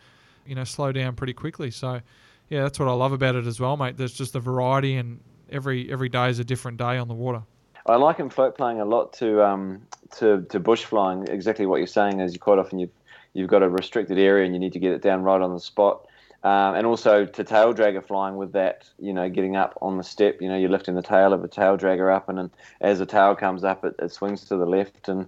you 0.46 0.54
know 0.54 0.64
slow 0.64 0.92
down 0.92 1.14
pretty 1.14 1.32
quickly. 1.32 1.70
So 1.70 2.00
yeah 2.48 2.62
that's 2.62 2.78
what 2.78 2.88
I 2.88 2.92
love 2.92 3.12
about 3.12 3.34
it 3.34 3.46
as 3.46 3.60
well 3.60 3.76
mate. 3.76 3.96
There's 3.96 4.14
just 4.14 4.32
the 4.32 4.40
variety 4.40 4.96
and 4.96 5.20
every 5.50 5.90
every 5.90 6.08
day 6.08 6.28
is 6.28 6.38
a 6.38 6.44
different 6.44 6.78
day 6.78 6.98
on 6.98 7.08
the 7.08 7.14
water 7.14 7.42
I 7.86 7.96
like 7.96 8.16
liken 8.16 8.30
float 8.30 8.56
playing 8.56 8.80
a 8.80 8.84
lot 8.84 9.12
to 9.14 9.44
um, 9.44 9.82
to 10.16 10.42
to 10.48 10.58
bush 10.58 10.84
flying. 10.84 11.28
Exactly 11.28 11.66
what 11.66 11.76
you're 11.78 11.86
saying 11.86 12.20
is 12.20 12.32
you 12.32 12.38
quite 12.38 12.58
often 12.58 12.78
you've 12.78 12.90
you've 13.34 13.50
got 13.50 13.62
a 13.62 13.68
restricted 13.68 14.18
area 14.18 14.44
and 14.44 14.54
you 14.54 14.60
need 14.60 14.72
to 14.72 14.78
get 14.78 14.92
it 14.92 15.02
down 15.02 15.22
right 15.22 15.40
on 15.40 15.52
the 15.52 15.60
spot. 15.60 16.06
Um, 16.44 16.74
and 16.74 16.86
also 16.86 17.24
to 17.24 17.44
tail 17.44 17.72
dragger 17.72 18.06
flying 18.06 18.36
with 18.36 18.52
that, 18.52 18.86
you 18.98 19.14
know, 19.14 19.30
getting 19.30 19.56
up 19.56 19.78
on 19.80 19.96
the 19.96 20.04
step, 20.04 20.42
you 20.42 20.48
know, 20.48 20.58
you're 20.58 20.68
lifting 20.68 20.94
the 20.94 21.02
tail 21.02 21.32
of 21.32 21.42
a 21.42 21.48
tail 21.48 21.78
dragger 21.78 22.14
up, 22.14 22.28
and, 22.28 22.38
and 22.38 22.50
as 22.82 22.98
the 22.98 23.06
tail 23.06 23.34
comes 23.34 23.64
up, 23.64 23.82
it, 23.82 23.94
it 23.98 24.12
swings 24.12 24.44
to 24.44 24.56
the 24.56 24.66
left. 24.66 25.08
And 25.08 25.26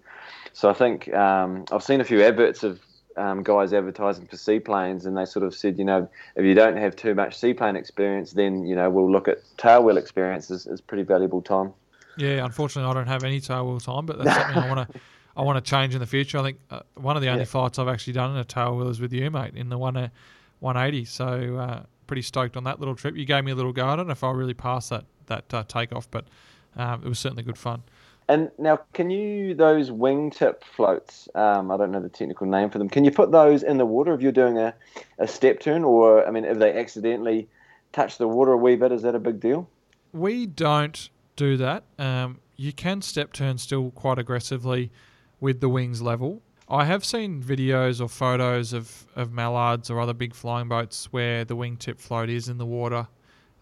so 0.53 0.69
I 0.69 0.75
think 0.75 1.13
um, 1.15 1.65
I've 1.73 1.83
seen 1.83 2.03
a 2.03 2.05
few 2.05 2.23
adverts 2.23 2.63
of 2.65 2.81
um, 3.17 3.43
guys 3.43 3.73
advertising 3.73 4.27
for 4.27 4.37
seaplanes, 4.37 5.07
and 5.07 5.17
they 5.17 5.25
sort 5.25 5.45
of 5.45 5.55
said, 5.55 5.79
you 5.79 5.85
know, 5.85 6.09
if 6.37 6.45
you 6.45 6.55
don't 6.55 6.77
have 6.77 6.97
too 6.97 7.15
much 7.15 7.39
seaplane 7.39 7.77
experience, 7.77 8.33
then 8.33 8.65
you 8.67 8.75
know 8.75 8.91
we'll 8.91 9.11
look 9.11 9.29
at 9.29 9.39
tail 9.59 9.83
wheel 9.83 9.97
experience 9.97 10.51
as, 10.51 10.67
as 10.67 10.81
pretty 10.81 11.03
valuable 11.03 11.43
time. 11.43 11.73
Yeah, 12.17 12.45
unfortunately, 12.45 12.91
I 12.91 12.95
don't 12.95 13.09
have 13.09 13.25
any 13.25 13.41
tail 13.41 13.67
wheel 13.67 13.81
time, 13.81 14.07
but 14.07 14.19
that's 14.19 14.37
something 14.37 14.63
I 14.63 14.75
want 14.75 14.93
to. 14.93 15.01
I 15.37 15.43
want 15.43 15.63
to 15.63 15.71
change 15.71 15.95
in 15.95 16.01
the 16.01 16.07
future. 16.07 16.39
I 16.39 16.43
think 16.45 16.59
uh, 16.71 16.81
one 16.95 17.15
of 17.15 17.23
the 17.23 17.29
only 17.29 17.43
yeah. 17.43 17.47
flights 17.47 17.79
I've 17.79 17.89
actually 17.89 18.15
done 18.15 18.31
in 18.31 18.39
a 18.39 18.45
tail 18.45 18.75
wheel 18.75 18.89
is 18.89 19.01
with 19.01 19.13
you, 19.13 19.31
mate, 19.31 19.55
in 19.55 19.69
the 19.69 19.77
one 19.77 19.95
uh, 19.97 20.09
180. 20.61 21.05
So 21.05 21.57
uh, 21.57 21.83
pretty 22.07 22.23
stoked 22.23 22.57
on 22.57 22.65
that 22.65 22.81
little 22.81 22.95
trip. 22.95 23.17
You 23.17 23.27
gave 23.27 23.45
me 23.45 23.53
a 23.53 23.55
little 23.55 23.73
go. 23.73 23.87
I 23.87 23.97
don't 23.97 24.07
know 24.07 24.13
if 24.13 24.25
I 24.25 24.31
really 24.31 24.55
passed 24.55 24.91
that 24.91 25.05
that 25.27 25.53
uh, 25.53 25.65
takeoff, 25.65 26.11
but 26.11 26.25
um, 26.77 27.03
it 27.05 27.09
was 27.09 27.19
certainly 27.19 27.43
good 27.43 27.59
fun. 27.59 27.83
And 28.29 28.51
now, 28.59 28.81
can 28.93 29.11
you 29.11 29.55
those 29.55 29.91
wingtip 29.91 30.63
floats? 30.65 31.29
Um, 31.35 31.71
I 31.71 31.77
don't 31.77 31.93
know 31.93 32.01
the 32.01 32.09
technical 32.09 32.47
name 32.47 32.71
for 32.71 32.79
them. 32.79 32.89
Can 32.89 33.05
you 33.05 33.13
put 33.13 33.31
those 33.31 33.63
in 33.63 33.79
the 33.79 33.87
water 33.87 34.13
if 34.15 34.21
you're 34.21 34.33
doing 34.33 34.59
a, 34.59 34.75
a 35.19 35.29
step 35.29 35.61
turn, 35.61 35.85
or 35.85 36.27
I 36.27 36.31
mean, 36.31 36.45
if 36.45 36.59
they 36.59 36.77
accidentally 36.77 37.49
touch 37.93 38.19
the 38.19 38.27
water 38.27 38.53
a 38.53 38.57
wee 38.57 38.75
bit, 38.75 38.91
is 38.91 39.03
that 39.03 39.15
a 39.15 39.21
big 39.21 39.39
deal? 39.39 39.69
We 40.13 40.47
don't 40.47 41.09
do 41.37 41.57
that. 41.59 41.85
Um, 41.99 42.41
you 42.57 42.73
can 42.73 43.01
step 43.03 43.33
turn 43.33 43.59
still 43.59 43.91
quite 43.93 44.19
aggressively 44.19 44.91
with 45.41 45.61
the 45.61 45.69
wings 45.69 46.03
level. 46.03 46.43
I 46.69 46.85
have 46.85 47.05
seen 47.05 47.41
videos 47.41 48.01
or 48.01 48.09
photos 48.09 48.73
of, 48.73 49.07
of 49.15 49.33
mallards 49.33 49.89
or 49.89 50.01
other 50.01 50.15
big 50.15 50.35
flying 50.35 50.69
boats 50.69 51.13
where 51.13 51.45
the 51.45 51.55
wingtip 51.55 52.01
float 52.01 52.29
is 52.29 52.49
in 52.49 52.59
the 52.59 52.67
water 52.67 53.07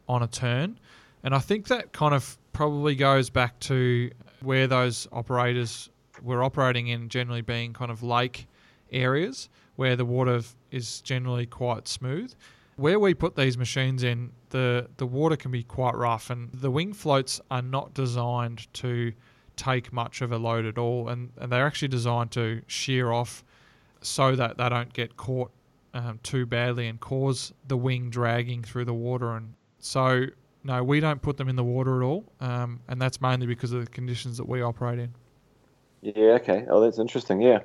on 0.09 0.23
a 0.23 0.27
turn. 0.27 0.79
And 1.23 1.35
I 1.35 1.39
think 1.39 1.69
that 1.69 1.93
kind 1.93 2.15
of 2.15 2.39
probably 2.53 2.95
goes 2.95 3.29
back 3.29 3.59
to 3.61 4.11
where 4.45 4.66
those 4.66 5.09
operators 5.12 5.90
were 6.22 6.42
operating 6.42 6.88
in, 6.88 7.09
generally 7.09 7.42
being 7.42 7.72
kind 7.72 7.90
of 7.90 8.03
lake 8.03 8.47
areas 8.92 9.49
where 9.76 9.97
the 9.97 10.05
water 10.05 10.40
is 10.70 11.01
generally 11.01 11.47
quite 11.47 11.88
smooth. 11.88 12.32
Where 12.76 12.99
we 12.99 13.14
put 13.14 13.36
these 13.36 13.57
machines 13.57 14.03
in, 14.03 14.32
the, 14.51 14.88
the 14.97 15.07
water 15.07 15.36
can 15.36 15.51
be 15.51 15.62
quite 15.62 15.95
rough, 15.95 16.30
and 16.30 16.51
the 16.53 16.70
wing 16.70 16.92
floats 16.92 17.40
are 17.51 17.62
not 17.62 17.95
designed 17.95 18.72
to 18.74 19.12
take 19.57 19.92
much 19.92 20.22
of 20.22 20.32
a 20.32 20.38
load 20.38 20.64
at 20.66 20.78
all, 20.78 21.09
and, 21.09 21.30
and 21.38 21.51
they're 21.53 21.66
actually 21.66 21.88
designed 21.88 22.32
to 22.32 22.62
shear 22.66 23.12
off 23.12 23.45
so 24.01 24.34
that 24.36 24.59
they 24.59 24.68
don't 24.68 24.92
get 24.92 25.16
caught 25.16 25.51
um, 25.95 26.18
too 26.22 26.47
badly 26.47 26.88
and 26.88 27.01
cause 27.01 27.53
the 27.68 27.76
wing 27.76 28.11
dragging 28.11 28.62
through 28.62 28.84
the 28.84 28.95
water. 28.95 29.36
And 29.36 29.55
so, 29.78 30.26
no, 30.65 30.83
we 30.83 30.99
don't 30.99 31.21
put 31.21 31.37
them 31.37 31.49
in 31.49 31.57
the 31.57 31.65
water 31.65 32.03
at 32.03 32.05
all, 32.05 32.25
um, 32.41 32.81
and 32.89 33.01
that's 33.01 33.21
mainly 33.21 33.47
because 33.47 33.73
of 33.73 33.85
the 33.85 33.91
conditions 33.91 34.39
that 34.39 34.49
we 34.49 34.62
operate 34.62 34.99
in. 34.99 35.15
Yeah. 36.01 36.33
Okay. 36.33 36.67
Oh, 36.69 36.81
that's 36.81 36.99
interesting. 36.99 37.41
Yeah. 37.41 37.61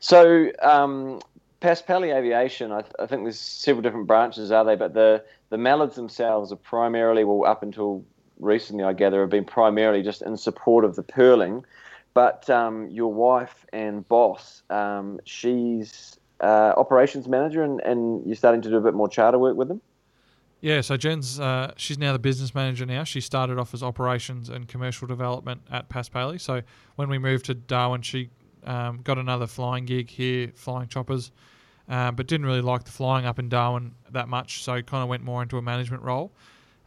So, 0.00 0.50
um, 0.62 1.20
Aviation, 1.62 2.72
I, 2.72 2.82
th- 2.82 2.94
I, 2.98 3.06
think 3.06 3.22
there's 3.22 3.38
several 3.38 3.82
different 3.82 4.06
branches, 4.06 4.50
are 4.50 4.64
they? 4.64 4.76
But 4.76 4.94
the 4.94 5.24
the 5.50 5.58
mallards 5.58 5.96
themselves 5.96 6.52
are 6.52 6.56
primarily, 6.56 7.24
well, 7.24 7.44
up 7.46 7.62
until 7.62 8.04
recently, 8.38 8.84
I 8.84 8.92
gather, 8.92 9.20
have 9.20 9.30
been 9.30 9.44
primarily 9.44 10.02
just 10.02 10.22
in 10.22 10.36
support 10.36 10.84
of 10.84 10.96
the 10.96 11.02
pearling. 11.02 11.64
But 12.14 12.50
um, 12.50 12.88
your 12.88 13.12
wife 13.12 13.64
and 13.72 14.06
boss, 14.08 14.62
um, 14.68 15.20
she's 15.24 16.18
uh, 16.40 16.74
operations 16.76 17.28
manager, 17.28 17.62
and, 17.62 17.80
and 17.80 18.26
you're 18.26 18.36
starting 18.36 18.62
to 18.62 18.68
do 18.68 18.76
a 18.76 18.80
bit 18.80 18.94
more 18.94 19.08
charter 19.08 19.38
work 19.38 19.56
with 19.56 19.68
them. 19.68 19.80
Yeah, 20.62 20.80
so 20.80 20.96
Jen's 20.96 21.40
uh, 21.40 21.72
she's 21.76 21.98
now 21.98 22.12
the 22.12 22.20
business 22.20 22.54
manager 22.54 22.86
now. 22.86 23.02
She 23.02 23.20
started 23.20 23.58
off 23.58 23.74
as 23.74 23.82
operations 23.82 24.48
and 24.48 24.68
commercial 24.68 25.08
development 25.08 25.60
at 25.72 25.88
Paspaley. 25.88 26.40
So 26.40 26.62
when 26.94 27.08
we 27.10 27.18
moved 27.18 27.46
to 27.46 27.54
Darwin, 27.54 28.00
she 28.00 28.30
um, 28.64 29.00
got 29.02 29.18
another 29.18 29.48
flying 29.48 29.86
gig 29.86 30.08
here, 30.08 30.52
flying 30.54 30.86
choppers, 30.86 31.32
uh, 31.88 32.12
but 32.12 32.28
didn't 32.28 32.46
really 32.46 32.60
like 32.60 32.84
the 32.84 32.92
flying 32.92 33.26
up 33.26 33.40
in 33.40 33.48
Darwin 33.48 33.96
that 34.12 34.28
much. 34.28 34.62
So 34.62 34.80
kind 34.82 35.02
of 35.02 35.08
went 35.08 35.24
more 35.24 35.42
into 35.42 35.58
a 35.58 35.62
management 35.62 36.04
role. 36.04 36.30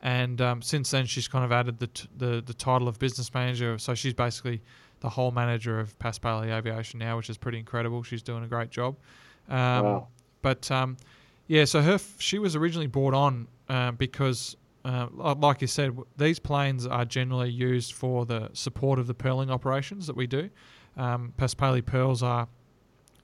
And 0.01 0.39
um, 0.39 0.61
since 0.61 0.91
then, 0.91 1.05
she's 1.05 1.28
kind 1.28 1.43
of 1.43 1.51
added 1.51 1.78
the, 1.80 1.88
t- 1.88 2.07
the 2.15 2.41
the 2.45 2.53
title 2.53 2.88
of 2.88 2.97
business 2.97 3.34
manager. 3.34 3.78
So 3.78 3.93
she's 3.93 4.13
basically 4.13 4.61
the 5.01 5.09
whole 5.09 5.32
manager 5.32 5.82
of 5.82 5.99
Paspaley 5.99 6.49
Aviation 6.49 6.99
now, 6.99 7.17
which 7.17 7.30
is 7.30 7.38
pretty 7.38 7.59
incredible. 7.59 8.03
She's 8.03 8.23
doing 8.23 8.45
a 8.45 8.47
great 8.47 8.69
job. 8.69 8.95
Um, 9.49 9.84
wow. 9.84 10.07
But 10.41 10.71
um, 10.71 10.95
yeah, 11.47 11.65
so 11.65 11.82
her 11.82 11.95
f- 11.95 12.15
she 12.19 12.39
was 12.39 12.55
originally 12.55 12.88
brought 12.88 13.13
on 13.13 13.47
uh, 13.70 13.91
because, 13.91 14.55
uh, 14.84 15.07
like 15.13 15.61
you 15.61 15.68
said, 15.68 15.97
these 16.18 16.39
planes 16.39 16.86
are 16.86 17.05
generally 17.05 17.49
used 17.49 17.93
for 17.93 18.26
the 18.26 18.49
support 18.53 18.99
of 18.99 19.07
the 19.07 19.13
pearling 19.13 19.49
operations 19.49 20.07
that 20.07 20.16
we 20.16 20.28
do. 20.28 20.49
Um, 20.97 21.34
pearls 21.38 22.24
are 22.24 22.47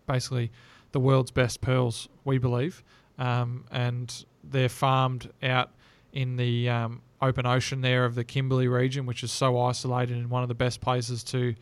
basically 0.07 0.51
the 0.91 0.99
world's 0.99 1.31
best 1.31 1.61
pearls, 1.61 2.09
we 2.25 2.37
believe, 2.37 2.83
um, 3.17 3.65
and 3.71 4.25
they're 4.43 4.69
farmed 4.69 5.31
out 5.41 5.71
in 6.13 6.35
the 6.35 6.69
um, 6.69 7.01
open 7.21 7.45
ocean 7.45 7.81
there 7.81 8.05
of 8.05 8.15
the 8.15 8.23
Kimberley 8.23 8.67
region, 8.67 9.05
which 9.05 9.23
is 9.23 9.31
so 9.31 9.59
isolated 9.59 10.17
and 10.17 10.29
one 10.29 10.43
of 10.43 10.49
the 10.49 10.55
best 10.55 10.81
places 10.81 11.23
to 11.25 11.55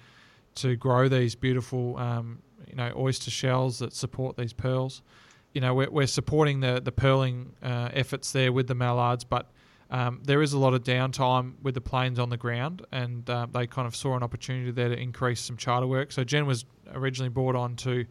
to 0.55 0.75
grow 0.75 1.07
these 1.07 1.35
beautiful 1.35 1.95
um, 1.97 2.39
you 2.67 2.75
know 2.75 2.91
oyster 2.95 3.31
shells 3.31 3.79
that 3.79 3.93
support 3.93 4.35
these 4.37 4.53
pearls. 4.53 5.01
You 5.59 5.65
know 5.65 5.73
we're, 5.73 5.89
we're 5.89 6.07
supporting 6.07 6.61
the 6.61 6.79
the 6.79 6.93
pearling 6.93 7.51
uh, 7.61 7.89
efforts 7.91 8.31
there 8.31 8.53
with 8.53 8.67
the 8.67 8.75
mallards, 8.75 9.25
but 9.25 9.51
um, 9.91 10.21
there 10.23 10.41
is 10.41 10.53
a 10.53 10.57
lot 10.57 10.73
of 10.73 10.85
downtime 10.85 11.55
with 11.61 11.73
the 11.73 11.81
planes 11.81 12.17
on 12.17 12.29
the 12.29 12.37
ground, 12.37 12.85
and 12.93 13.29
uh, 13.29 13.45
they 13.51 13.67
kind 13.67 13.85
of 13.85 13.93
saw 13.93 14.15
an 14.15 14.23
opportunity 14.23 14.71
there 14.71 14.87
to 14.87 14.97
increase 14.97 15.41
some 15.41 15.57
charter 15.57 15.85
work. 15.85 16.13
So 16.13 16.23
Jen 16.23 16.45
was 16.45 16.63
originally 16.93 17.27
brought 17.27 17.57
on 17.57 17.75
to 17.75 18.05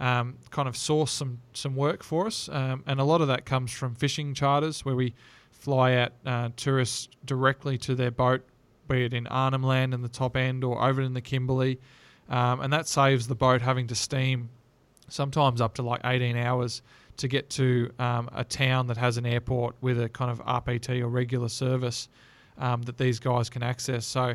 um, 0.00 0.38
kind 0.50 0.66
of 0.66 0.76
source 0.76 1.12
some 1.12 1.38
some 1.52 1.76
work 1.76 2.02
for 2.02 2.26
us, 2.26 2.48
um, 2.48 2.82
and 2.88 2.98
a 2.98 3.04
lot 3.04 3.20
of 3.20 3.28
that 3.28 3.44
comes 3.44 3.70
from 3.70 3.94
fishing 3.94 4.34
charters 4.34 4.84
where 4.84 4.96
we 4.96 5.14
fly 5.52 5.94
out 5.94 6.14
uh, 6.26 6.48
tourists 6.56 7.10
directly 7.24 7.78
to 7.78 7.94
their 7.94 8.10
boat, 8.10 8.44
be 8.88 9.04
it 9.04 9.14
in 9.14 9.28
Arnhem 9.28 9.62
Land 9.62 9.94
in 9.94 10.02
the 10.02 10.08
top 10.08 10.36
end 10.36 10.64
or 10.64 10.82
over 10.82 11.00
in 11.00 11.14
the 11.14 11.20
Kimberley. 11.20 11.78
Um, 12.28 12.60
and 12.60 12.72
that 12.72 12.88
saves 12.88 13.28
the 13.28 13.36
boat 13.36 13.62
having 13.62 13.86
to 13.86 13.94
steam 13.94 14.50
sometimes 15.08 15.60
up 15.60 15.74
to 15.74 15.82
like 15.82 16.00
18 16.04 16.36
hours 16.36 16.82
to 17.18 17.28
get 17.28 17.50
to 17.50 17.90
um, 17.98 18.28
a 18.34 18.44
town 18.44 18.86
that 18.86 18.96
has 18.96 19.16
an 19.16 19.26
airport 19.26 19.74
with 19.80 20.00
a 20.00 20.08
kind 20.08 20.30
of 20.30 20.44
RPT 20.44 21.00
or 21.00 21.08
regular 21.08 21.48
service 21.48 22.08
um, 22.58 22.82
that 22.82 22.96
these 22.96 23.18
guys 23.18 23.50
can 23.50 23.62
access. 23.62 24.06
So 24.06 24.34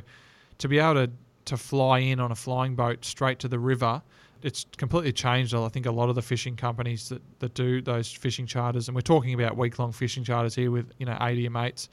to 0.58 0.68
be 0.68 0.80
able 0.80 1.06
to, 1.06 1.12
to 1.46 1.58
fly 1.58 2.00
in 2.00 2.20
on 2.20 2.32
a 2.32 2.36
flying 2.36 2.76
boat 2.76 3.06
straight 3.06 3.40
to 3.40 3.48
the 3.48 3.60
river 3.60 4.02
it's 4.44 4.66
completely 4.78 5.14
changed. 5.14 5.56
I 5.56 5.68
think 5.70 5.86
a 5.86 5.92
lot 5.92 6.10
of 6.10 6.16
the 6.16 6.22
fishing 6.22 6.56
companies 6.56 7.10
that, 7.10 7.22
that 7.40 7.54
do 7.54 7.82
those 7.82 8.12
fishing 8.12 8.46
charters, 8.46 8.90
and 8.90 8.96
we're 8.96 9.02
talking 9.02 9.34
about 9.34 9.58
week 9.58 9.80
long 9.80 9.92
fishing 9.92 10.24
charters 10.24 10.54
here 10.54 10.70
with 10.70 10.92
you 11.00 11.06
know 11.06 11.18
80 11.20 11.50
mates, 11.50 11.90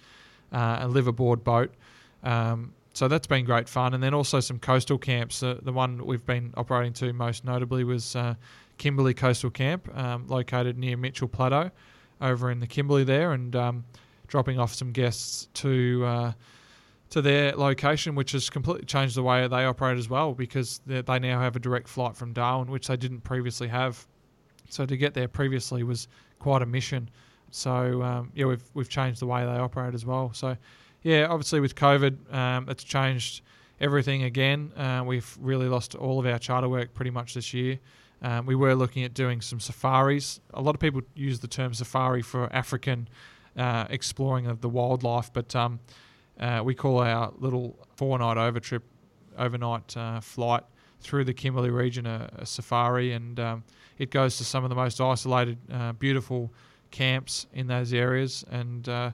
uh, 0.53 0.79
and 0.81 0.93
live 0.93 1.07
aboard 1.07 1.45
boat. 1.45 1.73
Um, 2.25 2.75
so 2.93 3.07
that's 3.07 3.29
been 3.29 3.45
great 3.45 3.69
fun, 3.69 3.95
and 3.95 4.03
then 4.03 4.15
also 4.15 4.41
some 4.41 4.59
coastal 4.59 4.99
camps. 4.99 5.43
Uh, 5.43 5.59
the 5.63 5.73
one 5.73 6.05
we've 6.05 6.27
been 6.27 6.53
operating 6.57 6.93
to 6.95 7.13
most 7.13 7.45
notably 7.45 7.85
was 7.85 8.17
uh, 8.17 8.35
Kimberley 8.81 9.13
Coastal 9.13 9.51
Camp, 9.51 9.95
um, 9.95 10.27
located 10.27 10.79
near 10.79 10.97
Mitchell 10.97 11.29
Plateau, 11.29 11.71
over 12.19 12.51
in 12.51 12.61
the 12.61 12.67
Kimberley 12.67 13.05
there, 13.05 13.33
and 13.33 13.55
um, 13.55 13.85
dropping 14.27 14.59
off 14.59 14.73
some 14.73 14.91
guests 14.91 15.49
to 15.55 16.03
uh, 16.07 16.33
to 17.11 17.21
their 17.21 17.53
location, 17.53 18.15
which 18.15 18.33
has 18.33 18.49
completely 18.49 18.87
changed 18.87 19.17
the 19.17 19.23
way 19.23 19.47
they 19.47 19.67
operate 19.67 19.99
as 19.99 20.09
well 20.09 20.33
because 20.33 20.81
they 20.87 21.03
they 21.03 21.19
now 21.19 21.39
have 21.39 21.57
a 21.57 21.59
direct 21.59 21.89
flight 21.89 22.17
from 22.17 22.33
Darwin, 22.33 22.71
which 22.71 22.87
they 22.87 22.97
didn't 22.97 23.21
previously 23.21 23.69
have. 23.69 24.07
So 24.71 24.87
to 24.87 24.97
get 24.97 25.13
there 25.13 25.29
previously 25.29 25.83
was 25.83 26.09
quite 26.39 26.63
a 26.63 26.67
mission. 26.67 27.11
So 27.51 28.03
um, 28.03 28.33
yeah, 28.35 28.47
we've 28.47 28.65
we've 28.73 28.89
changed 28.89 29.21
the 29.21 29.27
way 29.27 29.45
they 29.45 29.59
operate 29.59 29.95
as 29.95 30.07
well. 30.07 30.33
So 30.33 30.57
yeah, 31.03 31.27
obviously 31.27 31.61
with 31.61 31.75
COVID, 31.75 32.33
um, 32.33 32.67
it's 32.71 32.83
changed 32.85 33.43
everything 33.79 34.23
again. 34.23 34.73
Uh, 34.75 35.03
we've 35.07 35.37
really 35.39 35.69
lost 35.69 35.95
all 35.95 36.19
of 36.19 36.25
our 36.25 36.39
charter 36.39 36.69
work 36.69 36.95
pretty 36.95 37.11
much 37.11 37.35
this 37.35 37.53
year. 37.53 37.79
Um, 38.23 38.47
we 38.47 38.55
were 38.55 38.75
looking 38.75 39.05
at 39.05 39.15
doing 39.15 39.41
some 39.41 39.61
safaris. 39.61 40.41
A 40.53 40.61
lot 40.61 40.75
of 40.75 40.81
people 40.81 41.03
use 41.15 41.41
the 41.41 41.49
term 41.49 41.73
safari 41.75 42.23
for 42.23 42.53
African 42.53 43.09
uh, 43.57 43.87
exploring 43.91 44.47
of 44.47 44.61
the 44.61 44.69
wildlife, 44.69 45.33
but 45.33 45.55
um, 45.57 45.81
uh, 46.39 46.63
we 46.65 46.75
call 46.75 46.99
our 46.99 47.33
little 47.39 47.77
four-night 47.97 48.37
over 48.37 48.61
trip, 48.61 48.85
overnight 49.39 49.97
uh, 49.97 50.21
flight 50.21 50.65
through 51.01 51.25
the 51.25 51.35
Kimberley 51.35 51.71
region 51.71 52.07
a, 52.07 52.31
a 52.39 52.47
safari, 52.47 53.13
and 53.13 53.41
um, 53.41 53.65
it 53.99 54.11
goes 54.11 54.37
to 54.39 54.45
some 54.45 54.65
of 54.65 54.71
the 54.71 54.77
most 54.77 55.01
isolated, 55.01 55.59
uh, 55.73 55.93
beautiful 55.93 56.53
camps 56.91 57.47
in 57.55 57.67
those 57.67 57.93
areas, 57.93 58.45
and 58.51 58.89
uh, 58.89 59.11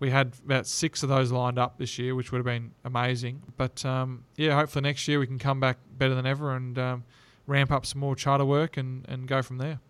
we 0.00 0.10
had 0.10 0.32
about 0.44 0.66
six 0.66 1.02
of 1.02 1.08
those 1.08 1.30
lined 1.30 1.58
up 1.58 1.78
this 1.78 1.98
year, 1.98 2.14
which 2.14 2.32
would 2.32 2.38
have 2.38 2.46
been 2.46 2.72
amazing. 2.84 3.42
But 3.56 3.84
um, 3.84 4.24
yeah, 4.36 4.54
hopefully 4.54 4.82
next 4.82 5.06
year 5.06 5.18
we 5.18 5.26
can 5.26 5.38
come 5.38 5.60
back 5.60 5.78
better 5.96 6.14
than 6.14 6.26
ever 6.26 6.56
and 6.56 6.78
um, 6.78 7.04
ramp 7.50 7.70
up 7.70 7.84
some 7.84 8.00
more 8.00 8.14
charter 8.14 8.44
work 8.44 8.76
and, 8.76 9.04
and 9.08 9.26
go 9.26 9.42
from 9.42 9.58
there. 9.58 9.80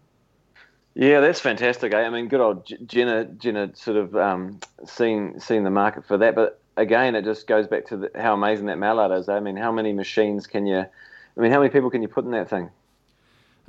Yeah, 0.95 1.21
that's 1.21 1.39
fantastic. 1.39 1.95
Eh? 1.95 2.03
I 2.03 2.11
mean, 2.11 2.27
good 2.27 2.41
old 2.41 2.69
Jenna, 2.87 3.25
Jenna 3.27 3.75
sort 3.77 3.97
of 3.97 4.17
um, 4.17 4.59
seen 4.85 5.39
seen 5.39 5.63
the 5.63 5.71
market 5.71 6.05
for 6.05 6.19
that. 6.19 6.35
But 6.35 6.61
again, 6.77 7.15
it 7.15 7.25
just 7.25 7.47
goes 7.47 7.69
back 7.69 7.87
to 7.87 7.97
the, 7.97 8.11
how 8.17 8.35
amazing 8.35 8.67
that 8.67 8.79
mallard 8.79 9.17
is. 9.17 9.29
Eh? 9.29 9.35
I 9.35 9.41
mean, 9.41 9.57
how 9.57 9.71
many 9.71 9.93
machines 9.93 10.47
can 10.47 10.67
you? 10.67 10.79
I 10.79 11.41
mean, 11.41 11.53
how 11.53 11.61
many 11.61 11.71
people 11.71 11.91
can 11.91 12.03
you 12.03 12.09
put 12.09 12.25
in 12.25 12.33
that 12.33 12.51
thing? 12.51 12.71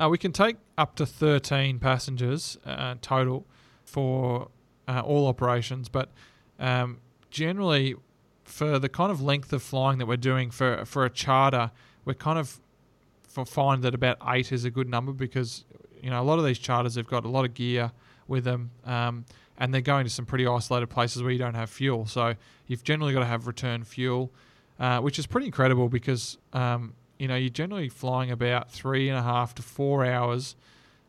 Uh, 0.02 0.10
we 0.10 0.18
can 0.18 0.32
take 0.32 0.56
up 0.80 0.96
to 0.96 1.06
13 1.06 1.78
passengers 1.78 2.58
uh, 2.66 2.96
total 3.02 3.46
for 3.86 4.48
uh, 4.88 5.02
all 5.02 5.28
operations, 5.28 5.90
but 5.90 6.10
um, 6.60 7.00
generally, 7.30 7.96
for 8.44 8.80
the 8.80 8.90
kind 8.90 9.12
of 9.12 9.22
length 9.22 9.54
of 9.54 9.62
flying 9.62 10.00
that 10.00 10.08
we're 10.08 10.18
doing 10.18 10.50
for 10.50 10.86
for 10.86 11.06
a 11.06 11.10
charter, 11.10 11.72
we're 12.04 12.16
kind 12.16 12.40
of 12.40 12.60
find 13.46 13.84
that 13.84 13.94
about 13.94 14.18
eight 14.28 14.52
is 14.52 14.66
a 14.66 14.72
good 14.72 14.90
number 14.90 15.12
because 15.12 15.66
you 16.02 16.10
know 16.10 16.22
a 16.22 16.24
lot 16.24 16.40
of 16.40 16.46
these 16.46 16.60
charters 16.60 16.96
have 16.96 17.08
got 17.08 17.26
a 17.26 17.30
lot 17.30 17.46
of 17.46 17.54
gear 17.54 17.92
with 18.28 18.44
them, 18.44 18.72
um, 18.86 19.26
and 19.58 19.74
they're 19.74 19.82
going 19.82 20.06
to 20.06 20.10
some 20.10 20.26
pretty 20.26 20.48
isolated 20.48 20.88
places 20.88 21.22
where 21.22 21.32
you 21.32 21.40
don't 21.40 21.56
have 21.56 21.70
fuel. 21.70 22.06
So 22.06 22.36
you've 22.68 22.84
generally 22.84 23.14
got 23.14 23.20
to 23.20 23.26
have 23.26 23.48
return 23.48 23.84
fuel, 23.84 24.32
uh, 24.80 25.00
which 25.00 25.20
is 25.20 25.26
pretty 25.28 25.48
incredible 25.48 25.90
because 25.90 26.38
um, 26.54 26.94
you 27.20 27.28
know 27.28 27.36
you're 27.36 27.50
generally 27.50 27.90
flying 27.90 28.32
about 28.32 28.72
three 28.72 29.10
and 29.10 29.18
a 29.18 29.24
half 29.24 29.56
to 29.56 29.62
four 29.62 30.06
hours 30.06 30.56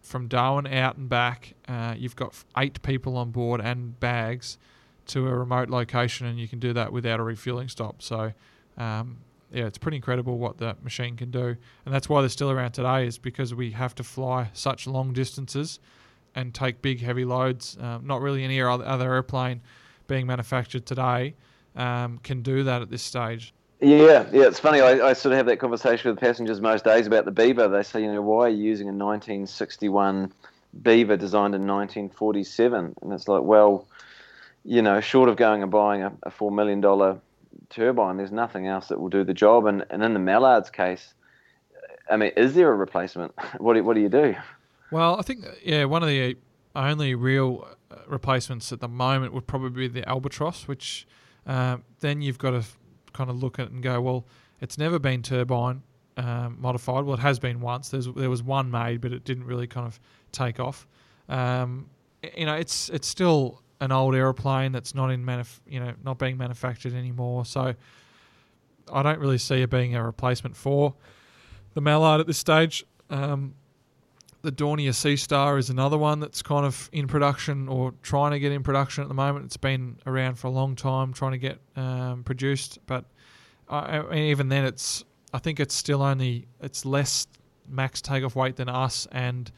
from 0.00 0.26
Darwin 0.28 0.66
out 0.66 0.96
and 0.96 1.08
back. 1.08 1.54
Uh, 1.68 1.94
you've 1.96 2.16
got 2.16 2.34
eight 2.56 2.82
people 2.82 3.16
on 3.16 3.30
board 3.30 3.60
and 3.60 3.98
bags 4.00 4.58
to 5.06 5.26
a 5.28 5.34
remote 5.34 5.70
location, 5.70 6.26
and 6.26 6.38
you 6.38 6.48
can 6.48 6.58
do 6.58 6.72
that 6.72 6.92
without 6.92 7.20
a 7.20 7.22
refueling 7.22 7.68
stop. 7.68 8.02
So 8.02 8.32
um, 8.76 9.18
yeah, 9.52 9.66
it's 9.66 9.78
pretty 9.78 9.96
incredible 9.96 10.38
what 10.38 10.58
that 10.58 10.82
machine 10.82 11.16
can 11.16 11.30
do, 11.30 11.56
and 11.84 11.94
that's 11.94 12.08
why 12.08 12.20
they're 12.20 12.28
still 12.28 12.50
around 12.50 12.72
today. 12.72 13.06
Is 13.06 13.18
because 13.18 13.54
we 13.54 13.70
have 13.72 13.94
to 13.96 14.04
fly 14.04 14.50
such 14.52 14.86
long 14.86 15.12
distances 15.12 15.78
and 16.34 16.54
take 16.54 16.80
big 16.80 17.00
heavy 17.00 17.24
loads. 17.24 17.76
Um, 17.80 18.06
not 18.06 18.22
really 18.22 18.44
any 18.44 18.60
other 18.60 19.12
airplane 19.12 19.60
being 20.06 20.26
manufactured 20.26 20.86
today 20.86 21.34
um, 21.76 22.18
can 22.18 22.42
do 22.42 22.64
that 22.64 22.82
at 22.82 22.90
this 22.90 23.02
stage. 23.02 23.52
Yeah, 23.80 24.26
yeah, 24.32 24.46
it's 24.46 24.60
funny. 24.60 24.80
I, 24.80 25.08
I, 25.08 25.12
sort 25.12 25.32
of 25.32 25.38
have 25.38 25.46
that 25.46 25.58
conversation 25.58 26.08
with 26.10 26.20
passengers 26.20 26.60
most 26.60 26.84
days 26.84 27.08
about 27.08 27.24
the 27.24 27.32
Beaver. 27.32 27.66
They 27.66 27.82
say, 27.82 28.02
you 28.02 28.12
know, 28.12 28.22
why 28.22 28.46
are 28.46 28.48
you 28.48 28.62
using 28.62 28.86
a 28.86 28.92
1961 28.92 30.32
Beaver 30.82 31.16
designed 31.16 31.56
in 31.56 31.66
1947? 31.66 32.94
And 33.02 33.12
it's 33.12 33.26
like, 33.26 33.42
well, 33.42 33.88
you 34.64 34.82
know, 34.82 35.00
short 35.00 35.28
of 35.28 35.36
going 35.36 35.62
and 35.62 35.72
buying 35.72 36.02
a, 36.02 36.12
a 36.22 36.30
$4 36.30 36.54
million 36.54 36.80
turbine, 37.70 38.16
there's 38.16 38.32
nothing 38.32 38.66
else 38.66 38.88
that 38.88 39.00
will 39.00 39.08
do 39.08 39.24
the 39.24 39.34
job. 39.34 39.66
And, 39.66 39.84
and 39.90 40.02
in 40.02 40.12
the 40.12 40.18
Mallard's 40.18 40.70
case, 40.70 41.14
I 42.10 42.16
mean, 42.16 42.32
is 42.36 42.54
there 42.54 42.70
a 42.70 42.76
replacement? 42.76 43.32
What 43.58 43.74
do, 43.74 43.84
what 43.84 43.94
do 43.94 44.00
you 44.00 44.08
do? 44.08 44.34
Well, 44.90 45.18
I 45.18 45.22
think, 45.22 45.44
yeah, 45.64 45.84
one 45.84 46.02
of 46.02 46.08
the 46.08 46.36
only 46.74 47.14
real 47.14 47.66
uh, 47.90 47.96
replacements 48.06 48.72
at 48.72 48.80
the 48.80 48.88
moment 48.88 49.32
would 49.32 49.46
probably 49.46 49.88
be 49.88 50.00
the 50.00 50.08
Albatross, 50.08 50.68
which 50.68 51.06
uh, 51.46 51.78
then 52.00 52.20
you've 52.22 52.38
got 52.38 52.50
to 52.50 52.64
kind 53.12 53.30
of 53.30 53.42
look 53.42 53.58
at 53.58 53.70
and 53.70 53.82
go, 53.82 54.00
well, 54.00 54.26
it's 54.60 54.78
never 54.78 54.98
been 54.98 55.22
turbine 55.22 55.82
um, 56.16 56.56
modified. 56.60 57.04
Well, 57.04 57.14
it 57.14 57.20
has 57.20 57.38
been 57.38 57.60
once. 57.60 57.88
There's, 57.88 58.06
there 58.06 58.30
was 58.30 58.42
one 58.42 58.70
made, 58.70 59.00
but 59.00 59.12
it 59.12 59.24
didn't 59.24 59.44
really 59.44 59.66
kind 59.66 59.86
of 59.86 59.98
take 60.30 60.60
off. 60.60 60.86
Um, 61.28 61.88
you 62.36 62.46
know, 62.46 62.54
it's 62.54 62.88
it's 62.90 63.08
still 63.08 63.61
an 63.82 63.90
old 63.90 64.14
aeroplane 64.14 64.70
that's 64.70 64.94
not 64.94 65.10
in 65.10 65.24
manuf- 65.24 65.60
you 65.66 65.80
know 65.80 65.92
not 66.04 66.16
being 66.16 66.36
manufactured 66.36 66.94
anymore. 66.94 67.44
So 67.44 67.74
I 68.92 69.02
don't 69.02 69.18
really 69.18 69.38
see 69.38 69.60
it 69.62 69.70
being 69.70 69.96
a 69.96 70.04
replacement 70.04 70.56
for 70.56 70.94
the 71.74 71.80
Mallard 71.80 72.20
at 72.20 72.26
this 72.28 72.38
stage. 72.38 72.84
Um, 73.10 73.54
the 74.42 74.52
Dornier 74.52 74.90
Seastar 74.90 75.58
is 75.58 75.68
another 75.68 75.98
one 75.98 76.20
that's 76.20 76.42
kind 76.42 76.64
of 76.64 76.88
in 76.92 77.08
production 77.08 77.68
or 77.68 77.94
trying 78.02 78.32
to 78.32 78.38
get 78.38 78.52
in 78.52 78.62
production 78.62 79.02
at 79.02 79.08
the 79.08 79.14
moment. 79.14 79.46
It's 79.46 79.56
been 79.56 79.98
around 80.06 80.36
for 80.36 80.46
a 80.46 80.50
long 80.50 80.76
time 80.76 81.12
trying 81.12 81.32
to 81.32 81.38
get 81.38 81.58
um, 81.76 82.22
produced, 82.24 82.78
but 82.86 83.04
I, 83.68 83.98
I 83.98 84.14
mean, 84.14 84.24
even 84.30 84.48
then, 84.48 84.64
it's 84.64 85.04
I 85.34 85.38
think 85.38 85.58
it's 85.58 85.74
still 85.74 86.02
only 86.02 86.46
it's 86.60 86.84
less 86.84 87.26
max 87.68 88.00
takeoff 88.00 88.36
weight 88.36 88.56
than 88.56 88.68
us, 88.68 89.08
and 89.10 89.50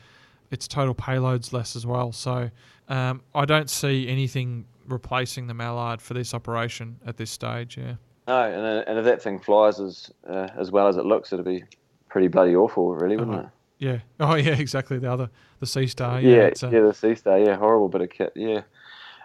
its 0.51 0.69
total 0.69 0.95
payload's 0.95 1.53
less 1.53 1.77
as 1.77 1.87
well. 1.87 2.13
So 2.13 2.51
um, 2.89 3.23
I 3.35 3.45
don't 3.45 3.71
see 3.71 4.09
anything 4.09 4.67
replacing 4.87 5.47
the 5.47 5.55
Mallard 5.55 6.01
for 6.01 6.15
this 6.15 6.35
operation 6.35 6.99
at 7.07 7.17
this 7.17 7.31
stage. 7.31 7.77
Yeah. 7.77 7.95
No, 8.27 8.43
and, 8.43 8.63
uh, 8.63 8.85
and 8.87 8.99
if 8.99 9.05
that 9.05 9.23
thing 9.23 9.39
flies 9.39 9.81
as 9.81 10.11
uh, 10.29 10.49
as 10.57 10.71
well 10.71 10.89
as 10.89 10.97
it 10.97 11.05
looks, 11.05 11.33
it'll 11.33 11.45
be 11.45 11.65
pretty 12.09 12.29
bloody 12.29 12.57
awful, 12.57 12.95
really, 12.95 13.17
wouldn't 13.17 13.37
uh-huh. 13.37 13.47
it? 13.47 13.85
Yeah. 13.85 13.99
Oh, 14.21 14.35
yeah. 14.35 14.53
Exactly. 14.53 14.99
The 14.99 15.13
other, 15.13 15.31
the 15.61 15.67
Seastar. 15.67 16.23
Yeah. 16.23 16.31
Yeah, 16.31 16.45
uh, 16.63 16.71
yeah 16.71 16.81
the 16.81 16.93
Seastar. 16.93 17.45
Yeah, 17.45 17.57
horrible 17.57 17.89
bit 17.89 18.01
of 18.01 18.11
kit. 18.11 18.33
Yeah. 18.35 18.63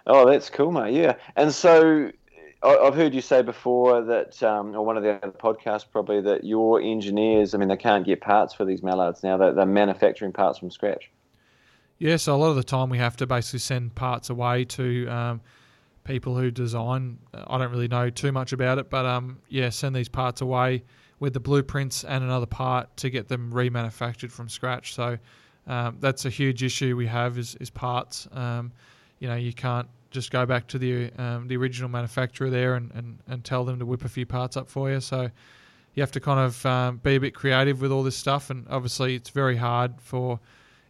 Oh, 0.06 0.28
that's 0.28 0.50
cool, 0.50 0.72
mate. 0.72 0.94
Yeah. 0.94 1.14
And 1.36 1.52
so 1.52 2.10
I've 2.62 2.94
heard 2.94 3.14
you 3.14 3.22
say 3.22 3.40
before 3.40 4.02
that, 4.02 4.42
um, 4.42 4.74
or 4.74 4.84
one 4.84 4.98
of 4.98 5.02
the 5.02 5.12
other 5.12 5.32
podcasts 5.32 5.86
probably, 5.90 6.20
that 6.20 6.44
your 6.44 6.80
engineers, 6.80 7.54
I 7.54 7.58
mean, 7.58 7.68
they 7.68 7.76
can't 7.76 8.04
get 8.04 8.20
parts 8.20 8.52
for 8.52 8.66
these 8.66 8.82
mallards 8.82 9.22
now. 9.22 9.38
They're, 9.38 9.54
they're 9.54 9.64
manufacturing 9.64 10.32
parts 10.32 10.58
from 10.58 10.70
scratch. 10.70 11.10
Yeah, 11.98 12.16
so 12.16 12.34
a 12.34 12.36
lot 12.36 12.50
of 12.50 12.56
the 12.56 12.62
time 12.62 12.90
we 12.90 12.98
have 12.98 13.16
to 13.18 13.26
basically 13.26 13.60
send 13.60 13.94
parts 13.94 14.28
away 14.28 14.64
to 14.66 15.08
um, 15.08 15.40
people 16.04 16.36
who 16.36 16.50
design. 16.50 17.18
I 17.32 17.56
don't 17.56 17.70
really 17.70 17.88
know 17.88 18.10
too 18.10 18.32
much 18.32 18.52
about 18.52 18.78
it, 18.78 18.90
but 18.90 19.06
um, 19.06 19.38
yeah, 19.48 19.70
send 19.70 19.96
these 19.96 20.08
parts 20.08 20.40
away 20.40 20.82
with 21.18 21.34
the 21.34 21.40
blueprints 21.40 22.04
and 22.04 22.24
another 22.24 22.46
part 22.46 22.94
to 22.98 23.10
get 23.10 23.28
them 23.28 23.52
remanufactured 23.52 24.30
from 24.30 24.48
scratch. 24.48 24.94
So 24.94 25.18
um, 25.66 25.98
that's 26.00 26.24
a 26.24 26.30
huge 26.30 26.62
issue 26.62 26.96
we 26.96 27.06
have 27.06 27.38
is, 27.38 27.54
is 27.56 27.70
parts. 27.70 28.26
Um, 28.32 28.72
you 29.18 29.28
know, 29.28 29.36
you 29.36 29.52
can't 29.52 29.88
just 30.10 30.30
go 30.30 30.46
back 30.46 30.66
to 30.68 30.78
the 30.78 31.10
um, 31.18 31.48
the 31.48 31.56
original 31.56 31.88
manufacturer 31.88 32.50
there 32.50 32.74
and, 32.74 32.90
and, 32.94 33.18
and 33.28 33.44
tell 33.44 33.64
them 33.64 33.78
to 33.78 33.86
whip 33.86 34.04
a 34.04 34.08
few 34.08 34.26
parts 34.26 34.56
up 34.56 34.68
for 34.68 34.90
you. 34.90 35.00
So 35.00 35.30
you 35.94 36.02
have 36.02 36.12
to 36.12 36.20
kind 36.20 36.40
of 36.40 36.66
um, 36.66 36.98
be 36.98 37.16
a 37.16 37.20
bit 37.20 37.34
creative 37.34 37.80
with 37.80 37.92
all 37.92 38.02
this 38.02 38.16
stuff, 38.16 38.50
and 38.50 38.66
obviously 38.68 39.14
it's 39.14 39.30
very 39.30 39.56
hard 39.56 40.00
for 40.00 40.38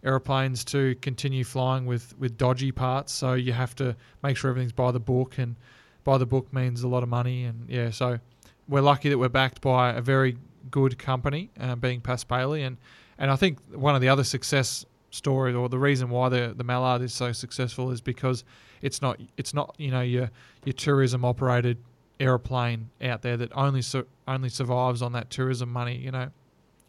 aeroplanes 0.02 0.64
to 0.64 0.94
continue 0.96 1.44
flying 1.44 1.84
with, 1.86 2.16
with 2.18 2.38
dodgy 2.38 2.72
parts. 2.72 3.12
So 3.12 3.34
you 3.34 3.52
have 3.52 3.74
to 3.76 3.94
make 4.22 4.36
sure 4.36 4.50
everything's 4.50 4.72
by 4.72 4.90
the 4.92 5.00
book, 5.00 5.38
and 5.38 5.56
by 6.04 6.18
the 6.18 6.26
book 6.26 6.52
means 6.52 6.82
a 6.82 6.88
lot 6.88 7.02
of 7.02 7.08
money. 7.08 7.44
And 7.44 7.68
yeah, 7.68 7.90
so 7.90 8.18
we're 8.68 8.80
lucky 8.80 9.08
that 9.08 9.18
we're 9.18 9.28
backed 9.28 9.60
by 9.60 9.92
a 9.92 10.00
very 10.00 10.36
good 10.70 10.98
company, 10.98 11.50
uh, 11.58 11.76
being 11.76 12.00
Paspaley, 12.00 12.66
and 12.66 12.76
and 13.18 13.30
I 13.30 13.36
think 13.36 13.58
one 13.74 13.94
of 13.94 14.00
the 14.00 14.08
other 14.08 14.24
success 14.24 14.86
stories, 15.10 15.54
or 15.54 15.68
the 15.68 15.78
reason 15.78 16.08
why 16.08 16.28
the 16.28 16.54
the 16.56 16.64
Mallard 16.64 17.02
is 17.02 17.12
so 17.12 17.32
successful, 17.32 17.90
is 17.90 18.00
because 18.00 18.44
it's 18.82 19.02
not 19.02 19.20
it's 19.36 19.54
not 19.54 19.74
you 19.78 19.90
know 19.90 20.00
your 20.00 20.30
your 20.64 20.72
tourism 20.72 21.24
operated 21.24 21.78
aeroplane 22.18 22.90
out 23.02 23.22
there 23.22 23.36
that 23.36 23.50
only 23.54 23.82
su- 23.82 24.06
only 24.28 24.48
survives 24.48 25.02
on 25.02 25.12
that 25.12 25.30
tourism 25.30 25.72
money. 25.72 25.96
You 25.96 26.10
know, 26.10 26.28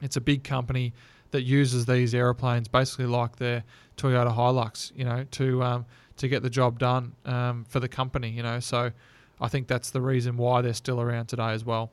it's 0.01 0.18
a 0.18 0.22
big 0.22 0.43
company 0.43 0.93
that 1.31 1.43
uses 1.43 1.85
these 1.85 2.13
aeroplanes 2.13 2.68
basically 2.68 3.05
like 3.05 3.38
their 3.38 3.63
Toyota 3.97 4.35
Hilux, 4.35 4.91
you 4.95 5.05
know, 5.05 5.26
to 5.31 5.63
um, 5.63 5.85
to 6.18 6.27
get 6.27 6.43
the 6.43 6.49
job 6.49 6.77
done 6.77 7.13
um, 7.26 7.65
for 7.68 7.80
the 7.80 7.88
company, 7.88 8.30
you 8.30 8.43
know. 8.43 8.59
So 8.59 8.91
I 9.39 9.47
think 9.47 9.68
that's 9.68 9.89
the 9.89 10.01
reason 10.01 10.38
why 10.38 10.61
they're 10.61 10.73
still 10.73 11.01
around 11.01 11.27
today 11.27 11.51
as 11.51 11.65
well. 11.65 11.91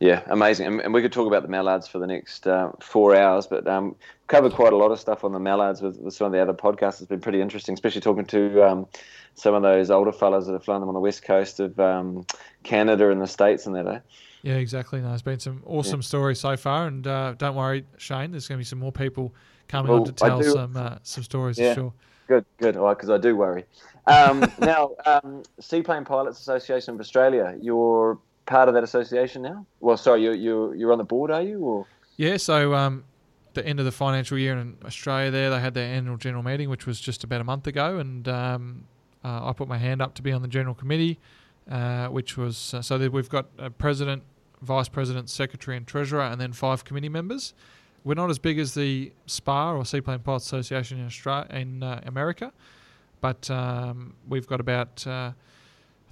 Yeah, 0.00 0.22
amazing. 0.26 0.66
And, 0.66 0.80
and 0.80 0.94
we 0.94 1.02
could 1.02 1.12
talk 1.12 1.26
about 1.26 1.42
the 1.42 1.48
Mallards 1.48 1.88
for 1.88 1.98
the 1.98 2.06
next 2.06 2.46
uh, 2.46 2.72
four 2.80 3.16
hours, 3.16 3.46
but 3.46 3.66
um, 3.66 3.96
covered 4.28 4.52
quite 4.52 4.72
a 4.72 4.76
lot 4.76 4.90
of 4.90 5.00
stuff 5.00 5.24
on 5.24 5.32
the 5.32 5.38
Mallards 5.38 5.82
with, 5.82 5.98
with 5.98 6.14
some 6.14 6.26
of 6.26 6.32
the 6.32 6.40
other 6.40 6.54
podcasts. 6.54 7.00
It's 7.00 7.06
been 7.06 7.20
pretty 7.20 7.40
interesting, 7.40 7.74
especially 7.74 8.00
talking 8.00 8.24
to 8.26 8.62
um, 8.62 8.86
some 9.34 9.54
of 9.54 9.62
those 9.62 9.90
older 9.90 10.12
fellas 10.12 10.46
that 10.46 10.52
have 10.52 10.64
flown 10.64 10.80
them 10.80 10.88
on 10.88 10.94
the 10.94 11.00
west 11.00 11.22
coast 11.24 11.60
of 11.60 11.78
um, 11.80 12.26
Canada 12.62 13.10
and 13.10 13.20
the 13.20 13.26
States 13.26 13.66
and 13.66 13.74
that. 13.74 13.86
Eh? 13.86 13.98
Yeah, 14.42 14.54
exactly. 14.54 15.00
No, 15.00 15.08
there's 15.08 15.22
been 15.22 15.38
some 15.38 15.62
awesome 15.66 16.00
yeah. 16.00 16.06
stories 16.06 16.40
so 16.40 16.56
far, 16.56 16.86
and 16.86 17.06
uh, 17.06 17.34
don't 17.38 17.54
worry, 17.54 17.86
Shane. 17.96 18.32
There's 18.32 18.48
going 18.48 18.58
to 18.58 18.60
be 18.60 18.64
some 18.64 18.80
more 18.80 18.92
people 18.92 19.34
coming 19.68 19.90
well, 19.90 20.00
on 20.00 20.06
to 20.06 20.12
tell 20.12 20.42
some 20.42 20.76
uh, 20.76 20.96
some 21.02 21.22
stories 21.22 21.58
yeah. 21.58 21.74
for 21.74 21.80
sure. 21.80 21.92
Good, 22.26 22.44
good. 22.58 22.76
All 22.76 22.84
right, 22.84 22.96
because 22.96 23.10
I 23.10 23.18
do 23.18 23.36
worry. 23.36 23.64
Um, 24.06 24.50
now, 24.58 24.92
um, 25.06 25.42
Seaplane 25.60 26.04
Pilots 26.04 26.40
Association 26.40 26.94
of 26.94 27.00
Australia. 27.00 27.56
You're 27.60 28.18
part 28.46 28.68
of 28.68 28.74
that 28.74 28.84
association 28.84 29.42
now. 29.42 29.66
Well, 29.80 29.96
sorry, 29.96 30.22
you 30.22 30.32
you 30.32 30.72
you're 30.74 30.92
on 30.92 30.98
the 30.98 31.04
board, 31.04 31.30
are 31.30 31.42
you? 31.42 31.60
Or 31.60 31.86
yeah. 32.16 32.36
So 32.36 32.74
um, 32.74 33.04
the 33.54 33.66
end 33.66 33.78
of 33.78 33.84
the 33.84 33.92
financial 33.92 34.38
year 34.38 34.56
in 34.56 34.76
Australia, 34.84 35.30
there 35.30 35.50
they 35.50 35.60
had 35.60 35.74
their 35.74 35.92
annual 35.94 36.16
general 36.16 36.42
meeting, 36.42 36.68
which 36.68 36.86
was 36.86 37.00
just 37.00 37.24
about 37.24 37.40
a 37.40 37.44
month 37.44 37.66
ago, 37.66 37.98
and 37.98 38.28
um, 38.28 38.84
uh, 39.24 39.48
I 39.48 39.52
put 39.52 39.68
my 39.68 39.78
hand 39.78 40.02
up 40.02 40.14
to 40.14 40.22
be 40.22 40.32
on 40.32 40.42
the 40.42 40.48
general 40.48 40.74
committee, 40.74 41.18
uh, 41.70 42.08
which 42.08 42.36
was 42.36 42.74
uh, 42.74 42.82
so 42.82 42.98
that 42.98 43.12
we've 43.12 43.28
got 43.28 43.46
a 43.58 43.70
president, 43.70 44.22
vice 44.60 44.88
president, 44.88 45.30
secretary, 45.30 45.76
and 45.76 45.86
treasurer, 45.86 46.22
and 46.22 46.40
then 46.40 46.52
five 46.52 46.84
committee 46.84 47.08
members. 47.08 47.54
We're 48.04 48.14
not 48.14 48.30
as 48.30 48.40
big 48.40 48.58
as 48.58 48.74
the 48.74 49.12
SPA 49.26 49.74
or 49.74 49.84
Seaplane 49.84 50.20
Pilots 50.20 50.46
Association 50.46 50.98
in 50.98 51.06
Australia 51.06 51.46
in 51.50 51.84
uh, 51.84 52.00
America, 52.04 52.52
but 53.20 53.48
um, 53.48 54.14
we've 54.28 54.46
got 54.46 54.60
about 54.60 55.06
uh, 55.06 55.30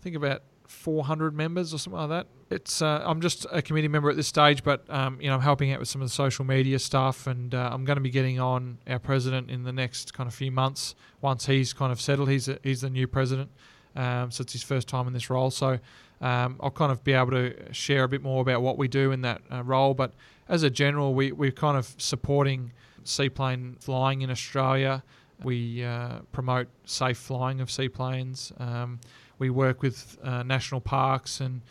I 0.01 0.03
think 0.03 0.15
about 0.15 0.43
400 0.71 1.35
members 1.35 1.75
or 1.75 1.79
something 1.79 2.01
like 2.01 2.09
that. 2.11 2.27
It's 2.49 2.81
uh, 2.81 3.03
I'm 3.05 3.21
just 3.21 3.45
a 3.51 3.61
committee 3.61 3.89
member 3.89 4.09
at 4.09 4.17
this 4.17 4.29
stage, 4.29 4.63
but 4.63 4.85
um, 4.89 5.21
you 5.21 5.29
know 5.29 5.35
I'm 5.35 5.41
helping 5.41 5.73
out 5.73 5.81
with 5.81 5.89
some 5.89 6.01
of 6.01 6.09
the 6.09 6.15
social 6.15 6.45
media 6.45 6.79
stuff, 6.79 7.27
and 7.27 7.55
uh, 7.55 7.71
I'm 7.73 7.85
going 7.85 7.97
to 7.97 8.03
be 8.03 8.11
getting 8.11 8.39
on 8.39 8.79
our 8.87 8.99
president 8.99 9.51
in 9.51 9.65
the 9.65 9.73
next 9.73 10.15
kind 10.15 10.29
of 10.29 10.35
few 10.35 10.51
months 10.51 10.95
once 11.21 11.47
he's 11.47 11.73
kind 11.73 11.93
of 11.93 12.01
settled. 12.01 12.31
He's 12.31 12.49
a, 12.49 12.59
he's 12.63 12.83
the 12.83 12.91
new 12.91 13.07
president, 13.07 13.51
um, 13.97 14.31
so 14.31 14.43
it's 14.43 14.53
his 14.53 14.63
first 14.63 14.89
time 14.89 15.07
in 15.07 15.13
this 15.13 15.29
role. 15.29 15.51
So 15.51 15.81
um, 16.21 16.57
I'll 16.61 16.71
kind 16.71 16.93
of 16.93 17.03
be 17.03 17.13
able 17.13 17.33
to 17.33 17.73
share 17.73 18.05
a 18.05 18.09
bit 18.09 18.23
more 18.23 18.41
about 18.41 18.63
what 18.63 18.79
we 18.79 18.89
do 18.89 19.11
in 19.11 19.23
that 19.23 19.43
uh, 19.51 19.63
role. 19.65 19.95
But 19.95 20.13
as 20.49 20.63
a 20.63 20.71
general, 20.71 21.15
we 21.15 21.33
we're 21.33 21.51
kind 21.51 21.77
of 21.77 21.95
supporting 21.99 22.73
seaplane 23.05 23.77
flying 23.81 24.23
in 24.23 24.31
Australia. 24.31 25.03
We 25.43 25.85
uh, 25.85 26.21
promote 26.33 26.69
safe 26.85 27.19
flying 27.19 27.61
of 27.61 27.71
seaplanes. 27.71 28.53
Um, 28.59 29.01
we 29.41 29.51
work 29.51 29.83
with 29.83 30.19
uh, 30.23 30.45
national 30.45 30.81
parks 30.81 31.41
and 31.41 31.63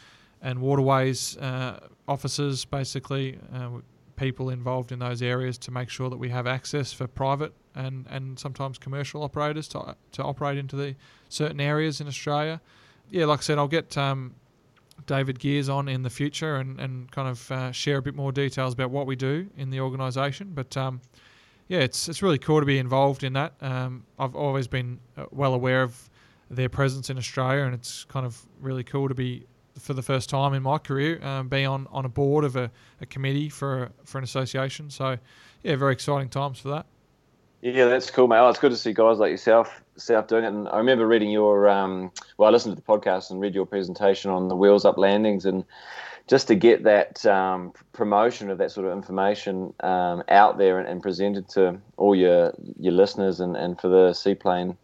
and 0.42 0.60
waterways 0.60 1.38
uh, 1.38 1.80
officers, 2.08 2.66
basically 2.66 3.38
uh, 3.54 3.70
people 4.16 4.50
involved 4.50 4.92
in 4.92 5.00
those 5.00 5.22
areas, 5.22 5.58
to 5.58 5.72
make 5.72 5.90
sure 5.90 6.10
that 6.10 6.18
we 6.18 6.30
have 6.30 6.48
access 6.48 6.94
for 6.94 7.08
private 7.08 7.54
and, 7.76 8.06
and 8.10 8.40
sometimes 8.40 8.78
commercial 8.78 9.24
operators 9.24 9.68
to 9.68 9.96
to 10.12 10.24
operate 10.24 10.58
into 10.58 10.76
the 10.76 10.96
certain 11.30 11.62
areas 11.62 12.02
in 12.02 12.08
Australia. 12.08 12.60
Yeah, 13.10 13.26
like 13.26 13.40
I 13.40 13.44
said, 13.44 13.58
I'll 13.58 13.68
get 13.68 13.98
um, 13.98 14.36
David 15.06 15.40
Gears 15.40 15.70
on 15.70 15.88
in 15.88 16.04
the 16.04 16.10
future 16.10 16.58
and, 16.58 16.80
and 16.80 17.12
kind 17.12 17.28
of 17.28 17.52
uh, 17.52 17.72
share 17.72 17.98
a 17.98 18.02
bit 18.02 18.16
more 18.16 18.32
details 18.32 18.74
about 18.74 18.92
what 18.92 19.08
we 19.08 19.16
do 19.16 19.48
in 19.58 19.70
the 19.70 19.80
organisation. 19.80 20.52
But 20.54 20.76
um, 20.78 21.02
yeah, 21.68 21.80
it's 21.80 22.10
it's 22.10 22.22
really 22.22 22.40
cool 22.40 22.60
to 22.60 22.66
be 22.66 22.80
involved 22.80 23.24
in 23.24 23.34
that. 23.34 23.54
Um, 23.62 24.06
I've 24.18 24.36
always 24.36 24.68
been 24.68 25.00
uh, 25.18 25.26
well 25.32 25.54
aware 25.54 25.84
of 25.84 26.09
their 26.50 26.70
presence 26.70 27.10
in 27.10 27.18
Australia, 27.18 27.64
and 27.64 27.74
it's 27.74 28.04
kind 28.06 28.26
of 28.26 28.42
really 28.60 28.84
cool 28.84 29.08
to 29.08 29.16
be 29.16 29.46
for 29.78 29.94
the 29.94 30.02
first 30.02 30.30
time 30.30 30.54
in 30.54 30.62
my 30.62 30.78
career 30.78 31.24
um, 31.24 31.48
be 31.48 31.64
on, 31.64 31.88
on 31.90 32.04
a 32.04 32.10
board 32.10 32.44
of 32.44 32.58
a, 32.58 32.70
a 33.00 33.06
committee 33.06 33.50
for 33.50 33.90
for 34.04 34.18
an 34.18 34.24
association. 34.24 34.90
So 34.90 35.18
yeah, 35.64 35.76
very 35.76 35.94
exciting 35.94 36.30
times 36.30 36.60
for 36.60 36.70
that. 36.70 36.86
Yeah, 37.62 37.86
that's 37.86 38.10
cool, 38.10 38.28
mate. 38.28 38.38
Oh, 38.38 38.50
it's 38.50 38.60
good 38.60 38.72
to 38.72 38.78
see 38.78 38.94
guys 38.94 39.18
like 39.18 39.32
yourself, 39.32 39.82
yourself 39.96 40.28
doing 40.28 40.46
it. 40.46 40.48
And 40.48 40.70
I 40.70 40.78
remember 40.78 41.06
reading 41.06 41.30
your, 41.30 41.68
um, 41.68 42.10
well, 42.38 42.48
I 42.48 42.54
listened 42.54 42.74
to 42.78 42.82
the 42.82 42.88
podcast 42.88 43.32
and 43.32 43.42
read 43.42 43.54
your 43.54 43.66
presentation 43.66 44.32
on 44.32 44.48
the 44.48 44.56
wheels 44.56 44.86
up 44.86 44.98
landings, 44.98 45.46
and 45.46 45.66
just 46.28 46.48
to 46.48 46.56
get 46.56 46.84
that 46.84 47.26
um, 47.26 47.74
promotion 47.92 48.50
of 48.50 48.60
that 48.60 48.72
sort 48.72 48.88
of 48.88 48.94
information 48.94 49.74
um, 49.82 50.24
out 50.30 50.58
there 50.58 50.80
and, 50.80 50.88
and, 50.88 51.02
presented 51.02 51.50
to 51.50 51.78
all 51.98 52.16
your 52.16 52.54
your 52.80 52.94
listeners 52.94 53.42
and, 53.42 53.58
and 53.58 53.82
for 53.82 53.90
the 53.90 54.14
seaplane 54.14 54.78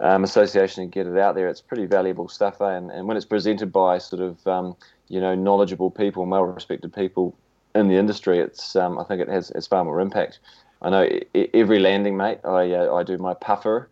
um, 0.00 0.24
association 0.24 0.82
and 0.82 0.92
get 0.92 1.06
it 1.06 1.18
out 1.18 1.34
there. 1.34 1.48
It's 1.48 1.60
pretty 1.60 1.86
valuable 1.86 2.28
stuff, 2.28 2.60
eh? 2.60 2.72
and, 2.72 2.90
and 2.90 3.06
when 3.06 3.16
it's 3.16 3.26
presented 3.26 3.72
by 3.72 3.98
sort 3.98 4.22
of 4.22 4.46
um, 4.46 4.76
you 5.08 5.20
know 5.20 5.34
knowledgeable 5.34 5.90
people, 5.90 6.24
well-respected 6.26 6.92
people 6.92 7.36
in 7.74 7.88
the 7.88 7.96
industry, 7.96 8.38
it's 8.38 8.74
um, 8.76 8.98
I 8.98 9.04
think 9.04 9.20
it 9.20 9.28
has 9.28 9.50
it's 9.52 9.66
far 9.66 9.84
more 9.84 10.00
impact. 10.00 10.40
I 10.82 10.90
know 10.90 11.08
every 11.54 11.78
landing, 11.78 12.16
mate. 12.16 12.38
I 12.44 12.72
uh, 12.72 12.94
I 12.94 13.02
do 13.02 13.18
my 13.18 13.34
puffer 13.34 13.88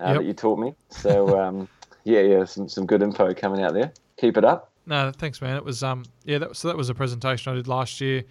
uh, 0.00 0.06
yep. 0.06 0.16
that 0.16 0.24
you 0.24 0.32
taught 0.32 0.58
me. 0.58 0.74
So 0.88 1.38
um, 1.38 1.68
yeah, 2.04 2.20
yeah, 2.20 2.44
some 2.44 2.68
some 2.68 2.86
good 2.86 3.02
info 3.02 3.34
coming 3.34 3.62
out 3.62 3.74
there. 3.74 3.92
Keep 4.16 4.38
it 4.38 4.44
up. 4.44 4.70
No, 4.86 5.12
thanks, 5.12 5.40
man. 5.42 5.56
It 5.56 5.64
was 5.64 5.82
um 5.82 6.04
yeah, 6.24 6.38
that, 6.38 6.56
so 6.56 6.68
that 6.68 6.76
was 6.76 6.88
a 6.88 6.94
presentation 6.94 7.52
I 7.52 7.56
did 7.56 7.68
last 7.68 8.00
year 8.00 8.24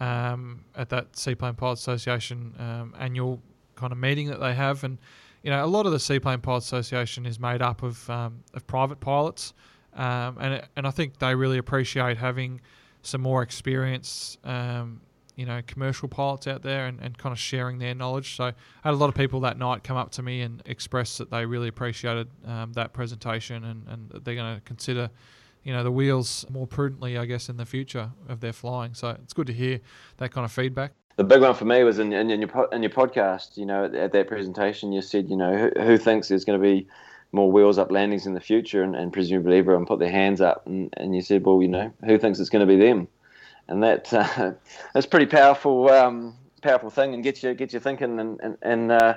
um, 0.00 0.64
at 0.74 0.88
that 0.90 1.16
Seaplane 1.16 1.54
Pilot 1.54 1.78
Association 1.78 2.54
um, 2.58 2.94
annual 2.98 3.42
kind 3.74 3.92
of 3.92 3.98
meeting 3.98 4.28
that 4.28 4.40
they 4.40 4.54
have, 4.54 4.84
and 4.84 4.98
you 5.46 5.52
know, 5.52 5.64
a 5.64 5.66
lot 5.66 5.86
of 5.86 5.92
the 5.92 6.00
Seaplane 6.00 6.40
Pilot 6.40 6.64
Association 6.64 7.24
is 7.24 7.38
made 7.38 7.62
up 7.62 7.84
of 7.84 8.10
um, 8.10 8.42
of 8.52 8.66
private 8.66 8.98
pilots, 8.98 9.54
um, 9.94 10.38
and 10.40 10.60
and 10.74 10.88
I 10.88 10.90
think 10.90 11.20
they 11.20 11.36
really 11.36 11.58
appreciate 11.58 12.16
having 12.16 12.60
some 13.02 13.20
more 13.20 13.42
experienced, 13.42 14.44
um, 14.44 15.00
you 15.36 15.46
know, 15.46 15.62
commercial 15.68 16.08
pilots 16.08 16.48
out 16.48 16.62
there 16.62 16.86
and, 16.86 16.98
and 17.00 17.16
kind 17.16 17.32
of 17.32 17.38
sharing 17.38 17.78
their 17.78 17.94
knowledge. 17.94 18.34
So 18.34 18.46
I 18.46 18.54
had 18.82 18.94
a 18.94 18.96
lot 18.96 19.08
of 19.08 19.14
people 19.14 19.38
that 19.42 19.56
night 19.56 19.84
come 19.84 19.96
up 19.96 20.10
to 20.12 20.22
me 20.24 20.40
and 20.40 20.64
express 20.66 21.16
that 21.18 21.30
they 21.30 21.46
really 21.46 21.68
appreciated 21.68 22.26
um, 22.44 22.72
that 22.72 22.92
presentation 22.92 23.62
and, 23.62 23.86
and 23.86 24.10
they're 24.24 24.34
going 24.34 24.56
to 24.56 24.60
consider, 24.62 25.10
you 25.62 25.72
know, 25.72 25.84
the 25.84 25.92
wheels 25.92 26.44
more 26.50 26.66
prudently, 26.66 27.16
I 27.16 27.24
guess, 27.24 27.48
in 27.48 27.56
the 27.56 27.66
future 27.66 28.10
of 28.28 28.40
their 28.40 28.52
flying. 28.52 28.94
So 28.94 29.10
it's 29.10 29.32
good 29.32 29.46
to 29.46 29.52
hear 29.52 29.80
that 30.16 30.32
kind 30.32 30.44
of 30.44 30.50
feedback 30.50 30.94
the 31.16 31.24
big 31.24 31.40
one 31.40 31.54
for 31.54 31.64
me 31.64 31.82
was 31.82 31.98
in, 31.98 32.12
in, 32.12 32.30
in 32.30 32.40
your 32.42 32.68
in 32.72 32.82
your 32.82 32.90
podcast. 32.90 33.56
You 33.56 33.66
know, 33.66 33.86
at, 33.86 33.94
at, 33.94 34.12
that 34.12 34.28
presentation, 34.28 34.92
you 34.92 35.02
said, 35.02 35.28
you 35.28 35.36
know, 35.36 35.56
who, 35.56 35.82
who 35.82 35.98
thinks 35.98 36.28
there's 36.28 36.44
going 36.44 36.60
to 36.60 36.62
be 36.62 36.86
more 37.32 37.50
wheels 37.50 37.78
up 37.78 37.90
landings 37.90 38.26
in 38.26 38.34
the 38.34 38.40
future, 38.40 38.82
and, 38.82 38.94
and 38.94 39.12
presumably 39.12 39.58
everyone 39.58 39.86
put 39.86 39.98
their 39.98 40.10
hands 40.10 40.40
up, 40.40 40.66
and, 40.66 40.92
and 40.96 41.14
you 41.14 41.22
said, 41.22 41.44
well, 41.44 41.60
you 41.60 41.68
know, 41.68 41.92
who 42.04 42.18
thinks 42.18 42.38
it's 42.38 42.50
going 42.50 42.66
to 42.66 42.72
be 42.72 42.78
them? 42.78 43.08
And 43.68 43.82
that 43.82 44.12
uh, 44.12 44.52
that's 44.94 45.06
pretty 45.06 45.26
powerful, 45.26 45.88
um, 45.88 46.34
powerful 46.62 46.90
thing, 46.90 47.14
and 47.14 47.22
get 47.22 47.42
you 47.42 47.54
get 47.54 47.72
you 47.72 47.80
thinking 47.80 48.20
and 48.20 48.38
and, 48.40 48.58
and 48.62 48.92
uh, 48.92 49.16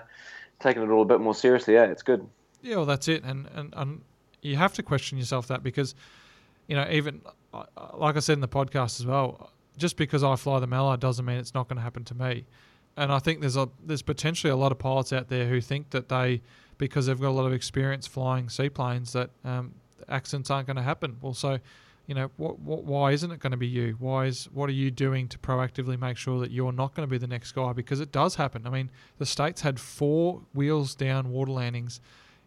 taking 0.59 0.81
it 0.81 0.89
all 0.89 1.01
a 1.01 1.05
bit 1.05 1.19
more 1.19 1.35
seriously. 1.35 1.73
Yeah, 1.73 1.85
it's 1.85 2.03
good. 2.03 2.25
Yeah, 2.61 2.77
well, 2.77 2.85
that's 2.85 3.09
it, 3.09 3.23
and 3.23 3.47
and, 3.53 3.73
and 3.75 4.01
you 4.41 4.55
have 4.55 4.73
to 4.75 4.83
question 4.83 5.17
yourself 5.17 5.47
that 5.47 5.63
because, 5.63 5.95
you 6.67 6.75
know, 6.77 6.87
even 6.89 7.21
uh, 7.53 7.63
like 7.95 8.15
I 8.15 8.19
said 8.19 8.33
in 8.33 8.41
the 8.41 8.47
podcast 8.47 9.01
as 9.01 9.05
well 9.05 9.51
just 9.79 9.97
because 9.97 10.23
I 10.23 10.35
fly 10.35 10.59
the 10.59 10.67
Mallard 10.67 10.99
doesn't 10.99 11.25
mean 11.25 11.37
it's 11.37 11.53
not 11.53 11.67
going 11.67 11.77
to 11.77 11.83
happen 11.83 12.03
to 12.05 12.15
me. 12.15 12.45
And 12.97 13.11
I 13.11 13.19
think 13.19 13.39
there's 13.39 13.57
a 13.57 13.69
there's 13.83 14.01
potentially 14.01 14.51
a 14.51 14.55
lot 14.55 14.71
of 14.71 14.79
pilots 14.79 15.13
out 15.13 15.29
there 15.29 15.47
who 15.47 15.61
think 15.61 15.91
that 15.91 16.09
they 16.09 16.41
because 16.77 17.05
they've 17.05 17.19
got 17.19 17.29
a 17.29 17.31
lot 17.31 17.45
of 17.45 17.53
experience 17.53 18.07
flying 18.07 18.49
seaplanes 18.49 19.13
that 19.13 19.29
um, 19.43 19.73
accidents 20.07 20.49
aren't 20.49 20.67
going 20.67 20.77
to 20.77 20.83
happen. 20.83 21.17
Well, 21.21 21.33
so 21.33 21.59
you 22.07 22.15
know 22.15 22.31
what, 22.37 22.59
what, 22.59 22.83
why 22.83 23.11
isn't 23.11 23.31
it 23.31 23.39
going 23.39 23.51
to 23.51 23.57
be 23.57 23.67
you? 23.67 23.95
Why 23.99 24.25
is 24.25 24.49
what 24.51 24.69
are 24.69 24.73
you 24.73 24.91
doing 24.91 25.27
to 25.29 25.37
proactively 25.37 25.99
make 25.99 26.17
sure 26.17 26.39
that 26.39 26.51
you're 26.51 26.71
not 26.71 26.95
going 26.95 27.07
to 27.07 27.11
be 27.11 27.17
the 27.17 27.27
next 27.27 27.51
guy? 27.53 27.71
Because 27.71 27.99
it 27.99 28.11
does 28.11 28.35
happen. 28.35 28.65
I 28.65 28.69
mean, 28.69 28.89
the 29.17 29.25
states 29.25 29.61
had 29.61 29.79
four 29.79 30.41
wheels 30.53 30.95
down 30.95 31.29
water 31.29 31.51
landings 31.51 32.01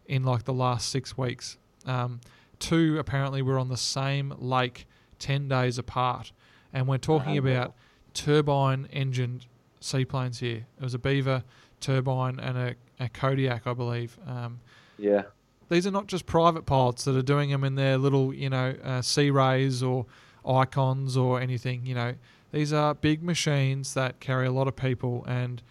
in 0.05 0.23
like 0.23 0.43
the 0.43 0.53
last 0.53 0.89
six 0.89 1.17
weeks. 1.17 1.57
Um, 1.85 2.19
two 2.59 2.97
apparently 2.99 3.41
were 3.41 3.57
on 3.57 3.69
the 3.69 3.77
same 3.77 4.33
lake 4.37 4.85
ten 5.17 5.47
days 5.47 5.77
apart 5.77 6.31
and 6.73 6.87
we're 6.87 6.97
talking 6.97 7.37
about 7.37 7.75
turbine 8.13 8.87
engined 8.91 9.45
seaplanes 9.79 10.39
here. 10.39 10.65
It 10.77 10.83
was 10.83 10.93
a 10.93 10.99
Beaver 10.99 11.43
turbine 11.79 12.39
and 12.39 12.57
a, 12.57 12.75
a 12.99 13.09
Kodiak, 13.09 13.67
I 13.67 13.73
believe. 13.73 14.17
Um, 14.25 14.59
yeah. 14.97 15.23
These 15.69 15.87
are 15.87 15.91
not 15.91 16.07
just 16.07 16.25
private 16.25 16.65
pilots 16.65 17.05
that 17.05 17.15
are 17.15 17.23
doing 17.23 17.49
them 17.49 17.63
in 17.63 17.75
their 17.75 17.97
little, 17.97 18.33
you 18.33 18.49
know, 18.49 18.75
uh, 18.83 18.99
SeaReys 18.99 19.87
or 19.87 20.05
Icons 20.45 21.17
or 21.17 21.39
anything. 21.39 21.85
You 21.85 21.95
know, 21.95 22.15
these 22.51 22.73
are 22.73 22.93
big 22.93 23.23
machines 23.23 23.93
that 23.93 24.19
carry 24.19 24.45
a 24.45 24.51
lot 24.51 24.67
of 24.67 24.75
people, 24.75 25.23
and 25.27 25.61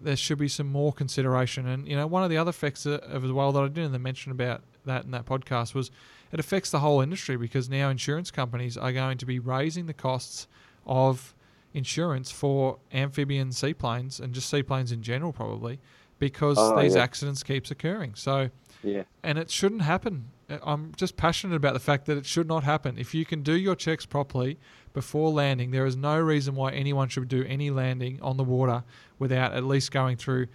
there 0.00 0.16
should 0.16 0.38
be 0.38 0.48
some 0.48 0.70
more 0.70 0.92
consideration. 0.92 1.66
And 1.66 1.88
you 1.88 1.96
know, 1.96 2.06
one 2.06 2.22
of 2.22 2.30
the 2.30 2.36
other 2.36 2.50
effects 2.50 2.86
of 2.86 3.24
as 3.24 3.32
well 3.32 3.52
that 3.52 3.62
I 3.62 3.68
didn't 3.68 4.00
mention 4.00 4.32
about 4.32 4.62
that 4.84 5.04
in 5.04 5.10
that 5.10 5.26
podcast 5.26 5.74
was 5.74 5.90
it 6.32 6.40
affects 6.40 6.70
the 6.70 6.80
whole 6.80 7.00
industry 7.00 7.36
because 7.36 7.68
now 7.68 7.88
insurance 7.88 8.30
companies 8.30 8.76
are 8.76 8.92
going 8.92 9.18
to 9.18 9.26
be 9.26 9.38
raising 9.38 9.86
the 9.86 9.94
costs 9.94 10.46
of 10.86 11.34
insurance 11.74 12.30
for 12.30 12.78
amphibian 12.92 13.52
seaplanes 13.52 14.20
and 14.20 14.34
just 14.34 14.48
seaplanes 14.50 14.92
in 14.92 15.02
general, 15.02 15.32
probably 15.32 15.78
because 16.18 16.56
oh, 16.58 16.80
these 16.80 16.94
yeah. 16.94 17.02
accidents 17.02 17.42
keeps 17.42 17.70
occurring. 17.70 18.14
So, 18.14 18.50
yeah, 18.82 19.04
and 19.22 19.38
it 19.38 19.50
shouldn't 19.50 19.82
happen. 19.82 20.30
I'm 20.62 20.92
just 20.96 21.16
passionate 21.16 21.56
about 21.56 21.74
the 21.74 21.80
fact 21.80 22.06
that 22.06 22.16
it 22.16 22.24
should 22.24 22.48
not 22.48 22.64
happen. 22.64 22.96
If 22.98 23.14
you 23.14 23.24
can 23.24 23.42
do 23.42 23.52
your 23.52 23.74
checks 23.74 24.06
properly 24.06 24.58
before 24.94 25.30
landing, 25.30 25.70
there 25.70 25.84
is 25.84 25.96
no 25.96 26.18
reason 26.18 26.54
why 26.54 26.72
anyone 26.72 27.08
should 27.08 27.28
do 27.28 27.44
any 27.44 27.70
landing 27.70 28.18
on 28.22 28.38
the 28.38 28.44
water 28.44 28.82
without 29.18 29.52
at 29.52 29.64
least 29.64 29.92
going 29.92 30.16
through 30.16 30.46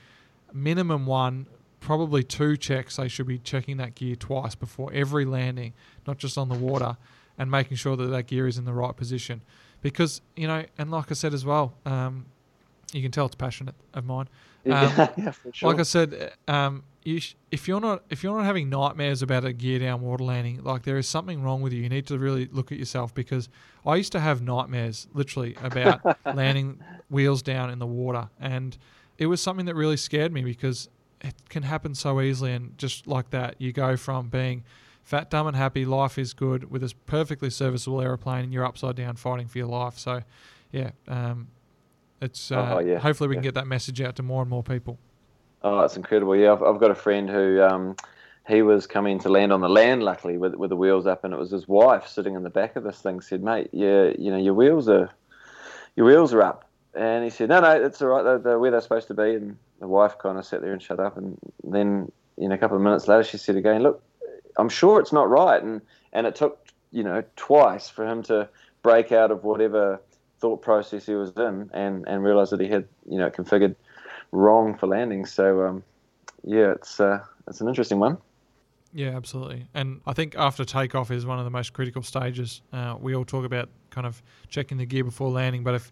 minimum 0.52 1.06
one 1.06 1.45
probably 1.84 2.23
two 2.23 2.57
checks. 2.57 2.95
They 2.95 3.07
should 3.07 3.27
be 3.27 3.38
checking 3.38 3.77
that 3.77 3.95
gear 3.95 4.15
twice 4.15 4.55
before 4.55 4.91
every 4.93 5.26
landing, 5.26 5.73
not 6.07 6.18
just 6.18 6.38
on 6.38 6.49
the 6.49 6.55
water, 6.55 6.97
and 7.38 7.51
making 7.51 7.77
sure 7.77 7.95
that 7.95 8.07
that 8.07 8.27
gear 8.27 8.47
is 8.47 8.57
in 8.57 8.65
the 8.65 8.73
right 8.73 8.95
position. 8.95 9.41
Because 9.81 10.22
you 10.35 10.47
know, 10.47 10.65
and 10.77 10.89
like 10.89 11.11
I 11.11 11.14
said 11.14 11.34
as 11.34 11.45
well, 11.45 11.73
um, 11.85 12.26
you 12.93 13.01
can 13.01 13.11
tell 13.11 13.26
it's 13.26 13.35
passionate 13.35 13.76
of 13.93 14.05
mine. 14.05 14.27
Um, 14.65 15.10
yeah, 15.18 15.31
for 15.31 15.51
sure. 15.51 15.69
Like 15.69 15.81
I 15.81 15.84
said, 15.84 16.31
um, 16.47 16.84
you 17.03 17.19
sh- 17.19 17.35
if 17.51 17.68
you're 17.68 17.81
not 17.81 18.01
if 18.10 18.23
you're 18.23 18.34
not 18.38 18.45
having 18.45 18.69
nightmares 18.69 19.22
about 19.22 19.43
a 19.43 19.51
gear 19.51 19.77
down 19.77 19.99
water 19.99 20.23
landing, 20.23 20.64
like 20.64 20.84
there 20.84 20.97
is 20.97 21.05
something 21.05 21.43
wrong 21.43 21.61
with 21.61 21.73
you. 21.73 21.81
You 21.81 21.89
need 21.89 22.07
to 22.07 22.18
really 22.18 22.47
look 22.49 22.72
at 22.72 22.77
yourself 22.77 23.14
because 23.14 23.49
I 23.85 23.97
used 23.97 24.14
to 24.14 24.22
have 24.22 24.41
nightmares, 24.41 25.10
literally, 25.14 25.57
about 25.61 26.18
landing 26.34 26.80
wheels 27.10 27.41
down 27.41 27.72
in 27.72 27.80
the 27.80 27.85
water, 27.85 28.30
and 28.39 28.77
it 29.18 29.26
was 29.26 29.41
something 29.41 29.65
that 29.65 29.76
really 29.76 29.97
scared 29.97 30.31
me 30.31 30.43
because 30.43 30.88
it 31.24 31.50
can 31.50 31.64
happen 31.64 31.95
so 31.95 32.22
easily, 32.22 32.52
and 32.52 32.78
just 32.78 33.08
like 33.08 33.30
that, 33.32 33.56
you 33.58 33.72
go 33.72 33.95
from 33.95 34.30
being 34.30 34.64
fat, 35.04 35.30
dumb, 35.30 35.48
and 35.48 35.56
happy, 35.56 35.86
life 35.86 36.18
is 36.18 36.34
good 36.34 36.70
with 36.70 36.82
this 36.82 36.94
perfectly 36.94 37.50
serviceable 37.50 38.02
aeroplane, 38.02 38.44
and 38.44 38.54
you're 38.54 38.66
upside 38.66 38.95
down 38.95 39.16
fighting 39.16 39.48
for 39.48 39.58
your 39.58 39.68
life. 39.68 39.98
So, 39.98 40.22
yeah, 40.72 40.91
um, 41.08 41.48
it's 42.22 42.52
uh, 42.52 42.76
Oh, 42.76 42.80
yeah, 42.80 43.00
hopefully 43.00 43.28
we 43.30 43.36
can 43.36 43.44
get 43.44 43.56
that 43.56 43.68
message 43.68 44.02
out 44.02 44.16
to 44.18 44.24
more 44.24 44.41
and 44.41 44.50
more 44.50 44.64
people. 44.64 44.98
Oh, 45.64 45.80
it's 45.82 45.95
incredible. 45.95 46.36
Yeah, 46.36 46.54
I've, 46.54 46.64
I've 46.64 46.80
got 46.80 46.91
a 46.91 46.95
friend 46.95 47.30
who 47.30 47.62
um, 47.62 47.95
he 48.48 48.62
was 48.62 48.86
coming 48.86 49.20
to 49.20 49.30
land 49.30 49.54
on 49.54 49.62
the 49.62 49.70
land, 49.70 50.04
luckily, 50.04 50.38
with, 50.38 50.56
with 50.56 50.70
the 50.70 50.76
wheels 50.76 51.08
up, 51.08 51.24
and 51.24 51.34
it 51.34 51.40
was 51.40 51.52
his 51.52 51.68
wife 51.68 52.08
sitting 52.08 52.36
in 52.36 52.44
the 52.44 52.50
back 52.50 52.76
of 52.76 52.84
this 52.84 53.00
thing. 53.00 53.22
Said, 53.22 53.41
"Mate, 53.44 53.70
yeah, 53.72 54.12
you 54.18 54.32
know 54.32 54.38
your 54.38 54.54
wheels 54.54 54.90
are 54.90 55.10
your 55.95 56.06
wheels 56.06 56.34
are 56.34 56.41
up," 56.41 56.70
and 56.94 57.24
he 57.24 57.30
said, 57.30 57.50
"No, 57.50 57.62
no, 57.62 57.72
it's 57.72 58.02
all 58.02 58.10
right. 58.10 58.24
They're, 58.24 58.40
they're 58.40 58.60
where 58.60 58.72
they're 58.72 58.82
supposed 58.82 59.08
to 59.08 59.14
be." 59.14 59.36
And 59.36 59.58
the 59.84 59.88
wife 59.89 60.18
kind 60.18 60.39
of 60.39 60.45
sat 60.45 60.61
there 60.61 60.72
and 60.72 60.81
shut 60.81 61.01
up. 61.01 61.18
And 61.18 61.38
then, 61.61 62.10
you 62.38 62.47
know, 62.47 62.55
a 62.55 62.57
couple 62.57 62.77
of 62.77 62.84
minutes 62.84 63.10
later, 63.10 63.26
she 63.26 63.38
said 63.38 63.57
again, 63.57 63.84
"Look, 63.84 64.01
I'm 64.57 64.69
sure 64.69 65.01
it's 65.01 65.11
not 65.11 65.30
right." 65.30 65.61
And 65.61 65.81
and 66.14 66.26
it 66.26 66.35
took 66.35 66.65
you 66.91 67.03
know 67.03 67.22
twice 67.35 67.89
for 67.89 68.07
him 68.07 68.23
to 68.23 68.47
break 68.81 69.11
out 69.11 69.30
of 69.30 69.43
whatever 69.43 69.99
thought 70.39 70.61
process 70.61 71.05
he 71.05 71.15
was 71.15 71.34
in 71.35 71.69
and 71.73 72.07
and 72.07 72.23
realize 72.23 72.49
that 72.51 72.61
he 72.61 72.69
had 72.69 72.88
you 73.10 73.18
know 73.18 73.30
configured 73.30 73.76
wrong 74.31 74.77
for 74.77 74.88
landing. 74.88 75.26
So 75.26 75.65
um, 75.65 75.84
yeah, 76.45 76.72
it's 76.72 77.01
uh, 77.01 77.19
it's 77.49 77.60
an 77.60 77.68
interesting 77.68 77.99
one. 77.99 78.18
Yeah, 78.93 79.10
absolutely. 79.10 79.68
And 79.73 79.99
I 80.05 80.14
think 80.14 80.35
after 80.38 80.64
takeoff 80.64 81.11
is 81.11 81.26
one 81.26 81.39
of 81.39 81.45
the 81.45 81.51
most 81.51 81.73
critical 81.73 82.03
stages. 82.03 82.61
Uh, 82.72 82.95
we 82.97 83.15
all 83.15 83.26
talk 83.26 83.43
about 83.43 83.68
kind 83.89 84.07
of 84.07 84.23
checking 84.47 84.77
the 84.77 84.85
gear 84.85 85.03
before 85.03 85.30
landing, 85.30 85.64
but 85.64 85.76
if 85.76 85.91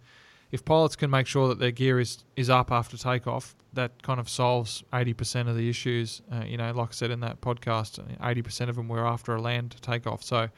if 0.51 0.65
pilots 0.65 0.95
can 0.95 1.09
make 1.09 1.27
sure 1.27 1.47
that 1.47 1.59
their 1.59 1.71
gear 1.71 1.99
is, 1.99 2.23
is 2.35 2.49
up 2.49 2.71
after 2.71 2.97
takeoff, 2.97 3.55
that 3.73 4.03
kind 4.03 4.19
of 4.19 4.27
solves 4.27 4.83
80% 4.91 5.47
of 5.47 5.55
the 5.55 5.69
issues. 5.69 6.21
Uh, 6.31 6.43
you 6.45 6.57
know, 6.57 6.71
like 6.71 6.89
I 6.89 6.91
said 6.91 7.11
in 7.11 7.21
that 7.21 7.39
podcast, 7.39 7.99
80% 8.19 8.69
of 8.69 8.75
them 8.75 8.89
were 8.89 9.05
after 9.05 9.33
a 9.33 9.41
land 9.41 9.75
takeoff. 9.81 10.23
So 10.23 10.49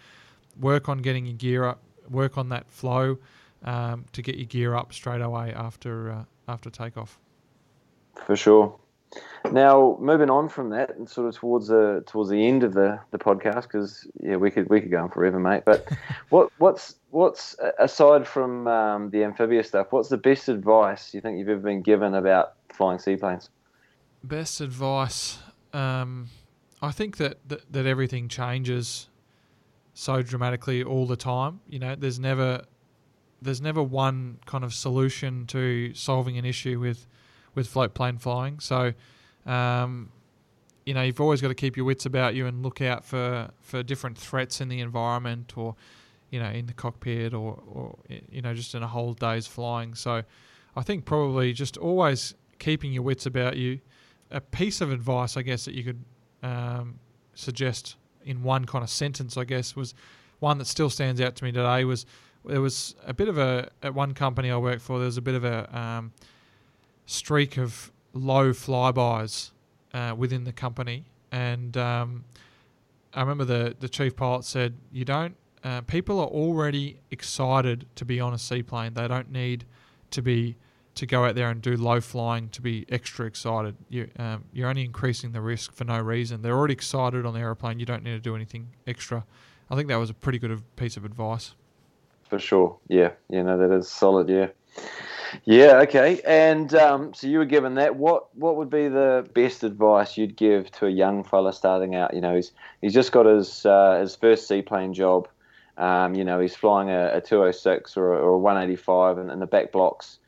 work 0.59 0.89
on 0.89 0.99
getting 0.99 1.25
your 1.25 1.35
gear 1.35 1.65
up, 1.65 1.81
work 2.09 2.37
on 2.37 2.49
that 2.49 2.69
flow 2.69 3.17
um, 3.63 4.05
to 4.13 4.21
get 4.21 4.35
your 4.35 4.45
gear 4.45 4.75
up 4.75 4.93
straight 4.93 5.21
away 5.21 5.53
after 5.53 6.11
uh, 6.11 6.23
after 6.47 6.69
takeoff. 6.69 7.19
For 8.25 8.35
sure. 8.35 8.77
Now, 9.53 9.99
moving 10.01 10.31
on 10.31 10.49
from 10.49 10.71
that, 10.71 10.95
and 10.95 11.07
sort 11.07 11.27
of 11.27 11.35
towards 11.35 11.67
the 11.67 12.03
towards 12.07 12.31
the 12.31 12.47
end 12.47 12.63
of 12.63 12.73
the, 12.73 12.99
the 13.11 13.19
podcast, 13.19 13.63
because 13.63 14.07
yeah, 14.19 14.35
we 14.35 14.49
could 14.49 14.67
we 14.67 14.81
could 14.81 14.89
go 14.89 15.03
on 15.03 15.09
forever, 15.09 15.39
mate. 15.39 15.61
But 15.63 15.87
what 16.29 16.51
what's 16.57 16.95
what's 17.11 17.55
aside 17.77 18.27
from 18.27 18.67
um, 18.67 19.11
the 19.11 19.23
amphibious 19.23 19.67
stuff, 19.67 19.91
what's 19.91 20.09
the 20.09 20.17
best 20.17 20.49
advice 20.49 21.13
you 21.13 21.21
think 21.21 21.37
you've 21.37 21.49
ever 21.49 21.59
been 21.59 21.83
given 21.83 22.15
about 22.15 22.53
flying 22.69 22.97
seaplanes? 22.97 23.51
Best 24.23 24.59
advice. 24.59 25.37
Um, 25.71 26.29
I 26.81 26.91
think 26.91 27.17
that, 27.17 27.37
that 27.47 27.71
that 27.71 27.85
everything 27.85 28.29
changes 28.29 29.07
so 29.93 30.23
dramatically 30.23 30.81
all 30.81 31.05
the 31.05 31.15
time. 31.15 31.59
You 31.69 31.77
know, 31.77 31.93
there's 31.95 32.19
never 32.19 32.63
there's 33.39 33.61
never 33.61 33.83
one 33.83 34.39
kind 34.47 34.63
of 34.63 34.73
solution 34.73 35.45
to 35.47 35.93
solving 35.93 36.39
an 36.39 36.45
issue 36.45 36.79
with 36.79 37.05
with 37.53 37.67
float 37.67 37.93
plane 37.93 38.17
flying. 38.17 38.59
So, 38.59 38.93
um, 39.45 40.09
you 40.85 40.93
know, 40.93 41.01
you've 41.01 41.21
always 41.21 41.41
got 41.41 41.49
to 41.49 41.55
keep 41.55 41.77
your 41.77 41.85
wits 41.85 42.05
about 42.05 42.35
you 42.35 42.45
and 42.47 42.63
look 42.63 42.81
out 42.81 43.05
for 43.05 43.49
for 43.61 43.83
different 43.83 44.17
threats 44.17 44.61
in 44.61 44.69
the 44.69 44.79
environment 44.79 45.57
or 45.57 45.75
you 46.29 46.39
know 46.39 46.49
in 46.49 46.65
the 46.65 46.73
cockpit 46.73 47.33
or 47.33 47.61
or 47.67 47.97
you 48.29 48.41
know 48.41 48.53
just 48.53 48.75
in 48.75 48.83
a 48.83 48.87
whole 48.87 49.13
day's 49.13 49.47
flying. 49.47 49.95
So, 49.95 50.23
I 50.75 50.81
think 50.81 51.05
probably 51.05 51.53
just 51.53 51.77
always 51.77 52.35
keeping 52.59 52.93
your 52.93 53.03
wits 53.03 53.25
about 53.25 53.57
you. 53.57 53.79
A 54.31 54.41
piece 54.41 54.81
of 54.81 54.91
advice, 54.91 55.37
I 55.37 55.43
guess, 55.43 55.65
that 55.65 55.75
you 55.75 55.83
could 55.83 56.03
um, 56.41 56.99
suggest 57.35 57.97
in 58.25 58.41
one 58.41 58.65
kind 58.65 58.83
of 58.83 58.89
sentence, 58.89 59.37
I 59.37 59.43
guess, 59.43 59.75
was 59.75 59.93
one 60.39 60.57
that 60.57 60.65
still 60.65 60.89
stands 60.89 61.21
out 61.21 61.35
to 61.35 61.43
me 61.43 61.51
today. 61.51 61.85
Was 61.85 62.05
there 62.45 62.61
was 62.61 62.95
a 63.05 63.13
bit 63.13 63.29
of 63.29 63.37
a 63.37 63.69
at 63.81 63.93
one 63.93 64.13
company 64.13 64.51
I 64.51 64.57
worked 64.57 64.81
for. 64.81 64.97
There 64.97 65.05
was 65.05 65.17
a 65.17 65.21
bit 65.21 65.35
of 65.35 65.45
a 65.45 65.77
um, 65.77 66.11
streak 67.05 67.57
of 67.57 67.92
low 68.13 68.51
flybys 68.51 69.51
uh, 69.93 70.15
within 70.17 70.43
the 70.43 70.53
company, 70.53 71.05
and 71.31 71.75
um, 71.77 72.25
I 73.13 73.21
remember 73.21 73.45
the 73.45 73.75
the 73.79 73.89
chief 73.89 74.15
pilot 74.15 74.45
said, 74.45 74.75
"You 74.91 75.05
don't. 75.05 75.35
Uh, 75.63 75.81
people 75.81 76.19
are 76.19 76.27
already 76.27 76.99
excited 77.11 77.85
to 77.95 78.05
be 78.05 78.19
on 78.19 78.33
a 78.33 78.37
seaplane. 78.37 78.93
They 78.93 79.07
don't 79.07 79.31
need 79.31 79.65
to 80.11 80.21
be 80.21 80.57
to 80.95 81.05
go 81.05 81.25
out 81.25 81.33
there 81.33 81.49
and 81.49 81.61
do 81.61 81.75
low 81.75 81.99
flying 81.99 82.49
to 82.49 82.61
be 82.61 82.85
extra 82.89 83.25
excited. 83.25 83.75
You 83.89 84.09
um, 84.17 84.45
you're 84.53 84.69
only 84.69 84.85
increasing 84.85 85.31
the 85.31 85.41
risk 85.41 85.73
for 85.73 85.83
no 85.83 85.99
reason. 85.99 86.41
They're 86.41 86.57
already 86.57 86.73
excited 86.73 87.25
on 87.25 87.33
the 87.33 87.39
aeroplane. 87.39 87.79
You 87.79 87.85
don't 87.85 88.03
need 88.03 88.11
to 88.11 88.19
do 88.19 88.35
anything 88.35 88.69
extra." 88.87 89.25
I 89.69 89.75
think 89.75 89.87
that 89.87 89.95
was 89.95 90.09
a 90.09 90.13
pretty 90.13 90.37
good 90.37 90.61
piece 90.75 90.97
of 90.97 91.05
advice. 91.05 91.55
For 92.29 92.37
sure. 92.37 92.77
Yeah. 92.87 93.11
Yeah. 93.29 93.43
know, 93.43 93.57
that 93.57 93.75
is 93.75 93.87
solid. 93.87 94.29
Yeah. 94.29 94.47
Yeah. 95.45 95.79
Okay. 95.81 96.21
And 96.25 96.73
um, 96.75 97.13
so 97.13 97.27
you 97.27 97.37
were 97.37 97.45
given 97.45 97.75
that. 97.75 97.95
What 97.95 98.35
What 98.35 98.55
would 98.57 98.69
be 98.69 98.87
the 98.87 99.27
best 99.33 99.63
advice 99.63 100.17
you'd 100.17 100.35
give 100.35 100.71
to 100.71 100.87
a 100.87 100.89
young 100.89 101.23
fella 101.23 101.53
starting 101.53 101.95
out? 101.95 102.13
You 102.13 102.21
know, 102.21 102.35
he's 102.35 102.51
he's 102.81 102.93
just 102.93 103.11
got 103.11 103.25
his 103.25 103.65
uh, 103.65 103.99
his 103.99 104.15
first 104.15 104.47
seaplane 104.47 104.93
job. 104.93 105.27
Um, 105.77 106.13
you 106.13 106.23
know, 106.23 106.39
he's 106.39 106.55
flying 106.55 106.89
a, 106.89 107.17
a 107.17 107.21
206 107.21 107.97
or 107.97 108.13
a, 108.13 108.17
or 108.17 108.29
a 108.33 108.37
185 108.37 109.17
in, 109.17 109.31
in 109.31 109.39
the 109.39 109.47
back 109.47 109.71
blocks 109.71 110.19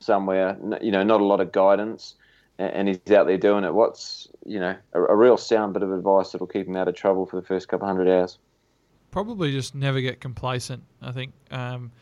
somewhere. 0.00 0.56
You 0.80 0.90
know, 0.90 1.02
not 1.02 1.20
a 1.20 1.24
lot 1.24 1.40
of 1.40 1.52
guidance, 1.52 2.14
and, 2.58 2.88
he's 2.88 2.98
out 3.10 3.26
there 3.26 3.36
doing 3.36 3.64
it. 3.64 3.74
What's 3.74 4.28
you 4.44 4.58
know 4.58 4.74
a, 4.92 5.02
a 5.02 5.16
real 5.16 5.36
sound 5.36 5.74
bit 5.74 5.82
of 5.82 5.92
advice 5.92 6.32
that'll 6.32 6.46
keep 6.46 6.66
him 6.66 6.76
out 6.76 6.88
of 6.88 6.94
trouble 6.94 7.26
for 7.26 7.36
the 7.36 7.46
first 7.46 7.68
couple 7.68 7.86
hundred 7.86 8.08
hours. 8.08 8.38
probably 9.10 9.52
just 9.52 9.74
never 9.74 10.00
get 10.00 10.20
complacent. 10.20 10.82
I 11.02 11.12
think 11.12 11.32
um, 11.50 11.92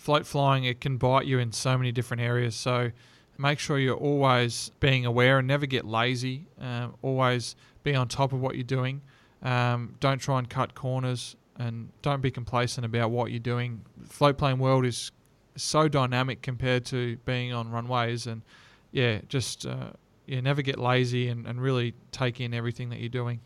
float 0.00 0.26
flying 0.26 0.64
it 0.64 0.80
can 0.80 0.96
bite 0.96 1.26
you 1.26 1.38
in 1.38 1.52
so 1.52 1.76
many 1.76 1.92
different 1.92 2.22
areas. 2.22 2.54
So 2.54 2.90
make 3.36 3.58
sure 3.58 3.78
you're 3.78 3.94
always 3.94 4.70
being 4.80 5.04
aware 5.04 5.38
and 5.38 5.46
never 5.46 5.66
get 5.66 5.84
lazy. 5.84 6.46
Um, 6.58 6.94
always 7.02 7.54
be 7.82 7.94
on 7.94 8.08
top 8.08 8.32
of 8.32 8.40
what 8.40 8.54
you're 8.54 8.64
doing. 8.64 9.02
Um, 9.42 9.96
don't 10.00 10.18
try 10.18 10.38
and 10.38 10.48
cut 10.48 10.74
corners 10.74 11.36
and 11.58 11.90
don't 12.00 12.22
be 12.22 12.30
complacent 12.30 12.86
about 12.86 13.10
what 13.10 13.30
you're 13.30 13.40
doing. 13.40 13.82
Float 14.06 14.38
plane 14.38 14.58
world 14.58 14.86
is 14.86 15.12
so 15.56 15.86
dynamic 15.86 16.40
compared 16.40 16.86
to 16.86 17.18
being 17.26 17.52
on 17.52 17.70
runways 17.70 18.26
and 18.26 18.40
yeah, 18.92 19.20
just 19.28 19.66
uh, 19.66 19.90
yeah, 20.24 20.40
never 20.40 20.62
get 20.62 20.78
lazy 20.78 21.28
and, 21.28 21.46
and 21.46 21.60
really 21.60 21.92
take 22.10 22.40
in 22.40 22.54
everything 22.54 22.88
that 22.88 23.00
you're 23.00 23.10
doing. 23.10 23.40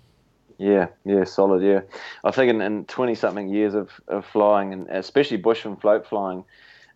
Yeah, 0.58 0.88
yeah, 1.04 1.24
solid. 1.24 1.62
Yeah, 1.62 1.80
I 2.22 2.30
think 2.30 2.50
in, 2.50 2.60
in 2.60 2.84
twenty 2.84 3.14
something 3.14 3.48
years 3.48 3.74
of, 3.74 3.90
of 4.06 4.24
flying, 4.24 4.72
and 4.72 4.88
especially 4.88 5.36
bush 5.36 5.64
and 5.64 5.80
float 5.80 6.06
flying, 6.06 6.44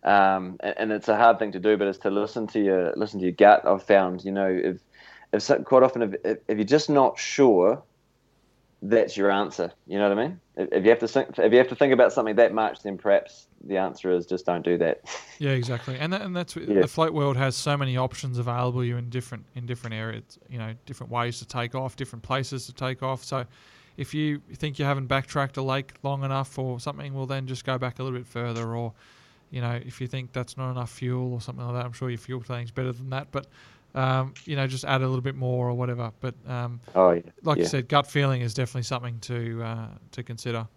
um, 0.03 0.57
and, 0.61 0.75
and 0.77 0.91
it's 0.93 1.09
a 1.09 1.17
hard 1.17 1.39
thing 1.39 1.51
to 1.51 1.59
do, 1.59 1.75
but 1.77 1.87
it's 1.87 1.99
to 1.99 2.09
listen 2.09 2.47
to 2.47 2.59
your 2.63 2.93
listen 2.95 3.19
to 3.19 3.25
your 3.25 3.35
gut. 3.35 3.65
I've 3.67 3.83
found, 3.83 4.23
you 4.23 4.31
know, 4.31 4.47
if 4.47 4.77
if 5.33 5.65
quite 5.65 5.83
often 5.83 6.03
if, 6.23 6.37
if 6.47 6.57
you're 6.57 6.63
just 6.63 6.89
not 6.89 7.19
sure, 7.19 7.83
that's 8.81 9.17
your 9.17 9.29
answer. 9.31 9.71
You 9.87 9.97
know 9.99 10.09
what 10.09 10.17
I 10.19 10.27
mean? 10.27 10.39
If, 10.55 10.83
you 10.83 10.89
have 10.89 10.99
to 10.99 11.07
think 11.07 11.37
if 11.37 11.51
you 11.51 11.57
have 11.57 11.67
to 11.69 11.75
think 11.75 11.93
about 11.93 12.13
something 12.13 12.35
that 12.37 12.53
much, 12.53 12.81
then 12.83 12.97
perhaps 12.97 13.47
the 13.65 13.77
answer 13.77 14.11
is 14.11 14.25
just 14.25 14.45
don't 14.45 14.63
do 14.63 14.77
that. 14.77 15.01
Yeah, 15.41 15.51
exactly, 15.51 15.97
and 15.97 16.11
that, 16.11 16.21
and 16.21 16.35
that's 16.35 16.57
Yeah. 16.57 16.81
the 16.81 16.87
float 16.87 17.13
world 17.13 17.37
has 17.37 17.55
so 17.55 17.77
many 17.77 17.95
options 17.95 18.39
available 18.39 18.83
you 18.83 18.97
in 18.97 19.09
different 19.09 19.45
in 19.55 19.65
different 19.65 19.93
areas. 19.93 20.37
You 20.49 20.57
know, 20.57 20.73
different 20.85 21.13
ways 21.13 21.39
to 21.39 21.45
take 21.45 21.75
off, 21.75 21.95
different 21.95 22.23
places 22.23 22.65
to 22.65 22.73
take 22.73 23.01
off. 23.03 23.23
So, 23.23 23.45
if 23.95 24.13
you 24.13 24.41
think 24.55 24.79
you 24.79 24.83
haven't 24.83 25.07
backtracked 25.07 25.55
a 25.55 25.61
lake 25.61 25.93
long 26.03 26.25
enough 26.25 26.59
or 26.59 26.81
something, 26.81 27.13
well 27.13 27.25
then 27.25 27.47
just 27.47 27.63
go 27.65 27.77
back 27.77 27.99
a 27.99 28.03
little 28.03 28.19
bit 28.19 28.27
further. 28.27 28.75
Or, 28.75 28.91
you 29.49 29.61
know, 29.61 29.79
if 29.85 30.01
you 30.01 30.07
think 30.07 30.33
that's 30.33 30.57
not 30.57 30.71
enough 30.71 30.91
fuel 30.91 31.33
or 31.33 31.39
something 31.39 31.65
like 31.65 31.75
that, 31.75 31.85
I'm 31.85 31.93
sure 31.93 32.09
your 32.09 32.17
fuel 32.17 32.41
tank's 32.41 32.71
better 32.71 32.91
than 32.91 33.09
that. 33.11 33.27
But, 33.31 33.47
um, 33.95 34.33
you 34.45 34.55
know, 34.55 34.67
just 34.67 34.85
add 34.85 35.01
a 35.01 35.07
little 35.07 35.21
bit 35.21 35.35
more 35.35 35.67
or 35.67 35.73
whatever. 35.73 36.11
But 36.19 36.35
um, 36.47 36.79
oh 36.95 37.11
yeah, 37.11 37.21
like 37.43 37.57
yeah. 37.57 37.63
you 37.63 37.69
said, 37.69 37.87
gut 37.89 38.07
feeling 38.07 38.41
is 38.41 38.53
definitely 38.53 38.83
something 38.83 39.19
to 39.21 39.63
uh, 39.63 39.87
to 40.11 40.23
consider. 40.23 40.67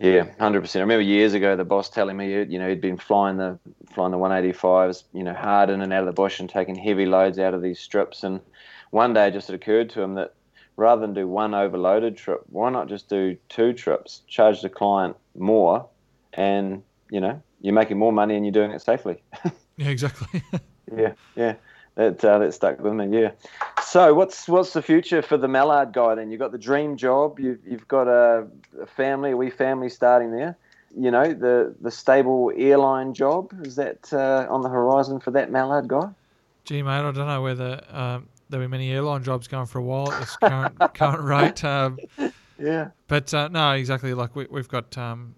Yeah, 0.00 0.24
hundred 0.38 0.62
percent. 0.62 0.80
I 0.80 0.84
remember 0.84 1.02
years 1.02 1.34
ago 1.34 1.54
the 1.54 1.64
boss 1.64 1.90
telling 1.90 2.16
me, 2.16 2.32
you 2.44 2.58
know, 2.58 2.68
he'd 2.68 2.80
been 2.80 2.96
flying 2.96 3.36
the 3.36 3.58
flying 3.92 4.10
the 4.10 4.18
one 4.18 4.32
eighty 4.32 4.52
fives, 4.52 5.04
you 5.12 5.22
know, 5.22 5.34
hard 5.34 5.70
in 5.70 5.82
and 5.82 5.92
out 5.92 6.00
of 6.00 6.06
the 6.06 6.12
bush 6.12 6.40
and 6.40 6.48
taking 6.48 6.74
heavy 6.74 7.06
loads 7.06 7.38
out 7.38 7.54
of 7.54 7.62
these 7.62 7.78
strips. 7.78 8.22
And 8.22 8.40
one 8.90 9.12
day 9.12 9.28
it 9.28 9.32
just 9.32 9.50
occurred 9.50 9.90
to 9.90 10.00
him 10.00 10.14
that 10.14 10.34
rather 10.76 11.02
than 11.02 11.12
do 11.12 11.28
one 11.28 11.54
overloaded 11.54 12.16
trip, 12.16 12.40
why 12.48 12.70
not 12.70 12.88
just 12.88 13.08
do 13.08 13.36
two 13.50 13.74
trips, 13.74 14.22
charge 14.26 14.62
the 14.62 14.70
client 14.70 15.16
more, 15.36 15.86
and 16.32 16.82
you 17.10 17.20
know 17.20 17.42
you're 17.60 17.74
making 17.74 17.98
more 17.98 18.12
money 18.12 18.34
and 18.34 18.46
you're 18.46 18.52
doing 18.52 18.70
it 18.70 18.82
safely. 18.82 19.22
Yeah, 19.78 19.88
exactly. 19.88 20.42
yeah, 20.96 21.12
yeah. 21.34 21.54
That 21.94 22.24
uh, 22.24 22.38
that 22.38 22.54
stuck 22.54 22.80
with 22.80 22.94
me. 22.94 23.20
Yeah. 23.20 23.32
So 23.84 24.14
what's 24.14 24.48
what's 24.48 24.72
the 24.72 24.80
future 24.80 25.20
for 25.20 25.36
the 25.36 25.48
Mallard 25.48 25.92
guy 25.92 26.14
then? 26.14 26.30
You've 26.30 26.40
got 26.40 26.52
the 26.52 26.58
dream 26.58 26.96
job. 26.96 27.38
You've 27.38 27.58
you've 27.66 27.86
got 27.88 28.08
a, 28.08 28.46
a 28.80 28.86
family, 28.86 29.32
a 29.32 29.36
wee 29.36 29.50
family 29.50 29.90
starting 29.90 30.30
there. 30.30 30.56
You 30.96 31.10
know 31.10 31.34
the 31.34 31.74
the 31.80 31.90
stable 31.90 32.50
airline 32.56 33.12
job 33.12 33.52
is 33.66 33.76
that 33.76 34.10
uh, 34.12 34.46
on 34.48 34.62
the 34.62 34.68
horizon 34.70 35.20
for 35.20 35.30
that 35.32 35.50
Mallard 35.50 35.88
guy? 35.88 36.08
Gee, 36.64 36.82
mate, 36.82 36.90
I 37.00 37.02
don't 37.12 37.26
know 37.26 37.42
whether 37.42 37.82
um, 37.90 38.28
there'll 38.48 38.64
be 38.66 38.70
many 38.70 38.90
airline 38.92 39.22
jobs 39.24 39.46
going 39.48 39.66
for 39.66 39.78
a 39.78 39.82
while 39.82 40.10
at 40.12 40.20
this 40.20 40.36
current 40.36 40.78
current 40.94 41.22
rate. 41.24 41.62
Um, 41.64 41.98
Yeah. 42.58 42.90
but 43.08 43.34
uh, 43.34 43.48
no, 43.48 43.72
exactly. 43.72 44.14
Like 44.14 44.36
we, 44.36 44.46
we've 44.50 44.68
got 44.68 44.96
um, 44.96 45.34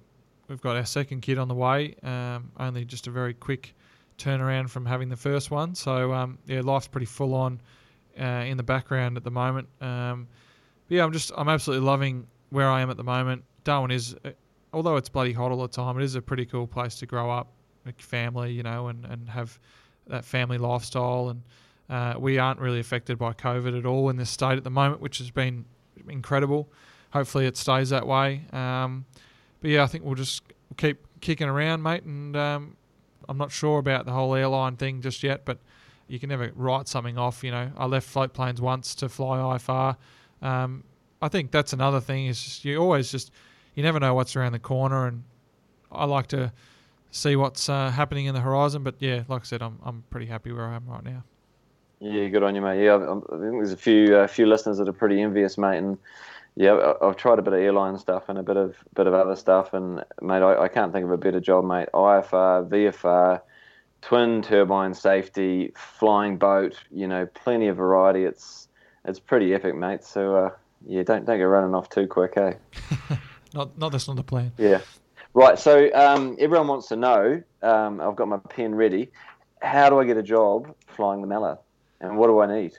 we've 0.49 0.61
got 0.61 0.77
our 0.77 0.85
second 0.85 1.23
kid 1.23 1.39
on 1.39 1.49
the 1.49 1.55
way. 1.55 1.97
Um, 2.03 2.51
only 2.59 2.85
just 2.85 3.07
a 3.07 3.11
very 3.11 3.35
quick 3.35 3.75
turnaround 4.19 4.71
from 4.71 4.87
having 4.87 5.09
the 5.09 5.17
first 5.17 5.51
one. 5.51 5.75
So 5.75 6.13
um, 6.13 6.39
yeah, 6.47 6.61
life's 6.61 6.89
pretty 6.89 7.07
full 7.07 7.35
on 7.35 7.61
uh, 8.19 8.45
in 8.47 8.57
the 8.57 8.63
background 8.63 9.17
at 9.17 9.25
the 9.25 9.31
moment. 9.31 9.69
Um, 9.81 10.29
but 10.89 10.97
yeah, 10.97 11.05
I'm 11.05 11.13
just 11.13 11.33
I'm 11.37 11.49
absolutely 11.49 11.87
loving 11.87 12.27
where 12.51 12.69
I 12.69 12.81
am 12.81 12.91
at 12.91 12.97
the 12.97 13.05
moment. 13.05 13.45
Darwin 13.65 13.91
is, 13.91 14.15
uh, 14.25 14.31
although 14.73 14.97
it's 14.97 15.09
bloody 15.09 15.33
hot 15.33 15.51
all 15.51 15.63
the 15.63 15.69
time, 15.69 15.99
it 15.99 16.05
is 16.05 16.15
a 16.15 16.23
pretty 16.23 16.47
cool 16.47 16.67
place 16.67 16.95
to 16.97 17.07
grow 17.07 17.31
up, 17.31 17.53
like 17.87 18.01
family, 18.01 18.53
you 18.53 18.63
know, 18.63 18.89
and, 18.89 19.05
and 19.07 19.29
have 19.29 19.59
that 20.07 20.25
family 20.25 20.59
lifestyle. 20.59 21.31
And 21.31 21.43
uh, 21.89 22.19
we 22.19 22.39
aren't 22.39 22.61
really 22.61 22.81
affected 22.81 23.19
by 23.19 23.33
COVID 23.33 23.79
at 23.79 23.87
all 23.87 24.11
in 24.11 24.17
this 24.17 24.31
state 24.31 24.57
at 24.57 24.65
the 24.65 24.71
moment, 24.71 25.01
which 25.01 25.19
has 25.19 25.31
been 25.31 25.65
incredible. 26.09 26.71
Hopefully, 27.11 27.47
it 27.47 27.57
stays 27.57 27.91
that 27.91 28.07
way. 28.07 28.45
Um, 28.53 29.07
but 29.61 29.71
yeah, 29.71 29.83
I 29.83 29.87
think 29.87 30.05
we'll 30.05 30.15
just 30.15 30.43
keep 30.77 31.07
kicking 31.21 31.49
around, 31.49 31.83
mate. 31.83 32.03
And 32.05 32.37
um, 32.37 32.77
I'm 33.29 33.39
not 33.39 33.53
sure 33.53 33.79
about 33.79 34.07
the 34.07 34.13
whole 34.13 34.35
airline 34.35 34.77
thing 34.77 35.01
just 35.01 35.23
yet, 35.23 35.45
but 35.45 35.59
you 36.09 36.19
can 36.19 36.29
never 36.29 36.53
write 36.55 36.89
something 36.89 37.19
off. 37.19 37.43
You 37.43 37.51
know, 37.51 37.71
I 37.77 37.87
left 37.87 38.09
float 38.09 38.33
planes 38.33 38.61
once 38.61 38.95
to 38.97 39.09
fly 39.09 39.39
IFR. 39.39 39.97
Um, 40.43 40.85
I 41.23 41.29
think 41.29 41.51
that's 41.51 41.73
another 41.73 42.01
thing. 42.01 42.27
Is 42.27 42.43
just, 42.43 42.65
you 42.65 42.79
always 42.79 43.11
just 43.11 43.33
you 43.75 43.83
never 43.83 43.99
know 43.99 44.15
what's 44.15 44.37
around 44.37 44.53
the 44.53 44.59
corner, 44.59 45.07
and 45.07 45.25
I 45.91 46.05
like 46.05 46.27
to 46.29 46.53
see 47.11 47.37
what's 47.37 47.69
uh, 47.69 47.91
happening 47.91 48.27
in 48.27 48.35
the 48.35 48.41
horizon. 48.41 48.83
But 48.83 48.97
yeah, 48.99 49.25
like 49.29 49.43
I 49.43 49.45
said, 49.45 49.63
I'm 49.63 49.79
I'm 49.85 50.05
pretty 50.11 50.27
happy 50.27 50.53
where 50.53 50.67
I 50.67 50.77
am 50.77 50.87
right 50.87 51.05
now. 51.05 51.25
Yeah, 52.01 52.29
good 52.29 52.43
on 52.43 52.55
you, 52.55 52.61
mate. 52.61 52.85
Yeah, 52.85 52.97
I 52.97 53.39
think 53.39 53.55
there's 53.55 53.73
a 53.73 53.77
few 53.77 54.17
uh, 54.17 54.27
few 54.27 54.47
listeners 54.47 54.79
that 54.79 54.89
are 54.89 54.93
pretty 54.93 55.23
envious, 55.23 55.57
mate. 55.57 55.79
And 55.79 55.97
yeah, 56.57 56.93
I've 57.03 57.17
tried 57.17 57.39
a 57.39 57.43
bit 57.43 57.53
of 57.53 57.59
airline 57.59 57.99
stuff 57.99 58.29
and 58.29 58.39
a 58.39 58.43
bit 58.43 58.57
of 58.57 58.77
bit 58.95 59.07
of 59.07 59.15
other 59.15 59.35
stuff, 59.35 59.75
and 59.75 60.05
mate, 60.23 60.43
I, 60.43 60.63
I 60.63 60.69
can't 60.69 60.93
think 60.93 61.05
of 61.05 61.11
a 61.11 61.19
better 61.19 61.41
job, 61.41 61.65
mate. 61.65 61.89
IFR, 61.93 62.69
VFR, 62.69 63.41
twin 64.03 64.43
turbine 64.43 64.95
safety, 64.95 65.73
flying 65.75 66.37
boat. 66.37 66.79
You 66.91 67.09
know, 67.09 67.27
plenty 67.27 67.67
of 67.67 67.77
variety. 67.77 68.25
It's 68.25 68.69
it's 69.05 69.19
pretty 69.19 69.53
epic, 69.53 69.75
mate. 69.75 70.05
So 70.05 70.37
uh, 70.37 70.51
yeah, 70.87 71.03
don't 71.03 71.27
don't 71.27 71.39
go 71.39 71.45
running 71.45 71.75
off 71.75 71.89
too 71.89 72.07
quick, 72.07 72.37
eh? 72.37 72.55
Not 73.55 73.79
not 73.79 73.93
that's 73.93 74.09
not 74.09 74.17
the 74.17 74.25
plan. 74.25 74.53
Yeah. 74.59 74.81
Right. 75.33 75.59
So 75.59 75.93
um, 75.95 76.37
everyone 76.41 76.67
wants 76.67 76.89
to 76.89 76.97
know. 76.97 77.43
Um, 77.63 78.01
I've 78.01 78.17
got 78.17 78.27
my 78.27 78.39
pen 78.39 78.75
ready. 78.75 79.11
How 79.63 79.89
do 79.89 80.01
I 80.01 80.05
get 80.05 80.17
a 80.17 80.23
job 80.23 80.75
flying 80.89 81.21
the 81.21 81.29
Mallard? 81.29 81.59
And 82.01 82.19
what 82.19 82.27
do 82.27 82.41
I 82.41 82.47
need? 82.47 82.73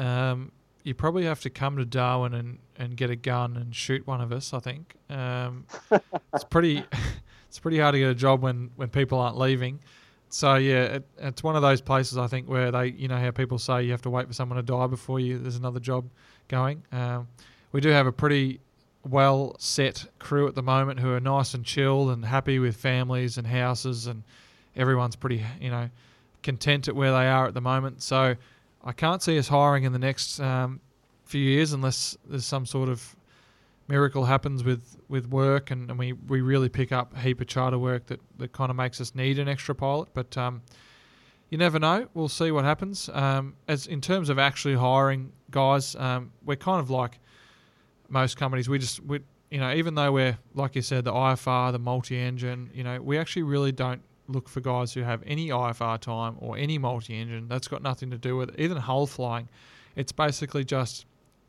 Um, 0.00 0.50
you 0.86 0.94
probably 0.94 1.24
have 1.24 1.40
to 1.40 1.50
come 1.50 1.76
to 1.78 1.84
Darwin 1.84 2.32
and, 2.32 2.58
and 2.76 2.96
get 2.96 3.10
a 3.10 3.16
gun 3.16 3.56
and 3.56 3.74
shoot 3.74 4.06
one 4.06 4.20
of 4.20 4.30
us. 4.30 4.54
I 4.54 4.60
think 4.60 4.94
um, 5.10 5.66
it's 6.32 6.44
pretty 6.44 6.84
it's 7.48 7.58
pretty 7.58 7.80
hard 7.80 7.94
to 7.94 7.98
get 7.98 8.08
a 8.08 8.14
job 8.14 8.40
when, 8.40 8.70
when 8.76 8.88
people 8.88 9.18
aren't 9.18 9.36
leaving. 9.36 9.80
So 10.28 10.54
yeah, 10.54 10.84
it, 10.84 11.08
it's 11.18 11.42
one 11.42 11.56
of 11.56 11.62
those 11.62 11.80
places 11.80 12.18
I 12.18 12.28
think 12.28 12.48
where 12.48 12.70
they 12.70 12.90
you 12.90 13.08
know 13.08 13.18
how 13.18 13.32
people 13.32 13.58
say 13.58 13.82
you 13.82 13.90
have 13.90 14.02
to 14.02 14.10
wait 14.10 14.28
for 14.28 14.32
someone 14.32 14.58
to 14.58 14.62
die 14.62 14.86
before 14.86 15.18
you 15.18 15.38
there's 15.38 15.56
another 15.56 15.80
job 15.80 16.08
going. 16.46 16.84
Um, 16.92 17.26
we 17.72 17.80
do 17.80 17.88
have 17.88 18.06
a 18.06 18.12
pretty 18.12 18.60
well 19.02 19.56
set 19.58 20.06
crew 20.20 20.46
at 20.46 20.54
the 20.54 20.62
moment 20.62 21.00
who 21.00 21.12
are 21.12 21.20
nice 21.20 21.52
and 21.54 21.64
chill 21.64 22.10
and 22.10 22.24
happy 22.24 22.60
with 22.60 22.76
families 22.76 23.38
and 23.38 23.46
houses 23.46 24.06
and 24.06 24.22
everyone's 24.76 25.16
pretty 25.16 25.44
you 25.60 25.70
know 25.70 25.90
content 26.44 26.86
at 26.86 26.94
where 26.94 27.10
they 27.10 27.26
are 27.26 27.46
at 27.46 27.54
the 27.54 27.60
moment. 27.60 28.02
So 28.02 28.36
I 28.86 28.92
can't 28.92 29.20
see 29.20 29.36
us 29.36 29.48
hiring 29.48 29.82
in 29.82 29.92
the 29.92 29.98
next 29.98 30.38
um, 30.38 30.80
few 31.24 31.42
years 31.42 31.72
unless 31.72 32.16
there's 32.24 32.46
some 32.46 32.64
sort 32.64 32.88
of 32.88 33.16
miracle 33.88 34.24
happens 34.24 34.62
with, 34.62 34.96
with 35.08 35.26
work 35.26 35.72
and, 35.72 35.90
and 35.90 35.98
we, 35.98 36.12
we 36.12 36.40
really 36.40 36.68
pick 36.68 36.92
up 36.92 37.14
a 37.16 37.18
heap 37.18 37.40
of 37.40 37.48
charter 37.48 37.78
work 37.78 38.06
that, 38.06 38.20
that 38.38 38.52
kind 38.52 38.70
of 38.70 38.76
makes 38.76 39.00
us 39.00 39.14
need 39.14 39.40
an 39.40 39.48
extra 39.48 39.74
pilot. 39.74 40.08
But 40.14 40.36
um, 40.38 40.62
you 41.50 41.58
never 41.58 41.80
know. 41.80 42.08
We'll 42.14 42.28
see 42.28 42.52
what 42.52 42.64
happens. 42.64 43.10
Um, 43.12 43.54
as 43.66 43.88
in 43.88 44.00
terms 44.00 44.28
of 44.28 44.38
actually 44.38 44.74
hiring 44.74 45.32
guys, 45.50 45.96
um, 45.96 46.32
we're 46.44 46.56
kind 46.56 46.80
of 46.80 46.88
like 46.88 47.18
most 48.08 48.36
companies. 48.36 48.68
We 48.68 48.78
just 48.78 49.00
we 49.04 49.20
you 49.50 49.58
know 49.58 49.72
even 49.72 49.94
though 49.94 50.12
we're 50.12 50.38
like 50.54 50.74
you 50.74 50.82
said 50.82 51.04
the 51.04 51.12
IFR, 51.12 51.72
the 51.72 51.78
multi-engine, 51.78 52.70
you 52.72 52.84
know 52.84 53.00
we 53.00 53.18
actually 53.18 53.44
really 53.44 53.72
don't 53.72 54.02
look 54.28 54.48
for 54.48 54.60
guys 54.60 54.92
who 54.92 55.02
have 55.02 55.22
any 55.26 55.48
IFR 55.48 55.98
time 56.00 56.36
or 56.38 56.56
any 56.56 56.78
multi-engine. 56.78 57.48
That's 57.48 57.68
got 57.68 57.82
nothing 57.82 58.10
to 58.10 58.18
do 58.18 58.36
with 58.36 58.50
it. 58.50 58.60
even 58.60 58.76
hull 58.76 59.06
flying. 59.06 59.48
It's 59.94 60.12
basically 60.12 60.64
just 60.64 61.06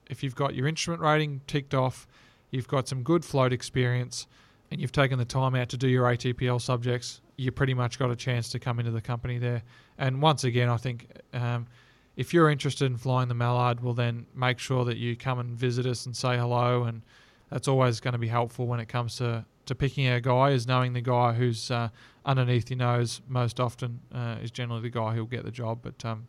if 0.10 0.24
you've 0.24 0.36
got 0.36 0.56
your 0.56 0.68
instrument 0.68 1.02
rating 1.02 1.42
ticked 1.48 1.74
off, 1.74 2.08
you've 2.52 2.68
got 2.68 2.88
some 2.88 3.04
good 3.04 3.26
float 3.26 3.52
experience, 3.52 4.28
and 4.72 4.80
you've 4.80 4.92
taken 4.92 5.18
the 5.18 5.26
time 5.26 5.56
out 5.56 5.70
to 5.70 5.78
do 5.78 5.88
your 5.88 6.06
ATPL 6.06 6.62
subjects, 6.62 7.22
you 7.38 7.52
pretty 7.52 7.74
much 7.74 8.00
got 8.00 8.12
a 8.12 8.16
chance 8.16 8.50
to 8.50 8.60
come 8.60 8.80
into 8.80 8.92
the 8.92 9.02
company 9.02 9.38
there. 9.38 9.64
And 9.98 10.22
once 10.22 10.44
again, 10.44 10.70
I 10.70 10.78
think 10.78 11.08
um, 11.34 11.68
if 12.16 12.34
you're 12.34 12.50
interested 12.50 12.86
in 12.86 12.98
flying 12.98 13.28
the 13.28 13.36
Mallard, 13.36 13.82
well 13.82 13.94
then 13.94 14.26
make 14.36 14.60
sure 14.60 14.84
that 14.86 14.98
you 14.98 15.16
come 15.16 15.40
and 15.40 15.52
visit 15.52 15.86
us 15.86 16.06
and 16.06 16.16
say 16.16 16.38
hello, 16.38 16.84
and 16.84 17.02
that's 17.50 17.68
always 17.68 18.00
going 18.00 18.14
to 18.14 18.18
be 18.18 18.28
helpful 18.28 18.66
when 18.66 18.80
it 18.80 18.88
comes 18.88 19.18
to 19.18 19.46
to 19.68 19.76
picking 19.76 20.08
a 20.08 20.20
guy. 20.20 20.50
Is 20.50 20.68
knowing 20.68 20.94
the 20.94 21.02
guy 21.02 21.34
who's 21.34 21.72
uh, 21.72 21.90
underneath 22.26 22.70
your 22.70 22.78
nose 22.78 23.22
most 23.28 23.60
often 23.60 24.02
uh, 24.14 24.38
is 24.42 24.52
generally 24.52 24.82
the 24.82 24.90
guy 24.90 25.14
who'll 25.14 25.26
get 25.26 25.46
the 25.46 25.52
job. 25.52 25.80
But 25.82 26.04
um, 26.04 26.28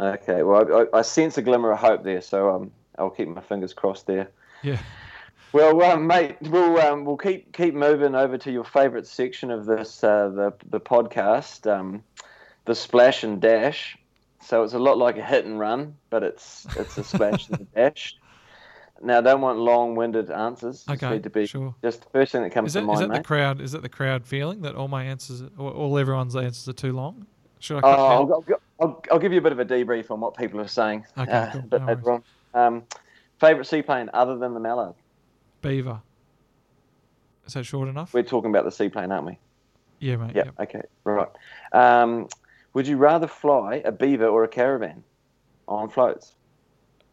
Okay. 0.00 0.42
Well, 0.42 0.88
I, 0.94 0.98
I 0.98 1.02
sense 1.02 1.38
a 1.38 1.42
glimmer 1.42 1.72
of 1.72 1.78
hope 1.78 2.04
there, 2.04 2.20
so 2.20 2.54
um, 2.54 2.70
I'll 2.98 3.10
keep 3.10 3.28
my 3.28 3.40
fingers 3.40 3.72
crossed 3.72 4.06
there. 4.06 4.30
yeah, 4.62 4.78
Well, 5.52 5.82
um, 5.82 6.06
mate, 6.06 6.36
we'll 6.42 6.78
um, 6.78 7.04
we'll 7.04 7.16
keep 7.16 7.52
keep 7.52 7.74
moving 7.74 8.14
over 8.14 8.38
to 8.38 8.52
your 8.52 8.64
favourite 8.64 9.06
section 9.06 9.50
of 9.50 9.66
this 9.66 10.04
uh, 10.04 10.28
the 10.28 10.52
the 10.70 10.80
podcast, 10.80 11.70
um, 11.70 12.04
the 12.64 12.74
splash 12.74 13.24
and 13.24 13.40
dash. 13.40 13.98
So 14.40 14.62
it's 14.62 14.74
a 14.74 14.78
lot 14.78 14.98
like 14.98 15.16
a 15.18 15.24
hit 15.24 15.44
and 15.44 15.58
run, 15.58 15.96
but 16.10 16.22
it's 16.22 16.66
it's 16.76 16.96
a 16.96 17.04
splash 17.04 17.48
and 17.48 17.60
a 17.60 17.64
dash. 17.90 18.16
Now, 19.02 19.18
I 19.18 19.20
don't 19.20 19.40
want 19.40 19.58
long-winded 19.58 20.30
answers. 20.30 20.84
Just 20.84 21.02
Okay, 21.02 21.14
need 21.14 21.22
to 21.22 21.30
be 21.30 21.46
sure. 21.46 21.74
just 21.82 22.02
the 22.02 22.08
first 22.10 22.32
thing 22.32 22.42
that 22.42 22.50
comes 22.50 22.68
is 22.68 22.72
to 22.74 22.80
that, 22.80 22.84
is 22.84 22.86
mind, 22.86 23.00
that 23.02 23.06
the 23.08 23.12
mate. 23.14 23.24
crowd? 23.24 23.60
Is 23.60 23.72
that 23.72 23.82
the 23.82 23.88
crowd 23.88 24.26
feeling 24.26 24.62
that 24.62 24.74
all 24.74 24.88
my 24.88 25.04
answers, 25.04 25.42
all, 25.58 25.68
all 25.68 25.98
everyone's 25.98 26.34
answers 26.34 26.68
are 26.68 26.72
too 26.72 26.92
long? 26.92 27.26
Should 27.60 27.78
I 27.78 27.80
cut 27.82 27.98
Oh? 27.98 28.02
I'll, 28.04 28.32
I'll, 28.32 28.44
I'll, 28.80 29.04
I'll 29.12 29.18
give 29.18 29.32
you 29.32 29.38
a 29.38 29.42
bit 29.42 29.52
of 29.52 29.58
a 29.58 29.64
debrief 29.64 30.10
on 30.10 30.20
what 30.20 30.36
people 30.36 30.60
are 30.60 30.68
saying. 30.68 31.04
Okay, 31.16 31.30
uh, 31.30 31.50
cool. 31.52 31.64
No 31.70 31.86
later. 31.86 32.22
Um, 32.54 32.82
favorite 33.40 33.66
seaplane 33.66 34.10
other 34.14 34.36
than 34.36 34.54
the 34.54 34.60
Mallard? 34.60 34.94
Beaver. 35.62 36.00
Is 37.46 37.54
that 37.54 37.64
short 37.64 37.88
enough? 37.88 38.12
We're 38.12 38.22
talking 38.22 38.50
about 38.50 38.64
the 38.64 38.70
seaplane, 38.70 39.10
aren't 39.10 39.26
we? 39.26 39.38
yeah, 40.00 40.16
mate. 40.16 40.32
Yeah. 40.34 40.44
yep. 40.44 40.54
Okay. 40.60 40.82
Right. 41.04 41.28
Um, 41.72 42.28
would 42.74 42.86
you 42.86 42.96
rather 42.96 43.26
fly 43.26 43.82
a 43.84 43.90
Beaver 43.90 44.26
or 44.26 44.44
a 44.44 44.48
Caravan 44.48 45.02
on 45.66 45.88
floats? 45.88 46.34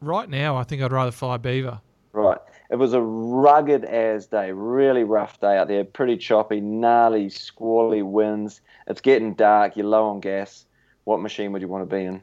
Right 0.05 0.29
now, 0.29 0.55
I 0.55 0.63
think 0.63 0.83
I'd 0.83 0.91
rather 0.91 1.09
fly 1.09 1.37
Beaver. 1.37 1.81
Right. 2.13 2.37
It 2.69 2.75
was 2.75 2.93
a 2.93 3.01
rugged 3.01 3.83
as 3.85 4.27
day, 4.27 4.51
really 4.51 5.03
rough 5.03 5.39
day 5.39 5.57
out 5.57 5.67
there, 5.67 5.83
pretty 5.83 6.15
choppy, 6.15 6.61
gnarly, 6.61 7.27
squally 7.27 8.03
winds. 8.03 8.61
It's 8.85 9.01
getting 9.01 9.33
dark. 9.33 9.75
You're 9.75 9.87
low 9.87 10.07
on 10.09 10.19
gas. 10.19 10.67
What 11.05 11.21
machine 11.21 11.51
would 11.53 11.61
you 11.63 11.67
want 11.67 11.89
to 11.89 11.95
be 11.95 12.03
in? 12.03 12.21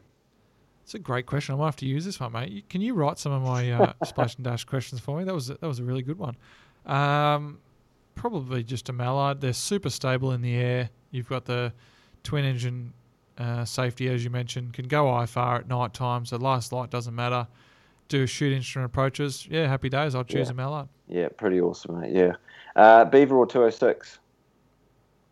It's 0.83 0.93
a 0.93 0.99
great 0.99 1.25
question. 1.25 1.55
I 1.55 1.57
might 1.57 1.65
have 1.65 1.75
to 1.77 1.85
use 1.85 2.05
this 2.05 2.21
one, 2.21 2.31
mate. 2.31 2.69
Can 2.69 2.79
you 2.79 2.93
write 2.93 3.19
some 3.19 3.33
of 3.33 3.41
my 3.41 3.71
uh, 3.71 3.93
splash 4.05 4.35
and 4.35 4.45
dash 4.45 4.63
questions 4.63 5.01
for 5.01 5.17
me? 5.17 5.25
That 5.25 5.33
was 5.33 5.47
that 5.47 5.61
was 5.61 5.79
a 5.79 5.83
really 5.83 6.03
good 6.03 6.17
one. 6.17 6.37
Um, 6.85 7.59
probably 8.15 8.63
just 8.63 8.87
a 8.87 8.93
Mallard. 8.93 9.41
They're 9.41 9.51
super 9.51 9.89
stable 9.89 10.31
in 10.31 10.41
the 10.41 10.55
air. 10.55 10.89
You've 11.11 11.27
got 11.27 11.43
the 11.43 11.73
twin 12.23 12.45
engine 12.45 12.93
uh, 13.37 13.65
safety, 13.65 14.07
as 14.07 14.23
you 14.23 14.29
mentioned. 14.29 14.71
Can 14.71 14.87
go 14.87 15.05
IFR 15.05 15.59
at 15.59 15.67
night 15.67 15.93
time, 15.93 16.25
so 16.25 16.37
last 16.37 16.71
light 16.71 16.89
doesn't 16.89 17.13
matter. 17.15 17.45
Do 18.13 18.27
shoot 18.27 18.53
instrument 18.53 18.91
approaches. 18.91 19.47
Yeah, 19.49 19.65
happy 19.67 19.89
days. 19.89 20.13
I'll 20.13 20.23
choose 20.23 20.49
Yeah. 20.49 20.51
a 20.51 20.53
Mallard. 20.53 20.87
Yeah, 21.07 21.29
pretty 21.35 21.59
awesome, 21.59 21.99
mate. 21.99 22.13
Yeah. 22.13 22.33
Uh, 22.75 23.05
Beaver 23.05 23.35
or 23.35 23.47
206? 23.47 24.19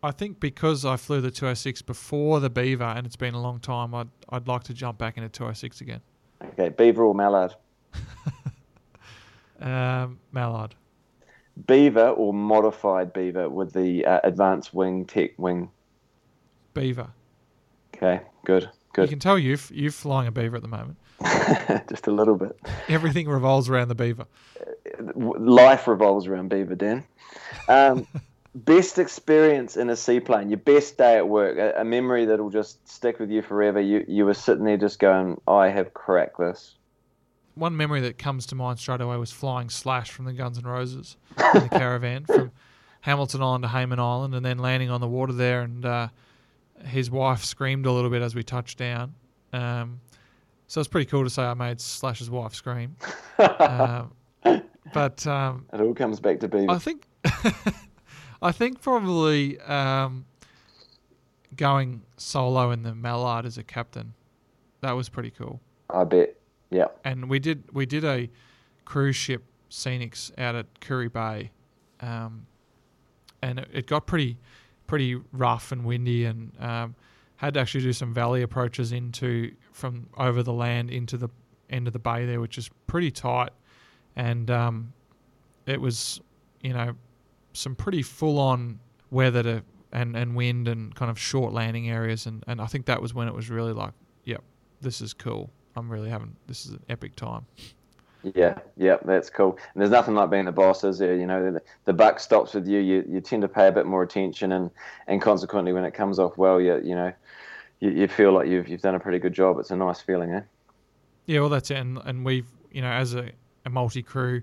I 0.02 0.10
think 0.10 0.40
because 0.40 0.84
I 0.84 0.96
flew 0.96 1.20
the 1.20 1.30
206 1.30 1.80
before 1.82 2.40
the 2.40 2.50
Beaver, 2.50 2.82
and 2.82 3.06
it's 3.06 3.14
been 3.14 3.34
a 3.34 3.40
long 3.40 3.60
time, 3.60 3.94
I'd 3.94 4.08
I'd 4.30 4.48
like 4.48 4.64
to 4.64 4.74
jump 4.74 4.98
back 4.98 5.16
into 5.16 5.28
206 5.28 5.80
again. 5.80 6.00
Okay, 6.44 6.70
beaver 6.70 7.04
or 7.04 7.14
mallard? 7.14 7.54
Um, 9.60 10.18
mallard. 10.32 10.74
Beaver 11.68 12.08
or 12.08 12.34
modified 12.34 13.12
beaver 13.12 13.48
with 13.48 13.72
the 13.72 14.04
uh, 14.04 14.18
advanced 14.24 14.74
wing 14.74 15.04
tech 15.04 15.38
wing? 15.38 15.70
Beaver. 16.74 17.10
Okay, 17.94 18.22
good, 18.44 18.68
You 18.96 19.08
can 19.08 19.18
tell 19.18 19.38
you've 19.38 19.70
you're 19.74 19.90
flying 19.90 20.28
a 20.28 20.32
beaver 20.32 20.56
at 20.56 20.62
the 20.62 20.68
moment. 20.68 20.98
Just 21.88 22.06
a 22.06 22.10
little 22.10 22.36
bit. 22.36 22.58
Everything 22.88 23.28
revolves 23.28 23.68
around 23.68 23.88
the 23.88 23.94
beaver. 23.94 24.26
Life 25.14 25.88
revolves 25.88 26.26
around 26.26 26.48
beaver, 26.48 26.74
Dan. 26.74 27.04
Um, 27.68 28.06
best 28.54 28.98
experience 28.98 29.76
in 29.76 29.88
a 29.88 29.96
seaplane, 29.96 30.50
your 30.50 30.58
best 30.58 30.98
day 30.98 31.16
at 31.16 31.28
work, 31.28 31.56
a, 31.56 31.80
a 31.80 31.84
memory 31.84 32.26
that'll 32.26 32.50
just 32.50 32.86
stick 32.88 33.18
with 33.18 33.30
you 33.30 33.42
forever. 33.42 33.80
You 33.80 34.04
you 34.06 34.24
were 34.26 34.34
sitting 34.34 34.64
there 34.64 34.76
just 34.76 34.98
going, 34.98 35.40
I 35.48 35.68
have 35.68 35.94
cracked 35.94 36.38
this. 36.38 36.74
One 37.54 37.76
memory 37.76 38.00
that 38.02 38.18
comes 38.18 38.46
to 38.46 38.54
mind 38.54 38.78
straight 38.78 39.00
away 39.00 39.16
was 39.16 39.30
flying 39.30 39.68
Slash 39.68 40.10
from 40.10 40.24
the 40.24 40.32
Guns 40.32 40.56
N' 40.56 40.64
Roses 40.64 41.16
in 41.54 41.62
the 41.62 41.68
caravan 41.72 42.24
from 42.24 42.50
Hamilton 43.02 43.42
Island 43.42 43.62
to 43.64 43.68
Hayman 43.68 43.98
Island, 43.98 44.34
and 44.34 44.44
then 44.44 44.58
landing 44.58 44.90
on 44.90 45.00
the 45.00 45.08
water 45.08 45.32
there. 45.32 45.62
And 45.62 45.84
uh, 45.84 46.08
his 46.84 47.10
wife 47.10 47.44
screamed 47.44 47.86
a 47.86 47.92
little 47.92 48.10
bit 48.10 48.22
as 48.22 48.34
we 48.34 48.42
touched 48.42 48.78
down. 48.78 49.14
Um, 49.52 50.00
so 50.66 50.80
it's 50.80 50.88
pretty 50.88 51.06
cool 51.06 51.24
to 51.24 51.30
say 51.30 51.42
I 51.42 51.54
made 51.54 51.80
Slash's 51.80 52.30
wife 52.30 52.54
scream. 52.54 52.96
um, 53.38 54.12
but 54.94 55.26
um, 55.26 55.66
It 55.72 55.80
all 55.80 55.94
comes 55.94 56.20
back 56.20 56.40
to 56.40 56.48
beaver. 56.48 56.70
I 56.70 56.78
think 56.78 57.06
I 58.42 58.52
think 58.52 58.80
probably 58.80 59.60
um, 59.60 60.24
going 61.56 62.02
solo 62.16 62.70
in 62.70 62.82
the 62.82 62.94
Mallard 62.94 63.46
as 63.46 63.58
a 63.58 63.62
captain 63.62 64.14
that 64.82 64.92
was 64.92 65.08
pretty 65.08 65.30
cool. 65.30 65.60
I 65.88 66.04
bet. 66.04 66.36
Yeah. 66.70 66.88
And 67.04 67.30
we 67.30 67.38
did 67.38 67.64
we 67.72 67.86
did 67.86 68.04
a 68.04 68.28
cruise 68.84 69.16
ship 69.16 69.44
scenics 69.70 70.36
out 70.38 70.54
at 70.54 70.66
Kuri 70.80 71.08
Bay, 71.08 71.50
um, 72.00 72.46
and 73.40 73.60
it, 73.60 73.68
it 73.72 73.86
got 73.86 74.06
pretty 74.06 74.36
pretty 74.86 75.20
rough 75.32 75.72
and 75.72 75.84
windy, 75.84 76.24
and 76.24 76.52
um, 76.60 76.94
had 77.36 77.54
to 77.54 77.60
actually 77.60 77.82
do 77.82 77.92
some 77.92 78.12
valley 78.12 78.42
approaches 78.42 78.92
into 78.92 79.52
from 79.72 80.08
over 80.16 80.42
the 80.42 80.52
land 80.52 80.90
into 80.90 81.16
the 81.16 81.28
end 81.70 81.86
of 81.86 81.92
the 81.92 81.98
bay 81.98 82.26
there, 82.26 82.40
which 82.40 82.58
is 82.58 82.70
pretty 82.86 83.10
tight, 83.10 83.50
and 84.16 84.50
um, 84.50 84.92
it 85.66 85.80
was 85.80 86.20
you 86.62 86.72
know 86.72 86.94
some 87.52 87.74
pretty 87.74 88.02
full 88.02 88.38
on 88.38 88.78
weather 89.10 89.42
to 89.42 89.62
and, 89.92 90.16
and 90.16 90.34
wind 90.34 90.68
and 90.68 90.94
kind 90.94 91.10
of 91.10 91.18
short 91.18 91.52
landing 91.52 91.90
areas 91.90 92.26
and, 92.26 92.42
and 92.46 92.60
I 92.60 92.66
think 92.66 92.86
that 92.86 93.00
was 93.00 93.12
when 93.12 93.28
it 93.28 93.34
was 93.34 93.50
really 93.50 93.72
like, 93.72 93.92
yep, 94.24 94.42
this 94.80 95.00
is 95.00 95.12
cool. 95.12 95.50
I'm 95.76 95.90
really 95.90 96.08
having 96.08 96.34
this 96.46 96.66
is 96.66 96.72
an 96.72 96.82
epic 96.88 97.14
time. 97.16 97.46
Yeah, 98.22 98.58
yeah, 98.76 98.98
that's 99.04 99.30
cool. 99.30 99.58
And 99.74 99.80
there's 99.80 99.90
nothing 99.90 100.14
like 100.14 100.30
being 100.30 100.44
the 100.44 100.52
boss, 100.52 100.84
is 100.84 100.98
there? 100.98 101.16
You 101.16 101.26
know, 101.26 101.52
the, 101.52 101.62
the 101.86 101.92
buck 101.92 102.20
stops 102.20 102.54
with 102.54 102.68
you. 102.68 102.78
You 102.78 103.04
you 103.08 103.20
tend 103.20 103.42
to 103.42 103.48
pay 103.48 103.66
a 103.66 103.72
bit 103.72 103.84
more 103.86 104.02
attention, 104.02 104.52
and, 104.52 104.70
and 105.08 105.20
consequently, 105.20 105.72
when 105.72 105.84
it 105.84 105.92
comes 105.92 106.18
off 106.18 106.38
well, 106.38 106.60
you 106.60 106.80
you 106.84 106.94
know, 106.94 107.12
you, 107.80 107.90
you 107.90 108.08
feel 108.08 108.32
like 108.32 108.46
you've 108.48 108.68
you've 108.68 108.80
done 108.80 108.94
a 108.94 109.00
pretty 109.00 109.18
good 109.18 109.32
job. 109.32 109.58
It's 109.58 109.72
a 109.72 109.76
nice 109.76 110.00
feeling, 110.00 110.32
eh? 110.32 110.42
Yeah, 111.26 111.40
well 111.40 111.48
that's 111.48 111.70
it. 111.70 111.78
And 111.78 111.98
and 112.04 112.24
we've 112.24 112.46
you 112.70 112.80
know, 112.80 112.90
as 112.90 113.14
a, 113.14 113.30
a 113.64 113.70
multi 113.70 114.02
crew, 114.02 114.42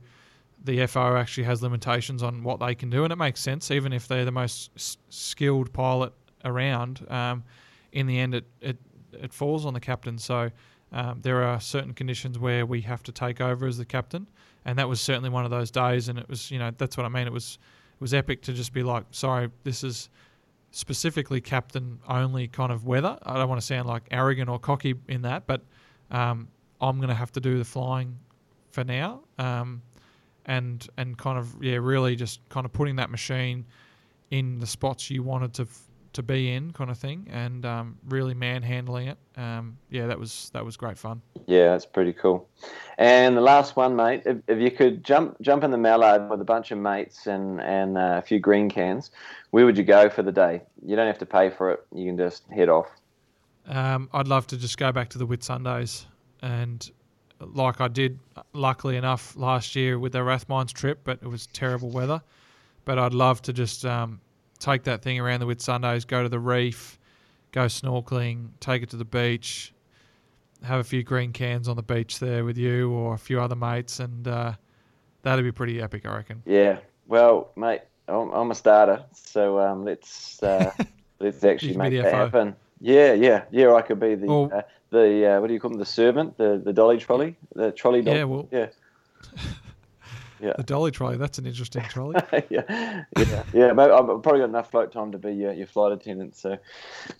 the 0.64 0.86
FO 0.88 1.16
actually 1.16 1.46
has 1.46 1.64
limitations 1.64 2.22
on 2.22 2.44
what 2.44 2.60
they 2.60 2.76
can 2.76 2.90
do, 2.90 3.04
and 3.06 3.14
it 3.14 3.18
makes 3.18 3.42
sense. 3.42 3.72
Even 3.72 3.94
if 3.94 4.08
they're 4.08 4.26
the 4.26 4.32
most 4.32 4.72
s- 4.76 4.98
skilled 5.10 5.72
pilot 5.72 6.14
around, 6.44 7.06
um, 7.10 7.44
in 7.94 8.08
the 8.08 8.20
end, 8.20 8.36
it, 8.36 8.46
it 8.60 8.78
it 9.14 9.34
falls 9.34 9.66
on 9.66 9.74
the 9.74 9.80
captain. 9.80 10.18
So 10.18 10.52
um, 10.92 11.20
there 11.22 11.44
are 11.44 11.60
certain 11.60 11.94
conditions 11.94 12.40
where 12.40 12.66
we 12.66 12.82
have 12.82 13.04
to 13.04 13.12
take 13.12 13.42
over 13.42 13.68
as 13.68 13.78
the 13.78 13.86
captain, 13.86 14.28
and 14.66 14.78
that 14.80 14.90
was 14.90 15.00
certainly 15.00 15.30
one 15.30 15.46
of 15.46 15.52
those 15.52 15.72
days. 15.72 16.10
And 16.10 16.18
it 16.18 16.28
was, 16.28 16.50
you 16.50 16.60
know, 16.60 16.72
that's 16.78 16.98
what 16.98 17.06
I 17.06 17.10
mean. 17.10 17.28
It 17.28 17.34
was 17.34 17.60
it 17.94 18.02
was 18.02 18.14
epic 18.14 18.42
to 18.44 18.54
just 18.54 18.74
be 18.74 18.84
like, 18.84 19.06
sorry, 19.12 19.50
this 19.64 19.84
is 19.84 20.10
specifically 20.72 21.42
captain 21.42 22.00
only 22.08 22.48
kind 22.48 22.72
of 22.72 22.86
weather. 22.86 23.18
I 23.24 23.36
don't 23.36 23.50
want 23.50 23.62
to 23.62 23.66
sound 23.66 23.88
like 23.88 24.04
arrogant 24.12 24.50
or 24.50 24.60
cocky 24.60 24.96
in 25.08 25.24
that, 25.24 25.48
but 25.48 25.62
um, 26.12 26.48
I'm 26.82 26.98
going 26.98 27.10
to 27.10 27.16
have 27.16 27.32
to 27.34 27.40
do 27.40 27.58
the 27.58 27.66
flying 27.66 28.18
for 28.72 28.84
now. 28.84 29.22
Um, 29.38 29.82
and 30.46 30.88
and 30.98 31.18
kind 31.18 31.38
of 31.38 31.64
yeah, 31.64 31.76
really 31.76 32.16
just 32.16 32.40
kind 32.50 32.66
of 32.66 32.74
putting 32.74 32.96
that 32.96 33.12
machine 33.12 33.66
in 34.32 34.60
the 34.60 34.68
spots 34.68 35.10
you 35.10 35.22
wanted 35.24 35.54
to 35.56 35.68
to 36.20 36.24
be 36.24 36.52
in, 36.52 36.72
kind 36.72 36.92
of 36.92 36.98
thing, 36.98 37.28
and 37.32 37.66
um, 37.66 37.98
really 38.08 38.34
manhandling 38.34 39.08
it. 39.08 39.18
Um, 39.36 39.78
yeah, 39.90 40.08
that 40.08 40.20
was 40.20 40.50
that 40.54 40.64
was 40.64 40.78
great 40.78 40.98
fun. 40.98 41.22
Yeah, 41.48 41.72
that's 41.72 41.86
pretty 41.86 42.14
cool. 42.14 42.48
And 42.98 43.36
the 43.36 43.42
last 43.42 43.76
one, 43.76 43.96
mate, 43.96 44.24
if, 44.26 44.38
if 44.48 44.60
you 44.60 44.70
could 44.70 45.04
jump 45.04 45.40
jump 45.42 45.64
in 45.64 45.72
the 45.72 45.78
Mallard 45.78 46.30
with 46.30 46.42
a 46.42 46.46
bunch 46.46 46.72
of 46.72 46.78
mates 46.78 47.28
and 47.28 47.62
and 47.62 47.98
uh, 47.98 48.16
a 48.18 48.22
few 48.22 48.40
green 48.40 48.70
cans, 48.70 49.12
where 49.52 49.66
would 49.66 49.78
you 49.78 49.84
go 49.84 50.10
for 50.10 50.22
the 50.22 50.32
day? 50.32 50.62
You 50.86 50.96
don't 50.96 51.08
have 51.08 51.20
to 51.20 51.26
pay 51.26 51.50
for 51.50 51.72
it. 51.72 51.86
You 51.94 52.06
can 52.06 52.18
just 52.18 52.44
head 52.50 52.70
off. 52.70 52.88
Um, 53.68 54.10
I'd 54.14 54.28
love 54.28 54.48
to 54.48 54.58
just 54.58 54.78
go 54.78 54.92
back 54.92 55.10
to 55.10 55.18
the 55.18 55.28
Whitsundays 55.28 56.06
and 56.42 56.90
like 57.40 57.80
I 57.80 57.88
did, 57.88 58.20
luckily 58.54 58.98
enough, 58.98 59.36
last 59.38 59.76
year 59.76 59.98
with 59.98 60.12
the 60.12 60.20
Rathmines 60.20 60.74
trip, 60.74 61.00
but 61.04 61.20
it 61.22 61.28
was 61.28 61.48
terrible 61.48 61.90
weather. 61.90 62.22
But 62.86 63.00
I'd 63.00 63.14
love 63.14 63.42
to 63.44 63.54
just 63.54 63.86
um, 63.86 64.20
take 64.60 64.84
that 64.84 65.02
thing 65.02 65.20
around 65.20 65.40
the 65.40 65.46
Whitsundays, 65.46 66.06
go 66.06 66.22
to 66.24 66.30
the 66.30 66.40
reef, 66.40 67.00
go 67.52 67.66
snorkeling, 67.66 68.50
take 68.60 68.84
it 68.84 68.90
to 68.92 68.98
the 68.98 69.06
beach, 69.06 69.74
have 70.64 70.80
a 70.80 70.84
few 70.84 71.04
green 71.04 71.32
cans 71.32 71.68
on 71.68 71.76
the 71.76 71.84
beach 71.84 72.20
there 72.20 72.44
with 72.44 72.58
you 72.58 72.92
or 72.92 73.14
a 73.14 73.18
few 73.18 73.40
other 73.42 73.56
mates, 73.56 74.00
and 74.00 74.28
uh, 74.28 74.54
that'd 75.24 75.44
be 75.44 75.52
pretty 75.52 75.82
epic, 75.82 76.06
I 76.06 76.16
reckon. 76.16 76.44
Yeah. 76.46 76.80
Well, 77.08 77.52
mate, 77.56 77.82
I'm, 78.08 78.30
I'm 78.32 78.52
a 78.52 78.56
starter, 78.56 79.04
so 79.14 79.60
um, 79.60 79.86
let's 79.86 80.44
uh, 80.44 80.72
let's 81.20 81.44
actually 81.44 81.70
You 81.70 81.76
can 81.76 81.90
be 81.90 81.96
make 81.98 82.04
that 82.04 82.14
happen. 82.14 82.56
Yeah, 82.82 83.14
yeah, 83.14 83.44
yeah. 83.52 83.74
I 83.74 83.82
could 83.82 84.00
be 84.00 84.16
the 84.16 84.28
Well- 84.28 84.52
uh, 84.54 84.62
the 84.92 85.26
uh, 85.36 85.40
what 85.42 85.48
do 85.48 85.54
you 85.54 85.60
call 85.60 85.70
them? 85.70 85.80
The 85.80 85.86
servant, 85.86 86.38
the 86.38 86.60
the 86.64 86.74
dolly 86.74 86.98
trolley, 86.98 87.36
the 87.56 87.72
trolley 87.72 88.02
dog. 88.02 88.16
Yeah, 88.16 88.24
well, 88.26 88.48
Yeah. 88.52 88.68
Yeah. 90.42 90.54
the 90.58 90.64
dolly 90.64 90.92
trolley, 90.92 91.18
that's 91.18 91.38
an 91.38 91.46
interesting 91.46 91.84
trolley. 91.84 92.16
yeah, 92.50 93.04
yeah, 93.18 93.44
yeah. 93.54 93.74
Mate, 93.74 93.92
I've 93.92 94.06
probably 94.06 94.40
got 94.40 94.50
enough 94.50 94.72
float 94.72 94.92
time 94.92 95.12
to 95.12 95.18
be 95.18 95.34
your, 95.34 95.54
your 95.54 95.68
flight 95.68 95.92
attendant, 95.92 96.36
so 96.36 96.58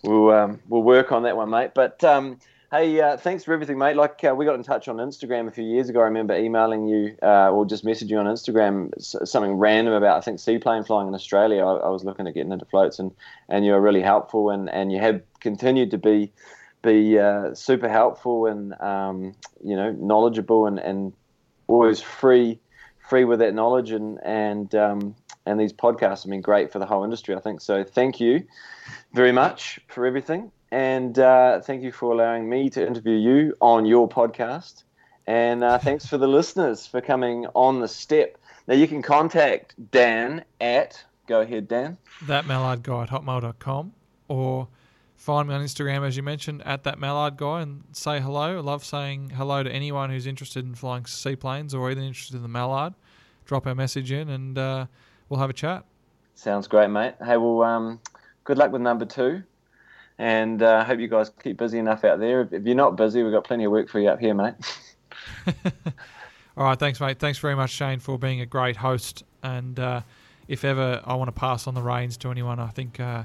we'll 0.02 0.30
um, 0.30 0.60
we'll 0.68 0.82
work 0.82 1.12
on 1.12 1.24
that 1.24 1.36
one, 1.36 1.50
mate. 1.50 1.72
But 1.74 2.02
um, 2.04 2.38
hey, 2.70 3.00
uh, 3.00 3.16
thanks 3.16 3.44
for 3.44 3.52
everything, 3.52 3.78
mate. 3.78 3.96
Like 3.96 4.22
uh, 4.24 4.34
we 4.34 4.44
got 4.44 4.54
in 4.54 4.62
touch 4.62 4.88
on 4.88 4.96
Instagram 4.96 5.48
a 5.48 5.50
few 5.50 5.64
years 5.64 5.88
ago. 5.88 6.00
I 6.00 6.04
remember 6.04 6.36
emailing 6.36 6.86
you 6.86 7.16
uh, 7.22 7.50
or 7.50 7.66
just 7.66 7.84
messaging 7.84 8.10
you 8.10 8.18
on 8.18 8.26
Instagram 8.26 8.92
something 9.00 9.52
random 9.54 9.94
about 9.94 10.16
I 10.16 10.20
think 10.20 10.40
seaplane 10.40 10.84
flying 10.84 11.08
in 11.08 11.14
Australia. 11.14 11.64
I, 11.64 11.74
I 11.74 11.88
was 11.88 12.04
looking 12.04 12.26
at 12.26 12.34
getting 12.34 12.52
into 12.52 12.64
floats, 12.64 12.98
and, 12.98 13.12
and 13.48 13.64
you 13.64 13.72
were 13.72 13.80
really 13.80 14.02
helpful, 14.02 14.50
and, 14.50 14.70
and 14.70 14.92
you 14.92 14.98
have 14.98 15.20
continued 15.40 15.90
to 15.90 15.98
be 15.98 16.32
be 16.82 17.18
uh, 17.18 17.54
super 17.54 17.88
helpful 17.88 18.46
and 18.46 18.80
um, 18.80 19.34
you 19.62 19.76
know 19.76 19.92
knowledgeable 19.92 20.66
and, 20.66 20.78
and 20.78 21.12
always 21.66 22.00
free 22.00 22.58
free 23.10 23.24
with 23.24 23.40
that 23.40 23.52
knowledge 23.52 23.90
and 23.90 24.18
and 24.22 24.74
um, 24.74 25.16
and 25.44 25.58
these 25.58 25.72
podcasts 25.72 26.22
have 26.22 26.30
been 26.30 26.40
great 26.40 26.72
for 26.72 26.78
the 26.78 26.86
whole 26.86 27.02
industry. 27.04 27.34
I 27.34 27.40
think 27.40 27.60
so. 27.60 27.82
Thank 27.82 28.20
you 28.20 28.44
very 29.12 29.32
much 29.32 29.80
for 29.88 30.06
everything, 30.06 30.52
and 30.70 31.18
uh, 31.18 31.60
thank 31.60 31.82
you 31.82 31.92
for 31.92 32.12
allowing 32.12 32.48
me 32.48 32.70
to 32.70 32.86
interview 32.86 33.16
you 33.16 33.56
on 33.60 33.84
your 33.84 34.08
podcast. 34.08 34.84
And 35.26 35.62
uh, 35.62 35.78
thanks 35.78 36.06
for 36.06 36.18
the 36.18 36.28
listeners 36.38 36.86
for 36.86 37.00
coming 37.00 37.46
on 37.54 37.80
the 37.80 37.88
step. 37.88 38.38
Now 38.68 38.74
you 38.74 38.86
can 38.86 39.02
contact 39.02 39.74
Dan 39.90 40.44
at 40.60 41.04
go 41.26 41.40
ahead 41.40 41.68
Dan. 41.68 41.98
that 42.22 42.46
mallard 42.46 42.82
guy 42.82 43.02
at 43.02 43.10
hotmail.com 43.10 43.92
or 44.28 44.68
find 45.20 45.46
me 45.46 45.54
on 45.54 45.62
Instagram, 45.62 46.06
as 46.06 46.16
you 46.16 46.22
mentioned, 46.22 46.62
at 46.64 46.82
that 46.84 46.98
mallard 46.98 47.36
guy 47.36 47.60
and 47.60 47.84
say 47.92 48.20
hello. 48.20 48.56
I 48.56 48.60
love 48.60 48.82
saying 48.82 49.30
hello 49.36 49.62
to 49.62 49.70
anyone 49.70 50.08
who's 50.08 50.26
interested 50.26 50.64
in 50.64 50.74
flying 50.74 51.04
seaplanes 51.04 51.74
or 51.74 51.90
even 51.90 52.04
interested 52.04 52.36
in 52.36 52.42
the 52.42 52.48
mallard. 52.48 52.94
Drop 53.44 53.66
our 53.66 53.74
message 53.74 54.10
in 54.12 54.30
and 54.30 54.56
uh, 54.56 54.86
we'll 55.28 55.38
have 55.38 55.50
a 55.50 55.52
chat. 55.52 55.84
Sounds 56.36 56.66
great, 56.66 56.88
mate. 56.88 57.16
Hey, 57.22 57.36
well, 57.36 57.62
um, 57.62 58.00
good 58.44 58.56
luck 58.56 58.72
with 58.72 58.80
number 58.80 59.04
two. 59.04 59.42
And 60.16 60.62
uh, 60.62 60.84
hope 60.84 61.00
you 61.00 61.08
guys 61.08 61.30
keep 61.42 61.58
busy 61.58 61.78
enough 61.78 62.02
out 62.02 62.18
there. 62.18 62.40
If, 62.40 62.54
if 62.54 62.64
you're 62.64 62.74
not 62.74 62.96
busy, 62.96 63.22
we've 63.22 63.32
got 63.32 63.44
plenty 63.44 63.64
of 63.64 63.72
work 63.72 63.90
for 63.90 64.00
you 64.00 64.08
up 64.08 64.20
here, 64.20 64.32
mate. 64.32 64.54
All 66.56 66.64
right, 66.64 66.78
thanks, 66.78 66.98
mate. 66.98 67.18
Thanks 67.18 67.38
very 67.38 67.54
much, 67.54 67.72
Shane, 67.72 68.00
for 68.00 68.18
being 68.18 68.40
a 68.40 68.46
great 68.46 68.76
host. 68.76 69.22
And 69.42 69.78
uh, 69.78 70.00
if 70.48 70.64
ever 70.64 71.02
I 71.04 71.14
want 71.14 71.28
to 71.28 71.38
pass 71.38 71.66
on 71.66 71.74
the 71.74 71.82
reins 71.82 72.16
to 72.18 72.30
anyone, 72.30 72.58
I 72.58 72.68
think 72.68 72.98
uh, 72.98 73.24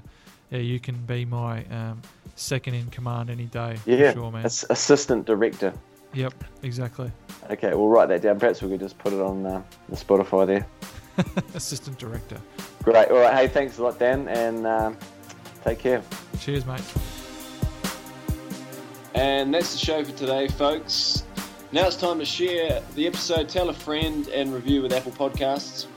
yeah, 0.49 0.59
you 0.59 0.80
can 0.80 0.95
be 1.05 1.26
my 1.26 1.65
um, 1.65 2.01
second 2.35 2.76
in 2.76 2.88
command 2.88 3.30
any 3.30 3.45
day. 3.45 3.77
Yeah, 3.85 4.11
for 4.11 4.19
sure, 4.19 4.31
man. 4.31 4.45
Ass- 4.45 4.65
assistant 4.69 5.26
director. 5.26 5.73
Yep, 6.13 6.43
exactly. 6.63 7.11
Okay, 7.49 7.69
we'll 7.69 7.89
write 7.89 8.07
that 8.09 8.22
down. 8.22 8.39
Perhaps 8.39 8.61
we 8.61 8.69
could 8.69 8.80
just 8.80 8.97
put 8.97 9.13
it 9.13 9.19
on 9.19 9.45
uh, 9.45 9.61
the 9.89 9.95
Spotify 9.95 10.47
there. 10.47 10.67
Assistant 11.53 11.97
director. 11.97 12.38
Great. 12.84 13.09
All 13.09 13.19
right. 13.19 13.34
Hey, 13.34 13.47
thanks 13.47 13.77
a 13.77 13.84
lot, 13.84 13.99
Dan, 13.99 14.27
and 14.27 14.67
um, 14.67 14.97
take 15.63 15.80
care. 15.80 16.01
Cheers, 16.39 16.65
mate. 16.65 16.84
And 19.13 19.53
that's 19.53 19.72
the 19.72 19.77
show 19.77 20.03
for 20.03 20.11
today, 20.11 20.47
folks. 20.49 21.23
Now 21.72 21.88
it's 21.88 21.95
time 21.95 22.19
to 22.19 22.26
share 22.26 22.81
the 22.95 23.07
episode, 23.07 23.49
tell 23.49 23.69
a 23.69 23.73
friend, 23.73 24.27
and 24.30 24.53
review 24.53 24.81
with 24.81 24.93
Apple 24.93 25.11
Podcasts. 25.11 25.88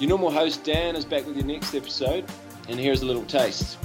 Your 0.00 0.08
normal 0.08 0.30
host, 0.30 0.64
Dan, 0.64 0.96
is 0.96 1.04
back 1.04 1.26
with 1.26 1.36
your 1.36 1.46
next 1.46 1.74
episode, 1.74 2.24
and 2.68 2.78
here's 2.78 3.02
a 3.02 3.06
little 3.06 3.24
taste. 3.24 3.78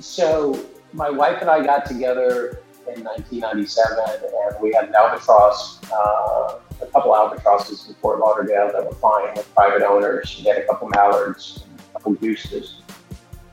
So, 0.00 0.64
my 0.92 1.10
wife 1.10 1.40
and 1.40 1.50
I 1.50 1.64
got 1.64 1.86
together 1.86 2.62
in 2.94 3.02
1997, 3.02 3.98
and 4.22 4.62
we 4.62 4.72
had 4.72 4.88
an 4.88 4.94
albatross, 4.94 5.80
uh, 5.92 6.58
a 6.80 6.86
couple 6.92 7.14
albatrosses 7.14 7.88
in 7.88 7.94
Fort 7.96 8.20
Lauderdale 8.20 8.70
that 8.72 8.84
were 8.84 8.94
flying 8.96 9.34
with 9.34 9.52
private 9.54 9.82
owners. 9.82 10.36
We 10.38 10.48
had 10.48 10.58
a 10.58 10.66
couple 10.66 10.88
mallards, 10.88 11.64
a 11.88 11.92
couple 11.94 12.12
gooses. 12.14 12.80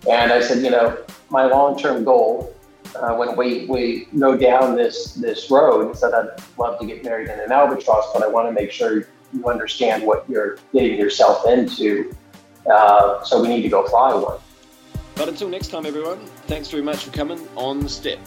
And 0.10 0.32
I 0.32 0.42
said, 0.42 0.64
you 0.64 0.70
know, 0.70 0.98
my 1.30 1.46
long-term 1.46 2.04
goal 2.04 2.54
uh, 2.96 3.16
when 3.16 3.36
we, 3.36 3.66
we 3.66 4.08
go 4.20 4.38
down 4.38 4.76
this 4.76 5.14
this 5.16 5.50
road, 5.50 5.92
is 5.92 6.02
that 6.02 6.14
I'd 6.14 6.44
love 6.58 6.80
to 6.80 6.86
get 6.86 7.04
married 7.04 7.30
in 7.30 7.40
an 7.40 7.52
albatross, 7.52 8.06
but 8.14 8.24
I 8.24 8.28
want 8.28 8.48
to 8.48 8.52
make 8.52 8.72
sure 8.72 9.08
you 9.34 9.46
understand 9.48 10.04
what 10.04 10.30
you're 10.30 10.58
getting 10.74 10.98
yourself 10.98 11.48
into. 11.48 12.14
Uh, 12.72 13.24
so 13.24 13.42
we 13.42 13.48
need 13.48 13.64
to 13.64 13.70
go 13.70 13.86
fly 13.88 14.14
one. 14.14 14.40
But 15.16 15.30
until 15.30 15.50
next 15.50 15.68
time, 15.68 15.86
everyone, 15.86 16.20
thanks 16.48 16.70
very 16.70 16.84
much 16.84 17.04
for 17.04 17.12
coming 17.12 17.48
on 17.56 17.80
the 17.80 17.90
step. 17.90 18.20